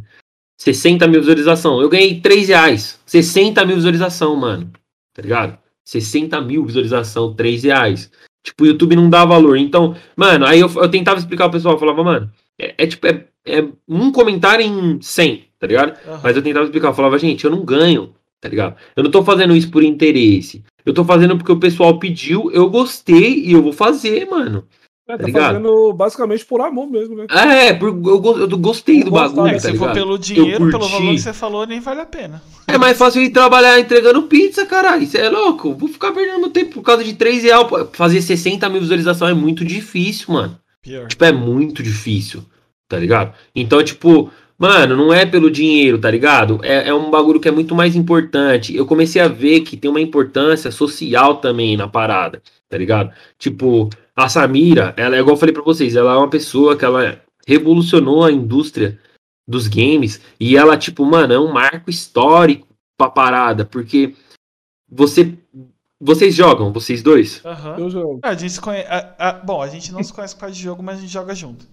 60 0.58 1.08
mil 1.08 1.22
visualização. 1.22 1.82
Eu 1.82 1.90
ganhei 1.90 2.20
3 2.20 2.50
reais. 2.50 3.00
60 3.06 3.66
mil 3.66 3.76
visualização, 3.76 4.36
mano. 4.36 4.72
Tá 5.14 5.22
ligado? 5.22 5.58
60 5.86 6.42
mil 6.42 6.66
visualização, 6.66 7.34
3 7.34 7.64
reais. 7.64 8.12
Tipo, 8.44 8.64
o 8.64 8.68
YouTube 8.68 8.96
não 8.96 9.10
dá 9.10 9.24
valor. 9.24 9.58
Então, 9.58 9.96
mano, 10.16 10.46
aí 10.46 10.60
eu, 10.60 10.70
eu 10.76 10.90
tentava 10.90 11.20
explicar 11.20 11.46
pro 11.46 11.58
pessoal, 11.58 11.76
eu 11.76 11.80
falava, 11.80 12.04
mano, 12.04 12.32
é, 12.60 12.76
é 12.78 12.88
tipo, 12.88 13.06
é, 13.08 13.26
é 13.46 13.66
um 13.88 14.12
comentário 14.12 14.66
em 14.66 15.02
100, 15.02 15.44
tá 15.60 15.68
ligado? 15.68 15.98
aham. 16.08 16.20
Mas 16.24 16.36
eu 16.36 16.42
tentava 16.44 16.66
explicar, 16.66 16.90
eu 16.90 16.94
falava, 16.94 17.20
gente, 17.20 17.46
eu 17.46 17.52
não 17.52 17.64
ganho, 17.64 18.14
tá 18.42 18.50
ligado? 18.50 18.76
Eu 18.96 19.04
não 19.04 19.12
tô 19.12 19.24
fazendo 19.24 19.56
isso 19.56 19.70
por 19.70 19.84
interesse. 19.84 20.64
Eu 20.86 20.94
tô 20.94 21.04
fazendo 21.04 21.38
porque 21.38 21.52
o 21.52 21.60
pessoal 21.60 22.00
pediu, 22.00 22.50
eu 22.52 22.70
gostei 22.70 23.46
e 23.46 23.52
eu 23.52 23.62
vou 23.62 23.74
fazer, 23.74 24.26
mano. 24.26 24.66
É, 25.10 25.18
tá 25.18 25.24
ligado? 25.26 25.46
fazendo 25.54 25.94
basicamente 25.94 26.46
por 26.46 26.60
amor 26.60 26.88
mesmo, 26.90 27.16
né? 27.16 27.28
É, 27.30 27.74
por- 27.74 27.88
eu, 27.88 28.20
go- 28.20 28.38
eu 28.38 28.48
gostei 28.58 29.02
do 29.02 29.08
Eu 29.08 29.12
gosto, 29.12 29.36
bagulho, 29.36 29.44
né? 29.46 29.58
É, 29.58 29.62
tá 29.62 29.72
se 29.72 29.78
for 29.78 29.92
pelo 29.94 30.18
dinheiro, 30.20 30.70
pelo 30.70 30.88
valor 30.90 31.12
que 31.14 31.20
você 31.20 31.32
falou, 31.34 31.66
nem 31.66 31.80
vale 31.80 32.02
a 32.02 32.06
pena. 32.06 32.42
É 32.68 32.78
mais 32.78 32.98
fácil 32.98 33.22
ir 33.22 33.30
trabalhar 33.30 33.80
entregando 33.80 34.24
pizza, 34.24 34.66
caralho. 34.66 35.06
Você 35.08 35.18
é 35.20 35.30
louco? 35.30 35.74
Vou 35.74 35.88
ficar 35.88 36.12
perdendo 36.12 36.40
meu 36.42 36.50
tempo 36.50 36.74
por 36.74 36.82
causa 36.84 37.04
de 37.04 37.14
3 37.14 37.44
reais. 37.44 37.68
Fazer 37.94 38.22
60 38.22 38.68
mil 38.70 38.82
visualizações 38.82 39.32
é 39.32 39.34
muito 39.34 39.64
difícil, 39.64 40.34
mano. 40.34 40.58
Pior. 40.82 41.08
Tipo, 41.08 41.24
é 41.24 41.32
muito 41.32 41.82
difícil, 41.82 42.44
tá 42.90 42.98
ligado? 43.00 43.34
Então, 43.56 43.82
tipo, 43.84 44.30
mano, 44.58 44.96
não 44.98 45.14
é 45.14 45.26
pelo 45.26 45.52
dinheiro, 45.52 46.00
tá 46.00 46.10
ligado? 46.10 46.60
É, 46.64 46.88
é 46.90 46.94
um 46.94 47.10
bagulho 47.12 47.40
que 47.40 47.48
é 47.48 47.52
muito 47.52 47.76
mais 47.76 47.96
importante. 47.96 48.76
Eu 48.76 48.86
comecei 48.86 49.22
a 49.22 49.28
ver 49.28 49.62
que 49.62 49.78
tem 49.78 49.90
uma 49.90 50.02
importância 50.02 50.72
social 50.72 51.38
também 51.38 51.78
na 51.78 51.88
parada, 51.88 52.42
tá 52.70 52.78
ligado? 52.78 53.12
Tipo, 53.38 53.90
a 54.16 54.28
Samira, 54.30 54.94
ela 54.98 55.16
é 55.16 55.20
igual 55.20 55.36
eu 55.36 55.40
falei 55.40 55.54
pra 55.54 55.64
vocês, 55.64 55.96
ela 55.96 56.14
é 56.14 56.18
uma 56.18 56.30
pessoa 56.30 56.76
que 56.78 56.84
ela 56.86 57.22
revolucionou 57.46 58.24
a 58.24 58.32
indústria 58.32 59.00
dos 59.48 59.68
games 59.68 60.20
e 60.40 60.58
ela, 60.58 60.76
tipo, 60.78 61.06
mano, 61.06 61.34
é 61.34 61.40
um 61.40 61.52
marco 61.54 61.90
histórico 61.90 62.68
pra 62.98 63.10
parada, 63.10 63.64
porque 63.66 64.14
você. 64.90 65.38
Vocês 66.00 66.36
jogam, 66.36 66.72
vocês 66.72 67.02
dois? 67.02 67.44
Aham. 67.44 67.76
Eu 67.80 67.90
jogo. 67.90 68.20
Ah, 68.24 68.30
a 68.30 68.36
gente 68.36 68.52
se 68.54 68.62
conhece. 68.62 68.88
a- 68.88 69.16
a- 69.18 69.34
bom, 69.34 69.62
a 69.64 69.68
gente 69.68 69.92
não 69.92 70.04
se 70.04 70.14
conhece 70.14 70.36
por 70.36 70.42
causa 70.42 70.54
de 70.56 70.62
jogo, 70.62 70.84
mas 70.84 71.00
a 71.00 71.02
gente 71.02 71.12
joga 71.12 71.34
junto. 71.34 71.66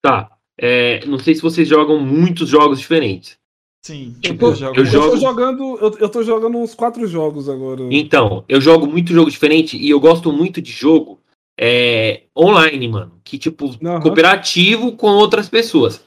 Tá. 0.00 0.30
É, 0.60 1.04
não 1.06 1.18
sei 1.18 1.34
se 1.34 1.42
vocês 1.42 1.68
jogam 1.68 2.00
muitos 2.00 2.48
jogos 2.48 2.78
diferentes. 2.80 3.38
Sim, 3.86 4.14
Eu 4.16 4.20
tipo, 4.32 4.38
tô, 4.40 4.48
eu 4.50 4.54
jogo. 4.56 4.76
eu 4.76 4.84
eu 4.84 4.90
jogo- 4.90 5.10
tô 5.12 5.16
jogando. 5.18 5.78
Eu, 5.78 5.98
eu 6.00 6.08
tô 6.08 6.22
jogando 6.22 6.58
uns 6.58 6.74
quatro 6.74 7.06
jogos 7.06 7.48
agora. 7.48 7.82
Então, 7.90 8.44
eu 8.48 8.60
jogo 8.60 8.86
muito 8.86 9.12
jogo 9.12 9.30
diferente 9.30 9.76
e 9.76 9.88
eu 9.88 10.00
gosto 10.00 10.32
muito 10.32 10.60
de 10.60 10.72
jogo 10.72 11.20
é, 11.58 12.24
online, 12.36 12.88
mano. 12.88 13.20
Que, 13.24 13.38
tipo, 13.38 13.66
Aham. 13.84 14.00
cooperativo 14.00 14.92
com 14.96 15.06
outras 15.08 15.48
pessoas. 15.48 16.04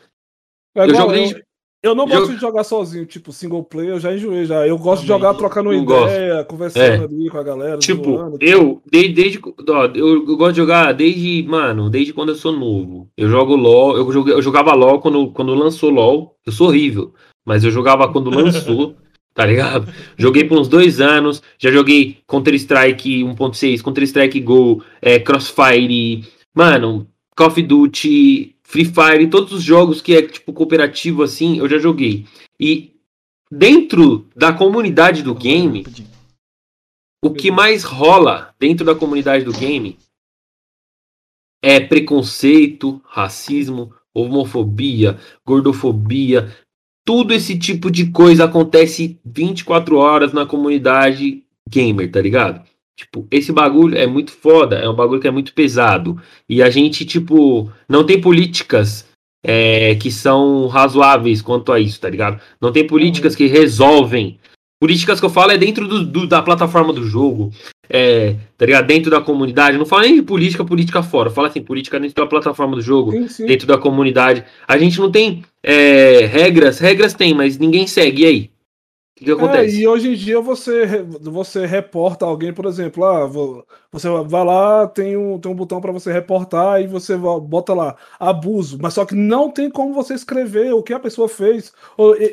É 0.76 0.82
eu 0.82 0.86
igual- 0.89 1.02
jogo 1.04 1.14
desde- 1.14 1.43
eu 1.84 1.95
não 1.95 2.05
gosto 2.05 2.21
jogo- 2.21 2.34
de 2.36 2.39
jogar 2.41 2.63
sozinho, 2.63 3.05
tipo, 3.05 3.32
single 3.32 3.63
player, 3.63 3.91
eu 3.93 3.99
já 3.99 4.13
enjoei 4.13 4.45
já. 4.45 4.65
Eu 4.67 4.77
gosto 4.77 5.01
de 5.01 5.07
Também. 5.07 5.21
jogar 5.21 5.34
trocando 5.38 5.71
Não 5.71 5.84
gosto. 5.86 6.07
ideia, 6.13 6.43
conversando 6.43 7.03
ali 7.05 7.29
com 7.29 7.38
a 7.38 7.43
galera. 7.43 7.77
Tipo, 7.79 8.03
zoando. 8.17 8.38
eu, 8.41 8.82
desde, 8.91 9.13
desde 9.13 9.39
ó, 9.69 9.86
eu, 9.95 10.07
eu 10.27 10.38
gosto 10.38 10.51
de 10.53 10.57
jogar 10.57 10.93
desde, 10.93 11.43
mano, 11.47 11.89
desde 11.89 12.13
quando 12.13 12.29
eu 12.29 12.36
sou 12.36 12.51
novo. 12.51 13.09
Eu 13.17 13.29
jogo 13.29 13.55
LOL, 13.55 13.97
eu, 13.97 14.11
joguei, 14.11 14.34
eu 14.34 14.41
jogava 14.41 14.73
LOL 14.73 14.99
quando, 14.99 15.32
quando 15.32 15.53
lançou 15.55 15.89
LOL. 15.89 16.36
Eu 16.45 16.51
sou 16.51 16.67
horrível, 16.67 17.13
mas 17.45 17.63
eu 17.63 17.71
jogava 17.71 18.07
quando 18.11 18.29
lançou, 18.32 18.95
tá 19.34 19.45
ligado? 19.45 19.88
Joguei 20.17 20.43
por 20.43 20.59
uns 20.59 20.67
dois 20.67 21.01
anos, 21.01 21.41
já 21.57 21.71
joguei 21.71 22.17
Counter-Strike 22.27 23.23
1.6, 23.23 23.82
Counter-Strike 23.82 24.39
Go, 24.41 24.84
é, 25.01 25.17
Crossfire, 25.19 26.23
mano, 26.53 27.07
Call 27.36 27.47
of 27.47 27.61
Duty, 27.61 28.55
Free 28.72 28.86
Fire, 28.86 29.30
todos 29.30 29.51
os 29.51 29.61
jogos 29.61 30.01
que 30.01 30.15
é 30.15 30.22
tipo 30.22 30.53
cooperativo 30.53 31.24
assim, 31.24 31.57
eu 31.57 31.67
já 31.67 31.78
joguei. 31.78 32.26
E 32.57 32.95
dentro 33.51 34.30
da 34.34 34.53
comunidade 34.53 35.24
do 35.24 35.36
game, 35.36 35.84
o 37.22 37.34
que 37.34 37.51
mais 37.51 37.84
rola 37.84 38.55
dentro 38.57 38.86
da 38.86 38.95
comunidade 38.95 39.43
do 39.43 39.51
game 39.51 39.99
é 41.61 41.82
preconceito, 41.82 43.01
racismo, 43.05 43.93
homofobia, 44.13 45.19
gordofobia. 45.45 46.55
Tudo 47.05 47.34
esse 47.34 47.59
tipo 47.59 47.91
de 47.91 48.09
coisa 48.09 48.45
acontece 48.45 49.19
24 49.26 49.97
horas 49.97 50.32
na 50.32 50.45
comunidade 50.45 51.43
gamer, 51.69 52.09
tá 52.09 52.22
ligado? 52.22 52.65
Tipo, 52.98 53.26
esse 53.32 53.52
bagulho 53.52 53.98
é 53.98 54.06
muito 54.06 54.32
foda, 54.32 54.76
é 54.78 54.88
um 54.88 54.94
bagulho 54.94 55.20
que 55.22 55.28
é 55.28 55.32
muito 55.32 55.54
pesado. 55.54 56.22
E 56.48 56.62
a 56.62 56.70
gente, 56.70 57.06
tipo, 57.06 57.72
não 57.89 58.04
tem 58.06 58.22
políticas 58.22 59.08
é, 59.44 59.96
que 59.96 60.12
são 60.12 60.68
razoáveis 60.68 61.42
quanto 61.42 61.72
a 61.72 61.80
isso, 61.80 62.00
tá 62.00 62.10
ligado? 62.10 62.39
Não 62.62 62.72
tem 62.72 62.86
políticas 62.86 63.36
que 63.36 63.48
resolvem. 63.48 64.38
Políticas 64.80 65.20
que 65.20 65.26
eu 65.26 65.30
falo 65.32 65.52
é 65.52 65.58
dentro 65.58 65.88
do- 65.88 66.06
do- 66.06 66.28
da 66.28 66.42
plataforma 66.42 66.92
do 66.94 67.04
jogo, 67.04 67.52
é, 67.89 68.36
tá 68.58 68.66
ligado? 68.66 68.86
Dentro 68.88 69.10
da 69.12 69.22
comunidade. 69.22 69.78
Não 69.78 69.86
falo 69.86 70.04
nem 70.04 70.16
de 70.16 70.22
política, 70.22 70.64
política 70.66 71.02
fora. 71.02 71.30
Fala 71.30 71.48
assim, 71.48 71.62
política 71.62 72.00
dentro 72.00 72.16
da 72.24 72.28
plataforma 72.28 72.76
do 72.76 72.82
jogo, 72.82 73.12
Sim, 73.12 73.28
sim. 73.28 73.46
dentro 73.48 73.66
da 73.68 73.78
comunidade. 73.78 74.44
A 74.68 74.78
gente 74.78 75.00
não 75.00 75.12
tem 75.12 75.44
é, 75.64 76.26
regras, 76.26 76.80
regras 76.80 77.14
tem, 77.14 77.34
mas 77.34 77.58
ninguém 77.58 77.88
segue. 77.88 78.24
E 78.24 78.26
aí? 78.26 78.50
Que, 79.24 79.30
É, 79.30 79.34
acontece? 79.34 79.80
e 79.82 79.88
hoje 79.88 80.09
em 80.09 80.15
dia 80.15 80.41
você, 80.41 81.03
você 81.22 81.65
reporta 81.65 82.26
alguém, 82.26 82.51
por 82.51 82.65
exemplo, 82.65 83.05
ah, 83.05 83.26
vo- 83.28 83.63
você 83.91 84.09
vai 84.26 84.43
lá, 84.43 84.88
tem 84.88 85.15
um, 85.15 85.39
tem 85.39 85.51
um 85.51 85.55
botão 85.55 85.80
para 85.80 85.91
você 85.91 86.11
reportar 86.11 86.82
e 86.82 86.88
você 86.88 87.15
bota 87.15 87.74
lá 87.74 87.95
abuso, 88.19 88.80
mas 88.82 88.95
só 88.95 89.05
que 89.05 89.13
não 89.13 89.51
tem 89.51 89.69
como 89.69 89.93
você 89.93 90.15
escrever 90.15 90.74
o 90.74 90.82
que 90.82 90.91
a 90.93 90.99
pessoa 90.99 91.30
fez. 91.30 91.72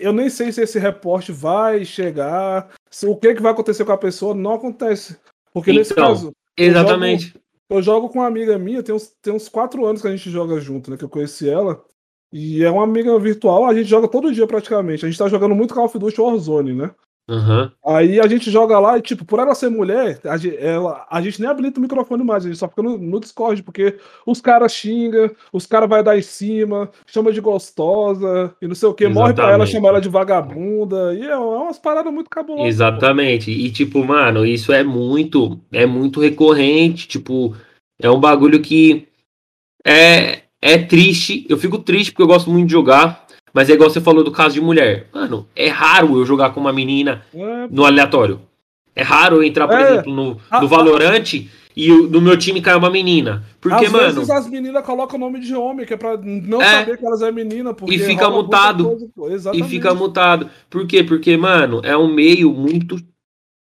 Eu 0.00 0.12
nem 0.14 0.30
sei 0.30 0.50
se 0.50 0.62
esse 0.62 0.78
reporte 0.78 1.30
vai 1.30 1.84
chegar, 1.84 2.70
se- 2.90 3.06
o 3.06 3.14
que, 3.16 3.34
que 3.34 3.42
vai 3.42 3.52
acontecer 3.52 3.84
com 3.84 3.92
a 3.92 3.98
pessoa, 3.98 4.34
não 4.34 4.54
acontece. 4.54 5.18
Porque 5.52 5.72
nesse 5.72 5.92
Então, 5.92 6.08
caso, 6.08 6.32
Exatamente. 6.56 7.34
eu 7.68 7.82
jogo 7.82 8.08
com 8.08 8.20
uma 8.20 8.26
amiga 8.26 8.58
minha, 8.58 8.82
tem 8.82 8.94
uns, 8.94 9.12
tem 9.20 9.32
uns 9.34 9.46
quatro 9.48 9.84
anos 9.84 10.00
que 10.00 10.08
a 10.08 10.10
gente 10.10 10.30
joga 10.30 10.58
junto, 10.58 10.90
né? 10.90 10.96
Que 10.96 11.04
eu 11.04 11.08
conheci 11.08 11.48
ela. 11.50 11.84
E 12.32 12.62
é 12.62 12.70
uma 12.70 12.84
amiga 12.84 13.18
virtual, 13.18 13.64
a 13.64 13.74
gente 13.74 13.88
joga 13.88 14.08
todo 14.08 14.32
dia 14.32 14.46
praticamente. 14.46 15.04
A 15.04 15.08
gente 15.08 15.18
tá 15.18 15.28
jogando 15.28 15.54
muito 15.54 15.74
Call 15.74 15.86
of 15.86 15.98
Duty 15.98 16.20
Warzone, 16.20 16.74
né? 16.74 16.90
Aham. 17.28 17.70
Aí 17.84 18.18
a 18.18 18.26
gente 18.26 18.50
joga 18.50 18.78
lá 18.78 18.96
e, 18.96 19.02
tipo, 19.02 19.22
por 19.22 19.38
ela 19.38 19.54
ser 19.54 19.68
mulher, 19.68 20.18
a 20.24 20.38
gente, 20.38 20.56
ela, 20.56 21.06
a 21.10 21.20
gente 21.20 21.38
nem 21.38 21.50
habilita 21.50 21.78
o 21.78 21.82
microfone 21.82 22.24
mais, 22.24 22.44
a 22.44 22.48
gente 22.48 22.58
só 22.58 22.66
fica 22.66 22.82
no, 22.82 22.96
no 22.96 23.20
Discord, 23.20 23.62
porque 23.62 23.98
os 24.24 24.40
caras 24.40 24.72
xingam, 24.72 25.30
os 25.52 25.66
caras 25.66 25.90
vai 25.90 26.02
dar 26.02 26.16
em 26.16 26.22
cima, 26.22 26.90
chama 27.06 27.30
de 27.30 27.42
gostosa 27.42 28.54
e 28.62 28.66
não 28.66 28.74
sei 28.74 28.88
o 28.88 28.94
que, 28.94 29.06
morre 29.08 29.34
pra 29.34 29.50
ela, 29.50 29.66
chama 29.66 29.88
ela 29.88 30.00
de 30.00 30.08
vagabunda, 30.08 31.14
e 31.14 31.22
é, 31.22 31.32
é 31.32 31.36
umas 31.36 31.78
paradas 31.78 32.12
muito 32.12 32.30
cabulosas. 32.30 32.68
Exatamente. 32.68 33.50
E 33.50 33.70
tipo, 33.70 34.02
mano, 34.02 34.46
isso 34.46 34.72
é 34.72 34.82
muito, 34.82 35.60
é 35.70 35.84
muito 35.84 36.20
recorrente, 36.20 37.06
tipo, 37.06 37.54
é 38.00 38.08
um 38.08 38.18
bagulho 38.18 38.62
que 38.62 39.06
é 39.86 40.47
é 40.60 40.78
triste. 40.78 41.46
Eu 41.48 41.56
fico 41.58 41.78
triste 41.78 42.12
porque 42.12 42.22
eu 42.22 42.26
gosto 42.26 42.50
muito 42.50 42.66
de 42.66 42.72
jogar, 42.72 43.26
mas 43.52 43.68
é 43.70 43.74
igual 43.74 43.90
você 43.90 44.00
falou 44.00 44.24
do 44.24 44.30
caso 44.32 44.54
de 44.54 44.60
mulher. 44.60 45.06
Mano, 45.12 45.46
é 45.54 45.68
raro 45.68 46.16
eu 46.18 46.24
jogar 46.26 46.50
com 46.50 46.60
uma 46.60 46.72
menina 46.72 47.22
É, 47.34 47.66
no 47.70 47.84
aleatório. 47.84 48.40
É 48.94 49.02
raro 49.02 49.36
eu 49.36 49.44
entrar, 49.44 49.68
por 49.68 49.78
É. 49.78 49.82
exemplo, 49.92 50.12
no, 50.12 50.40
Ah, 50.50 50.60
no 50.60 50.66
ah. 50.66 50.68
Valorante 50.70 51.48
e 51.76 51.88
no 51.88 52.20
meu 52.20 52.36
time 52.36 52.60
cai 52.60 52.74
uma 52.74 52.90
menina. 52.90 53.44
Porque, 53.60 53.86
Às 53.86 53.92
mano, 53.92 54.14
vezes 54.14 54.30
as 54.30 54.48
meninas 54.48 54.84
colocam 54.84 55.16
o 55.16 55.20
nome 55.20 55.38
de 55.38 55.54
homem, 55.54 55.86
que 55.86 55.94
é 55.94 55.96
pra 55.96 56.16
não 56.16 56.60
É. 56.60 56.80
saber 56.80 56.98
que 56.98 57.06
elas 57.06 57.22
é 57.22 57.30
menina, 57.30 57.72
porque 57.72 57.94
E 57.94 57.98
fica 58.00 58.28
mutado. 58.28 59.10
coisa, 59.14 59.52
e 59.54 59.62
fica 59.62 59.94
mutado. 59.94 60.50
Por 60.68 60.84
quê? 60.88 61.04
Porque, 61.04 61.36
mano, 61.36 61.80
é 61.84 61.96
um 61.96 62.12
meio 62.12 62.52
muito 62.52 62.96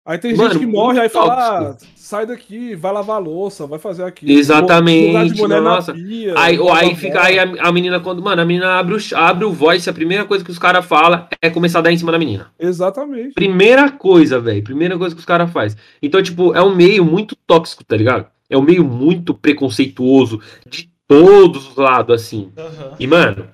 Aí 0.10 0.18
tem 0.18 0.34
Mano, 0.38 0.52
gente 0.53 0.60
que 0.61 0.65
morre, 0.65 1.02
aí 1.02 1.10
fala, 1.10 1.34
ah, 1.34 1.65
tóxico. 1.65 1.91
Sai 2.07 2.25
daqui, 2.25 2.73
vai 2.73 2.93
lavar 2.93 3.17
a 3.17 3.19
louça, 3.19 3.67
vai 3.67 3.77
fazer 3.77 4.03
aquilo. 4.03 4.31
Exatamente, 4.31 5.07
Lugar 5.07 5.25
de 5.25 5.41
mulher 5.41 5.61
nossa. 5.61 5.91
na 5.91 5.99
pia. 5.99 6.34
Aí, 6.38 6.57
aí 6.71 6.95
fica 6.95 7.21
aí 7.21 7.38
a, 7.38 7.43
a 7.67 7.71
menina 7.71 7.99
quando. 7.99 8.21
Mano, 8.21 8.41
a 8.41 8.45
menina 8.45 8.79
abre 8.79 8.95
o, 8.95 9.17
abre 9.17 9.43
o 9.43 9.51
voice, 9.51 9.89
a 9.89 9.93
primeira 9.93 10.23
coisa 10.23 10.43
que 10.43 10.49
os 10.49 10.57
caras 10.57 10.85
falam 10.85 11.27
é 11.41 11.49
começar 11.49 11.79
a 11.79 11.81
dar 11.81 11.91
em 11.91 11.97
cima 11.97 12.13
da 12.13 12.17
menina. 12.17 12.49
Exatamente. 12.57 13.34
Primeira 13.34 13.91
coisa, 13.91 14.39
velho. 14.39 14.63
Primeira 14.63 14.97
coisa 14.97 15.13
que 15.13 15.19
os 15.19 15.25
caras 15.25 15.51
fazem. 15.51 15.77
Então, 16.01 16.23
tipo, 16.23 16.53
é 16.53 16.63
um 16.63 16.73
meio 16.73 17.03
muito 17.03 17.35
tóxico, 17.35 17.84
tá 17.84 17.97
ligado? 17.97 18.27
É 18.49 18.57
um 18.57 18.61
meio 18.61 18.85
muito 18.85 19.34
preconceituoso 19.34 20.41
de 20.65 20.89
todos 21.05 21.67
os 21.67 21.75
lados, 21.75 22.15
assim. 22.15 22.53
Aham. 22.57 22.95
E, 22.97 23.05
mano, 23.05 23.49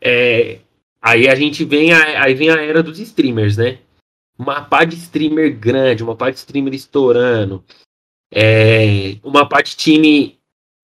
é, 0.00 0.60
aí 1.02 1.28
a 1.28 1.34
gente 1.34 1.66
vem 1.66 1.92
a, 1.92 2.22
aí 2.24 2.32
vem 2.32 2.48
a 2.48 2.62
era 2.62 2.82
dos 2.82 2.98
streamers, 2.98 3.58
né? 3.58 3.76
Uma 4.38 4.62
pá 4.62 4.86
de 4.86 4.96
streamer 4.96 5.54
grande, 5.54 6.02
uma 6.02 6.16
pá 6.16 6.30
de 6.30 6.38
streamer 6.38 6.72
estourando. 6.72 7.62
É, 8.32 9.16
uma 9.22 9.46
de 9.62 9.76
time. 9.76 10.38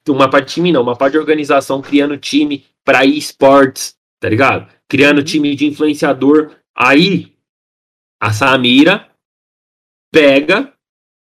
Uma 0.09 0.29
de 0.29 0.47
time 0.47 0.71
não, 0.71 0.83
uma 0.83 0.97
pá 0.97 1.09
de 1.09 1.19
organização 1.19 1.83
criando 1.83 2.17
time 2.17 2.65
pra 2.85 3.05
esportes, 3.05 3.97
tá 4.21 4.29
ligado? 4.29 4.71
criando 4.89 5.23
time 5.23 5.55
de 5.55 5.67
influenciador. 5.67 6.57
Aí 6.75 7.35
a 8.21 8.33
Samira 8.33 9.11
pega 10.13 10.73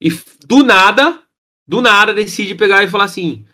e 0.01 0.09
do 0.45 0.63
nada, 0.63 1.21
do 1.67 1.81
nada 1.81 2.13
decide 2.13 2.55
pegar 2.55 2.83
e 2.83 2.89
falar 2.89 3.05
assim: 3.05 3.45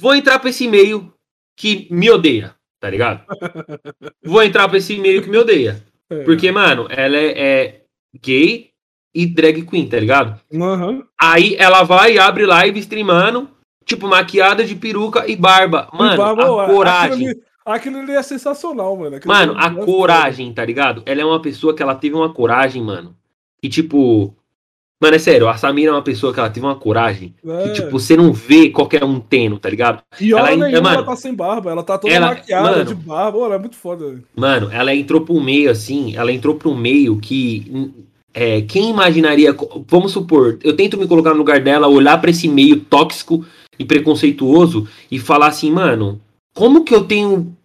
vou 0.00 0.14
entrar 0.14 0.38
pra 0.38 0.50
esse 0.50 0.68
meio 0.68 1.12
que 1.56 1.88
me 1.90 2.10
odeia, 2.10 2.54
tá 2.80 2.90
ligado? 2.90 3.24
vou 4.24 4.42
entrar 4.42 4.68
pra 4.68 4.78
esse 4.78 4.96
meio 4.98 5.22
que 5.22 5.30
me 5.30 5.38
odeia. 5.38 5.84
É. 6.10 6.22
Porque, 6.22 6.50
mano, 6.52 6.86
ela 6.90 7.16
é, 7.16 7.38
é 7.38 7.84
gay 8.22 8.72
e 9.16 9.26
drag 9.26 9.62
queen, 9.62 9.88
tá 9.88 9.98
ligado? 9.98 10.38
Aham. 10.54 11.02
Aí 11.18 11.56
ela 11.58 11.82
vai 11.82 12.14
e 12.14 12.18
abre 12.18 12.44
live 12.44 12.78
streamando, 12.80 13.48
tipo, 13.84 14.06
maquiada 14.06 14.62
de 14.62 14.74
peruca 14.74 15.24
e 15.26 15.34
barba. 15.34 15.88
Mano, 15.92 16.16
barba, 16.18 16.44
a 16.44 16.52
ó, 16.52 16.66
coragem. 16.66 17.28
Aquilo 17.28 17.30
ali, 17.30 17.42
aquilo 17.64 17.98
ali 18.00 18.12
é 18.12 18.22
sensacional, 18.22 18.94
mano. 18.96 19.16
Aquilo 19.16 19.32
Mano, 19.32 19.54
a 19.56 19.66
é 19.66 19.70
foda. 19.70 19.86
coragem, 19.86 20.52
tá 20.52 20.64
ligado? 20.64 21.02
Ela 21.06 21.22
é 21.22 21.24
uma 21.24 21.40
pessoa 21.40 21.74
que 21.74 21.82
ela 21.82 21.94
teve 21.94 22.14
uma 22.14 22.32
coragem, 22.32 22.82
mano. 22.82 23.16
E 23.62 23.68
tipo. 23.70 24.34
Mano, 25.00 25.14
é 25.14 25.18
sério, 25.18 25.46
a 25.46 25.54
Samira 25.58 25.90
é 25.90 25.92
uma 25.92 26.00
pessoa 26.02 26.32
que 26.32 26.40
ela 26.40 26.48
teve 26.48 26.64
uma 26.64 26.74
coragem. 26.74 27.34
É. 27.46 27.62
Que, 27.64 27.72
tipo, 27.74 27.90
você 27.90 28.16
não 28.16 28.32
vê 28.32 28.70
qualquer 28.70 29.04
um 29.04 29.20
tendo, 29.20 29.58
tá 29.58 29.68
ligado? 29.68 30.02
e 30.18 30.32
ela 30.32 30.48
ainda- 30.48 30.66
nenhuma 30.68 30.82
mano, 30.88 30.96
ela 31.02 31.06
tá 31.06 31.16
sem 31.16 31.34
barba, 31.34 31.70
ela 31.70 31.82
tá 31.82 31.98
toda 31.98 32.14
ela- 32.14 32.28
maquiada 32.28 32.70
mano. 32.70 32.84
de 32.86 32.94
barba, 32.94 33.38
ela 33.40 33.54
é 33.56 33.58
muito 33.58 33.76
foda. 33.76 34.18
Mano, 34.34 34.70
ela 34.72 34.94
entrou 34.94 35.22
um 35.28 35.40
meio 35.42 35.70
assim, 35.70 36.16
ela 36.16 36.32
entrou 36.32 36.58
um 36.64 36.74
meio 36.74 37.18
que. 37.18 37.92
É, 38.36 38.60
quem 38.60 38.90
imaginaria. 38.90 39.56
Vamos 39.88 40.12
supor, 40.12 40.58
eu 40.62 40.76
tento 40.76 40.98
me 40.98 41.08
colocar 41.08 41.30
no 41.30 41.38
lugar 41.38 41.58
dela, 41.58 41.88
olhar 41.88 42.20
pra 42.20 42.30
esse 42.30 42.46
meio 42.46 42.78
tóxico 42.80 43.46
e 43.78 43.84
preconceituoso 43.84 44.86
e 45.10 45.18
falar 45.18 45.46
assim, 45.46 45.70
mano, 45.72 46.20
como 46.54 46.84
que 46.84 46.94
eu 46.94 47.04
tenho. 47.04 47.56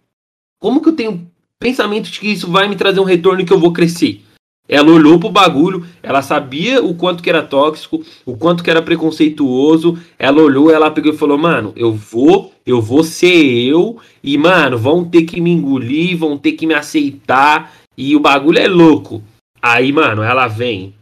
Como 0.58 0.80
que 0.80 0.88
eu 0.88 0.94
tenho 0.94 1.28
pensamento 1.58 2.10
de 2.10 2.18
que 2.18 2.28
isso 2.28 2.50
vai 2.50 2.68
me 2.68 2.76
trazer 2.76 3.00
um 3.00 3.04
retorno 3.04 3.42
e 3.42 3.44
que 3.44 3.52
eu 3.52 3.58
vou 3.58 3.72
crescer? 3.72 4.22
Ela 4.66 4.90
olhou 4.90 5.18
pro 5.18 5.28
bagulho, 5.28 5.84
ela 6.02 6.22
sabia 6.22 6.82
o 6.82 6.94
quanto 6.94 7.22
que 7.22 7.28
era 7.28 7.42
tóxico, 7.42 8.02
o 8.24 8.36
quanto 8.36 8.64
que 8.64 8.70
era 8.70 8.80
preconceituoso. 8.80 9.98
Ela 10.18 10.40
olhou, 10.40 10.70
ela 10.70 10.90
pegou 10.90 11.12
e 11.12 11.16
falou: 11.16 11.36
"Mano, 11.36 11.72
eu 11.76 11.92
vou, 11.92 12.54
eu 12.64 12.80
vou 12.80 13.04
ser 13.04 13.44
eu 13.68 13.98
e 14.24 14.38
mano, 14.38 14.78
vão 14.78 15.04
ter 15.04 15.24
que 15.24 15.38
me 15.38 15.50
engolir, 15.50 16.16
vão 16.16 16.38
ter 16.38 16.52
que 16.52 16.66
me 16.66 16.72
aceitar 16.72 17.74
e 17.98 18.16
o 18.16 18.20
bagulho 18.20 18.58
é 18.58 18.68
louco". 18.68 19.22
Aí, 19.62 19.92
mano, 19.92 20.22
ela 20.22 20.48
vem 20.48 20.94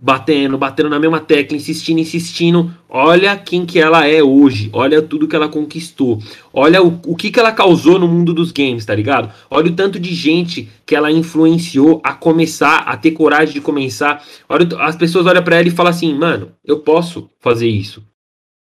batendo, 0.00 0.56
batendo 0.56 0.88
na 0.88 0.98
mesma 0.98 1.20
tecla, 1.20 1.56
insistindo, 1.56 2.00
insistindo. 2.00 2.74
Olha 2.88 3.36
quem 3.36 3.66
que 3.66 3.78
ela 3.78 4.06
é 4.06 4.22
hoje. 4.22 4.70
Olha 4.72 5.02
tudo 5.02 5.28
que 5.28 5.36
ela 5.36 5.48
conquistou. 5.48 6.18
Olha 6.52 6.82
o, 6.82 7.00
o 7.06 7.14
que 7.14 7.30
que 7.30 7.38
ela 7.38 7.52
causou 7.52 7.98
no 7.98 8.08
mundo 8.08 8.32
dos 8.32 8.50
games, 8.50 8.86
tá 8.86 8.94
ligado? 8.94 9.32
Olha 9.50 9.70
o 9.70 9.74
tanto 9.74 10.00
de 10.00 10.14
gente 10.14 10.68
que 10.86 10.96
ela 10.96 11.12
influenciou 11.12 12.00
a 12.02 12.14
começar, 12.14 12.78
a 12.80 12.96
ter 12.96 13.10
coragem 13.12 13.54
de 13.54 13.60
começar. 13.60 14.24
Olha, 14.48 14.66
as 14.80 14.96
pessoas 14.96 15.26
olham 15.26 15.42
pra 15.42 15.56
ela 15.56 15.68
e 15.68 15.72
falam 15.72 15.90
assim, 15.90 16.14
mano, 16.14 16.52
eu 16.64 16.80
posso 16.80 17.30
fazer 17.38 17.68
isso. 17.68 18.02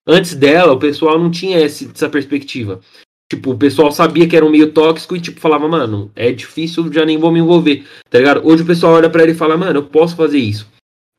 Antes 0.07 0.35
dela, 0.35 0.73
o 0.73 0.79
pessoal 0.79 1.17
não 1.17 1.31
tinha 1.31 1.57
essa 1.57 2.07
perspectiva. 2.07 2.79
Tipo, 3.31 3.51
o 3.51 3.57
pessoal 3.57 3.91
sabia 3.91 4.27
que 4.27 4.35
era 4.35 4.45
um 4.45 4.51
meio 4.51 4.71
tóxico 4.71 5.15
e, 5.15 5.21
tipo, 5.21 5.39
falava, 5.39 5.67
mano, 5.67 6.11
é 6.15 6.31
difícil, 6.31 6.91
já 6.93 7.03
nem 7.03 7.17
vou 7.17 7.31
me 7.31 7.39
envolver, 7.39 7.83
tá 8.09 8.19
ligado? 8.19 8.47
Hoje 8.47 8.61
o 8.61 8.65
pessoal 8.65 8.93
olha 8.93 9.09
pra 9.09 9.23
ela 9.23 9.31
e 9.31 9.35
fala, 9.35 9.57
mano, 9.57 9.79
eu 9.79 9.83
posso 9.83 10.15
fazer 10.15 10.37
isso. 10.37 10.69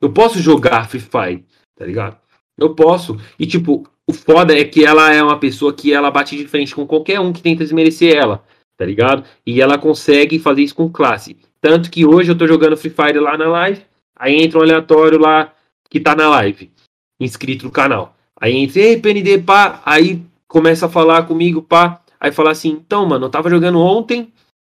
Eu 0.01 0.11
posso 0.11 0.39
jogar 0.39 0.87
Free 0.87 1.01
Fire, 1.01 1.45
tá 1.75 1.85
ligado? 1.85 2.17
Eu 2.57 2.73
posso. 2.73 3.17
E, 3.37 3.45
tipo, 3.45 3.85
o 4.07 4.13
foda 4.13 4.57
é 4.57 4.63
que 4.63 4.85
ela 4.85 5.13
é 5.13 5.21
uma 5.21 5.37
pessoa 5.37 5.73
que 5.73 5.91
ela 5.91 6.09
bate 6.09 6.37
de 6.37 6.47
frente 6.47 6.73
com 6.73 6.87
qualquer 6.87 7.19
um 7.19 7.33
que 7.33 7.41
tenta 7.41 7.63
desmerecer 7.63 8.15
ela, 8.15 8.43
tá 8.77 8.85
ligado? 8.85 9.25
E 9.45 9.61
ela 9.61 9.77
consegue 9.77 10.39
fazer 10.39 10.61
isso 10.61 10.75
com 10.75 10.89
classe. 10.89 11.35
Tanto 11.59 11.91
que 11.91 12.05
hoje 12.05 12.31
eu 12.31 12.37
tô 12.37 12.47
jogando 12.47 12.77
Free 12.77 12.89
Fire 12.91 13.19
lá 13.19 13.37
na 13.37 13.49
live, 13.49 13.81
aí 14.17 14.41
entra 14.41 14.59
um 14.59 14.61
aleatório 14.61 15.19
lá 15.19 15.53
que 15.89 15.99
tá 15.99 16.15
na 16.15 16.29
live, 16.29 16.71
inscrito 17.19 17.65
no 17.65 17.71
canal. 17.71 18.15
Aí 18.39 18.55
entra, 18.55 18.79
ei, 18.79 18.97
PND, 18.97 19.39
pá, 19.39 19.81
aí 19.85 20.21
começa 20.47 20.85
a 20.85 20.89
falar 20.89 21.23
comigo, 21.23 21.61
pá, 21.61 22.01
aí 22.19 22.31
fala 22.31 22.51
assim, 22.51 22.69
então, 22.69 23.05
mano, 23.05 23.25
eu 23.25 23.29
tava 23.29 23.49
jogando 23.49 23.79
ontem, 23.79 24.31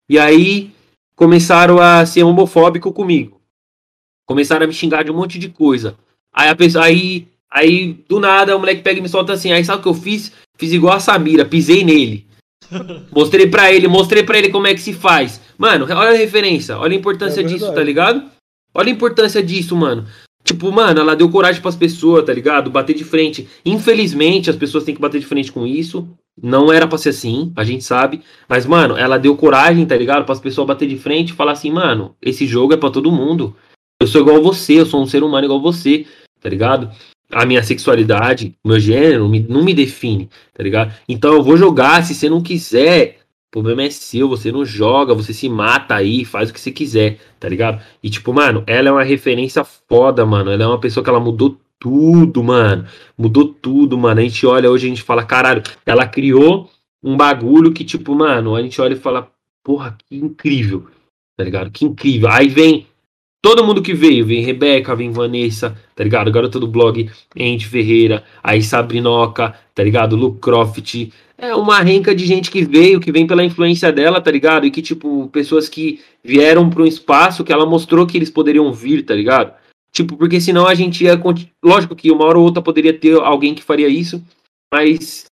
e 0.09 0.19
aí 0.19 0.71
começaram 1.15 1.79
a 1.79 2.05
ser 2.05 2.23
homofóbico 2.23 2.91
comigo. 2.91 3.41
Começaram 4.27 4.65
a 4.65 4.67
me 4.67 4.73
xingar 4.73 5.03
de 5.03 5.11
um 5.11 5.15
monte 5.15 5.37
de 5.37 5.49
coisa. 5.49 5.97
Aí 6.33 6.49
a 6.49 6.55
pessoa, 6.55 6.85
aí, 6.85 7.27
aí 7.49 7.93
do 8.07 8.19
nada 8.19 8.55
o 8.55 8.59
moleque 8.59 8.81
pega 8.81 8.99
e 8.99 9.01
me 9.01 9.09
solta 9.09 9.33
assim, 9.33 9.51
aí 9.51 9.63
sabe 9.63 9.79
o 9.79 9.83
que 9.83 9.89
eu 9.89 9.93
fiz? 9.93 10.31
Fiz 10.57 10.71
igual 10.71 10.95
a 10.95 10.99
Samira, 10.99 11.45
pisei 11.45 11.83
nele. 11.83 12.27
Mostrei 13.11 13.47
pra 13.47 13.71
ele, 13.71 13.87
mostrei 13.87 14.23
pra 14.23 14.37
ele 14.37 14.49
como 14.49 14.67
é 14.67 14.73
que 14.73 14.79
se 14.79 14.93
faz. 14.93 15.41
Mano, 15.57 15.85
olha 15.85 16.11
a 16.11 16.17
referência, 16.17 16.77
olha 16.77 16.95
a 16.95 16.99
importância 16.99 17.41
É 17.41 17.43
disso, 17.43 17.73
tá 17.73 17.83
ligado? 17.83 18.29
Olha 18.73 18.87
a 18.87 18.95
importância 18.95 19.43
disso, 19.43 19.75
mano. 19.75 20.07
Tipo, 20.51 20.69
mano, 20.69 20.99
ela 20.99 21.15
deu 21.15 21.29
coragem 21.29 21.61
pras 21.61 21.77
pessoas, 21.77 22.25
tá 22.25 22.33
ligado? 22.33 22.69
Bater 22.69 22.93
de 22.93 23.05
frente. 23.05 23.47
Infelizmente, 23.65 24.49
as 24.49 24.55
pessoas 24.57 24.83
têm 24.83 24.93
que 24.93 24.99
bater 24.99 25.21
de 25.21 25.25
frente 25.25 25.49
com 25.49 25.65
isso. 25.65 26.09
Não 26.43 26.73
era 26.73 26.85
pra 26.85 26.97
ser 26.97 27.09
assim, 27.09 27.53
a 27.55 27.63
gente 27.63 27.85
sabe. 27.85 28.21
Mas, 28.49 28.65
mano, 28.65 28.97
ela 28.97 29.17
deu 29.17 29.33
coragem, 29.37 29.85
tá 29.85 29.95
ligado? 29.95 30.25
Para 30.25 30.33
as 30.33 30.41
pessoas 30.41 30.67
bater 30.67 30.89
de 30.89 30.97
frente 30.97 31.29
e 31.29 31.33
falar 31.33 31.53
assim, 31.53 31.71
mano, 31.71 32.15
esse 32.21 32.45
jogo 32.45 32.73
é 32.73 32.77
pra 32.77 32.89
todo 32.89 33.13
mundo. 33.13 33.55
Eu 34.01 34.07
sou 34.07 34.19
igual 34.19 34.41
você, 34.43 34.73
eu 34.73 34.85
sou 34.85 35.01
um 35.01 35.07
ser 35.07 35.23
humano 35.23 35.45
igual 35.45 35.61
você, 35.61 36.05
tá 36.41 36.49
ligado? 36.49 36.91
A 37.31 37.45
minha 37.45 37.63
sexualidade, 37.63 38.53
meu 38.65 38.77
gênero 38.77 39.31
não 39.47 39.63
me 39.63 39.73
define, 39.73 40.29
tá 40.53 40.61
ligado? 40.61 40.93
Então 41.07 41.31
eu 41.31 41.41
vou 41.41 41.55
jogar, 41.55 42.03
se 42.03 42.13
você 42.13 42.29
não 42.29 42.41
quiser, 42.41 43.19
o 43.51 43.59
problema 43.59 43.83
é 43.83 43.89
seu, 43.89 44.29
você 44.29 44.49
não 44.49 44.63
joga, 44.63 45.13
você 45.13 45.33
se 45.33 45.49
mata 45.49 45.93
aí, 45.93 46.23
faz 46.23 46.49
o 46.49 46.53
que 46.53 46.59
você 46.59 46.71
quiser, 46.71 47.19
tá 47.37 47.49
ligado? 47.49 47.83
E 48.01 48.09
tipo, 48.09 48.33
mano, 48.33 48.63
ela 48.65 48.87
é 48.87 48.91
uma 48.93 49.03
referência 49.03 49.61
foda, 49.65 50.25
mano. 50.25 50.49
Ela 50.49 50.63
é 50.63 50.67
uma 50.67 50.79
pessoa 50.79 51.03
que 51.03 51.09
ela 51.09 51.19
mudou 51.19 51.59
tudo, 51.77 52.41
mano. 52.41 52.85
Mudou 53.17 53.49
tudo, 53.49 53.97
mano. 53.97 54.21
A 54.21 54.23
gente 54.23 54.47
olha 54.47 54.71
hoje, 54.71 54.85
a 54.85 54.89
gente 54.89 55.03
fala, 55.03 55.25
caralho, 55.25 55.61
ela 55.85 56.07
criou 56.07 56.69
um 57.03 57.17
bagulho 57.17 57.73
que, 57.73 57.83
tipo, 57.83 58.15
mano, 58.15 58.55
a 58.55 58.61
gente 58.61 58.79
olha 58.79 58.93
e 58.93 58.97
fala, 58.97 59.29
porra, 59.61 59.97
que 60.07 60.15
incrível, 60.15 60.87
tá 61.35 61.43
ligado? 61.43 61.71
Que 61.71 61.83
incrível. 61.83 62.29
Aí 62.29 62.47
vem 62.47 62.87
todo 63.41 63.65
mundo 63.65 63.81
que 63.81 63.93
veio, 63.93 64.25
vem 64.25 64.43
Rebeca, 64.43 64.95
vem 64.95 65.11
Vanessa, 65.11 65.77
tá 65.93 66.05
ligado? 66.05 66.31
Garota 66.31 66.57
do 66.57 66.67
blog, 66.67 67.09
Andy 67.37 67.67
Ferreira, 67.67 68.23
aí 68.41 68.61
Sabrinoca, 68.61 69.53
tá 69.75 69.83
ligado? 69.83 70.15
Luke 70.15 70.39
Croft. 70.39 71.11
É 71.41 71.55
uma 71.55 71.79
renca 71.81 72.13
de 72.13 72.23
gente 72.23 72.51
que 72.51 72.63
veio, 72.63 72.99
que 72.99 73.11
vem 73.11 73.25
pela 73.25 73.43
influência 73.43 73.91
dela, 73.91 74.21
tá 74.21 74.29
ligado? 74.29 74.63
E 74.63 74.69
que, 74.69 74.79
tipo, 74.79 75.27
pessoas 75.29 75.67
que 75.67 75.99
vieram 76.23 76.69
para 76.69 76.83
um 76.83 76.85
espaço 76.85 77.43
que 77.43 77.51
ela 77.51 77.65
mostrou 77.65 78.05
que 78.05 78.15
eles 78.15 78.29
poderiam 78.29 78.71
vir, 78.71 79.03
tá 79.03 79.15
ligado? 79.15 79.51
Tipo, 79.91 80.15
porque 80.15 80.39
senão 80.39 80.67
a 80.67 80.75
gente 80.75 81.03
ia. 81.03 81.19
Lógico 81.63 81.95
que 81.95 82.11
uma 82.11 82.25
hora 82.25 82.37
ou 82.37 82.45
outra 82.45 82.61
poderia 82.61 82.93
ter 82.93 83.15
alguém 83.19 83.55
que 83.55 83.63
faria 83.63 83.87
isso, 83.87 84.23
mas 84.71 85.25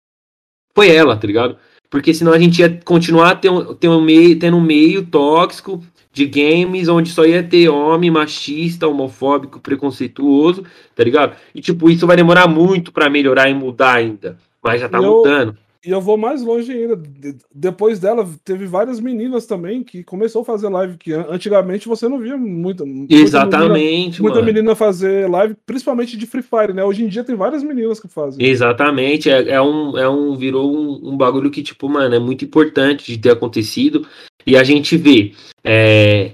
foi 0.74 0.90
ela, 0.90 1.18
tá 1.18 1.28
ligado? 1.28 1.58
Porque 1.90 2.14
senão 2.14 2.32
a 2.32 2.40
gente 2.40 2.60
ia 2.62 2.80
continuar 2.86 3.36
tendo, 3.36 3.78
um 3.92 4.02
meio, 4.02 4.40
tendo 4.40 4.56
um 4.56 4.62
meio 4.62 5.06
tóxico 5.06 5.84
de 6.14 6.26
games 6.26 6.88
onde 6.88 7.10
só 7.10 7.26
ia 7.26 7.44
ter 7.44 7.68
homem 7.68 8.10
machista, 8.10 8.88
homofóbico, 8.88 9.60
preconceituoso, 9.60 10.64
tá 10.96 11.04
ligado? 11.04 11.36
E 11.54 11.60
tipo, 11.60 11.90
isso 11.90 12.08
vai 12.08 12.16
demorar 12.16 12.48
muito 12.48 12.94
pra 12.94 13.10
melhorar 13.10 13.50
e 13.50 13.54
mudar 13.54 13.96
ainda. 13.96 14.38
Mas 14.64 14.80
já 14.80 14.88
tá 14.88 15.00
Eu- 15.00 15.18
mudando. 15.18 15.58
E 15.86 15.90
eu 15.92 16.02
vou 16.02 16.18
mais 16.18 16.42
longe 16.42 16.72
ainda. 16.72 16.96
De- 16.96 17.36
Depois 17.54 18.00
dela, 18.00 18.28
teve 18.44 18.66
várias 18.66 19.00
meninas 19.00 19.46
também 19.46 19.84
que 19.84 20.04
começou 20.04 20.42
a 20.42 20.46
fazer 20.46 20.70
live 20.70 20.98
que 20.98 21.14
an- 21.14 21.28
antigamente 21.30 21.88
você 21.88 22.08
não 22.08 22.20
via 22.20 22.36
muita. 22.38 22.84
muita 22.86 22.86
menina- 22.86 23.24
Exatamente, 23.24 24.22
Muita 24.22 24.42
menina 24.42 24.76
fazer 24.76 25.30
live, 25.30 25.56
principalmente 25.66 26.18
de 26.18 26.26
Free 26.26 26.42
Fire, 26.42 26.74
né? 26.74 26.84
Hoje 26.84 27.04
em 27.04 27.08
dia 27.08 27.24
tem 27.24 27.36
várias 27.36 27.64
meninas 27.64 28.00
que 28.00 28.08
fazem. 28.08 28.46
Exatamente, 28.46 29.30
é, 29.30 29.50
é 29.50 29.62
um, 29.62 29.98
é 29.98 30.10
um, 30.10 30.36
virou 30.36 30.72
um, 30.76 31.14
um 31.14 31.18
bagulho 31.18 31.52
que, 31.52 31.62
tipo, 31.64 31.88
mano, 31.90 32.14
é 32.16 32.20
muito 32.20 32.44
importante 32.46 33.12
de 33.12 33.18
ter 33.18 33.32
acontecido. 33.32 34.06
E 34.46 34.56
a 34.56 34.64
gente 34.64 34.96
vê 34.98 35.34
é, 35.64 36.32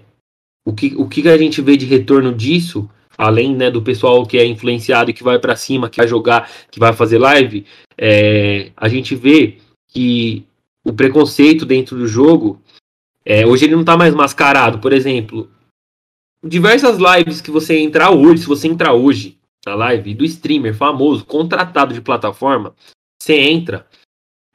o, 0.66 0.74
que, 0.74 0.94
o 0.98 1.08
que 1.08 1.28
a 1.28 1.38
gente 1.38 1.62
vê 1.62 1.76
de 1.76 1.86
retorno 1.86 2.34
disso, 2.34 2.90
além 3.18 3.56
né, 3.56 3.70
do 3.70 3.82
pessoal 3.82 4.26
que 4.26 4.38
é 4.38 4.46
influenciado 4.46 5.12
e 5.12 5.14
que 5.14 5.24
vai 5.24 5.40
pra 5.40 5.56
cima, 5.56 5.90
que 5.90 5.98
vai 5.98 6.08
jogar, 6.08 6.50
que 6.72 6.80
vai 6.80 6.94
fazer 6.94 7.18
live, 7.18 7.66
é, 7.98 8.72
a 8.76 8.88
gente 8.88 9.16
vê 9.16 9.58
que 9.88 10.46
o 10.84 10.92
preconceito 10.92 11.66
dentro 11.66 11.98
do 11.98 12.08
jogo, 12.08 12.62
é, 13.26 13.46
hoje 13.46 13.66
ele 13.66 13.76
não 13.76 13.86
tá 13.86 13.96
mais 13.96 14.14
mascarado. 14.14 14.80
Por 14.80 14.92
exemplo, 14.92 15.50
diversas 16.44 16.98
lives 16.98 17.40
que 17.40 17.52
você 17.52 17.78
entrar 17.78 18.12
hoje, 18.12 18.42
se 18.42 18.48
você 18.48 18.68
entrar 18.68 18.94
hoje 18.94 19.38
na 19.66 19.76
live 19.76 20.14
do 20.14 20.26
streamer 20.26 20.76
famoso, 20.76 21.26
contratado 21.26 21.94
de 21.94 22.02
plataforma, 22.02 22.76
você 23.22 23.36
entra 23.36 23.88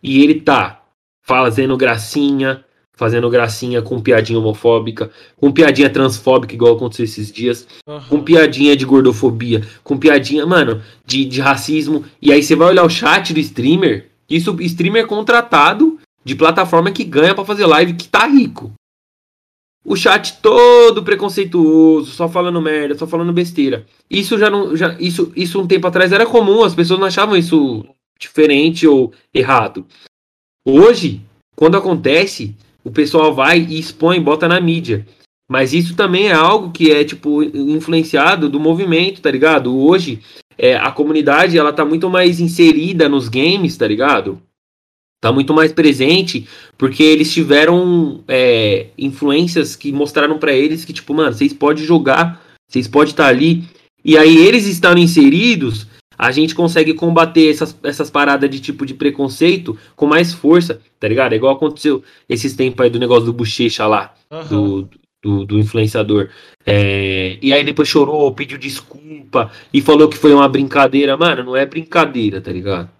e 0.02 0.22
ele 0.22 0.40
tá 0.40 0.84
fazendo 1.22 1.76
gracinha, 1.76 2.64
fazendo 2.98 3.30
gracinha 3.30 3.80
com 3.80 4.00
piadinha 4.00 4.40
homofóbica, 4.40 5.08
com 5.36 5.52
piadinha 5.52 5.88
transfóbica, 5.88 6.52
igual 6.52 6.74
aconteceu 6.74 7.04
esses 7.04 7.30
dias, 7.30 7.66
com 8.08 8.20
piadinha 8.20 8.76
de 8.76 8.84
gordofobia, 8.84 9.62
com 9.84 9.96
piadinha, 9.96 10.44
mano, 10.44 10.82
de, 11.06 11.24
de 11.24 11.40
racismo. 11.40 12.04
E 12.20 12.32
aí 12.32 12.42
você 12.42 12.56
vai 12.56 12.68
olhar 12.68 12.84
o 12.84 12.90
chat 12.90 13.32
do 13.32 13.38
streamer, 13.38 14.10
isso 14.28 14.54
streamer 14.60 15.06
contratado 15.06 15.96
de 16.24 16.34
plataforma 16.34 16.90
que 16.90 17.04
ganha 17.04 17.36
pra 17.36 17.44
fazer 17.44 17.66
live 17.66 17.94
que 17.94 18.08
tá 18.08 18.26
rico. 18.26 18.72
o 19.84 19.94
chat 19.96 20.38
todo 20.42 21.04
preconceituoso, 21.04 22.10
só 22.10 22.28
falando 22.28 22.60
merda, 22.60 22.98
só 22.98 23.06
falando 23.06 23.32
besteira. 23.32 23.86
Isso 24.10 24.36
já 24.36 24.50
não. 24.50 24.76
Já, 24.76 24.96
isso, 24.98 25.32
isso 25.36 25.60
um 25.60 25.68
tempo 25.68 25.86
atrás 25.86 26.10
era 26.10 26.26
comum, 26.26 26.64
as 26.64 26.74
pessoas 26.74 26.98
não 26.98 27.06
achavam 27.06 27.36
isso 27.36 27.86
diferente 28.18 28.88
ou 28.88 29.12
errado. 29.32 29.86
Hoje, 30.66 31.22
quando 31.56 31.76
acontece, 31.76 32.54
o 32.88 32.90
pessoal 32.90 33.34
vai 33.34 33.60
e 33.60 33.78
expõe, 33.78 34.18
bota 34.20 34.48
na 34.48 34.58
mídia. 34.58 35.06
Mas 35.50 35.74
isso 35.74 35.94
também 35.94 36.28
é 36.28 36.32
algo 36.32 36.70
que 36.70 36.90
é, 36.90 37.04
tipo, 37.04 37.42
influenciado 37.42 38.48
do 38.48 38.58
movimento, 38.58 39.20
tá 39.20 39.30
ligado? 39.30 39.76
Hoje, 39.76 40.20
é, 40.56 40.76
a 40.76 40.90
comunidade, 40.90 41.58
ela 41.58 41.72
tá 41.72 41.84
muito 41.84 42.08
mais 42.08 42.40
inserida 42.40 43.08
nos 43.08 43.28
games, 43.28 43.76
tá 43.76 43.86
ligado? 43.86 44.40
Tá 45.20 45.30
muito 45.32 45.52
mais 45.52 45.72
presente, 45.72 46.46
porque 46.78 47.02
eles 47.02 47.32
tiveram 47.32 48.22
é, 48.26 48.86
influências 48.96 49.76
que 49.76 49.92
mostraram 49.92 50.38
para 50.38 50.52
eles 50.52 50.84
que, 50.84 50.92
tipo, 50.92 51.12
mano, 51.12 51.32
vocês 51.32 51.52
podem 51.52 51.84
jogar, 51.84 52.42
vocês 52.68 52.88
podem 52.88 53.10
estar 53.10 53.24
tá 53.24 53.28
ali. 53.28 53.64
E 54.04 54.16
aí, 54.16 54.36
eles 54.46 54.66
estando 54.66 54.98
inseridos, 54.98 55.86
a 56.18 56.32
gente 56.32 56.54
consegue 56.54 56.92
combater 56.94 57.48
essas, 57.48 57.78
essas 57.84 58.10
paradas 58.10 58.50
de 58.50 58.58
tipo 58.58 58.84
de 58.84 58.92
preconceito 58.92 59.78
com 59.94 60.06
mais 60.06 60.32
força, 60.32 60.80
tá 60.98 61.06
ligado? 61.06 61.32
É 61.32 61.36
igual 61.36 61.54
aconteceu 61.54 62.02
esses 62.28 62.54
tempos 62.54 62.84
aí 62.84 62.90
do 62.90 62.98
negócio 62.98 63.26
do 63.26 63.32
bochecha 63.32 63.86
lá, 63.86 64.12
uhum. 64.28 64.48
do, 64.48 64.88
do, 65.22 65.44
do 65.44 65.58
influenciador. 65.58 66.28
É, 66.66 67.38
e 67.40 67.52
aí 67.52 67.62
depois 67.62 67.88
chorou, 67.88 68.34
pediu 68.34 68.58
desculpa 68.58 69.52
e 69.72 69.80
falou 69.80 70.08
que 70.08 70.18
foi 70.18 70.34
uma 70.34 70.48
brincadeira. 70.48 71.16
Mano, 71.16 71.44
não 71.44 71.56
é 71.56 71.64
brincadeira, 71.64 72.40
tá 72.40 72.50
ligado? 72.50 72.90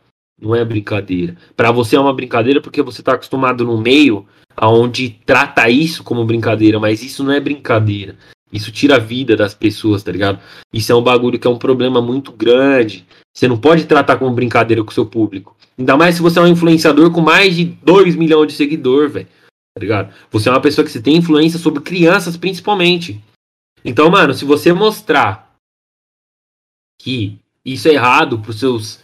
Não 0.41 0.55
é 0.55 0.65
brincadeira. 0.65 1.37
Para 1.57 1.73
você 1.73 1.97
é 1.97 2.01
uma 2.01 2.15
brincadeira 2.15 2.61
porque 2.61 2.81
você 2.83 3.03
tá 3.03 3.15
acostumado 3.15 3.65
no 3.65 3.81
meio 3.81 4.25
aonde 4.57 5.11
trata 5.27 5.69
isso 5.69 6.05
como 6.05 6.25
brincadeira, 6.25 6.79
mas 6.79 7.03
isso 7.03 7.25
não 7.25 7.33
é 7.33 7.41
brincadeira. 7.41 8.17
Isso 8.53 8.73
tira 8.73 8.97
a 8.97 8.99
vida 8.99 9.37
das 9.37 9.55
pessoas, 9.55 10.03
tá 10.03 10.11
ligado? 10.11 10.41
Isso 10.73 10.91
é 10.91 10.95
um 10.95 11.03
bagulho 11.03 11.39
que 11.39 11.47
é 11.47 11.51
um 11.51 11.59
problema 11.59 12.01
muito 12.01 12.33
grande. 12.33 13.07
Você 13.35 13.47
não 13.47 13.59
pode 13.59 13.85
tratar 13.85 14.17
como 14.17 14.35
brincadeira 14.35 14.83
com 14.83 14.91
o 14.91 14.95
seu 14.95 15.07
público. 15.07 15.57
Ainda 15.79 15.97
mais 15.97 16.15
se 16.15 16.23
você 16.23 16.39
é 16.39 16.43
um 16.43 16.49
influenciador 16.49 17.11
com 17.11 17.21
mais 17.21 17.55
de 17.55 17.65
2 17.65 18.17
milhões 18.17 18.49
de 18.49 18.55
seguidores, 18.55 19.13
velho 19.13 19.29
tá 19.79 19.81
ligado? 19.81 20.15
Você 20.31 20.49
é 20.49 20.53
uma 20.53 20.61
pessoa 20.61 20.85
que 20.85 20.91
você 20.91 21.01
tem 21.01 21.17
influência 21.17 21.59
sobre 21.59 21.81
crianças, 21.81 22.37
principalmente. 22.37 23.23
Então, 23.85 24.11
mano, 24.11 24.35
se 24.35 24.45
você 24.45 24.73
mostrar 24.73 25.55
que 27.01 27.39
isso 27.65 27.87
é 27.87 27.93
errado 27.93 28.41
pros 28.41 28.59
seus 28.59 28.99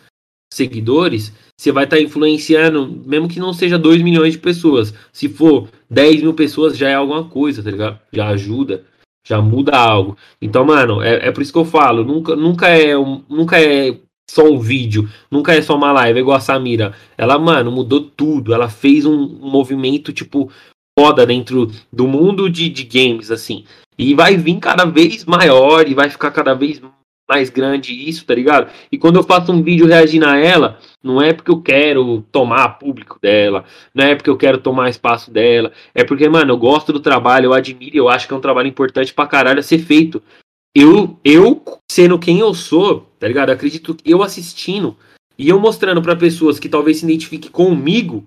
seguidores, 0.52 1.32
você 1.56 1.70
vai 1.70 1.84
estar 1.84 1.96
tá 1.96 2.02
influenciando, 2.02 2.88
mesmo 3.06 3.28
que 3.28 3.38
não 3.38 3.52
seja 3.52 3.78
2 3.78 4.02
milhões 4.02 4.32
de 4.32 4.40
pessoas. 4.40 4.92
Se 5.12 5.28
for 5.28 5.68
10 5.88 6.22
mil 6.22 6.34
pessoas, 6.34 6.76
já 6.76 6.88
é 6.88 6.94
alguma 6.94 7.28
coisa, 7.28 7.62
tá 7.62 7.70
ligado? 7.70 8.00
Já 8.12 8.28
ajuda, 8.28 8.84
já 9.26 9.40
muda 9.40 9.76
algo. 9.76 10.16
Então, 10.40 10.64
mano, 10.64 11.02
é, 11.02 11.28
é 11.28 11.32
por 11.32 11.42
isso 11.42 11.52
que 11.52 11.58
eu 11.58 11.64
falo, 11.64 12.04
nunca, 12.04 12.36
nunca, 12.36 12.68
é, 12.68 12.94
nunca 13.28 13.58
é 13.58 13.96
só 14.30 14.44
um 14.44 14.58
vídeo, 14.58 15.08
nunca 15.30 15.54
é 15.54 15.62
só 15.62 15.76
uma 15.76 15.92
live, 15.92 16.18
é 16.18 16.22
igual 16.22 16.36
a 16.36 16.40
Samira. 16.40 16.94
Ela, 17.16 17.38
mano, 17.38 17.70
mudou 17.70 18.00
tudo. 18.00 18.54
Ela 18.54 18.68
fez 18.68 19.04
um, 19.04 19.12
um 19.12 19.50
movimento, 19.50 20.12
tipo, 20.12 20.50
foda 20.98 21.26
dentro 21.26 21.70
do 21.92 22.06
mundo 22.06 22.48
de, 22.48 22.68
de 22.68 22.84
games, 22.84 23.30
assim. 23.30 23.64
E 23.98 24.14
vai 24.14 24.36
vir 24.36 24.58
cada 24.58 24.84
vez 24.84 25.24
maior 25.24 25.88
e 25.88 25.94
vai 25.94 26.10
ficar 26.10 26.30
cada 26.30 26.54
vez 26.54 26.80
mais 27.28 27.50
grande 27.50 27.92
isso, 28.08 28.24
tá 28.26 28.34
ligado? 28.34 28.70
E 28.92 28.98
quando 28.98 29.16
eu 29.16 29.22
faço 29.22 29.52
um 29.52 29.62
vídeo 29.62 29.86
reagindo 29.86 30.26
a 30.26 30.36
ela, 30.36 30.78
não 31.02 31.20
é 31.20 31.32
porque 31.32 31.50
eu 31.50 31.60
quero 31.60 32.24
tomar 32.30 32.78
público 32.78 33.18
dela, 33.20 33.64
não 33.94 34.04
é 34.04 34.14
porque 34.14 34.30
eu 34.30 34.36
quero 34.36 34.58
tomar 34.58 34.90
espaço 34.90 35.30
dela, 35.30 35.72
é 35.94 36.04
porque, 36.04 36.28
mano, 36.28 36.52
eu 36.52 36.58
gosto 36.58 36.92
do 36.92 37.00
trabalho, 37.00 37.46
eu 37.46 37.54
admiro, 37.54 37.96
eu 37.96 38.08
acho 38.08 38.28
que 38.28 38.34
é 38.34 38.36
um 38.36 38.40
trabalho 38.40 38.68
importante 38.68 39.14
pra 39.14 39.26
caralho 39.26 39.60
a 39.60 39.62
ser 39.62 39.78
feito 39.78 40.22
eu, 40.74 41.18
eu 41.24 41.62
sendo 41.90 42.18
quem 42.18 42.40
eu 42.40 42.52
sou, 42.52 43.08
tá 43.18 43.28
ligado? 43.28 43.50
Acredito 43.50 43.94
que 43.94 44.10
eu 44.10 44.22
assistindo 44.22 44.96
e 45.38 45.48
eu 45.48 45.60
mostrando 45.60 46.02
para 46.02 46.16
pessoas 46.16 46.58
que 46.58 46.68
talvez 46.68 46.98
se 46.98 47.04
identifiquem 47.04 47.50
comigo 47.50 48.24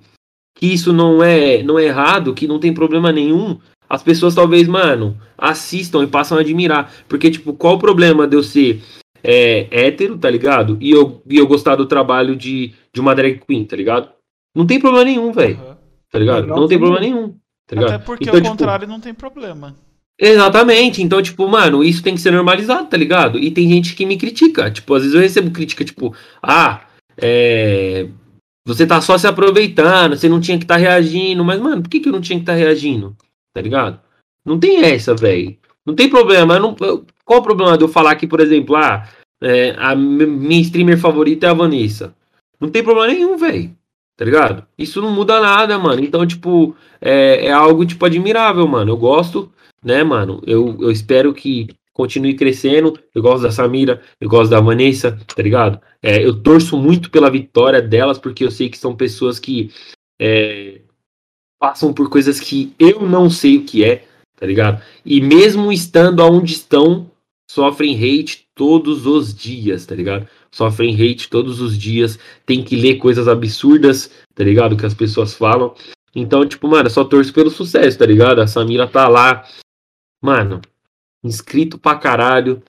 que 0.58 0.66
isso 0.66 0.94
não 0.94 1.22
é, 1.22 1.62
não 1.62 1.78
é 1.78 1.84
errado, 1.84 2.34
que 2.34 2.48
não 2.48 2.60
tem 2.60 2.74
problema 2.74 3.12
nenhum, 3.12 3.60
as 3.90 4.04
pessoas 4.04 4.36
talvez, 4.36 4.68
mano, 4.68 5.18
assistam 5.38 6.04
e 6.04 6.08
passam 6.08 6.38
a 6.38 6.42
admirar. 6.42 6.92
Porque, 7.08 7.32
tipo, 7.32 7.54
qual 7.54 7.76
o 7.76 7.80
problema 7.80 8.28
de 8.28 8.36
eu 8.36 8.44
ser 8.44 8.82
é, 9.24 9.68
hétero, 9.72 10.18
tá 10.18 10.30
ligado? 10.30 10.78
E 10.80 10.92
eu, 10.92 11.22
e 11.30 11.38
eu 11.38 11.48
gostar 11.48 11.76
do 11.76 11.86
trabalho 11.86 12.36
de, 12.36 12.74
de 12.94 13.00
uma 13.00 13.16
drag 13.16 13.42
queen, 13.48 13.66
tá 13.66 13.76
ligado? 13.76 14.10
Não 14.56 14.66
tem 14.66 14.80
problema 14.80 15.06
nenhum, 15.06 15.32
velho. 15.32 15.58
Uhum. 15.58 15.76
Tá 16.12 16.20
ligado? 16.20 16.48
Não, 16.48 16.56
não 16.58 16.68
tem 16.68 16.78
problema 16.80 17.02
nenhum. 17.02 17.36
Tá 17.68 17.76
ligado? 17.76 17.94
Até 17.94 18.06
porque 18.06 18.24
então, 18.24 18.36
ao 18.36 18.42
tipo, 18.42 18.52
contrário 18.52 18.88
não 18.88 19.00
tem 19.00 19.14
problema. 19.14 19.76
Exatamente. 20.20 21.04
Então, 21.04 21.22
tipo, 21.22 21.48
mano, 21.48 21.84
isso 21.84 22.02
tem 22.02 22.16
que 22.16 22.22
ser 22.22 22.32
normalizado, 22.32 22.88
tá 22.88 22.98
ligado? 22.98 23.38
E 23.38 23.52
tem 23.52 23.70
gente 23.70 23.96
que 23.96 24.06
me 24.06 24.18
critica. 24.18 24.72
Tipo, 24.72 24.96
às 24.96 25.04
vezes 25.04 25.16
eu 25.16 25.22
recebo 25.22 25.52
crítica, 25.52 25.86
tipo, 25.86 26.16
ah, 26.42 26.82
é. 27.18 28.08
Você 28.66 28.86
tá 28.86 29.00
só 29.00 29.18
se 29.18 29.26
aproveitando, 29.28 30.18
você 30.18 30.28
não 30.28 30.42
tinha 30.42 30.58
que 30.58 30.66
estar 30.66 30.76
tá 30.76 30.80
reagindo. 30.80 31.44
Mas, 31.44 31.60
mano, 31.60 31.82
por 31.82 31.90
que, 31.90 32.00
que 32.00 32.10
eu 32.10 32.14
não 32.14 32.20
tinha 32.20 32.38
que 32.38 32.44
estar 32.44 32.54
tá 32.54 32.58
reagindo? 32.58 33.16
Tá 33.58 33.62
ligado? 33.62 34.00
Não 34.46 34.60
tem 34.60 34.84
essa, 34.84 35.16
velho. 35.16 35.58
Não 35.86 35.96
tem 35.96 36.08
problema. 36.08 36.60
Não... 36.60 36.76
Qual 37.26 37.40
o 37.40 37.44
problema 37.44 37.78
de 37.78 37.84
eu 37.84 37.88
falar 37.88 38.16
que, 38.16 38.28
por 38.28 38.40
exemplo, 38.40 38.76
ah, 38.76 39.10
é, 39.42 39.72
a 39.78 39.96
minha 39.96 40.62
streamer 40.62 41.00
favorita 41.00 41.48
é 41.48 41.50
a 41.50 41.54
Vanessa? 41.54 42.16
Não 42.60 42.70
tem 42.70 42.84
problema 42.84 43.12
nenhum, 43.12 43.36
velho. 43.36 43.76
Tá 44.16 44.26
ligado? 44.26 44.66
Isso 44.78 45.02
não 45.02 45.12
muda 45.12 45.40
nada, 45.40 45.78
mano. 45.80 46.04
Então, 46.04 46.26
tipo, 46.26 46.76
é, 47.02 47.48
é 47.48 47.52
algo, 47.52 47.84
tipo, 47.84 48.06
admirável, 48.06 48.68
mano. 48.68 48.92
Eu 48.92 48.98
gosto 48.98 49.52
né, 49.84 50.04
mano? 50.04 50.42
Eu, 50.46 50.78
eu 50.82 50.92
espero 50.92 51.34
que 51.34 51.68
continue 51.94 52.36
crescendo. 52.36 53.00
Eu 53.14 53.22
gosto 53.22 53.44
da 53.44 53.52
Samira, 53.52 54.02
eu 54.20 54.30
gosto 54.30 54.52
da 54.52 54.60
Vanessa, 54.60 55.18
tá 55.36 55.42
ligado? 55.42 55.80
É, 56.02 56.24
eu 56.24 56.42
torço 56.42 56.78
muito 56.78 57.10
pela 57.10 57.32
vitória 57.32 57.82
delas, 57.82 58.20
porque 58.20 58.44
eu 58.44 58.52
sei 58.52 58.70
que 58.70 58.78
são 58.78 58.96
pessoas 58.96 59.40
que 59.40 59.72
é, 60.20 60.82
passam 61.60 61.94
por 61.94 62.10
coisas 62.10 62.40
que 62.40 62.74
eu 62.78 63.02
não 63.08 63.30
sei 63.30 63.58
o 63.58 63.64
que 63.64 63.84
é, 63.84 64.06
tá 64.40 64.46
ligado? 64.46 64.82
E 65.06 65.22
mesmo 65.22 65.72
estando 65.72 66.24
onde 66.24 66.54
estão, 66.54 67.10
sofrem 67.50 67.96
hate 67.96 68.48
todos 68.54 69.06
os 69.06 69.34
dias, 69.34 69.86
tá 69.86 69.96
ligado? 69.96 70.28
Sofrem 70.52 70.94
hate 70.94 71.30
todos 71.30 71.62
os 71.62 71.78
dias, 71.78 72.18
tem 72.46 72.64
que 72.64 72.76
ler 72.76 72.96
coisas 72.96 73.28
absurdas, 73.28 74.12
tá 74.34 74.44
ligado? 74.44 74.78
Que 74.78 74.86
as 74.86 74.94
pessoas 74.94 75.34
falam. 75.34 75.74
Então, 76.16 76.46
tipo, 76.48 76.68
mano, 76.68 76.90
só 76.90 77.04
torço 77.04 77.34
pelo 77.34 77.50
sucesso, 77.50 77.98
tá 78.00 78.06
ligado? 78.06 78.42
A 78.42 78.48
Samira 78.48 78.88
tá 78.88 79.08
lá 79.08 79.46
Mano, 80.22 80.62
inscrito 81.24 81.78
pra 81.78 81.96
caralho. 81.96 82.62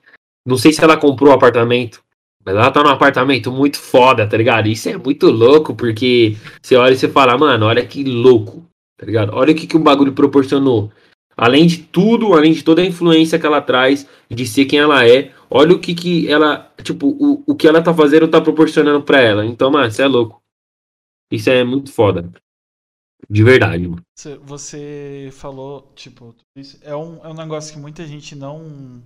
Não 0.45 0.57
sei 0.57 0.71
se 0.71 0.83
ela 0.83 0.97
comprou 0.97 1.29
o 1.29 1.31
um 1.33 1.35
apartamento, 1.35 2.01
mas 2.45 2.55
ela 2.55 2.71
tá 2.71 2.83
num 2.83 2.89
apartamento 2.89 3.51
muito 3.51 3.77
foda, 3.77 4.27
tá 4.27 4.37
ligado? 4.37 4.67
Isso 4.67 4.89
é 4.89 4.97
muito 4.97 5.29
louco, 5.29 5.75
porque 5.75 6.37
você 6.61 6.75
olha 6.75 6.93
e 6.93 6.97
você 6.97 7.09
fala, 7.09 7.37
mano, 7.37 7.65
olha 7.65 7.85
que 7.85 8.03
louco, 8.03 8.65
tá 8.99 9.05
ligado? 9.05 9.31
Olha 9.33 9.53
o 9.53 9.55
que, 9.55 9.65
que 9.65 9.77
o 9.77 9.79
bagulho 9.79 10.13
proporcionou. 10.13 10.91
Além 11.35 11.65
de 11.65 11.77
tudo, 11.77 12.33
além 12.33 12.51
de 12.51 12.63
toda 12.63 12.81
a 12.81 12.85
influência 12.85 13.39
que 13.39 13.45
ela 13.45 13.61
traz, 13.61 14.05
de 14.29 14.45
ser 14.45 14.65
quem 14.65 14.77
ela 14.77 15.07
é, 15.07 15.33
olha 15.49 15.73
o 15.73 15.79
que, 15.79 15.95
que 15.95 16.29
ela, 16.29 16.69
tipo, 16.83 17.07
o, 17.07 17.41
o 17.47 17.55
que 17.55 17.65
ela 17.65 17.81
tá 17.81 17.93
fazendo 17.93 18.27
tá 18.27 18.41
proporcionando 18.41 19.01
pra 19.01 19.21
ela. 19.21 19.45
Então, 19.45 19.71
mano, 19.71 19.89
você 19.89 20.03
é 20.03 20.07
louco. 20.07 20.41
Isso 21.31 21.49
é 21.49 21.63
muito 21.63 21.93
foda. 21.93 22.29
De 23.29 23.41
verdade, 23.41 23.87
mano. 23.87 24.03
Você 24.45 25.29
falou, 25.31 25.93
tipo, 25.95 26.35
é 26.81 26.95
um, 26.95 27.25
é 27.25 27.29
um 27.29 27.33
negócio 27.33 27.73
que 27.73 27.79
muita 27.79 28.05
gente 28.05 28.35
não 28.35 29.01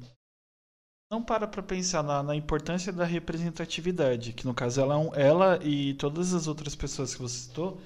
não 1.11 1.22
para 1.22 1.48
pra 1.48 1.61
pensar 1.61 2.02
na, 2.02 2.24
na 2.24 2.36
importância 2.36 2.91
da 2.91 3.06
representatividade, 3.06 4.34
que 4.34 4.48
no 4.48 4.53
caso 4.56 4.82
ela, 4.82 4.95
é 5.15 5.28
ela 5.28 5.60
e 5.64 5.94
todas 5.94 6.34
as 6.34 6.48
outras 6.48 6.76
pessoas 6.76 7.14
que 7.14 7.22
você 7.22 7.38
citou 7.38 7.80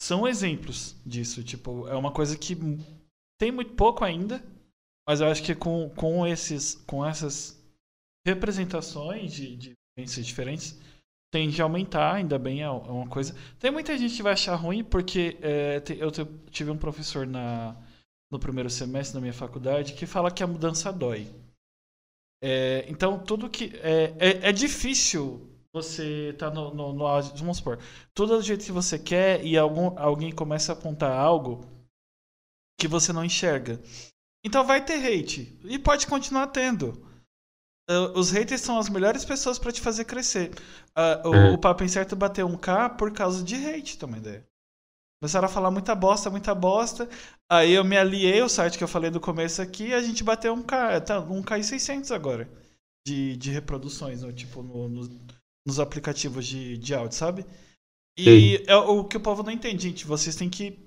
são 0.00 0.26
exemplos 0.26 0.96
disso. 1.04 1.42
Tipo, 1.42 1.86
é 1.88 1.94
uma 1.94 2.12
coisa 2.12 2.36
que 2.36 2.56
tem 3.38 3.50
muito 3.50 3.74
pouco 3.74 4.04
ainda, 4.04 4.42
mas 5.08 5.20
eu 5.20 5.28
acho 5.28 5.42
que 5.42 5.54
com, 5.54 5.90
com, 5.90 6.26
esses, 6.26 6.74
com 6.86 7.04
essas 7.04 7.62
representações 8.26 9.32
de, 9.32 9.56
de 9.56 9.72
vivências 9.96 10.26
diferentes, 10.26 10.78
tende 11.32 11.60
a 11.60 11.64
aumentar, 11.64 12.14
ainda 12.14 12.38
bem 12.38 12.62
é 12.62 12.70
uma 12.70 13.08
coisa. 13.08 13.34
Tem 13.58 13.70
muita 13.70 13.96
gente 13.96 14.16
que 14.16 14.22
vai 14.22 14.32
achar 14.32 14.54
ruim 14.54 14.82
porque 14.82 15.36
é, 15.40 15.82
eu 15.98 16.10
tive 16.50 16.70
um 16.70 16.78
professor 16.78 17.26
na, 17.26 17.76
no 18.30 18.38
primeiro 18.38 18.70
semestre 18.70 19.14
da 19.14 19.20
minha 19.20 19.32
faculdade 19.32 19.94
que 19.94 20.06
fala 20.06 20.30
que 20.30 20.42
a 20.42 20.46
mudança 20.46 20.92
dói. 20.92 21.28
É, 22.42 22.84
então 22.88 23.18
tudo 23.18 23.48
que 23.48 23.72
é, 23.76 24.14
é, 24.18 24.48
é 24.48 24.52
difícil 24.52 25.55
você 25.76 26.34
tá 26.38 26.50
no, 26.50 26.72
no, 26.74 26.92
no 26.94 27.22
vamos 27.34 27.58
supor, 27.58 27.78
tudo 28.14 28.36
do 28.36 28.42
jeito 28.42 28.64
que 28.64 28.72
você 28.72 28.98
quer 28.98 29.44
e 29.44 29.58
algum, 29.58 29.98
alguém 29.98 30.32
começa 30.32 30.72
a 30.72 30.74
apontar 30.74 31.12
algo 31.12 31.66
que 32.80 32.88
você 32.88 33.12
não 33.12 33.24
enxerga. 33.24 33.78
Então 34.42 34.64
vai 34.64 34.82
ter 34.82 35.04
hate 35.04 35.60
e 35.64 35.78
pode 35.78 36.06
continuar 36.06 36.46
tendo. 36.46 37.04
Uh, 37.90 38.18
os 38.18 38.30
haters 38.30 38.62
são 38.62 38.78
as 38.78 38.88
melhores 38.88 39.24
pessoas 39.24 39.58
para 39.58 39.70
te 39.70 39.82
fazer 39.82 40.06
crescer. 40.06 40.50
Uh, 40.96 41.28
o, 41.28 41.34
é. 41.34 41.50
o 41.50 41.58
Papo 41.58 41.84
Incerto 41.84 42.16
bateu 42.16 42.46
um 42.46 42.56
K 42.56 42.88
por 42.90 43.12
causa 43.12 43.44
de 43.44 43.54
hate, 43.54 43.98
também 43.98 44.20
ideia. 44.20 44.46
Começaram 45.20 45.46
a 45.46 45.50
falar 45.50 45.70
muita 45.70 45.94
bosta, 45.94 46.30
muita 46.30 46.54
bosta. 46.54 47.08
Aí 47.50 47.72
eu 47.72 47.84
me 47.84 47.98
aliei 47.98 48.40
ao 48.40 48.48
site 48.48 48.78
que 48.78 48.84
eu 48.84 48.88
falei 48.88 49.10
do 49.10 49.20
começo 49.20 49.60
aqui 49.60 49.88
e 49.88 49.94
a 49.94 50.00
gente 50.00 50.24
bateu 50.24 50.54
um 50.54 50.62
K, 50.62 51.00
tá, 51.02 51.20
um 51.20 51.42
K600 51.42 52.14
agora. 52.14 52.48
De, 53.06 53.36
de 53.36 53.50
reproduções, 53.50 54.22
né? 54.22 54.32
tipo, 54.32 54.62
no, 54.62 54.88
no, 54.88 55.26
nos 55.66 55.80
aplicativos 55.80 56.46
de, 56.46 56.78
de 56.78 56.94
áudio, 56.94 57.18
sabe? 57.18 57.44
E 58.16 58.64
é 58.66 58.76
o 58.76 59.04
que 59.04 59.16
o 59.16 59.20
povo 59.20 59.42
não 59.42 59.50
entende, 59.50 59.82
gente. 59.82 60.06
Vocês 60.06 60.36
têm 60.36 60.48
que 60.48 60.78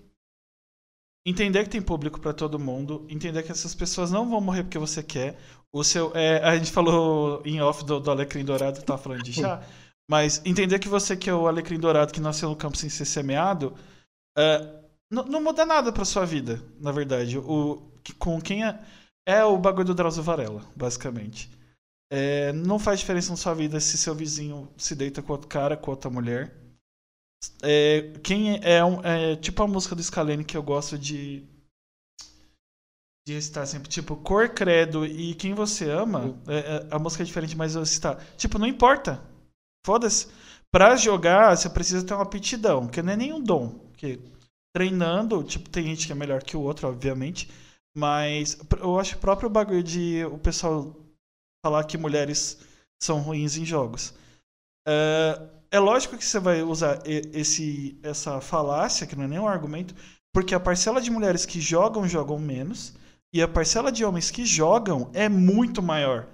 entender 1.27 1.63
que 1.63 1.69
tem 1.69 1.81
público 1.81 2.19
para 2.19 2.33
todo 2.33 2.57
mundo, 2.57 3.05
entender 3.09 3.43
que 3.43 3.51
essas 3.51 3.75
pessoas 3.75 4.09
não 4.09 4.27
vão 4.27 4.41
morrer 4.41 4.63
porque 4.63 4.79
você 4.79 5.03
quer. 5.03 5.37
O 5.71 5.83
seu, 5.83 6.11
é, 6.15 6.43
a 6.43 6.57
gente 6.57 6.71
falou 6.71 7.43
em 7.45 7.61
off 7.61 7.85
do, 7.85 7.99
do 7.99 8.09
Alecrim 8.09 8.43
Dourado, 8.43 8.81
tá 8.81 8.97
falando 8.97 9.21
de 9.21 9.33
chá, 9.33 9.61
mas 10.09 10.41
entender 10.43 10.79
que 10.79 10.87
você 10.87 11.15
que 11.15 11.29
é 11.29 11.33
o 11.33 11.47
Alecrim 11.47 11.79
Dourado 11.79 12.11
que 12.11 12.19
nasceu 12.19 12.49
no 12.49 12.55
campo 12.55 12.77
sem 12.77 12.89
ser 12.89 13.05
semeado, 13.05 13.75
é, 14.35 14.79
não, 15.11 15.25
não, 15.25 15.43
muda 15.43 15.65
nada 15.65 15.91
pra 15.91 16.05
sua 16.05 16.25
vida, 16.25 16.63
na 16.79 16.91
verdade. 16.91 17.37
O, 17.37 17.91
com 18.17 18.41
quem 18.41 18.65
é, 18.65 18.79
é 19.27 19.43
o 19.43 19.57
bagulho 19.57 19.85
do 19.85 19.93
Drauzio 19.93 20.23
Varela, 20.23 20.65
basicamente. 20.75 21.51
É, 22.11 22.51
não 22.53 22.79
faz 22.79 22.99
diferença 22.99 23.29
na 23.29 23.37
sua 23.37 23.53
vida 23.53 23.79
se 23.79 23.97
seu 23.97 24.15
vizinho 24.15 24.67
se 24.77 24.95
deita 24.95 25.21
com 25.21 25.31
outro 25.31 25.47
cara, 25.47 25.77
com 25.77 25.91
outra 25.91 26.09
mulher. 26.09 26.55
É, 27.61 28.13
quem 28.23 28.55
é, 28.55 28.59
é, 28.63 29.31
é, 29.31 29.35
tipo 29.35 29.61
a 29.63 29.67
música 29.67 29.95
do 29.95 30.03
Scalene 30.03 30.43
que 30.43 30.57
eu 30.57 30.63
gosto 30.63 30.97
de 30.97 31.47
de 33.29 33.35
recitar 33.35 33.67
sempre, 33.67 33.87
tipo, 33.87 34.15
cor, 34.15 34.49
credo 34.49 35.05
e 35.05 35.35
quem 35.35 35.53
você 35.53 35.89
ama, 35.89 36.35
é, 36.47 36.57
é, 36.57 36.87
a 36.89 36.97
música 36.97 37.21
é 37.21 37.25
diferente, 37.25 37.55
mas 37.55 37.75
eu 37.75 37.85
citar. 37.85 38.17
Tipo, 38.35 38.57
não 38.57 38.65
importa. 38.65 39.21
Foda-se. 39.85 40.27
Pra 40.71 40.95
jogar, 40.95 41.55
você 41.55 41.69
precisa 41.69 42.03
ter 42.03 42.13
uma 42.15 42.23
aptidão, 42.23 42.87
que 42.87 43.01
não 43.03 43.13
é 43.13 43.15
nenhum 43.15 43.39
dom. 43.41 43.91
Que 43.95 44.19
treinando, 44.75 45.43
tipo, 45.43 45.69
tem 45.69 45.85
gente 45.85 46.07
que 46.07 46.11
é 46.11 46.15
melhor 46.15 46.41
que 46.43 46.57
o 46.57 46.61
outro, 46.61 46.87
obviamente. 46.87 47.49
Mas 47.95 48.57
eu 48.79 48.99
acho 48.99 49.15
o 49.15 49.19
próprio 49.19 49.49
bagulho 49.49 49.83
de 49.83 50.25
o 50.25 50.37
pessoal 50.39 50.95
falar 51.63 51.83
que 51.83 51.97
mulheres 51.97 52.59
são 53.01 53.19
ruins 53.19 53.57
em 53.57 53.65
jogos. 53.65 54.13
Uh, 54.87 55.49
é 55.71 55.79
lógico 55.79 56.17
que 56.17 56.25
você 56.25 56.39
vai 56.39 56.63
usar 56.63 57.01
esse, 57.05 57.99
essa 58.01 58.41
falácia, 58.41 59.05
que 59.05 59.15
não 59.15 59.25
é 59.25 59.27
nem 59.27 59.39
um 59.39 59.47
argumento, 59.47 59.93
porque 60.33 60.55
a 60.55 60.59
parcela 60.59 61.01
de 61.01 61.11
mulheres 61.11 61.45
que 61.45 61.61
jogam, 61.61 62.07
jogam 62.07 62.39
menos, 62.39 62.95
e 63.33 63.41
a 63.41 63.47
parcela 63.47 63.91
de 63.91 64.03
homens 64.03 64.31
que 64.31 64.45
jogam 64.45 65.11
é 65.13 65.29
muito 65.29 65.81
maior. 65.81 66.27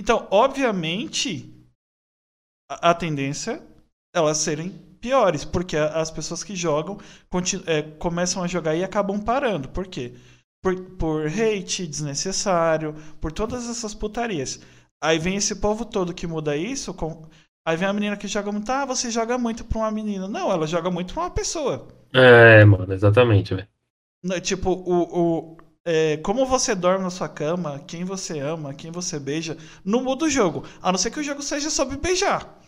Então, 0.00 0.28
obviamente, 0.30 1.52
a, 2.70 2.90
a 2.90 2.94
tendência 2.94 3.62
é 4.14 4.18
elas 4.18 4.38
serem 4.38 4.70
piores, 5.00 5.44
porque 5.44 5.76
as 5.76 6.10
pessoas 6.10 6.42
que 6.42 6.56
jogam 6.56 6.98
é, 7.66 7.82
começam 7.82 8.42
a 8.42 8.46
jogar 8.46 8.74
e 8.74 8.82
acabam 8.82 9.20
parando. 9.20 9.68
Por 9.68 9.86
quê? 9.86 10.14
Por, 10.66 10.74
por 10.98 11.26
hate 11.28 11.86
desnecessário, 11.86 12.92
por 13.20 13.30
todas 13.30 13.70
essas 13.70 13.94
putarias. 13.94 14.60
Aí 15.00 15.16
vem 15.16 15.36
esse 15.36 15.54
povo 15.54 15.84
todo 15.84 16.12
que 16.12 16.26
muda 16.26 16.56
isso. 16.56 16.92
Com... 16.92 17.28
Aí 17.64 17.76
vem 17.76 17.86
a 17.86 17.92
menina 17.92 18.16
que 18.16 18.26
joga 18.26 18.50
muito. 18.50 18.68
Ah, 18.72 18.84
você 18.84 19.08
joga 19.08 19.38
muito 19.38 19.64
pra 19.64 19.78
uma 19.78 19.92
menina. 19.92 20.26
Não, 20.26 20.50
ela 20.50 20.66
joga 20.66 20.90
muito 20.90 21.14
pra 21.14 21.22
uma 21.22 21.30
pessoa. 21.30 21.86
É, 22.12 22.64
mano, 22.64 22.92
exatamente, 22.92 23.54
velho. 23.54 23.68
Tipo, 24.42 24.72
o, 24.72 25.02
o, 25.02 25.56
é, 25.84 26.16
como 26.16 26.44
você 26.44 26.74
dorme 26.74 27.04
na 27.04 27.10
sua 27.10 27.28
cama, 27.28 27.78
quem 27.86 28.02
você 28.02 28.40
ama, 28.40 28.74
quem 28.74 28.90
você 28.90 29.20
beija, 29.20 29.56
não 29.84 30.02
muda 30.02 30.24
o 30.24 30.30
jogo. 30.30 30.64
A 30.82 30.90
não 30.90 30.98
ser 30.98 31.12
que 31.12 31.20
o 31.20 31.24
jogo 31.24 31.42
seja 31.42 31.70
sobre 31.70 31.96
beijar. 31.96 32.58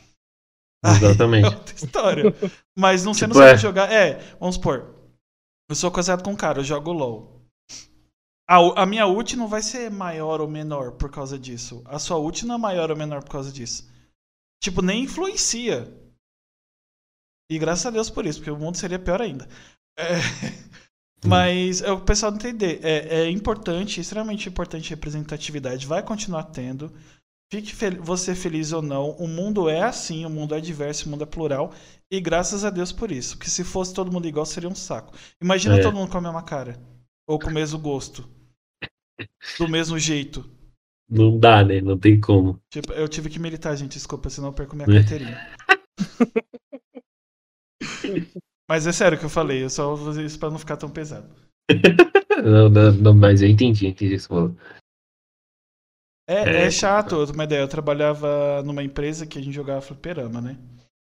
Exatamente. 0.87 1.47
Aí 1.47 1.51
é 1.53 1.57
outra 1.57 1.75
história. 1.75 2.35
Mas 2.77 3.05
não 3.05 3.11
tipo, 3.11 3.35
sendo 3.35 3.43
é. 3.43 3.57
jogar. 3.57 3.93
É, 3.93 4.20
vamos 4.39 4.55
supor. 4.55 4.95
Eu 5.69 5.75
sou 5.75 5.91
casado 5.91 6.23
com 6.23 6.31
um 6.31 6.37
cara, 6.37 6.61
eu 6.61 6.65
jogo 6.65 6.93
LOL. 6.93 7.38
A, 8.49 8.83
a 8.83 8.87
minha 8.87 9.07
ult 9.07 9.37
não 9.37 9.47
vai 9.47 9.61
ser 9.61 9.91
maior 9.91 10.41
ou 10.41 10.49
menor 10.49 10.93
por 10.93 11.11
causa 11.11 11.39
disso. 11.39 11.83
A 11.85 11.99
sua 11.99 12.16
ult 12.16 12.47
não 12.47 12.55
é 12.55 12.59
maior 12.59 12.91
ou 12.91 12.97
menor 12.97 13.23
por 13.23 13.31
causa 13.31 13.53
disso. 13.53 13.87
Tipo, 14.62 14.81
nem 14.81 15.05
influencia. 15.05 15.87
E 17.51 17.59
graças 17.59 17.85
a 17.85 17.91
Deus 17.91 18.09
por 18.09 18.25
isso, 18.25 18.39
porque 18.39 18.51
o 18.51 18.59
mundo 18.59 18.77
seria 18.77 18.99
pior 18.99 19.20
ainda. 19.20 19.47
É... 19.99 20.15
Mas 21.27 21.83
é 21.83 21.91
o 21.91 22.01
pessoal 22.01 22.33
entender. 22.33 22.81
É, 22.83 23.23
é 23.23 23.31
importante, 23.31 24.01
extremamente 24.01 24.49
importante 24.49 24.91
representatividade. 24.91 25.87
Vai 25.87 26.03
continuar 26.03 26.45
tendo. 26.45 26.93
Fique 27.51 27.75
fel 27.75 28.01
você 28.03 28.35
feliz 28.35 28.73
ou 28.73 28.81
não. 28.81 29.11
O 29.12 29.27
mundo 29.27 29.69
é 29.69 29.83
assim, 29.83 30.25
o 30.25 30.31
mundo 30.31 30.55
é 30.55 30.61
diverso, 30.61 31.07
o 31.07 31.11
mundo 31.11 31.25
é 31.25 31.27
plural. 31.27 31.73
E 32.11 32.20
graças 32.20 32.65
a 32.65 32.70
Deus 32.70 32.93
por 32.93 33.11
isso. 33.11 33.37
Porque 33.37 33.51
se 33.51 33.65
fosse 33.65 33.93
todo 33.93 34.12
mundo 34.12 34.29
igual, 34.29 34.47
seria 34.47 34.69
um 34.69 34.75
saco. 34.75 35.12
Imagina 35.43 35.79
é. 35.79 35.83
todo 35.83 35.97
mundo 35.97 36.11
com 36.11 36.19
a 36.19 36.23
mesma 36.23 36.43
cara. 36.43 36.81
Ou 37.27 37.39
com 37.39 37.49
o 37.49 37.53
mesmo 37.53 37.79
gosto. 37.79 38.38
Do 39.59 39.69
mesmo 39.69 39.99
jeito. 39.99 40.49
Não 41.09 41.39
dá, 41.39 41.65
né? 41.65 41.81
Não 41.81 41.99
tem 41.99 42.20
como. 42.20 42.61
Tipo, 42.70 42.93
eu 42.93 43.09
tive 43.09 43.31
que 43.31 43.39
militar, 43.39 43.74
gente, 43.77 43.93
desculpa, 43.93 44.28
senão 44.28 44.49
eu 44.49 44.53
perco 44.53 44.77
minha 44.77 44.86
carteirinha. 44.93 45.39
Mas 48.69 48.86
é 48.86 48.93
sério 48.93 49.16
o 49.16 49.19
que 49.19 49.24
eu 49.24 49.31
falei, 49.31 49.65
eu 49.65 49.70
só 49.70 49.95
vou 49.95 50.07
fazer 50.07 50.24
isso 50.24 50.39
pra 50.39 50.51
não 50.51 50.59
ficar 50.59 50.77
tão 50.77 50.90
pesado. 50.90 51.35
não, 52.45 52.69
não, 52.69 52.93
não, 52.93 53.15
mas 53.15 53.40
eu 53.40 53.49
entendi, 53.49 53.86
entendi 53.86 54.15
isso 54.15 54.28
falou. 54.28 54.55
É, 56.28 56.43
é, 56.43 56.66
é 56.66 56.70
chato, 56.70 57.24
uma 57.32 57.45
ideia. 57.45 57.61
Eu 57.61 57.69
trabalhava 57.69 58.62
numa 58.62 58.82
empresa 58.82 59.27
que 59.27 59.39
a 59.39 59.43
gente 59.43 59.55
jogava 59.55 59.81
fliperama, 59.81 60.43
né? 60.43 60.59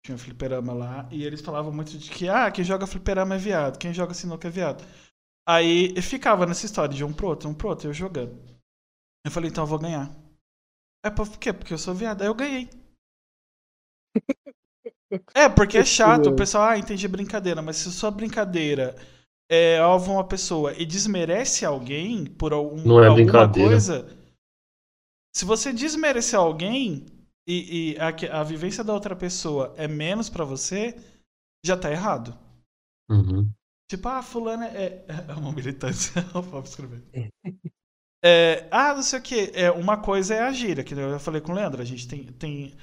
Tinha 0.05 0.15
um 0.15 0.19
fliperama 0.19 0.73
lá, 0.73 1.07
e 1.09 1.23
eles 1.23 1.41
falavam 1.41 1.71
muito 1.71 1.97
de 1.97 2.11
que, 2.11 2.27
ah, 2.27 2.51
quem 2.51 2.63
joga 2.63 2.85
fliperama 2.85 3.35
é 3.35 3.37
viado, 3.37 3.79
quem 3.79 3.93
joga 3.93 4.13
sinuca 4.13 4.47
é 4.49 4.51
viado. 4.51 4.83
Aí 5.47 6.01
ficava 6.01 6.45
nessa 6.45 6.65
história 6.65 6.95
de 6.95 7.03
um 7.03 7.13
pro 7.13 7.27
outro, 7.27 7.49
um 7.49 7.53
pro 7.53 7.69
outro, 7.69 7.89
eu 7.89 7.93
jogando. 7.93 8.35
Eu 9.25 9.31
falei, 9.31 9.49
então 9.49 9.63
eu 9.63 9.67
vou 9.67 9.79
ganhar. 9.79 10.09
É 11.05 11.09
por 11.09 11.29
quê? 11.37 11.53
Porque 11.53 11.73
eu 11.73 11.77
sou 11.77 11.93
viado. 11.93 12.21
Aí 12.21 12.27
eu 12.27 12.35
ganhei. 12.35 12.69
É, 15.33 15.47
porque 15.47 15.77
é 15.77 15.85
chato. 15.85 16.29
O 16.29 16.35
pessoal, 16.35 16.69
ah, 16.69 16.77
entendi 16.77 17.07
brincadeira, 17.07 17.61
mas 17.61 17.77
se 17.77 17.91
sua 17.91 18.11
brincadeira 18.11 18.95
é 19.49 19.77
alvo 19.77 20.11
uma 20.11 20.27
pessoa 20.27 20.73
e 20.73 20.85
desmerece 20.85 21.63
alguém 21.63 22.25
por 22.25 22.51
algum, 22.51 22.83
Não 22.83 23.03
é 23.03 23.07
alguma 23.07 23.51
coisa. 23.51 24.05
Se 25.33 25.45
você 25.45 25.71
desmerecer 25.71 26.39
alguém 26.39 27.05
e, 27.47 27.93
e 27.93 27.97
a, 27.99 28.39
a, 28.39 28.43
vivência 28.43 28.83
da 28.83 28.93
outra 28.93 29.15
pessoa 29.15 29.73
é 29.77 29.87
menos 29.87 30.29
para 30.29 30.43
você, 30.43 30.97
já 31.63 31.77
tá 31.77 31.91
errado. 31.91 32.37
Uhum. 33.09 33.49
Tipo, 33.87 34.07
ah, 34.09 34.21
fulano 34.23 34.63
é, 34.63 35.05
é 35.07 35.33
uma 35.33 35.51
militância. 35.51 36.13
Escrever. 36.63 37.03
É, 38.23 38.67
ah, 38.71 38.95
não 38.95 39.03
sei 39.03 39.19
o 39.19 39.21
que. 39.21 39.51
É, 39.53 39.69
uma 39.69 39.97
coisa 39.97 40.33
é 40.33 40.41
a 40.41 40.51
gira, 40.51 40.83
que 40.83 40.93
eu 40.93 41.19
falei 41.19 41.39
com 41.39 41.51
o 41.51 41.55
Leandro. 41.55 41.81
A 41.81 41.85
gente 41.85 42.07
tem, 42.07 42.23
tem 42.33 42.75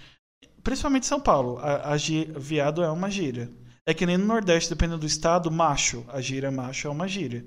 principalmente 0.63 1.07
São 1.07 1.21
Paulo, 1.21 1.59
a, 1.59 1.95
a 1.95 1.97
viado 2.39 2.83
é 2.83 2.91
uma 2.91 3.11
gíria. 3.11 3.51
É 3.85 3.93
que 3.93 4.07
nem 4.07 4.17
no 4.17 4.27
Nordeste, 4.27 4.71
dependendo 4.71 5.01
do 5.01 5.07
estado, 5.07 5.51
macho, 5.51 6.05
a 6.09 6.21
gíria 6.21 6.53
macho 6.53 6.87
é 6.87 6.91
uma 6.91 7.09
gíria. 7.09 7.45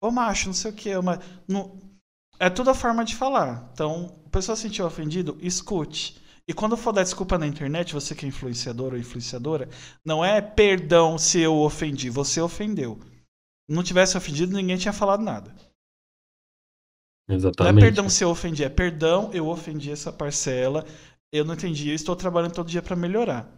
Ô 0.00 0.10
macho, 0.10 0.46
não 0.46 0.54
sei 0.54 0.70
o 0.70 0.74
que, 0.74 0.88
é 0.88 0.98
uma. 0.98 1.20
Não, 1.46 1.78
é 2.38 2.48
toda 2.48 2.70
a 2.70 2.74
forma 2.74 3.04
de 3.04 3.14
falar. 3.14 3.68
Então, 3.72 4.18
a 4.26 4.30
pessoa 4.30 4.56
se 4.56 4.62
sentiu 4.62 4.86
ofendido, 4.86 5.36
escute. 5.40 6.18
E 6.48 6.54
quando 6.54 6.76
for 6.76 6.92
dar 6.92 7.02
desculpa 7.02 7.36
na 7.36 7.46
internet, 7.46 7.92
você 7.92 8.14
que 8.14 8.24
é 8.24 8.28
influenciador 8.28 8.92
ou 8.92 8.98
influenciadora, 8.98 9.68
não 10.04 10.24
é 10.24 10.40
perdão 10.40 11.18
se 11.18 11.40
eu 11.40 11.56
ofendi, 11.56 12.08
você 12.08 12.40
ofendeu. 12.40 13.00
Não 13.68 13.82
tivesse 13.82 14.16
ofendido, 14.16 14.54
ninguém 14.54 14.76
tinha 14.76 14.92
falado 14.92 15.22
nada. 15.22 15.52
Exatamente. 17.28 17.72
Não 17.72 17.78
é 17.78 17.84
perdão 17.84 18.08
se 18.08 18.22
eu 18.22 18.30
ofendi, 18.30 18.62
é 18.62 18.68
perdão, 18.68 19.30
eu 19.32 19.48
ofendi 19.48 19.90
essa 19.90 20.12
parcela, 20.12 20.86
eu 21.32 21.44
não 21.44 21.54
entendi, 21.54 21.88
eu 21.88 21.94
estou 21.94 22.14
trabalhando 22.14 22.54
todo 22.54 22.68
dia 22.70 22.82
para 22.82 22.94
melhorar. 22.94 23.50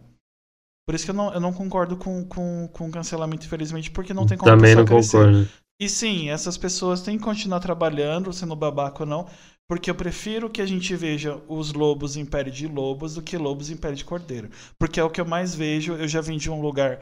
Por 0.87 0.95
isso 0.95 1.05
que 1.05 1.11
eu 1.11 1.15
não, 1.15 1.31
eu 1.31 1.39
não 1.39 1.53
concordo 1.53 1.95
com, 1.95 2.25
com, 2.25 2.67
com 2.69 2.89
cancelamento, 2.89 3.45
infelizmente, 3.45 3.91
porque 3.91 4.11
não 4.11 4.25
tem 4.25 4.35
como 4.35 4.51
Também 4.51 4.73
não 4.73 4.85
crescer. 4.85 5.17
concordo. 5.17 5.47
E 5.79 5.87
sim, 5.87 6.29
essas 6.29 6.57
pessoas 6.57 7.03
têm 7.03 7.17
que 7.17 7.23
continuar 7.23 7.59
trabalhando, 7.59 8.33
sendo 8.33 8.55
babaca 8.55 9.03
ou 9.03 9.07
não, 9.07 9.27
porque 9.69 9.91
eu 9.91 9.93
prefiro 9.93 10.49
que 10.49 10.63
a 10.63 10.65
gente 10.65 10.95
veja 10.95 11.39
os 11.47 11.73
lobos 11.73 12.17
em 12.17 12.25
pele 12.25 12.49
de 12.49 12.67
lobos 12.67 13.13
do 13.13 13.21
que 13.21 13.37
lobos 13.37 13.69
em 13.69 13.77
pele 13.77 13.95
de 13.95 14.03
cordeiro. 14.03 14.49
Porque 14.79 14.99
é 14.99 15.03
o 15.03 15.11
que 15.11 15.21
eu 15.21 15.25
mais 15.25 15.53
vejo, 15.53 15.93
eu 15.93 16.07
já 16.07 16.21
vim 16.21 16.37
de 16.37 16.49
um 16.49 16.59
lugar 16.59 16.99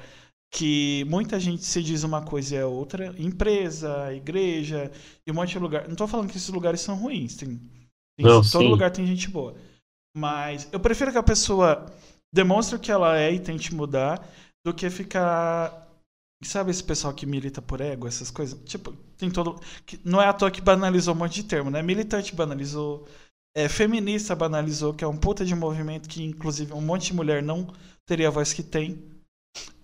que 0.53 1.05
muita 1.07 1.39
gente 1.39 1.63
se 1.63 1.81
diz 1.81 2.03
uma 2.03 2.21
coisa 2.21 2.55
e 2.55 2.57
é 2.57 2.65
outra, 2.65 3.15
empresa, 3.17 4.13
igreja 4.13 4.91
e 5.25 5.31
um 5.31 5.35
monte 5.35 5.51
de 5.51 5.59
lugar. 5.59 5.85
Não 5.85 5.93
estou 5.93 6.09
falando 6.09 6.29
que 6.29 6.35
esses 6.35 6.49
lugares 6.49 6.81
são 6.81 6.97
ruins, 6.97 7.37
tem, 7.37 7.57
tem 8.17 8.25
não, 8.25 8.41
todo 8.41 8.63
sim. 8.63 8.67
lugar 8.67 8.91
tem 8.91 9.07
gente 9.07 9.29
boa. 9.29 9.55
Mas 10.13 10.67
eu 10.73 10.79
prefiro 10.79 11.11
que 11.11 11.17
a 11.17 11.23
pessoa 11.23 11.85
demonstre 12.33 12.75
o 12.75 12.79
que 12.79 12.91
ela 12.91 13.17
é 13.17 13.31
e 13.31 13.39
tente 13.39 13.73
mudar 13.73 14.27
do 14.65 14.73
que 14.73 14.89
ficar. 14.89 15.86
Sabe 16.43 16.69
esse 16.71 16.83
pessoal 16.83 17.13
que 17.13 17.25
milita 17.25 17.61
por 17.61 17.81
ego, 17.81 18.07
essas 18.07 18.29
coisas? 18.29 18.59
Tipo, 18.63 18.93
tem 19.17 19.29
todo. 19.31 19.59
Não 20.03 20.21
é 20.21 20.27
à 20.27 20.33
toa 20.33 20.51
que 20.51 20.61
banalizou 20.61 21.15
um 21.15 21.17
monte 21.17 21.35
de 21.35 21.43
termo, 21.43 21.71
né? 21.71 21.81
Militante 21.81 22.35
banalizou. 22.35 23.07
É, 23.55 23.67
feminista 23.67 24.35
banalizou, 24.35 24.93
que 24.93 25.03
é 25.03 25.07
um 25.07 25.17
puta 25.17 25.43
de 25.45 25.55
movimento 25.55 26.07
que, 26.07 26.23
inclusive, 26.23 26.73
um 26.73 26.81
monte 26.81 27.07
de 27.07 27.13
mulher 27.15 27.41
não 27.43 27.67
teria 28.05 28.27
a 28.27 28.31
voz 28.31 28.53
que 28.53 28.63
tem. 28.63 29.03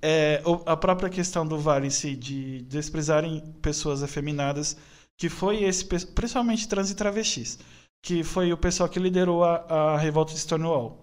é, 0.01 0.41
a 0.65 0.77
própria 0.77 1.09
questão 1.09 1.47
do 1.47 1.57
VAR 1.59 1.83
em 1.85 1.89
si, 1.89 2.15
de 2.15 2.61
desprezarem 2.63 3.41
pessoas 3.61 4.03
afeminadas, 4.03 4.77
que 5.17 5.29
foi 5.29 5.63
esse, 5.63 5.85
principalmente 5.85 6.67
trans 6.67 6.91
e 6.91 6.95
travestis, 6.95 7.59
que 8.03 8.23
foi 8.23 8.51
o 8.53 8.57
pessoal 8.57 8.89
que 8.89 8.99
liderou 8.99 9.43
a, 9.43 9.93
a 9.95 9.97
revolta 9.97 10.33
de 10.33 10.39
Stonewall. 10.39 11.02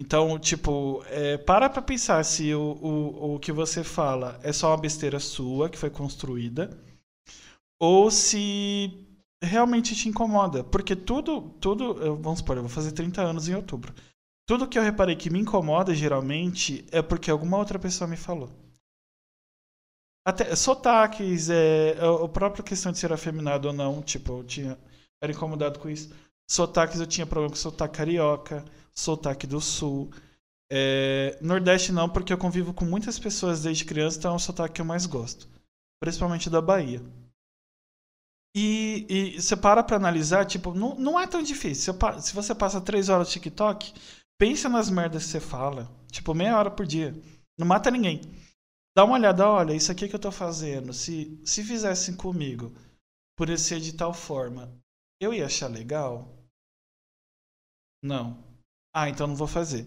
Então, 0.00 0.38
tipo, 0.38 1.02
é, 1.06 1.36
para 1.38 1.68
pra 1.68 1.82
pensar 1.82 2.24
se 2.24 2.54
o, 2.54 2.60
o, 2.80 3.34
o 3.34 3.38
que 3.40 3.50
você 3.50 3.82
fala 3.82 4.38
é 4.42 4.52
só 4.52 4.70
uma 4.70 4.76
besteira 4.76 5.18
sua, 5.18 5.68
que 5.68 5.76
foi 5.78 5.90
construída, 5.90 6.70
ou 7.80 8.10
se 8.10 9.06
realmente 9.42 9.94
te 9.96 10.08
incomoda. 10.08 10.62
Porque 10.62 10.94
tudo, 10.94 11.50
tudo, 11.60 11.94
vamos 12.16 12.38
supor, 12.40 12.56
eu 12.56 12.62
vou 12.62 12.70
fazer 12.70 12.92
30 12.92 13.22
anos 13.22 13.48
em 13.48 13.54
outubro. 13.54 13.92
Tudo 14.46 14.68
que 14.68 14.78
eu 14.78 14.82
reparei 14.82 15.16
que 15.16 15.30
me 15.30 15.40
incomoda, 15.40 15.94
geralmente, 15.94 16.86
é 16.90 17.02
porque 17.02 17.30
alguma 17.30 17.58
outra 17.58 17.78
pessoa 17.78 18.08
me 18.08 18.16
falou. 18.16 18.50
Até 20.24 20.54
sotaques, 20.54 21.48
é, 21.48 21.96
a 22.00 22.24
a 22.24 22.28
própria 22.28 22.62
questão 22.62 22.92
de 22.92 22.98
ser 22.98 23.12
afeminado 23.12 23.66
ou 23.68 23.74
não, 23.74 24.02
tipo, 24.02 24.38
eu 24.38 24.44
tinha, 24.44 24.78
era 25.22 25.32
incomodado 25.32 25.78
com 25.78 25.88
isso. 25.88 26.10
Sotaques, 26.50 27.00
eu 27.00 27.06
tinha 27.06 27.26
problema 27.26 27.50
com 27.50 27.56
sotaque 27.56 27.96
carioca, 27.96 28.64
sotaque 28.98 29.46
do 29.46 29.60
sul. 29.60 30.10
É, 30.70 31.38
Nordeste 31.40 31.92
não, 31.92 32.08
porque 32.08 32.32
eu 32.32 32.38
convivo 32.38 32.74
com 32.74 32.84
muitas 32.84 33.18
pessoas 33.18 33.62
desde 33.62 33.84
criança, 33.84 34.18
então 34.18 34.32
é 34.32 34.36
o 34.36 34.38
sotaque 34.38 34.74
que 34.74 34.80
eu 34.80 34.84
mais 34.84 35.06
gosto. 35.06 35.48
Principalmente 36.00 36.50
da 36.50 36.60
Bahia. 36.60 37.02
E, 38.54 39.06
e 39.08 39.40
você 39.40 39.56
para 39.56 39.82
pra 39.82 39.96
analisar, 39.96 40.44
tipo, 40.44 40.74
não, 40.74 40.94
não 40.96 41.20
é 41.20 41.26
tão 41.26 41.42
difícil. 41.42 41.94
Se, 42.20 42.34
você 42.34 42.54
passa 42.54 42.80
três 42.80 43.08
horas 43.08 43.28
no 43.28 43.32
TikTok, 43.32 43.94
pensa 44.38 44.68
nas 44.68 44.90
merdas 44.90 45.24
que 45.24 45.30
você 45.30 45.40
fala. 45.40 45.88
Tipo, 46.10 46.34
meia 46.34 46.58
hora 46.58 46.70
por 46.70 46.86
dia. 46.86 47.14
Não 47.56 47.66
mata 47.66 47.90
ninguém. 47.90 48.20
Dá 48.96 49.04
uma 49.04 49.14
olhada, 49.14 49.48
olha, 49.48 49.74
isso 49.74 49.92
aqui 49.92 50.08
que 50.08 50.14
eu 50.14 50.20
tô 50.20 50.32
fazendo. 50.32 50.92
Se, 50.92 51.40
se 51.44 51.62
fizessem 51.62 52.16
comigo, 52.16 52.72
por 53.36 53.56
ser 53.56 53.78
de 53.78 53.92
tal 53.92 54.12
forma, 54.12 54.72
eu 55.20 55.32
ia 55.32 55.46
achar 55.46 55.68
legal? 55.68 56.36
Não. 58.02 58.47
Ah, 58.94 59.08
então 59.08 59.26
não 59.26 59.34
vou 59.36 59.46
fazer. 59.46 59.86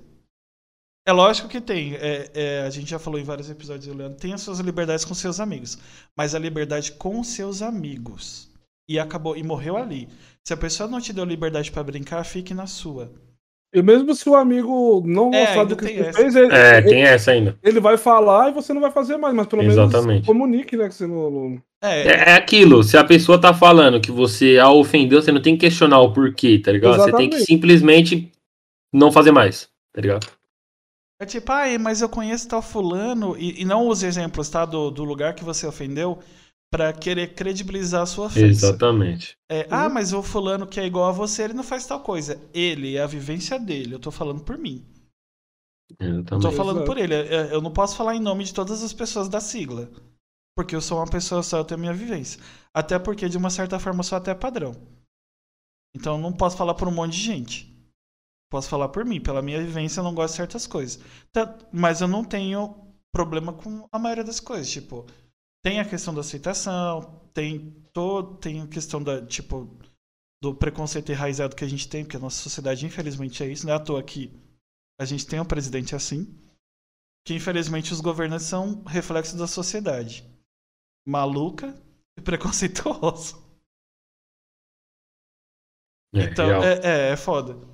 É 1.07 1.11
lógico 1.11 1.47
que 1.47 1.59
tem. 1.59 1.95
é- 1.95 2.29
é, 2.33 2.61
a 2.61 2.69
gente 2.69 2.89
já 2.89 2.99
falou 2.99 3.19
em 3.19 3.23
vários 3.23 3.49
episódios, 3.49 3.93
Leandro, 3.95 4.19
tem 4.19 4.33
as 4.33 4.41
suas 4.41 4.59
liberdades 4.59 5.03
com 5.03 5.13
seus 5.13 5.39
amigos. 5.39 5.77
Mas 6.15 6.35
a 6.35 6.39
liberdade 6.39 6.91
com 6.93 7.23
seus 7.23 7.61
amigos. 7.61 8.49
E 8.87 8.99
acabou, 8.99 9.35
e 9.35 9.43
morreu 9.43 9.77
ali. 9.77 10.07
Se 10.45 10.53
a 10.53 10.57
pessoa 10.57 10.87
não 10.89 10.99
te 11.01 11.11
deu 11.13 11.23
liberdade 11.25 11.71
pra 11.71 11.83
brincar, 11.83 12.23
fique 12.23 12.53
na 12.53 12.67
sua. 12.67 13.11
E 13.73 13.81
mesmo 13.81 14.13
se 14.13 14.27
o 14.29 14.35
amigo 14.35 15.01
não 15.05 15.33
É, 15.33 15.45
gostar 15.45 15.63
do 15.63 15.75
que 15.77 15.85
tem 15.85 15.95
você 15.97 16.03
essa. 16.09 16.19
fez, 16.19 16.35
ele, 16.35 16.53
É, 16.53 16.77
ele- 16.79 16.89
tem 16.89 17.01
essa 17.03 17.31
ainda. 17.31 17.57
ele 17.63 17.79
vai 17.79 17.97
falar 17.97 18.49
e 18.49 18.53
você 18.53 18.73
não 18.73 18.81
vai 18.81 18.91
fazer 18.91 19.15
mais, 19.17 19.33
mas 19.33 19.47
pelo 19.47 19.63
Exatamente. 19.63 20.07
menos 20.07 20.25
comunique, 20.27 20.75
né? 20.75 20.89
Que 20.89 20.93
você 20.95 21.07
não. 21.07 21.31
não- 21.31 21.61
É, 21.81 22.01
É, 22.01 22.29
é 22.31 22.33
aquilo, 22.33 22.83
se 22.83 22.95
a 22.97 23.03
pessoa 23.03 23.39
tá 23.39 23.53
falando 23.53 23.99
que 24.01 24.11
você 24.11 24.59
a 24.59 24.69
ofendeu, 24.69 25.21
você 25.21 25.31
não 25.31 25.41
tem 25.41 25.55
que 25.55 25.61
questionar 25.67 25.99
o 26.01 26.11
porquê, 26.13 26.59
tá 26.59 26.71
ligado? 26.71 26.97
Você 26.97 27.11
tem 27.13 27.29
que 27.29 27.35
Exatamente. 27.37 27.45
simplesmente 27.45 28.31
não 28.93 29.11
fazer 29.11 29.31
mais, 29.31 29.69
tá 29.93 30.01
ligado? 30.01 30.27
é 31.21 31.25
tipo, 31.25 31.51
ai, 31.51 31.77
mas 31.77 32.01
eu 32.01 32.09
conheço 32.09 32.47
tal 32.47 32.63
fulano. 32.63 33.37
E, 33.37 33.61
e 33.61 33.65
não 33.65 33.85
use 33.87 34.07
exemplos, 34.07 34.49
tá? 34.49 34.65
Do, 34.65 34.89
do 34.89 35.03
lugar 35.03 35.35
que 35.35 35.43
você 35.43 35.67
ofendeu 35.67 36.19
pra 36.71 36.91
querer 36.91 37.35
credibilizar 37.35 38.01
a 38.01 38.05
sua 38.07 38.25
ofensa. 38.25 38.67
Exatamente. 38.67 39.37
É, 39.47 39.67
ah, 39.69 39.87
mas 39.87 40.13
o 40.13 40.23
fulano 40.23 40.65
que 40.65 40.79
é 40.79 40.85
igual 40.85 41.09
a 41.09 41.11
você, 41.11 41.43
ele 41.43 41.53
não 41.53 41.63
faz 41.63 41.85
tal 41.85 41.99
coisa. 41.99 42.41
Ele, 42.51 42.95
é 42.95 43.03
a 43.03 43.07
vivência 43.07 43.59
dele. 43.59 43.93
Eu 43.93 43.99
tô 43.99 44.09
falando 44.09 44.41
por 44.41 44.57
mim. 44.57 44.83
Eu 45.99 46.23
tô 46.23 46.37
Exatamente. 46.37 46.55
falando 46.55 46.77
Exato. 46.77 46.85
por 46.87 46.97
ele. 46.97 47.13
É, 47.13 47.53
Eu 47.53 47.61
não 47.61 47.71
posso 47.71 47.95
falar 47.95 48.15
em 48.15 48.19
nome 48.19 48.43
de 48.43 48.53
todas 48.53 48.81
as 48.81 48.91
pessoas 48.91 49.29
da 49.29 49.39
sigla. 49.39 49.91
Porque 50.57 50.75
eu 50.75 50.81
sou 50.81 50.97
uma 50.97 51.07
pessoa 51.07 51.43
só, 51.43 51.59
eu 51.59 51.65
tenho 51.65 51.79
minha 51.79 51.93
vivência. 51.93 52.41
Até 52.73 52.97
porque, 52.97 53.29
de 53.29 53.37
uma 53.37 53.51
certa 53.51 53.77
forma, 53.77 53.99
eu 53.99 54.03
sou 54.05 54.17
até 54.17 54.33
padrão. 54.33 54.75
Então, 55.95 56.15
eu 56.15 56.21
não 56.21 56.33
posso 56.33 56.57
falar 56.57 56.73
por 56.73 56.87
um 56.87 56.91
monte 56.91 57.11
de 57.11 57.19
gente. 57.19 57.70
Posso 58.51 58.67
falar 58.67 58.89
por 58.89 59.05
mim. 59.05 59.21
Pela 59.21 59.41
minha 59.41 59.63
vivência, 59.63 60.01
eu 60.01 60.03
não 60.03 60.13
gosto 60.13 60.33
de 60.33 60.37
certas 60.37 60.67
coisas. 60.67 61.01
Mas 61.71 62.01
eu 62.01 62.07
não 62.07 62.21
tenho 62.21 62.75
problema 63.09 63.53
com 63.53 63.87
a 63.89 63.97
maioria 63.97 64.25
das 64.25 64.41
coisas. 64.41 64.69
Tipo, 64.69 65.07
tem 65.63 65.79
a 65.79 65.85
questão 65.85 66.13
da 66.13 66.19
aceitação, 66.19 67.21
tem 67.33 67.71
todo, 67.93 68.35
tem 68.37 68.61
a 68.61 68.67
questão 68.67 69.01
da, 69.01 69.25
tipo, 69.25 69.73
do 70.43 70.53
preconceito 70.53 71.13
enraizado 71.13 71.55
que 71.55 71.63
a 71.63 71.67
gente 71.67 71.87
tem, 71.87 72.03
porque 72.03 72.17
a 72.17 72.19
nossa 72.19 72.43
sociedade, 72.43 72.85
infelizmente, 72.85 73.41
é 73.41 73.47
isso. 73.47 73.65
Não 73.65 73.73
é 73.73 73.77
à 73.77 73.79
toa 73.79 74.03
que 74.03 74.37
a 74.99 75.05
gente 75.05 75.25
tem 75.25 75.39
um 75.39 75.45
presidente 75.45 75.95
assim, 75.95 76.37
que 77.25 77.33
infelizmente 77.33 77.93
os 77.93 78.01
governantes 78.01 78.47
são 78.47 78.83
reflexos 78.83 79.39
da 79.39 79.47
sociedade. 79.47 80.29
Maluca 81.07 81.73
e 82.19 82.21
preconceituosa. 82.21 83.37
É, 86.13 86.23
Então, 86.25 86.61
é, 86.61 86.79
é, 86.83 87.11
é 87.13 87.17
foda. 87.17 87.70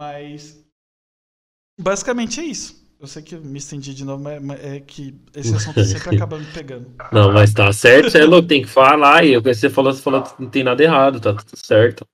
Mas. 0.00 0.64
Basicamente 1.80 2.40
é 2.40 2.44
isso. 2.44 2.88
Eu 3.00 3.06
sei 3.06 3.22
que 3.22 3.36
eu 3.36 3.40
me 3.40 3.58
estendi 3.58 3.94
de 3.94 4.04
novo, 4.04 4.22
mas 4.22 4.42
mas 4.42 4.64
é 4.64 4.80
que 4.80 5.14
esse 5.34 5.54
assunto 5.54 5.84
sempre 5.84 6.10
acaba 6.10 6.36
me 6.36 6.46
pegando. 6.52 6.92
Não, 7.12 7.32
mas 7.32 7.52
tá 7.52 7.72
certo, 7.72 8.10
você 8.10 8.18
é 8.18 8.24
louco, 8.24 8.48
tem 8.48 8.62
que 8.62 8.68
falar, 8.68 9.24
e 9.24 9.36
o 9.36 9.42
que 9.42 9.54
você 9.54 9.70
falou, 9.70 9.92
você 9.92 10.02
falou 10.02 10.22
que 10.24 10.42
não 10.42 10.50
tem 10.50 10.64
nada 10.64 10.82
errado, 10.82 11.20
tá 11.20 11.32
tudo 11.32 11.56
certo. 11.56 12.04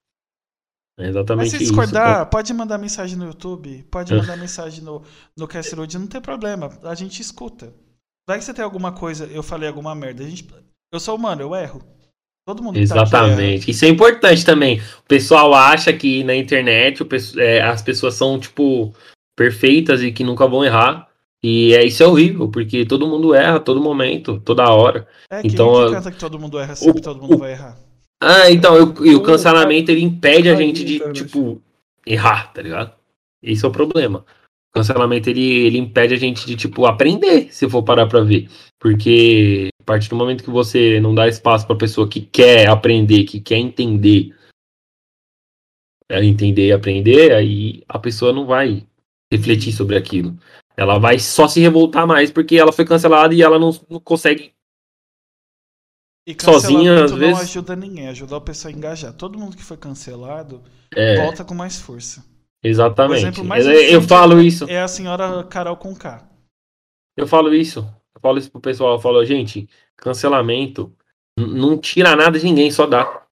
É 0.98 1.06
Mas 1.06 1.08
exatamente 1.08 1.50
se 1.50 1.56
isso. 1.56 1.72
discordar, 1.72 2.28
pode 2.28 2.52
mandar 2.52 2.76
mensagem 2.78 3.16
no 3.16 3.24
YouTube, 3.24 3.82
pode 3.90 4.12
mandar 4.14 4.36
mensagem 4.36 4.84
no, 4.84 5.02
no 5.36 5.48
Castrode, 5.48 5.98
não 5.98 6.06
tem 6.06 6.20
problema. 6.20 6.68
A 6.82 6.94
gente 6.94 7.20
escuta. 7.20 7.74
Vai 8.28 8.38
que 8.38 8.44
você 8.44 8.54
tem 8.54 8.64
alguma 8.64 8.92
coisa, 8.92 9.26
eu 9.26 9.42
falei 9.42 9.68
alguma 9.68 9.94
merda. 9.94 10.22
A 10.22 10.28
gente, 10.28 10.46
eu 10.92 11.00
sou 11.00 11.16
humano, 11.16 11.42
eu 11.42 11.54
erro. 11.54 11.82
Todo 12.46 12.62
mundo 12.62 12.74
que 12.74 12.86
tá. 12.86 12.94
Exatamente. 13.02 13.70
Isso 13.70 13.84
é 13.84 13.88
importante 13.88 14.44
também. 14.44 14.78
O 14.78 15.08
pessoal 15.08 15.54
acha 15.54 15.92
que 15.92 16.22
na 16.24 16.34
internet 16.36 17.02
o 17.02 17.08
é, 17.40 17.62
as 17.62 17.80
pessoas 17.80 18.14
são, 18.14 18.38
tipo, 18.38 18.92
perfeitas 19.36 20.02
e 20.02 20.12
que 20.12 20.22
nunca 20.22 20.46
vão 20.46 20.64
errar. 20.64 21.08
E 21.42 21.74
é, 21.74 21.84
isso 21.84 22.02
é 22.02 22.06
horrível, 22.06 22.48
porque 22.48 22.84
todo 22.86 23.06
mundo 23.06 23.34
erra 23.34 23.56
a 23.56 23.60
todo 23.60 23.80
momento, 23.80 24.40
toda 24.44 24.70
hora. 24.70 25.06
É 25.30 25.40
quem 25.42 25.50
Então, 25.50 25.72
que 25.72 25.78
eu- 25.78 25.90
canta 25.92 26.10
que 26.10 26.18
todo 26.18 26.38
mundo 26.38 26.58
erra 26.58 26.74
sempre, 26.74 27.00
o- 27.00 27.02
todo 27.02 27.20
mundo 27.20 27.34
o- 27.34 27.38
vai 27.38 27.52
errar. 27.52 27.76
Ah, 28.22 28.50
então, 28.50 28.76
eu- 28.76 28.94
e 29.04 29.14
o 29.14 29.18
O- 29.18 29.22
cancelamento 29.22 29.90
ele 29.90 30.02
impede 30.02 30.48
a 30.48 30.54
gente 30.54 30.82
de, 30.84 30.98
tipo, 31.12 31.60
errar, 32.06 32.50
tá 32.52 32.62
ligado? 32.62 32.92
Esse 33.42 33.62
é 33.64 33.68
o 33.68 33.70
problema. 33.70 34.24
Cancelamento 34.74 35.30
ele, 35.30 35.40
ele 35.66 35.78
impede 35.78 36.14
a 36.14 36.16
gente 36.16 36.44
de, 36.46 36.56
tipo, 36.56 36.84
aprender, 36.84 37.52
se 37.52 37.68
for 37.68 37.82
parar 37.82 38.08
pra 38.08 38.20
ver. 38.22 38.50
Porque 38.80 39.68
a 39.80 39.84
partir 39.84 40.08
do 40.08 40.16
momento 40.16 40.42
que 40.42 40.50
você 40.50 40.98
não 41.00 41.14
dá 41.14 41.28
espaço 41.28 41.66
pra 41.66 41.76
pessoa 41.76 42.08
que 42.08 42.20
quer 42.20 42.68
aprender, 42.68 43.24
que 43.24 43.40
quer 43.40 43.56
entender, 43.58 44.34
entender 46.10 46.68
e 46.68 46.72
aprender, 46.72 47.32
aí 47.32 47.82
a 47.88 47.98
pessoa 47.98 48.32
não 48.32 48.46
vai 48.46 48.84
refletir 49.32 49.72
sobre 49.72 49.96
aquilo. 49.96 50.36
Ela 50.76 50.98
vai 50.98 51.20
só 51.20 51.46
se 51.46 51.60
revoltar 51.60 52.06
mais 52.06 52.32
porque 52.32 52.56
ela 52.56 52.72
foi 52.72 52.84
cancelada 52.84 53.32
e 53.32 53.42
ela 53.42 53.58
não, 53.60 53.70
não 53.88 54.00
consegue. 54.00 54.52
E 56.26 56.34
Sozinha, 56.42 57.04
às 57.04 57.10
não 57.12 57.18
vezes- 57.18 57.42
ajuda 57.42 57.76
ninguém, 57.76 58.08
ajuda 58.08 58.36
a 58.36 58.40
pessoa 58.40 58.72
a 58.72 58.76
engajar. 58.76 59.12
Todo 59.12 59.38
mundo 59.38 59.56
que 59.56 59.62
foi 59.62 59.76
cancelado 59.76 60.62
É, 60.94 61.16
volta 61.22 61.44
com 61.44 61.54
mais 61.54 61.78
força. 61.80 62.24
O 62.64 62.66
exatamente. 62.68 63.20
exemplo 63.22 63.44
mais 63.44 63.66
eu, 63.66 63.72
eu 63.72 64.02
falo 64.02 64.40
isso. 64.40 64.64
É 64.68 64.80
a 64.80 64.88
senhora 64.88 65.44
Carol 65.44 65.76
com 65.76 65.94
K. 65.94 66.26
Eu 67.16 67.26
falo 67.26 67.54
isso. 67.54 67.80
Eu 68.14 68.20
falo 68.20 68.38
isso 68.38 68.50
pro 68.50 68.60
pessoal. 68.60 68.94
Eu 68.94 69.00
falo, 69.00 69.24
gente, 69.24 69.68
cancelamento 69.96 70.92
não 71.38 71.76
tira 71.78 72.16
nada 72.16 72.38
de 72.38 72.44
ninguém, 72.44 72.70
só 72.70 72.86
dá. 72.86 73.22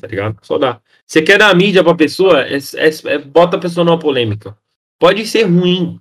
Tá 0.00 0.06
ligado? 0.06 0.38
Só 0.42 0.58
dá. 0.58 0.80
Você 1.06 1.22
quer 1.22 1.38
dar 1.38 1.54
mídia 1.56 1.82
pra 1.82 1.94
pessoa, 1.94 2.42
é, 2.42 2.56
é- 2.58 3.14
é- 3.14 3.18
bota 3.18 3.56
a 3.56 3.60
pessoa 3.60 3.84
numa 3.84 3.98
polêmica. 3.98 4.56
Pode 5.00 5.26
ser 5.26 5.44
ruim. 5.44 6.00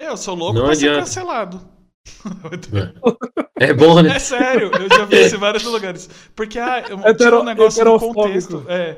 Eu 0.00 0.16
sou 0.16 0.34
louco 0.34 0.58
Não 0.58 0.64
pra 0.66 0.74
ser 0.74 0.88
adianta. 0.88 1.04
cancelado. 1.06 1.60
É 3.60 3.72
bom, 3.72 4.02
né? 4.02 4.16
É 4.16 4.18
sério, 4.18 4.72
eu 4.74 4.88
já 4.88 5.04
vi 5.04 5.24
isso 5.24 5.36
em 5.36 5.38
vários 5.38 5.62
lugares. 5.62 6.10
Porque, 6.34 6.58
ah, 6.58 6.82
eu 6.88 6.98
tira 7.16 7.38
um 7.40 7.44
negócio 7.44 7.84
do 7.84 7.96
contexto. 8.00 8.64
É. 8.68 8.96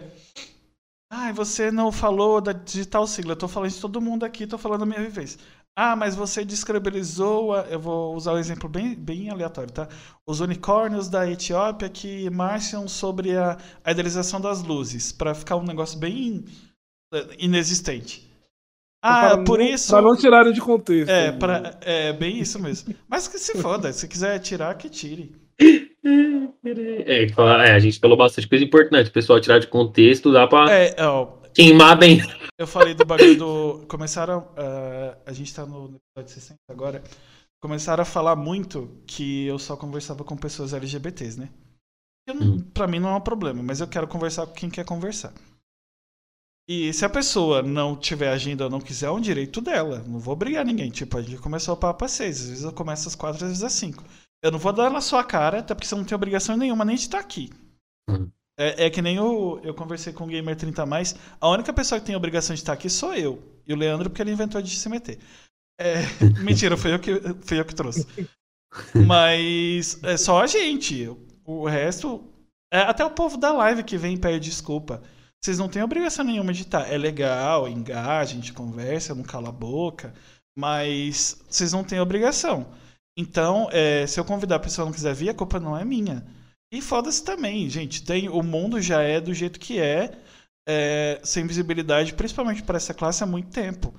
Ai, 1.17 1.33
você 1.33 1.71
não 1.71 1.93
falou 1.93 2.41
da 2.41 2.53
digital 2.53 3.07
sigla. 3.07 3.33
Eu 3.33 3.37
tô 3.37 3.47
falando 3.47 3.71
de 3.71 3.81
todo 3.81 4.01
mundo 4.01 4.25
aqui, 4.25 4.49
tô 4.49 4.59
falando 4.59 4.81
da 4.81 4.87
minha 4.87 5.01
vivência. 5.01 5.39
Ah, 5.77 5.95
mas 5.95 6.17
você 6.17 6.45
descredibilizou. 6.45 7.55
Eu 7.67 7.79
vou 7.79 8.17
usar 8.17 8.33
um 8.33 8.39
exemplo 8.39 8.69
bem, 8.69 8.97
bem 8.97 9.31
aleatório, 9.31 9.73
tá? 9.73 9.89
Os 10.27 10.41
unicórnios 10.41 11.09
da 11.09 11.29
Etiópia 11.31 11.89
que 11.89 12.29
marcham 12.31 12.89
sobre 12.89 13.37
a, 13.37 13.57
a 13.85 13.93
idealização 13.93 14.41
das 14.41 14.63
luzes, 14.63 15.13
pra 15.13 15.35
ficar 15.35 15.55
um 15.57 15.63
negócio 15.65 15.97
bem 15.99 16.45
eh, 17.13 17.37
inexistente. 17.39 18.29
Ah, 19.01 19.39
por 19.39 19.59
não- 19.61 19.67
isso. 19.67 19.93
Pra 19.93 20.03
não 20.03 20.17
tirarem 20.17 20.53
de 20.53 20.61
contexto. 20.61 21.11
É, 21.11 21.31
pra, 21.31 21.79
é 21.83 22.13
bem 22.13 22.41
isso 22.41 22.59
mesmo. 22.59 22.93
Mas 23.09 23.29
que 23.29 23.39
se 23.39 23.57
foda, 23.63 23.93
se 23.93 24.09
quiser 24.09 24.39
tirar, 24.41 24.77
que 24.77 24.89
tire. 24.89 25.33
É, 26.05 27.25
é, 27.25 27.73
a 27.73 27.79
gente 27.79 27.99
falou 27.99 28.17
bastante 28.17 28.49
coisa 28.49 28.65
importante. 28.65 29.09
O 29.09 29.13
pessoal 29.13 29.41
tirar 29.41 29.59
de 29.59 29.67
contexto, 29.67 30.33
dá 30.33 30.47
pra. 30.47 30.71
É, 30.71 30.95
ó, 31.05 31.27
Queimar 31.55 31.97
bem. 31.97 32.21
Eu 32.59 32.67
falei 32.67 32.95
do 32.95 33.05
bagulho 33.05 33.39
do. 33.39 33.87
Começaram. 33.87 34.41
Uh, 34.41 35.17
a 35.25 35.33
gente 35.33 35.55
tá 35.55 35.65
no 35.65 36.01
episódio 36.17 36.35
60 36.35 36.59
agora. 36.69 37.03
Começaram 37.63 38.03
a 38.03 38.05
falar 38.05 38.35
muito 38.35 38.91
que 39.07 39.47
eu 39.47 39.59
só 39.59 39.77
conversava 39.77 40.25
com 40.25 40.37
pessoas 40.37 40.75
LGBTs, 40.75 41.39
né? 41.39 41.49
Eu, 42.27 42.35
hum. 42.35 42.59
Pra 42.75 42.89
mim 42.89 42.99
não 42.99 43.11
é 43.11 43.17
um 43.17 43.21
problema, 43.21 43.63
mas 43.63 43.81
eu 43.81 43.87
quero 43.87 44.09
conversar 44.09 44.47
com 44.47 44.53
quem 44.53 44.69
quer 44.69 44.85
conversar. 44.85 45.33
E 46.69 46.93
se 46.93 47.05
a 47.05 47.11
pessoa 47.11 47.63
não 47.63 47.95
tiver 47.95 48.31
agenda 48.31 48.65
ou 48.65 48.71
não 48.71 48.81
quiser, 48.81 49.07
é 49.07 49.11
um 49.11 49.21
direito 49.21 49.61
dela. 49.61 50.03
Não 50.09 50.19
vou 50.19 50.35
obrigar 50.35 50.65
ninguém. 50.65 50.91
Tipo, 50.91 51.19
a 51.19 51.23
gente 51.23 51.39
começou 51.39 51.75
o 51.75 51.77
papo 51.77 52.05
às 52.05 52.13
seis, 52.13 52.41
às 52.41 52.49
vezes 52.49 52.65
eu 52.65 52.73
começo 52.73 53.07
às 53.07 53.15
quatro, 53.15 53.45
às 53.45 53.51
vezes 53.51 53.63
às 53.63 53.73
cinco. 53.73 54.03
Eu 54.45 54.51
não 54.51 54.59
vou 54.59 54.75
dar 54.75 54.91
na 54.91 55.01
sua 55.01 55.25
cara, 55.25 55.61
até 55.61 55.75
porque 55.75 55.87
você 55.87 55.95
não 55.95 56.05
tem 56.05 56.15
obrigação 56.15 56.55
nenhuma 56.55 56.85
nem 56.85 56.97
de 56.97 57.01
estar 57.01 57.19
aqui. 57.19 57.51
Uhum. 58.11 58.31
É, 58.59 58.85
é, 58.85 58.91
que 58.91 59.01
nem 59.01 59.17
eu, 59.17 59.59
eu 59.65 59.73
conversei 59.73 60.13
com 60.13 60.25
o 60.25 60.27
Gamer 60.27 60.55
30 60.55 60.85
mais. 60.85 61.17
A 61.41 61.49
única 61.49 61.73
pessoa 61.73 61.99
que 61.99 62.05
tem 62.05 62.15
obrigação 62.15 62.55
de 62.55 62.61
estar 62.61 62.75
aqui 62.75 62.91
sou 62.91 63.15
eu. 63.15 63.43
E 63.67 63.73
o 63.73 63.77
Leandro, 63.77 64.11
porque 64.11 64.21
ele 64.21 64.33
inventou 64.33 64.61
de 64.61 64.77
se 64.77 64.87
meter. 64.91 65.19
É, 65.81 65.95
mentira, 66.45 66.77
foi 66.77 66.93
eu, 66.93 66.99
que, 66.99 67.11
foi 67.41 67.59
eu 67.59 67.65
que 67.65 67.75
trouxe. 67.75 68.07
Mas 69.07 69.99
é 70.05 70.19
só 70.19 70.43
a 70.43 70.47
gente. 70.47 71.11
O 71.43 71.67
resto. 71.67 72.23
É, 72.71 72.81
até 72.81 73.03
o 73.03 73.11
povo 73.11 73.39
da 73.39 73.51
live 73.51 73.83
que 73.83 73.97
vem 73.97 74.15
e 74.15 74.21
pede 74.21 74.51
desculpa. 74.51 75.03
Vocês 75.43 75.59
não 75.59 75.71
têm 75.71 75.83
obrigação 75.83 76.23
nenhuma 76.23 76.53
de 76.53 76.63
estar. 76.65 76.93
É 76.93 76.99
legal, 76.99 77.67
engaja, 77.67 78.33
a 78.33 78.35
gente 78.35 78.53
conversa, 78.53 79.15
não 79.15 79.23
cala 79.23 79.49
a 79.49 79.53
boca. 79.53 80.13
Mas 80.55 81.43
vocês 81.49 81.73
não 81.73 81.83
têm 81.83 81.99
obrigação. 81.99 82.67
Então, 83.17 83.69
é, 83.71 84.07
se 84.07 84.19
eu 84.19 84.25
convidar 84.25 84.57
a 84.57 84.61
pessoa 84.61 84.85
não 84.85 84.93
quiser 84.93 85.15
vir, 85.15 85.29
a 85.29 85.35
culpa 85.35 85.61
não 85.61 85.77
é 85.77 85.85
minha. 85.85 86.27
E 86.73 86.83
foda-se 86.83 87.23
também, 87.23 87.69
gente. 87.71 88.05
Tem, 88.05 88.29
o 88.29 88.43
mundo 88.43 88.81
já 88.81 89.01
é 89.01 89.21
do 89.21 89.33
jeito 89.33 89.61
que 89.61 89.79
é, 89.79 90.19
é 90.69 91.21
sem 91.23 91.47
visibilidade, 91.47 92.15
principalmente 92.15 92.63
para 92.63 92.77
essa 92.77 92.93
classe, 92.93 93.23
há 93.23 93.27
muito 93.27 93.51
tempo. 93.51 93.95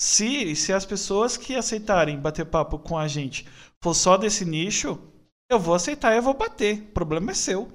Se, 0.00 0.54
se 0.56 0.72
as 0.72 0.84
pessoas 0.84 1.36
que 1.36 1.54
aceitarem 1.54 2.18
bater 2.18 2.46
papo 2.46 2.78
com 2.78 2.96
a 2.98 3.06
gente 3.06 3.46
for 3.82 3.94
só 3.94 4.16
desse 4.16 4.44
nicho, 4.44 4.98
eu 5.50 5.58
vou 5.58 5.74
aceitar 5.74 6.12
e 6.12 6.18
eu 6.18 6.22
vou 6.22 6.34
bater. 6.34 6.82
O 6.82 6.92
problema 6.92 7.30
é 7.30 7.34
seu. 7.34 7.70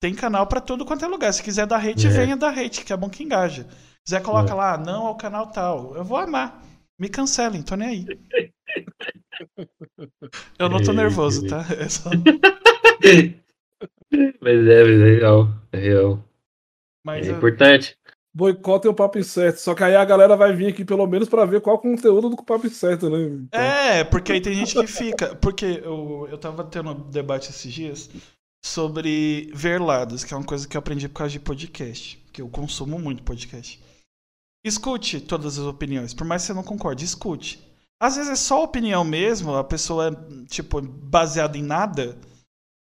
Tem 0.00 0.14
canal 0.14 0.46
para 0.46 0.60
tudo 0.60 0.84
quanto 0.84 1.04
é 1.04 1.08
lugar. 1.08 1.32
Se 1.32 1.42
quiser 1.42 1.66
dar 1.66 1.78
hate, 1.78 2.06
é. 2.06 2.10
venha 2.10 2.36
dar 2.36 2.56
hate, 2.58 2.84
que 2.84 2.92
é 2.92 2.96
bom 2.96 3.08
que 3.08 3.22
engaja. 3.22 3.64
Se 3.64 4.04
quiser 4.04 4.22
coloca 4.22 4.50
é. 4.50 4.54
lá, 4.54 4.76
não 4.76 5.06
ao 5.06 5.16
canal 5.16 5.46
tal. 5.46 5.94
Eu 5.94 6.04
vou 6.04 6.18
amar. 6.18 6.62
Me 6.98 7.08
cancelem, 7.08 7.62
tô 7.62 7.76
nem 7.76 7.88
aí. 7.88 8.06
Eu 10.58 10.68
não 10.68 10.82
tô 10.82 10.92
nervoso, 10.92 11.46
tá? 11.46 11.64
É 11.78 11.88
só... 11.88 12.10
mas 14.40 14.66
é, 14.66 14.84
mas 14.84 15.00
é 15.00 15.14
real. 15.18 15.48
É 15.72 15.78
real. 15.78 16.24
Mas, 17.04 17.28
é 17.28 17.32
importante. 17.32 17.96
Boicotem 18.34 18.90
o 18.90 18.94
papo 18.94 19.22
certo. 19.22 19.58
Só 19.58 19.74
que 19.74 19.84
aí 19.84 19.94
a 19.94 20.04
galera 20.04 20.36
vai 20.36 20.54
vir 20.54 20.68
aqui 20.68 20.84
pelo 20.84 21.06
menos 21.06 21.28
para 21.28 21.44
ver 21.44 21.60
qual 21.60 21.76
o 21.76 21.80
conteúdo 21.80 22.30
do 22.30 22.36
papo 22.36 22.68
certo, 22.70 23.10
né? 23.10 23.18
Então... 23.18 23.60
É, 23.60 24.04
porque 24.04 24.32
aí 24.32 24.40
tem 24.40 24.54
gente 24.54 24.74
que 24.74 24.86
fica. 24.86 25.34
Porque 25.36 25.82
eu, 25.84 26.26
eu 26.30 26.38
tava 26.38 26.64
tendo 26.64 26.90
um 26.90 27.10
debate 27.10 27.50
esses 27.50 27.72
dias 27.72 28.10
sobre 28.64 29.50
ver 29.52 29.80
lados, 29.80 30.24
que 30.24 30.32
é 30.32 30.36
uma 30.36 30.46
coisa 30.46 30.66
que 30.66 30.76
eu 30.76 30.78
aprendi 30.78 31.08
por 31.08 31.18
causa 31.18 31.32
de 31.32 31.40
podcast. 31.40 32.22
Que 32.32 32.40
eu 32.40 32.48
consumo 32.48 32.98
muito 32.98 33.22
podcast. 33.22 33.82
Escute 34.64 35.20
todas 35.20 35.58
as 35.58 35.64
opiniões, 35.66 36.14
por 36.14 36.24
mais 36.24 36.42
que 36.42 36.46
você 36.46 36.54
não 36.54 36.62
concorde, 36.62 37.04
escute. 37.04 37.71
Às 38.02 38.16
vezes 38.16 38.32
é 38.32 38.34
só 38.34 38.64
opinião 38.64 39.04
mesmo, 39.04 39.54
a 39.54 39.62
pessoa 39.62 40.08
é, 40.08 40.46
tipo, 40.46 40.82
baseada 40.82 41.56
em 41.56 41.62
nada. 41.62 42.18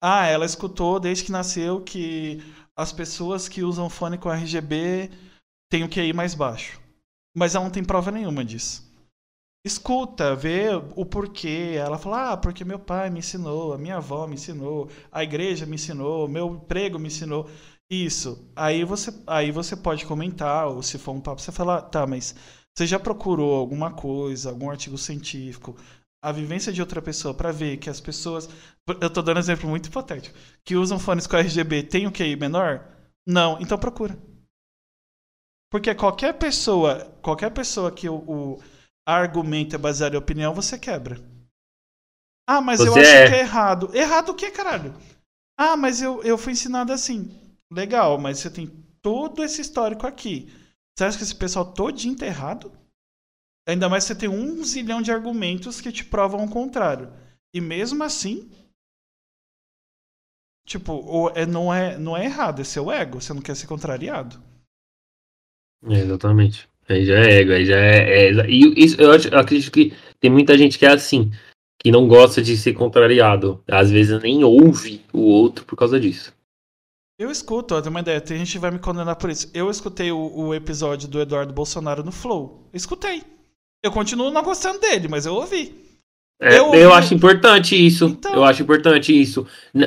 Ah, 0.00 0.26
ela 0.26 0.46
escutou 0.46 1.00
desde 1.00 1.24
que 1.24 1.32
nasceu 1.32 1.80
que 1.82 2.40
as 2.76 2.92
pessoas 2.92 3.48
que 3.48 3.64
usam 3.64 3.90
fone 3.90 4.16
com 4.16 4.30
RGB 4.30 5.10
têm 5.68 5.82
o 5.82 5.88
QI 5.88 6.12
mais 6.12 6.36
baixo. 6.36 6.80
Mas 7.36 7.56
ela 7.56 7.64
não 7.64 7.72
tem 7.72 7.82
prova 7.82 8.12
nenhuma 8.12 8.44
disso. 8.44 8.88
Escuta, 9.66 10.36
vê 10.36 10.68
o 10.94 11.04
porquê. 11.04 11.74
Ela 11.76 11.98
fala: 11.98 12.34
Ah, 12.34 12.36
porque 12.36 12.64
meu 12.64 12.78
pai 12.78 13.10
me 13.10 13.18
ensinou, 13.18 13.72
a 13.72 13.78
minha 13.78 13.96
avó 13.96 14.24
me 14.24 14.34
ensinou, 14.34 14.88
a 15.10 15.24
igreja 15.24 15.66
me 15.66 15.74
ensinou, 15.74 16.28
meu 16.28 16.54
emprego 16.54 16.96
me 16.96 17.08
ensinou. 17.08 17.50
Isso. 17.90 18.48
Aí 18.54 18.84
você, 18.84 19.10
aí 19.26 19.50
você 19.50 19.74
pode 19.74 20.06
comentar, 20.06 20.68
ou 20.68 20.80
se 20.80 20.96
for 20.96 21.12
um 21.12 21.20
papo, 21.20 21.40
você 21.40 21.50
fala, 21.50 21.82
tá, 21.82 22.06
mas 22.06 22.36
você 22.78 22.86
já 22.86 22.98
procurou 22.98 23.56
alguma 23.56 23.90
coisa, 23.90 24.50
algum 24.50 24.70
artigo 24.70 24.96
científico, 24.96 25.76
a 26.22 26.30
vivência 26.30 26.72
de 26.72 26.80
outra 26.80 27.02
pessoa 27.02 27.34
para 27.34 27.50
ver 27.50 27.76
que 27.78 27.90
as 27.90 28.00
pessoas. 28.00 28.48
Eu 29.00 29.10
tô 29.10 29.20
dando 29.20 29.38
um 29.38 29.40
exemplo 29.40 29.68
muito 29.68 29.86
hipotético. 29.86 30.38
Que 30.64 30.76
usam 30.76 30.96
fones 30.96 31.26
com 31.26 31.36
RGB 31.36 31.82
tem 31.82 32.06
o 32.06 32.12
QI 32.12 32.36
menor? 32.36 32.88
Não, 33.26 33.58
então 33.60 33.76
procura. 33.76 34.16
Porque 35.68 35.92
qualquer 35.92 36.34
pessoa, 36.34 37.04
qualquer 37.20 37.50
pessoa 37.50 37.90
que 37.90 38.08
o, 38.08 38.14
o 38.14 38.62
argumento 39.04 39.74
é 39.74 39.78
baseado 39.78 40.14
em 40.14 40.18
opinião, 40.18 40.54
você 40.54 40.78
quebra. 40.78 41.20
Ah, 42.48 42.60
mas 42.60 42.78
você 42.78 42.88
eu 42.88 42.94
acho 42.94 43.10
é... 43.10 43.28
que 43.28 43.34
é 43.34 43.40
errado. 43.40 43.90
Errado 43.92 44.28
o 44.28 44.34
que, 44.36 44.52
caralho? 44.52 44.94
Ah, 45.58 45.76
mas 45.76 46.00
eu, 46.00 46.22
eu 46.22 46.38
fui 46.38 46.52
ensinado 46.52 46.92
assim. 46.92 47.28
Legal, 47.72 48.18
mas 48.18 48.38
você 48.38 48.48
tem 48.48 48.68
todo 49.02 49.42
esse 49.42 49.60
histórico 49.60 50.06
aqui. 50.06 50.48
Você 50.98 51.04
acha 51.04 51.16
que 51.16 51.22
esse 51.22 51.36
pessoal 51.36 51.72
todinho 51.72 52.16
tá 52.16 52.26
errado? 52.26 52.72
Ainda 53.68 53.88
mais 53.88 54.02
você 54.02 54.16
tem 54.16 54.28
um 54.28 54.64
zilhão 54.64 55.00
de 55.00 55.12
argumentos 55.12 55.80
que 55.80 55.92
te 55.92 56.04
provam 56.04 56.44
o 56.44 56.50
contrário. 56.50 57.12
E 57.54 57.60
mesmo 57.60 58.02
assim, 58.02 58.50
tipo, 60.66 61.30
é, 61.36 61.46
não, 61.46 61.72
é, 61.72 61.96
não 61.96 62.16
é 62.16 62.24
errado, 62.24 62.60
é 62.60 62.64
seu 62.64 62.90
ego. 62.90 63.20
Você 63.20 63.32
não 63.32 63.40
quer 63.40 63.54
ser 63.54 63.68
contrariado. 63.68 64.42
É, 65.84 66.00
exatamente. 66.00 66.68
Aí 66.88 67.06
já 67.06 67.14
é 67.14 67.42
ego, 67.42 67.52
aí 67.52 67.64
já 67.64 67.76
é. 67.76 68.30
é 68.30 68.50
e 68.50 68.84
isso, 68.84 69.00
eu, 69.00 69.12
acho, 69.12 69.28
eu 69.28 69.38
acredito 69.38 69.70
que 69.70 69.96
tem 70.18 70.28
muita 70.28 70.58
gente 70.58 70.80
que 70.80 70.84
é 70.84 70.90
assim, 70.90 71.30
que 71.78 71.92
não 71.92 72.08
gosta 72.08 72.42
de 72.42 72.56
ser 72.56 72.72
contrariado. 72.72 73.62
Às 73.68 73.88
vezes 73.88 74.20
nem 74.20 74.42
ouve 74.42 75.04
o 75.12 75.20
outro 75.20 75.64
por 75.64 75.76
causa 75.76 76.00
disso. 76.00 76.36
Eu 77.18 77.32
escuto, 77.32 77.74
ó, 77.74 77.80
tem 77.80 77.90
uma 77.90 77.98
ideia, 77.98 78.20
tem 78.20 78.38
gente 78.38 78.52
que 78.52 78.58
vai 78.60 78.70
me 78.70 78.78
condenar 78.78 79.16
por 79.16 79.28
isso. 79.28 79.50
Eu 79.52 79.68
escutei 79.68 80.12
o, 80.12 80.32
o 80.36 80.54
episódio 80.54 81.08
do 81.08 81.20
Eduardo 81.20 81.52
Bolsonaro 81.52 82.04
no 82.04 82.12
Flow. 82.12 82.70
escutei. 82.72 83.24
Eu 83.82 83.90
continuo 83.90 84.30
não 84.30 84.42
gostando 84.42 84.78
dele, 84.78 85.08
mas 85.08 85.26
eu 85.26 85.34
ouvi. 85.34 85.74
É, 86.40 86.56
eu, 86.56 86.72
eu, 86.74 86.94
acho 86.94 87.14
importante 87.14 87.74
isso. 87.74 88.04
Então... 88.04 88.32
Eu 88.34 88.44
acho 88.44 88.62
importante 88.62 89.20
isso. 89.20 89.44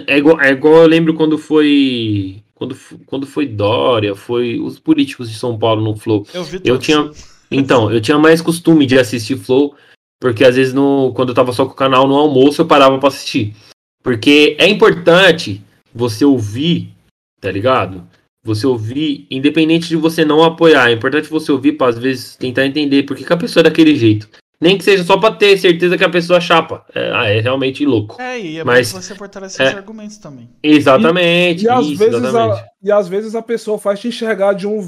É 0.08 0.18
igual, 0.18 0.42
é 0.42 0.52
igual 0.52 0.82
eu 0.82 0.88
lembro 0.88 1.14
quando 1.14 1.38
foi. 1.38 2.44
Quando, 2.54 2.78
quando 3.06 3.26
foi 3.26 3.48
Dória, 3.48 4.14
foi 4.14 4.60
os 4.60 4.78
políticos 4.78 5.30
de 5.32 5.38
São 5.38 5.58
Paulo 5.58 5.82
no 5.82 5.96
Flow. 5.96 6.28
Eu 6.34 6.44
vi 6.44 6.62
Eu 6.66 6.78
tinha. 6.78 7.10
Então, 7.50 7.92
eu 7.92 8.02
tinha 8.02 8.20
mais 8.20 8.42
costume 8.42 8.86
de 8.86 9.00
assistir 9.00 9.38
Flow, 9.38 9.74
porque 10.20 10.44
às 10.44 10.58
vezes 10.58 10.74
no, 10.74 11.14
quando 11.14 11.30
eu 11.30 11.36
tava 11.36 11.54
só 11.54 11.66
com 11.66 11.72
o 11.72 11.76
canal 11.76 12.08
no 12.08 12.16
almoço, 12.16 12.62
eu 12.62 12.68
parava 12.68 12.98
para 12.98 13.08
assistir. 13.08 13.56
Porque 14.04 14.56
é 14.60 14.68
importante 14.68 15.62
você 15.94 16.26
ouvir 16.26 16.94
tá 17.42 17.52
ligado? 17.52 18.08
Você 18.44 18.66
ouvir, 18.66 19.28
independente 19.30 19.90
de 19.90 19.96
você 19.96 20.24
não 20.24 20.44
apoiar, 20.44 20.90
é 20.90 20.94
importante 20.94 21.30
você 21.30 21.52
ouvir 21.52 21.74
para 21.74 21.88
às 21.88 21.98
vezes 21.98 22.36
tentar 22.36 22.66
entender 22.66 23.04
por 23.04 23.18
que, 23.18 23.26
que 23.26 23.34
a 23.34 23.38
pessoa 23.38 23.62
é 23.62 23.66
daquele 23.66 23.96
jeito. 23.96 24.30
Nem 24.60 24.78
que 24.78 24.84
seja 24.84 25.04
só 25.04 25.18
pra 25.18 25.32
ter 25.32 25.58
certeza 25.58 25.98
que 25.98 26.04
a 26.04 26.10
pessoa 26.10 26.38
é 26.38 26.42
chapa. 26.42 26.86
É, 26.94 27.12
ah, 27.14 27.26
é 27.28 27.40
realmente 27.40 27.84
louco. 27.84 28.22
É, 28.22 28.40
e 28.40 28.60
é 28.60 28.64
Mas, 28.64 28.92
você 28.92 29.16
fortalecer 29.16 29.66
é, 29.66 29.70
os 29.70 29.76
argumentos 29.76 30.18
também. 30.20 30.48
Exatamente. 30.62 31.64
E, 31.64 31.66
e 31.66 31.70
às 31.70 31.86
isso, 31.88 31.98
vezes 31.98 32.14
exatamente. 32.14 32.60
A, 32.60 32.68
e 32.84 32.92
às 32.92 33.08
vezes 33.08 33.34
a 33.34 33.42
pessoa 33.42 33.80
faz 33.80 34.00
te 34.00 34.10
enxergar 34.10 34.54
de 34.54 34.68
um 34.68 34.80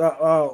a, 0.00 0.06
a, 0.06 0.50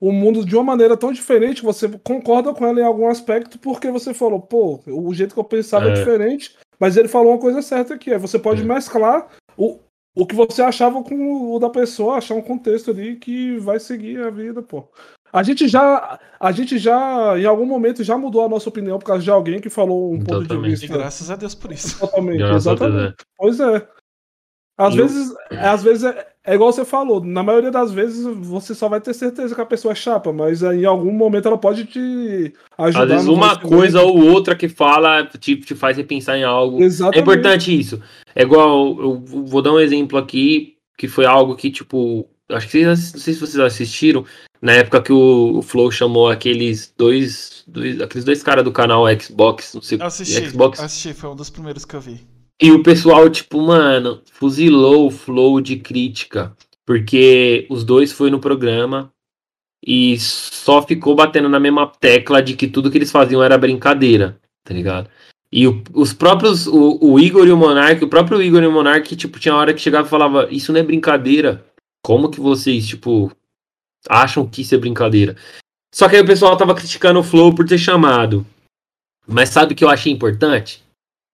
o 0.00 0.12
mundo 0.12 0.44
de 0.44 0.54
uma 0.54 0.62
maneira 0.62 0.96
tão 0.96 1.12
diferente, 1.12 1.62
você 1.62 1.88
concorda 2.04 2.54
com 2.54 2.64
ela 2.64 2.80
em 2.80 2.84
algum 2.84 3.08
aspecto, 3.08 3.58
porque 3.58 3.90
você 3.90 4.14
falou, 4.14 4.40
pô, 4.40 4.80
o 4.86 5.12
jeito 5.12 5.34
que 5.34 5.40
eu 5.40 5.44
pensava 5.44 5.88
é, 5.88 5.90
é 5.90 5.94
diferente, 5.94 6.54
mas 6.78 6.96
ele 6.96 7.08
falou 7.08 7.32
uma 7.32 7.40
coisa 7.40 7.62
certa 7.62 7.94
aqui, 7.94 8.12
é 8.12 8.18
você 8.18 8.38
pode 8.38 8.62
é. 8.62 8.64
mesclar 8.64 9.26
o, 9.56 9.80
o 10.14 10.26
que 10.26 10.34
você 10.34 10.62
achava 10.62 11.02
com 11.02 11.54
o 11.54 11.58
da 11.58 11.68
pessoa, 11.68 12.16
achar 12.16 12.34
um 12.34 12.42
contexto 12.42 12.90
ali 12.90 13.16
que 13.16 13.56
vai 13.58 13.80
seguir 13.80 14.20
a 14.20 14.30
vida, 14.30 14.62
pô. 14.62 14.88
A 15.32 15.42
gente 15.42 15.66
já, 15.66 16.20
a 16.38 16.52
gente 16.52 16.78
já, 16.78 17.36
em 17.36 17.44
algum 17.44 17.66
momento, 17.66 18.04
já 18.04 18.16
mudou 18.16 18.44
a 18.44 18.48
nossa 18.48 18.68
opinião 18.68 19.00
por 19.00 19.06
causa 19.06 19.24
de 19.24 19.30
alguém 19.30 19.60
que 19.60 19.68
falou 19.68 20.12
um 20.12 20.22
ponto 20.22 20.46
de 20.46 20.56
vista. 20.58 20.86
E 20.86 20.88
graças 20.88 21.28
a 21.28 21.34
Deus 21.34 21.56
por 21.56 21.72
isso. 21.72 21.98
Totalmente, 21.98 22.40
exatamente. 22.42 22.96
Deus, 22.96 23.10
é. 23.10 23.26
Pois 23.36 23.60
é. 23.60 23.88
Às 24.78 24.94
vezes, 24.94 25.34
às 25.50 25.82
vezes 25.82 26.04
é, 26.04 26.33
é, 26.46 26.54
igual 26.54 26.70
você 26.70 26.84
falou, 26.84 27.24
na 27.24 27.42
maioria 27.42 27.70
das 27.70 27.90
vezes 27.90 28.22
você 28.40 28.74
só 28.74 28.86
vai 28.86 29.00
ter 29.00 29.14
certeza 29.14 29.54
que 29.54 29.60
a 29.60 29.66
pessoa 29.66 29.92
é 29.92 29.94
chapa, 29.94 30.30
mas 30.30 30.62
em 30.62 30.84
algum 30.84 31.10
momento 31.10 31.48
ela 31.48 31.56
pode 31.56 31.86
te 31.86 32.52
ajudar. 32.76 33.04
Às 33.04 33.08
vezes 33.08 33.26
uma 33.28 33.58
coisa 33.58 34.02
ou 34.02 34.30
outra 34.30 34.54
que 34.54 34.68
fala 34.68 35.24
te, 35.24 35.56
te 35.56 35.74
faz 35.74 35.96
repensar 35.96 36.36
em 36.36 36.44
algo. 36.44 36.82
Exatamente. 36.82 37.18
É 37.18 37.22
importante 37.22 37.78
isso. 37.78 37.98
É 38.34 38.42
igual, 38.42 39.00
eu 39.00 39.24
vou 39.24 39.62
dar 39.62 39.72
um 39.72 39.80
exemplo 39.80 40.18
aqui, 40.18 40.76
que 40.98 41.08
foi 41.08 41.24
algo 41.24 41.56
que, 41.56 41.70
tipo, 41.70 42.28
acho 42.50 42.66
que 42.66 42.72
vocês, 42.72 43.12
não 43.14 43.20
sei 43.20 43.32
se 43.32 43.40
vocês 43.40 43.58
assistiram, 43.58 44.26
na 44.60 44.72
época 44.72 45.00
que 45.00 45.12
o, 45.12 45.58
o 45.58 45.62
Flow 45.62 45.90
chamou 45.90 46.28
aqueles 46.28 46.92
dois, 46.96 47.64
dois 47.66 48.00
aqueles 48.02 48.24
dois 48.24 48.42
caras 48.42 48.64
do 48.64 48.72
canal 48.72 49.04
Xbox, 49.18 49.72
não 49.72 49.80
sei, 49.80 49.98
assisti, 50.00 50.50
Xbox. 50.50 50.78
Assisti, 50.78 51.14
foi 51.14 51.30
um 51.30 51.36
dos 51.36 51.48
primeiros 51.48 51.86
que 51.86 51.94
eu 51.94 52.00
vi. 52.02 52.33
E 52.60 52.70
o 52.70 52.82
pessoal, 52.82 53.28
tipo, 53.28 53.60
mano, 53.60 54.22
fuzilou 54.32 55.08
o 55.08 55.10
flow 55.10 55.60
de 55.60 55.76
crítica. 55.76 56.56
porque 56.86 57.66
os 57.70 57.82
dois 57.82 58.12
foi 58.12 58.30
no 58.30 58.38
programa 58.38 59.10
e 59.86 60.18
só 60.18 60.82
ficou 60.82 61.14
batendo 61.14 61.48
na 61.48 61.58
mesma 61.58 61.86
tecla 61.86 62.42
de 62.42 62.54
que 62.54 62.68
tudo 62.68 62.90
que 62.90 62.98
eles 62.98 63.10
faziam 63.10 63.42
era 63.42 63.56
brincadeira, 63.56 64.38
tá 64.62 64.74
ligado? 64.74 65.08
E 65.50 65.68
o, 65.68 65.82
os 65.92 66.12
próprios, 66.12 66.66
o, 66.66 66.98
o, 67.00 67.20
Igor 67.20 67.46
e 67.46 67.52
o 67.52 67.56
Monark, 67.56 68.02
o 68.02 68.08
próprio 68.08 68.42
Igor 68.42 68.62
e 68.62 68.66
o 68.66 68.72
Monark, 68.72 69.14
tipo, 69.14 69.38
tinha 69.38 69.54
hora 69.54 69.72
que 69.72 69.80
chegava 69.80 70.06
e 70.06 70.10
falava, 70.10 70.48
isso 70.50 70.72
não 70.72 70.80
é 70.80 70.82
brincadeira. 70.82 71.64
Como 72.02 72.30
que 72.30 72.40
vocês, 72.40 72.86
tipo, 72.86 73.30
acham 74.08 74.46
que 74.46 74.62
isso 74.62 74.74
é 74.74 74.78
brincadeira? 74.78 75.36
Só 75.94 76.08
que 76.08 76.16
aí 76.16 76.22
o 76.22 76.26
pessoal 76.26 76.56
tava 76.56 76.74
criticando 76.74 77.20
o 77.20 77.22
Flow 77.22 77.54
por 77.54 77.66
ter 77.66 77.78
chamado. 77.78 78.44
Mas 79.26 79.50
sabe 79.50 79.72
o 79.72 79.76
que 79.76 79.84
eu 79.84 79.88
achei 79.88 80.12
importante? 80.12 80.82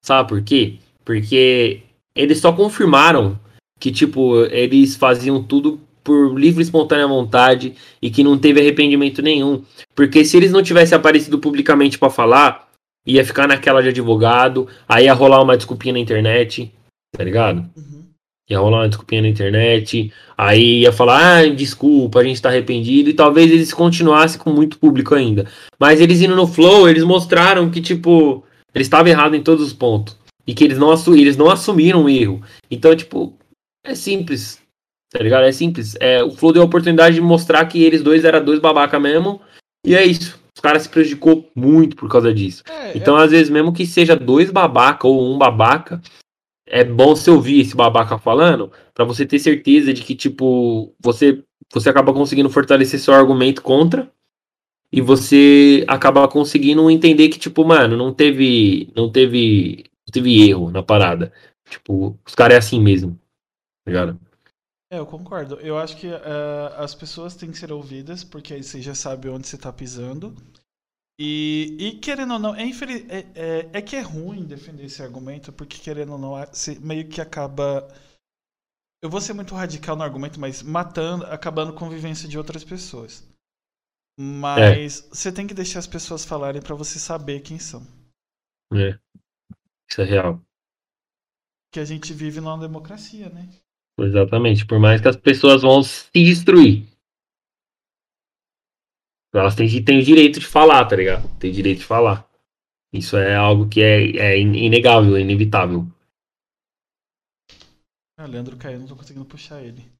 Sabe 0.05 0.29
por 0.29 0.43
quê? 0.45 0.79
Porque 1.05 1.81
eles 2.15 2.39
só 2.39 2.53
confirmaram 2.53 3.39
que, 3.79 3.91
tipo, 3.91 4.45
eles 4.47 4.97
faziam 4.97 5.43
tudo 5.43 5.81
por 6.03 6.39
livre 6.39 6.63
e 6.63 6.65
espontânea 6.65 7.07
vontade 7.07 7.75
e 8.01 8.11
que 8.11 8.25
não 8.25 8.39
teve 8.39 8.61
arrependimento 8.61 9.23
nenhum. 9.23 9.63
Porque 9.95 10.25
se 10.25 10.37
eles 10.37 10.53
não 10.53 10.63
tivessem 10.63 10.97
aparecido 10.97 11.39
publicamente 11.39 11.99
para 11.99 12.11
falar, 12.11 12.69
ia 13.07 13.25
ficar 13.25 13.47
naquela 13.47 13.83
de 13.83 13.89
advogado, 13.89 14.69
aí 14.89 15.05
ia 15.05 15.15
rolar 15.15 15.43
uma 15.43 15.57
desculpinha 15.57 15.95
na 15.95 16.01
internet, 16.01 16.73
tá 17.17 17.25
ligado? 17.25 17.65
Uhum. 17.77 18.05
Ia 18.49 18.59
rolar 18.59 18.79
uma 18.79 18.89
desculpinha 18.89 19.23
na 19.23 19.29
internet, 19.29 20.13
aí 20.37 20.81
ia 20.81 20.93
falar, 20.93 21.39
ah, 21.39 21.49
desculpa, 21.49 22.19
a 22.19 22.25
gente 22.25 22.43
tá 22.43 22.49
arrependido, 22.49 23.09
e 23.09 23.15
talvez 23.15 23.51
eles 23.51 23.73
continuassem 23.73 24.41
com 24.41 24.51
muito 24.51 24.79
público 24.79 25.15
ainda. 25.15 25.47
Mas 25.79 26.01
eles 26.01 26.21
indo 26.21 26.35
no 26.35 26.47
Flow, 26.47 26.89
eles 26.89 27.05
mostraram 27.05 27.71
que, 27.71 27.81
tipo, 27.81 28.45
eles 28.75 28.87
estavam 28.87 29.09
errados 29.09 29.39
em 29.39 29.43
todos 29.43 29.65
os 29.65 29.73
pontos. 29.73 30.20
E 30.51 30.55
que 30.55 30.65
eles 30.65 30.79
não, 30.79 30.93
eles 31.15 31.37
não 31.37 31.49
assumiram 31.49 32.03
o 32.03 32.09
erro. 32.09 32.43
Então, 32.69 32.97
tipo, 32.97 33.39
é 33.85 33.95
simples. 33.95 34.61
Tá 35.09 35.23
ligado? 35.23 35.45
É 35.45 35.53
simples. 35.53 35.95
É, 36.01 36.25
o 36.25 36.33
Flow 36.33 36.53
deu 36.53 36.63
a 36.63 36.65
oportunidade 36.65 37.15
de 37.15 37.21
mostrar 37.21 37.65
que 37.67 37.81
eles 37.85 38.03
dois 38.03 38.25
eram 38.25 38.45
dois 38.45 38.59
babaca 38.59 38.99
mesmo. 38.99 39.41
E 39.87 39.95
é 39.95 40.05
isso. 40.05 40.41
Os 40.53 40.61
caras 40.61 40.83
se 40.83 40.89
prejudicou 40.89 41.49
muito 41.55 41.95
por 41.95 42.11
causa 42.11 42.35
disso. 42.35 42.65
É, 42.69 42.99
então, 42.99 43.17
é... 43.17 43.23
às 43.23 43.31
vezes, 43.31 43.49
mesmo 43.49 43.73
que 43.73 43.87
seja 43.87 44.17
dois 44.17 44.51
babaca 44.51 45.07
ou 45.07 45.33
um 45.33 45.39
babaca, 45.39 46.03
é 46.67 46.83
bom 46.83 47.15
você 47.15 47.31
ouvir 47.31 47.61
esse 47.61 47.77
babaca 47.77 48.19
falando 48.19 48.73
para 48.93 49.05
você 49.05 49.25
ter 49.25 49.39
certeza 49.39 49.95
de 49.95 50.03
que, 50.03 50.17
tipo, 50.17 50.93
você, 51.01 51.45
você 51.73 51.89
acaba 51.89 52.13
conseguindo 52.13 52.51
fortalecer 52.51 52.99
seu 52.99 53.15
argumento 53.15 53.63
contra 53.63 54.11
e 54.93 55.01
você 55.01 55.85
acaba 55.87 56.27
conseguindo 56.27 56.91
entender 56.91 57.29
que, 57.29 57.39
tipo, 57.39 57.65
mano, 57.65 57.97
não 57.97 58.13
teve. 58.13 58.91
Não 58.97 59.09
teve. 59.09 59.85
Não 60.11 60.13
teve 60.13 60.49
erro 60.49 60.73
na 60.73 60.83
parada. 60.83 61.33
Tipo, 61.69 62.19
os 62.27 62.35
caras 62.35 62.57
é 62.57 62.59
assim 62.59 62.81
mesmo. 62.81 63.15
Tá 63.85 63.93
ligado? 63.93 64.21
É, 64.93 64.99
eu 64.99 65.07
concordo. 65.07 65.55
Eu 65.61 65.79
acho 65.79 65.97
que 65.97 66.09
uh, 66.09 66.75
as 66.77 66.97
pessoas 66.97 67.37
têm 67.37 67.53
que 67.53 67.59
ser 67.59 67.71
ouvidas, 67.71 68.25
porque 68.25 68.55
aí 68.55 68.63
você 68.63 68.83
já 68.83 68.95
sabe 68.95 69.29
onde 69.29 69.47
você 69.47 69.55
está 69.55 69.73
pisando. 69.73 70.35
E, 71.17 71.77
e, 71.79 71.99
querendo 72.01 72.33
ou 72.33 72.39
não, 72.41 72.57
é, 72.57 72.65
infeliz, 72.65 73.09
é, 73.09 73.19
é, 73.35 73.71
é, 73.75 73.83
que 73.83 73.95
é 73.95 74.01
ruim 74.01 74.45
defender 74.45 74.87
esse 74.87 75.03
argumento, 75.03 75.53
porque 75.53 75.79
querendo 75.79 76.13
ou 76.13 76.19
não, 76.19 76.31
você 76.47 76.77
meio 76.81 77.09
que 77.09 77.21
acaba. 77.21 77.87
Eu 79.03 79.09
vou 79.09 79.21
ser 79.21 79.33
muito 79.33 79.55
radical 79.55 79.95
no 79.95 80.03
argumento, 80.03 80.41
mas 80.41 80.63
matando, 80.63 81.25
acabando 81.27 81.73
com 81.73 81.79
a 81.79 81.89
convivência 81.89 82.29
de 82.29 82.37
outras 82.37 82.65
pessoas. 82.65 83.23
Mas 84.19 85.05
é. 85.05 85.09
você 85.15 85.31
tem 85.31 85.47
que 85.47 85.55
deixar 85.55 85.79
as 85.79 85.87
pessoas 85.87 86.25
falarem 86.25 86.61
para 86.61 86.75
você 86.75 86.99
saber 86.99 87.41
quem 87.41 87.59
são. 87.59 87.87
É. 88.73 88.99
Isso 89.91 90.03
é 90.03 90.05
real. 90.05 90.41
Que 91.73 91.81
a 91.81 91.85
gente 91.85 92.13
vive 92.13 92.41
numa 92.41 92.59
democracia, 92.59 93.29
né? 93.29 93.49
Exatamente. 93.99 94.65
Por 94.65 94.79
mais 94.79 95.01
que 95.01 95.09
as 95.09 95.17
pessoas 95.17 95.63
vão 95.63 95.83
se 95.83 96.11
destruir. 96.13 96.87
Elas 99.33 99.55
têm, 99.55 99.85
têm 99.85 100.01
o 100.01 100.05
direito 100.05 100.41
de 100.41 100.47
falar, 100.47 100.85
tá 100.87 100.97
ligado? 100.97 101.29
Tem 101.39 101.53
direito 101.53 101.79
de 101.79 101.85
falar. 101.85 102.29
Isso 102.93 103.17
é 103.17 103.37
algo 103.37 103.69
que 103.69 103.81
é, 103.81 104.17
é 104.17 104.41
inegável, 104.41 105.17
é 105.17 105.21
inevitável. 105.21 105.87
Ah, 108.19 108.27
Leandro 108.27 108.57
caiu, 108.57 108.81
não 108.81 108.87
tô 108.87 108.97
conseguindo 108.97 109.25
puxar 109.25 109.63
ele. 109.63 109.91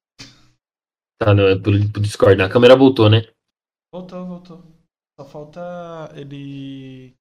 Tá, 1.17 1.33
não, 1.33 1.47
é 1.47 1.55
por, 1.55 1.71
por 1.91 2.01
Discord. 2.01 2.41
A 2.41 2.49
câmera 2.49 2.75
voltou, 2.75 3.09
né? 3.09 3.21
Voltou, 3.93 4.25
voltou. 4.25 4.63
Só 5.17 5.25
falta 5.25 6.11
ele 6.15 7.15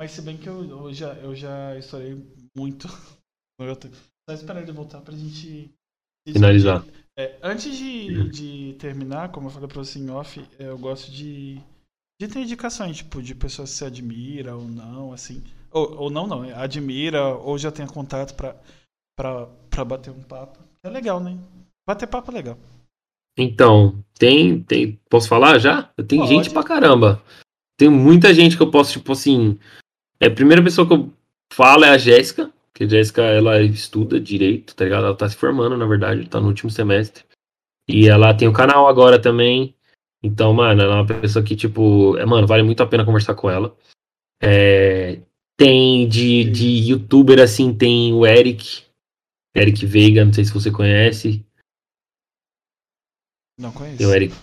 Mas 0.00 0.10
se 0.10 0.22
bem 0.22 0.36
que 0.36 0.48
eu, 0.48 0.64
eu, 0.68 0.92
já, 0.92 1.14
eu 1.14 1.34
já 1.34 1.76
estourei 1.78 2.16
muito. 2.56 2.88
Só 4.28 4.34
esperar 4.34 4.62
ele 4.62 4.72
voltar 4.72 5.00
pra 5.00 5.14
gente. 5.14 5.70
Finalizar. 6.26 6.84
É, 7.16 7.38
antes 7.42 7.76
de, 7.76 8.28
de 8.30 8.74
terminar, 8.78 9.30
como 9.30 9.46
eu 9.46 9.50
falei 9.50 9.68
pra 9.68 9.78
você 9.78 9.98
em 9.98 10.10
off, 10.10 10.44
é, 10.58 10.64
eu 10.64 10.78
gosto 10.78 11.12
de, 11.12 11.60
de 12.20 12.26
ter 12.26 12.40
indicações, 12.40 12.96
tipo, 12.96 13.22
de 13.22 13.34
pessoas 13.34 13.70
que 13.70 13.76
você 13.76 13.84
admira 13.84 14.56
ou 14.56 14.64
não, 14.64 15.12
assim. 15.12 15.44
Ou, 15.70 16.02
ou 16.02 16.10
não, 16.10 16.26
não, 16.26 16.44
é, 16.44 16.54
admira 16.54 17.34
ou 17.36 17.58
já 17.58 17.70
tenha 17.70 17.86
contato 17.86 18.34
pra, 18.34 18.56
pra, 19.16 19.46
pra 19.70 19.84
bater 19.84 20.10
um 20.10 20.22
papo. 20.22 20.58
É 20.82 20.88
legal, 20.88 21.20
né? 21.20 21.38
Bater 21.86 22.08
papo 22.08 22.30
é 22.30 22.34
legal. 22.34 22.58
Então, 23.36 24.02
tem. 24.18 24.62
tem 24.62 24.98
posso 25.08 25.28
falar 25.28 25.58
já? 25.58 25.82
Tem 26.08 26.18
Pode. 26.18 26.28
gente 26.30 26.50
pra 26.50 26.64
caramba. 26.64 27.22
Tem 27.76 27.88
muita 27.88 28.32
gente 28.32 28.56
que 28.56 28.62
eu 28.62 28.70
posso, 28.70 28.92
tipo 28.92 29.12
assim, 29.12 29.58
é, 30.24 30.28
a 30.28 30.34
primeira 30.34 30.62
pessoa 30.62 30.86
que 30.86 30.94
eu 30.94 31.12
falo 31.52 31.84
é 31.84 31.90
a 31.90 31.98
Jéssica, 31.98 32.52
que 32.72 32.84
a 32.84 32.88
Jéssica, 32.88 33.22
ela 33.22 33.60
estuda 33.62 34.18
direito, 34.18 34.74
tá 34.74 34.84
ligado? 34.84 35.06
Ela 35.06 35.16
tá 35.16 35.28
se 35.28 35.36
formando, 35.36 35.76
na 35.76 35.86
verdade, 35.86 36.28
tá 36.28 36.40
no 36.40 36.48
último 36.48 36.70
semestre. 36.70 37.24
E 37.88 38.08
ela 38.08 38.34
tem 38.34 38.48
o 38.48 38.50
um 38.50 38.54
canal 38.54 38.88
agora 38.88 39.20
também. 39.20 39.74
Então, 40.22 40.54
mano, 40.54 40.80
ela 40.80 40.94
é 40.94 41.00
uma 41.02 41.06
pessoa 41.06 41.44
que, 41.44 41.54
tipo, 41.54 42.16
é, 42.16 42.24
mano, 42.24 42.46
vale 42.46 42.62
muito 42.62 42.82
a 42.82 42.86
pena 42.86 43.04
conversar 43.04 43.34
com 43.34 43.50
ela. 43.50 43.76
É, 44.42 45.20
tem 45.56 46.08
de, 46.08 46.44
de 46.44 46.90
youtuber, 46.90 47.40
assim, 47.40 47.74
tem 47.76 48.12
o 48.12 48.26
Eric, 48.26 48.84
Eric 49.54 49.84
Veiga, 49.86 50.24
não 50.24 50.32
sei 50.32 50.44
se 50.44 50.52
você 50.52 50.70
conhece. 50.70 51.44
Não 53.58 53.70
conheço. 53.72 53.98
Tem 53.98 54.06
o 54.06 54.14
Eric, 54.14 54.34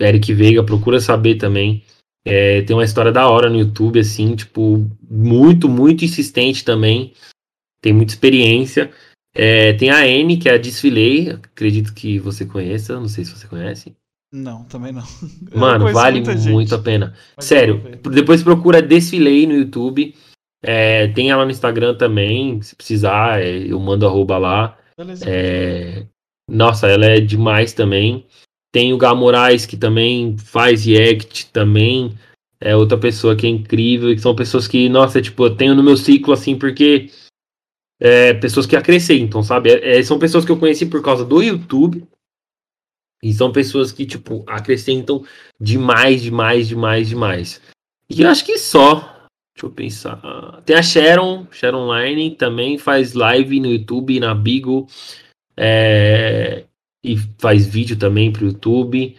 Eric 0.00 0.34
Veiga, 0.34 0.64
procura 0.64 1.00
saber 1.00 1.36
também. 1.36 1.82
É, 2.24 2.62
tem 2.62 2.76
uma 2.76 2.84
história 2.84 3.10
da 3.10 3.28
hora 3.28 3.48
no 3.48 3.58
YouTube, 3.58 3.98
assim, 3.98 4.34
tipo, 4.36 4.86
muito, 5.08 5.68
muito 5.68 6.04
insistente 6.04 6.64
também. 6.64 7.14
Tem 7.82 7.92
muita 7.92 8.12
experiência. 8.12 8.90
É, 9.34 9.72
tem 9.74 9.90
a 9.90 10.06
N, 10.06 10.36
que 10.36 10.48
é 10.48 10.54
a 10.54 10.58
Desfilei, 10.58 11.30
acredito 11.30 11.94
que 11.94 12.18
você 12.18 12.44
conheça, 12.44 12.98
não 12.98 13.08
sei 13.08 13.24
se 13.24 13.30
você 13.36 13.46
conhece. 13.46 13.94
Não, 14.32 14.64
também 14.64 14.92
não. 14.92 15.02
Mano, 15.54 15.92
vale 15.92 16.22
muito 16.48 16.74
a 16.74 16.78
pena. 16.78 17.14
Mas 17.36 17.46
Sério, 17.46 17.98
depois 18.10 18.42
procura 18.42 18.82
Desfilei 18.82 19.46
no 19.46 19.54
YouTube. 19.54 20.14
É, 20.62 21.08
tem 21.08 21.30
ela 21.30 21.44
no 21.44 21.50
Instagram 21.50 21.96
também, 21.96 22.60
se 22.60 22.76
precisar, 22.76 23.40
é, 23.40 23.58
eu 23.58 23.80
mando 23.80 24.06
arroba 24.06 24.36
lá. 24.36 24.78
Beleza. 24.96 25.24
É, 25.26 26.06
nossa, 26.48 26.86
ela 26.86 27.06
é 27.06 27.20
demais 27.20 27.72
também. 27.72 28.26
Tem 28.72 28.92
o 28.92 28.98
Gá 28.98 29.14
Moraes, 29.14 29.66
que 29.66 29.76
também 29.76 30.36
faz 30.38 30.84
react 30.84 31.50
também. 31.50 32.16
É 32.60 32.76
outra 32.76 32.96
pessoa 32.96 33.34
que 33.34 33.46
é 33.46 33.50
incrível. 33.50 34.14
Que 34.14 34.20
são 34.20 34.34
pessoas 34.34 34.68
que, 34.68 34.88
nossa, 34.88 35.20
tipo, 35.20 35.44
eu 35.44 35.56
tenho 35.56 35.74
no 35.74 35.82
meu 35.82 35.96
ciclo, 35.96 36.32
assim, 36.32 36.56
porque. 36.56 37.10
É, 38.02 38.32
pessoas 38.34 38.64
que 38.64 38.76
acrescentam, 38.76 39.42
sabe? 39.42 39.70
É, 39.70 39.98
é, 39.98 40.02
são 40.02 40.18
pessoas 40.18 40.44
que 40.44 40.50
eu 40.50 40.58
conheci 40.58 40.86
por 40.86 41.02
causa 41.02 41.24
do 41.24 41.42
YouTube. 41.42 42.06
E 43.22 43.32
são 43.34 43.52
pessoas 43.52 43.92
que, 43.92 44.06
tipo, 44.06 44.44
acrescentam 44.46 45.24
demais, 45.60 46.22
demais, 46.22 46.68
demais, 46.68 47.08
demais. 47.08 47.60
E 48.08 48.22
eu 48.22 48.28
acho 48.28 48.44
que 48.44 48.56
só. 48.58 49.20
Deixa 49.54 49.66
eu 49.66 49.70
pensar. 49.70 50.62
Tem 50.64 50.76
a 50.76 50.82
Sharon, 50.82 51.46
Sharon 51.50 51.92
Line, 51.94 52.34
também 52.34 52.78
faz 52.78 53.12
live 53.12 53.60
no 53.60 53.70
YouTube, 53.70 54.18
na 54.18 54.34
Bigo. 54.34 54.86
É, 55.54 56.64
e 57.02 57.16
faz 57.38 57.66
vídeo 57.66 57.96
também 57.96 58.32
pro 58.32 58.46
YouTube. 58.46 59.16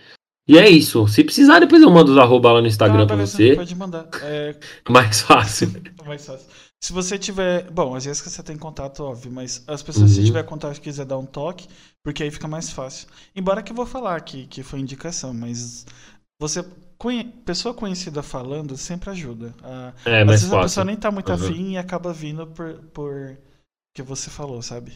E 0.47 0.57
é 0.57 0.69
isso. 0.69 1.07
Se 1.07 1.23
precisar, 1.23 1.59
depois 1.59 1.81
eu 1.81 1.89
mando 1.89 2.11
os 2.11 2.17
arroba 2.17 2.51
lá 2.51 2.61
no 2.61 2.67
Instagram 2.67 3.03
ah, 3.03 3.07
pra 3.07 3.15
você. 3.15 3.55
Pode 3.55 3.75
mandar. 3.75 4.07
É... 4.21 4.55
Mais 4.89 5.21
fácil. 5.21 5.71
Mais 6.05 6.25
fácil. 6.25 6.47
Se 6.83 6.91
você 6.91 7.17
tiver. 7.17 7.69
Bom, 7.69 7.95
a 7.95 7.99
Jéssica 7.99 8.29
você 8.29 8.41
tem 8.41 8.57
contato, 8.57 9.03
óbvio, 9.03 9.31
mas 9.31 9.63
as 9.67 9.83
pessoas, 9.83 10.09
uhum. 10.09 10.15
se 10.17 10.25
tiver 10.25 10.43
contato 10.43 10.77
e 10.77 10.81
quiser 10.81 11.05
dar 11.05 11.17
um 11.17 11.25
toque, 11.25 11.67
porque 12.03 12.23
aí 12.23 12.31
fica 12.31 12.47
mais 12.47 12.71
fácil. 12.71 13.07
Embora 13.35 13.61
que 13.61 13.71
eu 13.71 13.75
vou 13.75 13.85
falar 13.85 14.15
aqui 14.15 14.47
que 14.47 14.63
foi 14.63 14.79
indicação, 14.79 15.33
mas 15.33 15.85
você. 16.39 16.65
Conhe... 16.97 17.23
Pessoa 17.23 17.73
conhecida 17.73 18.21
falando 18.21 18.77
sempre 18.77 19.09
ajuda. 19.09 19.55
Ah, 19.63 19.93
é, 20.05 20.21
às 20.21 20.27
vezes 20.27 20.43
fácil. 20.45 20.59
a 20.59 20.61
pessoa 20.63 20.85
nem 20.85 20.95
tá 20.95 21.09
muito 21.11 21.29
uhum. 21.29 21.35
afim 21.35 21.71
e 21.71 21.77
acaba 21.77 22.13
vindo 22.13 22.45
por, 22.47 22.73
por 22.93 23.37
que 23.95 24.03
você 24.03 24.29
falou, 24.29 24.61
sabe? 24.61 24.93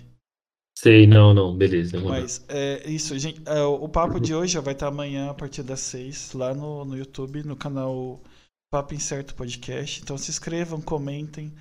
Sei, 0.78 1.08
não, 1.08 1.34
não, 1.34 1.56
beleza. 1.56 2.00
Mas 2.02 2.46
é 2.50 2.90
isso, 2.90 3.18
gente. 3.18 3.42
É, 3.46 3.62
o 3.62 3.88
papo 3.88 4.20
de 4.20 4.36
hoje 4.36 4.60
vai 4.60 4.74
estar 4.74 4.88
amanhã 4.88 5.30
a 5.30 5.34
partir 5.34 5.64
das 5.64 5.80
6 5.80 6.34
lá 6.34 6.54
no, 6.54 6.84
no 6.84 6.98
YouTube, 6.98 7.44
no 7.44 7.56
canal 7.56 8.22
Papo 8.70 8.94
Incerto 8.94 9.36
Podcast. 9.36 10.02
Então 10.02 10.18
se 10.18 10.30
inscrevam, 10.30 10.82
comentem. 10.82 11.54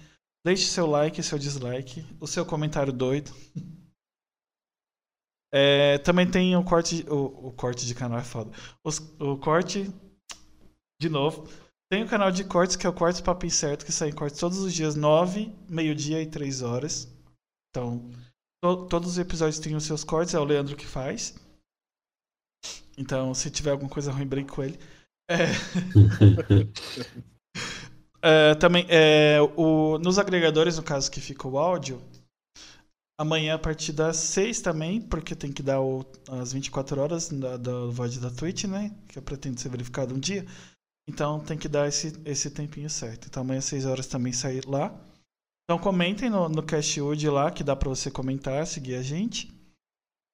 Deixe 0.44 0.66
seu 0.66 0.86
like, 0.86 1.22
seu 1.22 1.38
dislike, 1.38 2.04
o 2.20 2.26
seu 2.26 2.44
comentário 2.44 2.92
doido. 2.92 3.32
É, 5.52 5.98
também 5.98 6.28
tem 6.28 6.56
o 6.56 6.64
corte. 6.64 7.06
O, 7.08 7.48
o, 7.48 7.52
corte 7.52 7.86
de 7.86 7.94
canal 7.94 8.18
é 8.18 8.24
foda. 8.24 8.50
Os, 8.82 8.98
o 9.20 9.38
corte. 9.38 9.88
De 11.00 11.08
novo. 11.08 11.48
Tem 11.88 12.02
o 12.02 12.08
canal 12.08 12.32
de 12.32 12.42
cortes, 12.42 12.74
que 12.74 12.86
é 12.86 12.90
o 12.90 12.92
Cortes 12.92 13.20
Papo 13.20 13.46
Incerto, 13.46 13.84
que 13.84 13.92
sai 13.92 14.08
em 14.08 14.12
cortes 14.12 14.40
todos 14.40 14.58
os 14.58 14.74
dias, 14.74 14.96
9, 14.96 15.54
meio-dia 15.68 16.20
e 16.20 16.26
3 16.26 16.62
horas. 16.62 17.06
Então, 17.70 18.10
to, 18.64 18.86
todos 18.86 19.10
os 19.10 19.18
episódios 19.18 19.58
têm 19.58 19.76
os 19.76 19.84
seus 19.84 20.02
cortes, 20.02 20.34
é 20.34 20.38
o 20.38 20.44
Leandro 20.44 20.74
que 20.74 20.86
faz. 20.86 21.34
Então, 22.96 23.34
se 23.34 23.50
tiver 23.50 23.72
alguma 23.72 23.90
coisa 23.90 24.10
ruim, 24.10 24.26
brinque 24.26 24.52
com 24.52 24.62
ele. 24.62 24.78
É. 25.28 25.48
é, 28.22 28.54
também, 28.54 28.86
é, 28.88 29.38
o, 29.56 29.98
nos 29.98 30.18
agregadores, 30.18 30.78
no 30.78 30.82
caso 30.82 31.10
que 31.10 31.20
fica 31.20 31.46
o 31.46 31.58
áudio, 31.58 32.00
amanhã 33.18 33.56
a 33.56 33.58
partir 33.58 33.92
das 33.92 34.16
6 34.16 34.60
também, 34.60 35.00
porque 35.00 35.34
tem 35.34 35.52
que 35.52 35.62
dar 35.62 35.80
o, 35.80 36.06
as 36.30 36.52
24 36.52 37.00
horas 37.00 37.28
da, 37.28 37.56
da 37.56 37.86
VOD 37.86 38.20
da 38.20 38.30
Twitch, 38.30 38.64
né? 38.64 38.94
Que 39.08 39.20
pretende 39.20 39.60
ser 39.60 39.68
verificado 39.68 40.14
um 40.14 40.18
dia. 40.18 40.46
Então 41.06 41.38
tem 41.40 41.58
que 41.58 41.68
dar 41.68 41.86
esse, 41.86 42.18
esse 42.24 42.50
tempinho 42.50 42.88
certo. 42.88 43.26
Então 43.26 43.42
amanhã 43.42 43.58
às 43.58 43.66
6 43.66 43.84
horas 43.84 44.06
também 44.06 44.32
sair 44.32 44.64
lá. 44.66 44.94
Então 45.64 45.78
comentem 45.78 46.28
no, 46.28 46.48
no 46.48 46.62
Cashwood 46.62 47.28
lá, 47.30 47.50
que 47.50 47.64
dá 47.64 47.74
para 47.74 47.88
você 47.88 48.10
comentar, 48.10 48.66
seguir 48.66 48.96
a 48.96 49.02
gente. 49.02 49.52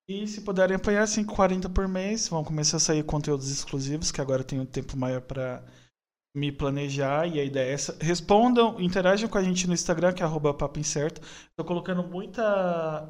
E 0.09 0.27
se 0.27 0.41
puderem 0.41 0.75
apoiar 0.75 1.05
5,40 1.05 1.73
por 1.73 1.87
mês, 1.87 2.27
vão 2.27 2.43
começar 2.43 2.79
a 2.79 2.81
sair 2.81 3.05
conteúdos 3.05 3.49
exclusivos, 3.49 4.11
que 4.11 4.21
agora 4.21 4.43
tem 4.43 4.59
um 4.59 4.67
tempo 4.67 4.97
maior 4.97 5.21
para 5.21 5.65
me 6.35 6.51
planejar 6.51 7.29
e 7.29 7.39
a 7.39 7.45
ideia 7.45 7.71
é 7.71 7.73
essa. 7.73 7.97
Respondam, 8.01 8.81
interajam 8.81 9.29
com 9.29 9.39
a 9.39 9.43
gente 9.43 9.69
no 9.69 9.75
Instagram, 9.75 10.13
que 10.13 10.23
é 10.23 10.27
arroba 10.27 10.53
papo 10.53 10.81
incerto. 10.81 11.21
Tô 11.57 11.65
colocando 11.65 12.03
muita 12.03 13.09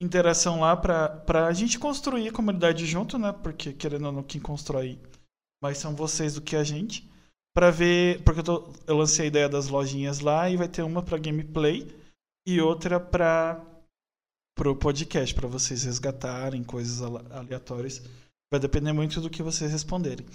interação 0.00 0.60
lá 0.60 0.74
para 0.74 1.46
a 1.46 1.52
gente 1.52 1.78
construir 1.78 2.28
a 2.28 2.32
comunidade 2.32 2.86
junto, 2.86 3.18
né? 3.18 3.30
Porque 3.30 3.74
querendo 3.74 4.06
ou 4.06 4.12
não, 4.12 4.22
quem 4.22 4.40
constrói 4.40 4.98
mais 5.62 5.76
são 5.76 5.94
vocês 5.94 6.34
do 6.34 6.40
que 6.40 6.56
a 6.56 6.64
gente. 6.64 7.11
Para 7.54 7.70
ver, 7.70 8.22
porque 8.22 8.40
eu, 8.40 8.44
tô, 8.44 8.72
eu 8.86 8.96
lancei 8.96 9.26
a 9.26 9.28
ideia 9.28 9.48
das 9.48 9.68
lojinhas 9.68 10.20
lá 10.20 10.48
e 10.48 10.56
vai 10.56 10.68
ter 10.68 10.82
uma 10.82 11.02
para 11.02 11.18
gameplay 11.18 11.86
e 12.46 12.60
outra 12.60 12.98
para 12.98 13.60
pro 14.56 14.76
podcast 14.76 15.34
para 15.34 15.48
vocês 15.48 15.84
resgatarem 15.84 16.62
coisas 16.62 17.02
aleatórias. 17.30 18.02
Vai 18.50 18.60
depender 18.60 18.92
muito 18.92 19.20
do 19.20 19.30
que 19.30 19.42
vocês 19.42 19.70
responderem. 19.70 20.26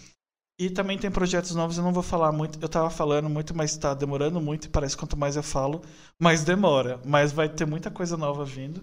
E 0.59 0.71
também 0.71 0.97
tem 0.97 1.11
projetos 1.11 1.53
novos, 1.53 1.77
eu 1.77 1.83
não 1.83 1.93
vou 1.93 2.01
falar 2.01 2.31
muito. 2.31 2.59
Eu 2.59 2.67
tava 2.67 2.89
falando 2.89 3.29
muito, 3.29 3.55
mas 3.55 3.77
tá 3.77 3.93
demorando 3.93 4.41
muito 4.41 4.65
e 4.65 4.69
parece 4.69 4.95
que 4.95 4.99
quanto 4.99 5.15
mais 5.15 5.35
eu 5.35 5.43
falo, 5.43 5.83
mais 6.19 6.43
demora. 6.43 6.99
Mas 7.05 7.31
vai 7.31 7.47
ter 7.47 7.65
muita 7.65 7.91
coisa 7.91 8.17
nova 8.17 8.43
vindo. 8.43 8.81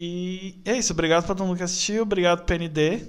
E 0.00 0.60
é 0.64 0.76
isso, 0.76 0.92
obrigado 0.92 1.24
para 1.24 1.36
todo 1.36 1.46
mundo 1.46 1.56
que 1.56 1.62
assistiu, 1.62 2.02
obrigado 2.02 2.44
PND. 2.44 3.06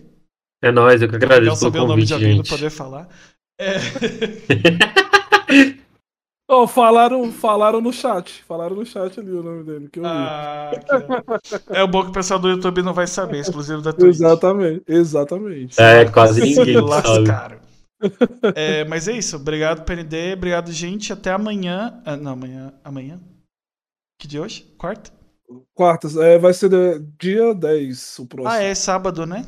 É 0.62 0.72
nóis, 0.72 1.02
eu 1.02 1.10
que 1.10 1.16
agradeço 1.16 1.46
pelo 1.46 1.56
saber 1.56 1.80
o 1.80 1.88
nome 1.88 2.06
de 2.06 2.14
alguém 2.14 2.36
gente. 2.38 2.50
poder 2.50 2.70
falar. 2.70 3.10
É. 3.60 3.76
Oh, 6.56 6.68
falaram, 6.68 7.32
falaram 7.32 7.82
no 7.82 7.92
chat. 7.92 8.44
Falaram 8.44 8.76
no 8.76 8.86
chat 8.86 9.20
ali 9.20 9.32
o 9.32 9.42
nome 9.42 9.64
dele. 9.64 9.90
Que 9.90 10.00
eu 10.00 10.06
ah, 10.06 10.72
que... 10.78 11.64
É 11.74 11.82
o 11.82 11.88
bom 11.88 12.04
que 12.04 12.10
o 12.10 12.14
pessoal 12.14 12.40
do 12.40 12.50
YouTube 12.50 12.84
não 12.84 12.94
vai 12.94 13.08
saber, 13.08 13.40
exclusivo 13.40 13.82
da 13.82 13.94
Twitch. 13.94 14.16
Exatamente, 14.16 14.84
exatamente. 14.88 15.82
É, 15.82 16.06
quase 16.06 16.42
ninguém 16.42 16.76
sabe. 17.26 17.58
É, 18.56 18.84
mas 18.86 19.08
é 19.08 19.14
isso. 19.14 19.38
Obrigado, 19.38 19.84
PND. 19.84 20.34
Obrigado, 20.34 20.72
gente. 20.72 21.14
Até 21.14 21.32
amanhã. 21.32 22.02
Ah, 22.06 22.18
não, 22.18 22.34
amanhã. 22.34 22.74
Amanhã? 22.84 23.20
Que 24.20 24.28
dia 24.28 24.42
hoje? 24.42 24.64
Quarta? 24.78 25.12
Quarta. 25.74 26.08
É, 26.24 26.38
vai 26.38 26.54
ser 26.54 26.70
dia 27.18 27.56
10 27.56 28.20
o 28.20 28.26
próximo. 28.28 28.54
Ah, 28.54 28.62
é 28.62 28.76
sábado, 28.76 29.26
né? 29.26 29.46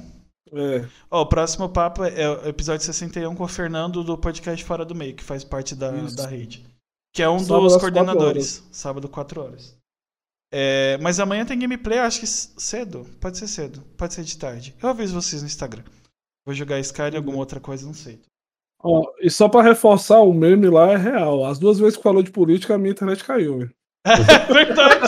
É. 0.53 0.87
Ó, 1.09 1.21
o 1.21 1.25
próximo 1.25 1.67
papo 1.67 2.03
é 2.03 2.29
o 2.29 2.47
episódio 2.47 2.85
61 2.85 3.35
com 3.35 3.43
o 3.43 3.47
Fernando 3.47 4.03
do 4.03 4.17
podcast 4.17 4.63
Fora 4.63 4.85
do 4.85 4.95
Meio, 4.95 5.15
que 5.15 5.23
faz 5.23 5.43
parte 5.43 5.75
da, 5.75 5.89
da 5.89 6.27
rede. 6.27 6.65
Que 7.13 7.23
é 7.23 7.29
um 7.29 7.39
sábado 7.39 7.63
dos 7.63 7.77
coordenadores. 7.77 8.67
Sábado, 8.71 9.09
4 9.09 9.41
horas. 9.41 9.77
É, 10.51 10.97
mas 11.01 11.19
amanhã 11.19 11.45
tem 11.45 11.57
gameplay, 11.57 11.99
acho 11.99 12.19
que 12.19 12.27
cedo. 12.27 13.05
Pode 13.19 13.37
ser 13.37 13.47
cedo. 13.47 13.81
Pode 13.97 14.13
ser 14.13 14.23
de 14.23 14.37
tarde. 14.37 14.75
Eu 14.81 14.89
aviso 14.89 15.19
vocês 15.19 15.41
no 15.41 15.47
Instagram. 15.47 15.83
Vou 16.45 16.53
jogar 16.53 16.79
Skyrim 16.79 17.15
e 17.15 17.17
alguma 17.17 17.37
outra 17.37 17.59
coisa, 17.59 17.85
não 17.85 17.93
sei. 17.93 18.21
Ó, 18.83 19.11
e 19.19 19.29
só 19.31 19.49
para 19.49 19.67
reforçar, 19.67 20.19
o 20.19 20.33
meme 20.33 20.69
lá 20.69 20.91
é 20.91 20.97
real. 20.97 21.45
As 21.45 21.57
duas 21.57 21.79
vezes 21.79 21.97
que 21.97 22.03
falou 22.03 22.21
de 22.21 22.31
política, 22.31 22.75
a 22.75 22.77
minha 22.77 22.91
internet 22.91 23.23
caiu. 23.23 23.69
É 24.05 24.53
verdade. 24.53 25.07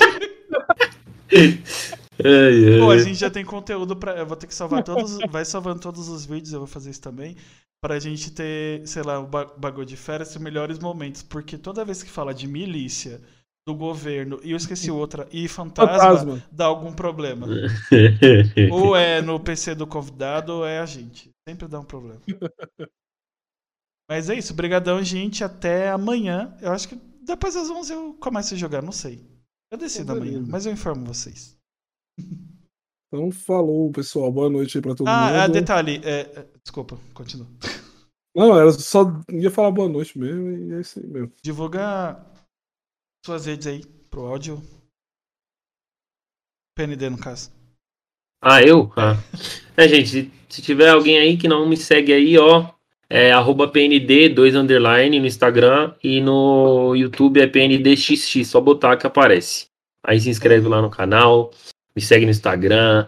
Ei, 2.23 2.80
Pô, 2.80 2.91
a 2.91 2.98
gente 2.98 3.15
já 3.15 3.30
tem 3.30 3.45
conteúdo 3.45 3.95
para. 3.95 4.18
Eu 4.18 4.26
vou 4.26 4.38
ter 4.38 4.48
que 4.48 4.56
salvar 4.56 4.84
todos. 4.84 5.18
Vai 5.30 5.45
salvando 5.45 5.80
todos 5.80 6.07
os 6.10 6.26
vídeos, 6.26 6.53
eu 6.53 6.60
vou 6.60 6.68
fazer 6.68 6.89
isso 6.89 7.02
também. 7.02 7.35
Pra 7.81 7.99
gente 7.99 8.31
ter, 8.31 8.88
sei 8.88 9.03
lá, 9.03 9.19
o 9.19 9.27
bagulho 9.27 9.85
de 9.85 9.95
férias 9.95 10.34
e 10.34 10.39
melhores 10.39 10.80
momentos. 10.80 11.22
Porque 11.22 11.57
toda 11.57 11.85
vez 11.85 12.02
que 12.02 12.10
fala 12.10 12.34
de 12.34 12.48
milícia, 12.48 13.22
do 13.68 13.76
governo, 13.76 14.39
e 14.44 14.52
eu 14.52 14.57
esqueci 14.57 14.89
outra, 14.89 15.27
e 15.30 15.45
fantasma, 15.48 15.98
fantasma. 15.98 16.44
dá 16.49 16.65
algum 16.65 16.94
problema. 16.94 17.45
ou 18.72 18.95
é 18.95 19.22
no 19.22 19.39
PC 19.39 19.76
do 19.76 19.85
convidado, 19.85 20.53
ou 20.53 20.65
é 20.65 20.80
a 20.80 20.85
gente. 20.85 21.30
Sempre 21.48 21.68
dá 21.68 21.80
um 21.80 21.85
problema. 21.85 22.22
Mas 24.10 24.30
é 24.30 24.35
isso. 24.35 24.53
Obrigadão, 24.53 25.03
gente. 25.03 25.44
Até 25.44 25.91
amanhã. 25.91 26.56
Eu 26.61 26.72
acho 26.72 26.88
que 26.88 26.98
depois 27.22 27.56
das 27.56 27.69
11 27.69 27.91
eu 27.91 28.14
começo 28.14 28.53
a 28.53 28.57
jogar, 28.57 28.81
não 28.81 28.94
sei. 28.94 29.22
Eu 29.69 29.77
decido 29.77 30.14
amanhã, 30.14 30.41
mas 30.48 30.65
eu 30.65 30.72
informo 30.72 31.06
vocês. 31.06 31.57
Então, 33.07 33.31
falou, 33.31 33.91
pessoal. 33.91 34.31
Boa 34.31 34.49
noite 34.49 34.77
aí 34.77 34.81
pra 34.81 34.95
todo 34.95 35.07
ah, 35.07 35.27
mundo. 35.27 35.35
Ah, 35.35 35.48
detalhe. 35.48 36.02
É, 36.03 36.19
é, 36.22 36.45
desculpa, 36.64 36.98
continua. 37.14 37.48
Não, 38.35 38.57
era 38.57 38.72
só 38.72 39.06
ia 39.31 39.49
falar 39.49 39.72
boa 39.72 39.89
noite 39.89 40.18
mesmo 40.18 40.52
e 40.52 40.73
é 40.73 40.81
isso 40.81 40.99
aí 40.99 41.07
mesmo. 41.07 41.31
Divulga 41.41 42.23
suas 43.26 43.45
redes 43.45 43.65
aí 43.65 43.85
pro 44.10 44.27
áudio. 44.27 44.61
PND, 46.77 47.10
no 47.10 47.18
caso. 47.18 47.52
Ah, 48.41 48.61
eu? 48.61 48.91
Ah. 48.95 49.15
É, 49.76 49.88
gente, 49.88 50.07
se, 50.10 50.31
se 50.48 50.61
tiver 50.61 50.89
alguém 50.89 51.18
aí 51.18 51.38
que 51.38 51.48
não 51.48 51.68
me 51.68 51.76
segue 51.76 52.14
aí, 52.14 52.38
ó, 52.38 52.72
é 53.10 53.31
arroba 53.31 53.68
PND, 53.68 54.30
2 54.30 54.56
underline 54.56 55.19
no 55.19 55.26
Instagram 55.26 55.95
e 56.03 56.22
no 56.22 56.95
YouTube 56.95 57.41
é 57.41 57.48
PNDXX, 57.48 58.48
só 58.48 58.61
botar 58.61 58.98
que 58.98 59.07
aparece. 59.07 59.68
Aí 60.06 60.19
se 60.19 60.30
inscreve 60.30 60.68
lá 60.68 60.81
no 60.81 60.89
canal, 60.89 61.52
me 61.98 62.02
segue 62.02 62.26
no 62.26 62.32
Instagram, 62.32 63.07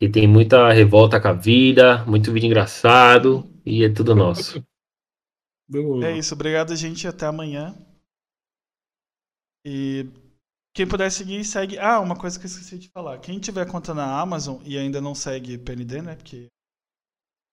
e 0.00 0.08
tem 0.08 0.26
muita 0.26 0.72
revolta 0.72 1.20
com 1.20 1.28
a 1.28 1.34
vida, 1.34 2.02
muito 2.06 2.32
vídeo 2.32 2.46
engraçado, 2.46 3.46
e 3.66 3.84
é 3.84 3.92
tudo 3.92 4.14
nosso. 4.14 4.64
É 6.02 6.18
isso, 6.18 6.34
obrigado, 6.34 6.74
gente, 6.74 7.06
até 7.06 7.26
amanhã. 7.26 7.72
E 9.64 10.04
quem 10.74 10.84
puder 10.84 11.08
seguir, 11.12 11.44
segue. 11.44 11.78
Ah, 11.78 12.00
uma 12.00 12.16
coisa 12.16 12.36
que 12.36 12.44
eu 12.44 12.48
esqueci 12.48 12.76
de 12.76 12.88
falar. 12.88 13.20
Quem 13.20 13.38
tiver 13.38 13.70
conta 13.70 13.94
na 13.94 14.18
Amazon 14.18 14.60
e 14.64 14.76
ainda 14.76 15.00
não 15.00 15.14
segue 15.14 15.56
PND, 15.58 16.02
né? 16.02 16.16
Porque 16.16 16.48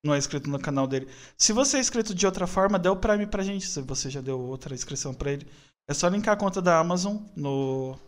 não 0.03 0.15
é 0.15 0.18
inscrito 0.18 0.49
no 0.49 0.59
canal 0.59 0.88
dele. 0.88 1.07
Se 1.38 1.53
você 1.53 1.77
é 1.77 1.80
inscrito 1.80 2.15
de 2.15 2.26
outra 2.26 2.47
forma, 2.47 2.80
dê 2.80 2.89
o 2.89 2.95
Prime 2.95 3.27
pra 3.27 3.43
gente. 3.43 3.68
Se 3.68 3.81
você 3.81 4.09
já 4.09 4.19
deu 4.19 4.39
outra 4.39 4.73
inscrição 4.73 5.14
pra 5.14 5.31
ele. 5.31 5.45
É 5.88 5.93
só 5.93 6.07
linkar 6.07 6.34
a 6.34 6.39
conta 6.39 6.59
da 6.59 6.80
Amazon 6.80 7.18
no, 7.35 7.99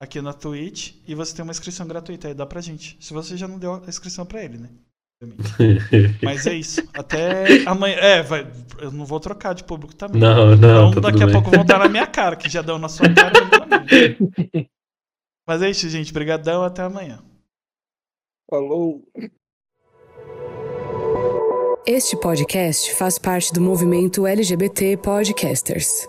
aqui 0.00 0.20
na 0.20 0.32
Twitch 0.32 0.94
e 1.06 1.14
você 1.14 1.34
tem 1.34 1.42
uma 1.42 1.52
inscrição 1.52 1.86
gratuita 1.86 2.28
aí, 2.28 2.34
dá 2.34 2.46
pra 2.46 2.60
gente. 2.60 2.96
Se 3.00 3.12
você 3.12 3.36
já 3.36 3.48
não 3.48 3.58
deu 3.58 3.74
a 3.74 3.88
inscrição 3.88 4.26
pra 4.26 4.42
ele, 4.42 4.58
né? 4.58 4.68
Mas 6.22 6.46
é 6.46 6.54
isso. 6.54 6.86
Até 6.92 7.62
amanhã. 7.66 7.96
É, 7.96 8.22
vai, 8.22 8.46
eu 8.78 8.90
não 8.92 9.06
vou 9.06 9.18
trocar 9.18 9.54
de 9.54 9.64
público 9.64 9.94
também. 9.94 10.20
Não, 10.20 10.54
não. 10.56 10.90
Então 10.90 11.02
tá 11.02 11.10
daqui 11.10 11.22
a 11.22 11.26
bem. 11.26 11.34
pouco 11.34 11.50
vão 11.50 11.64
dar 11.64 11.78
na 11.78 11.88
minha 11.88 12.06
cara, 12.06 12.36
que 12.36 12.48
já 12.50 12.60
deu 12.60 12.78
na 12.78 12.88
sua 12.88 13.08
cara. 13.12 13.32
Mas 15.48 15.62
é 15.62 15.70
isso, 15.70 15.88
gente. 15.88 16.10
Obrigadão, 16.10 16.62
até 16.62 16.82
amanhã. 16.82 17.22
Falou. 18.50 19.02
Este 21.86 22.16
podcast 22.18 22.94
faz 22.94 23.18
parte 23.18 23.52
do 23.52 23.60
movimento 23.60 24.26
LGBT 24.26 24.96
Podcasters. 24.98 26.08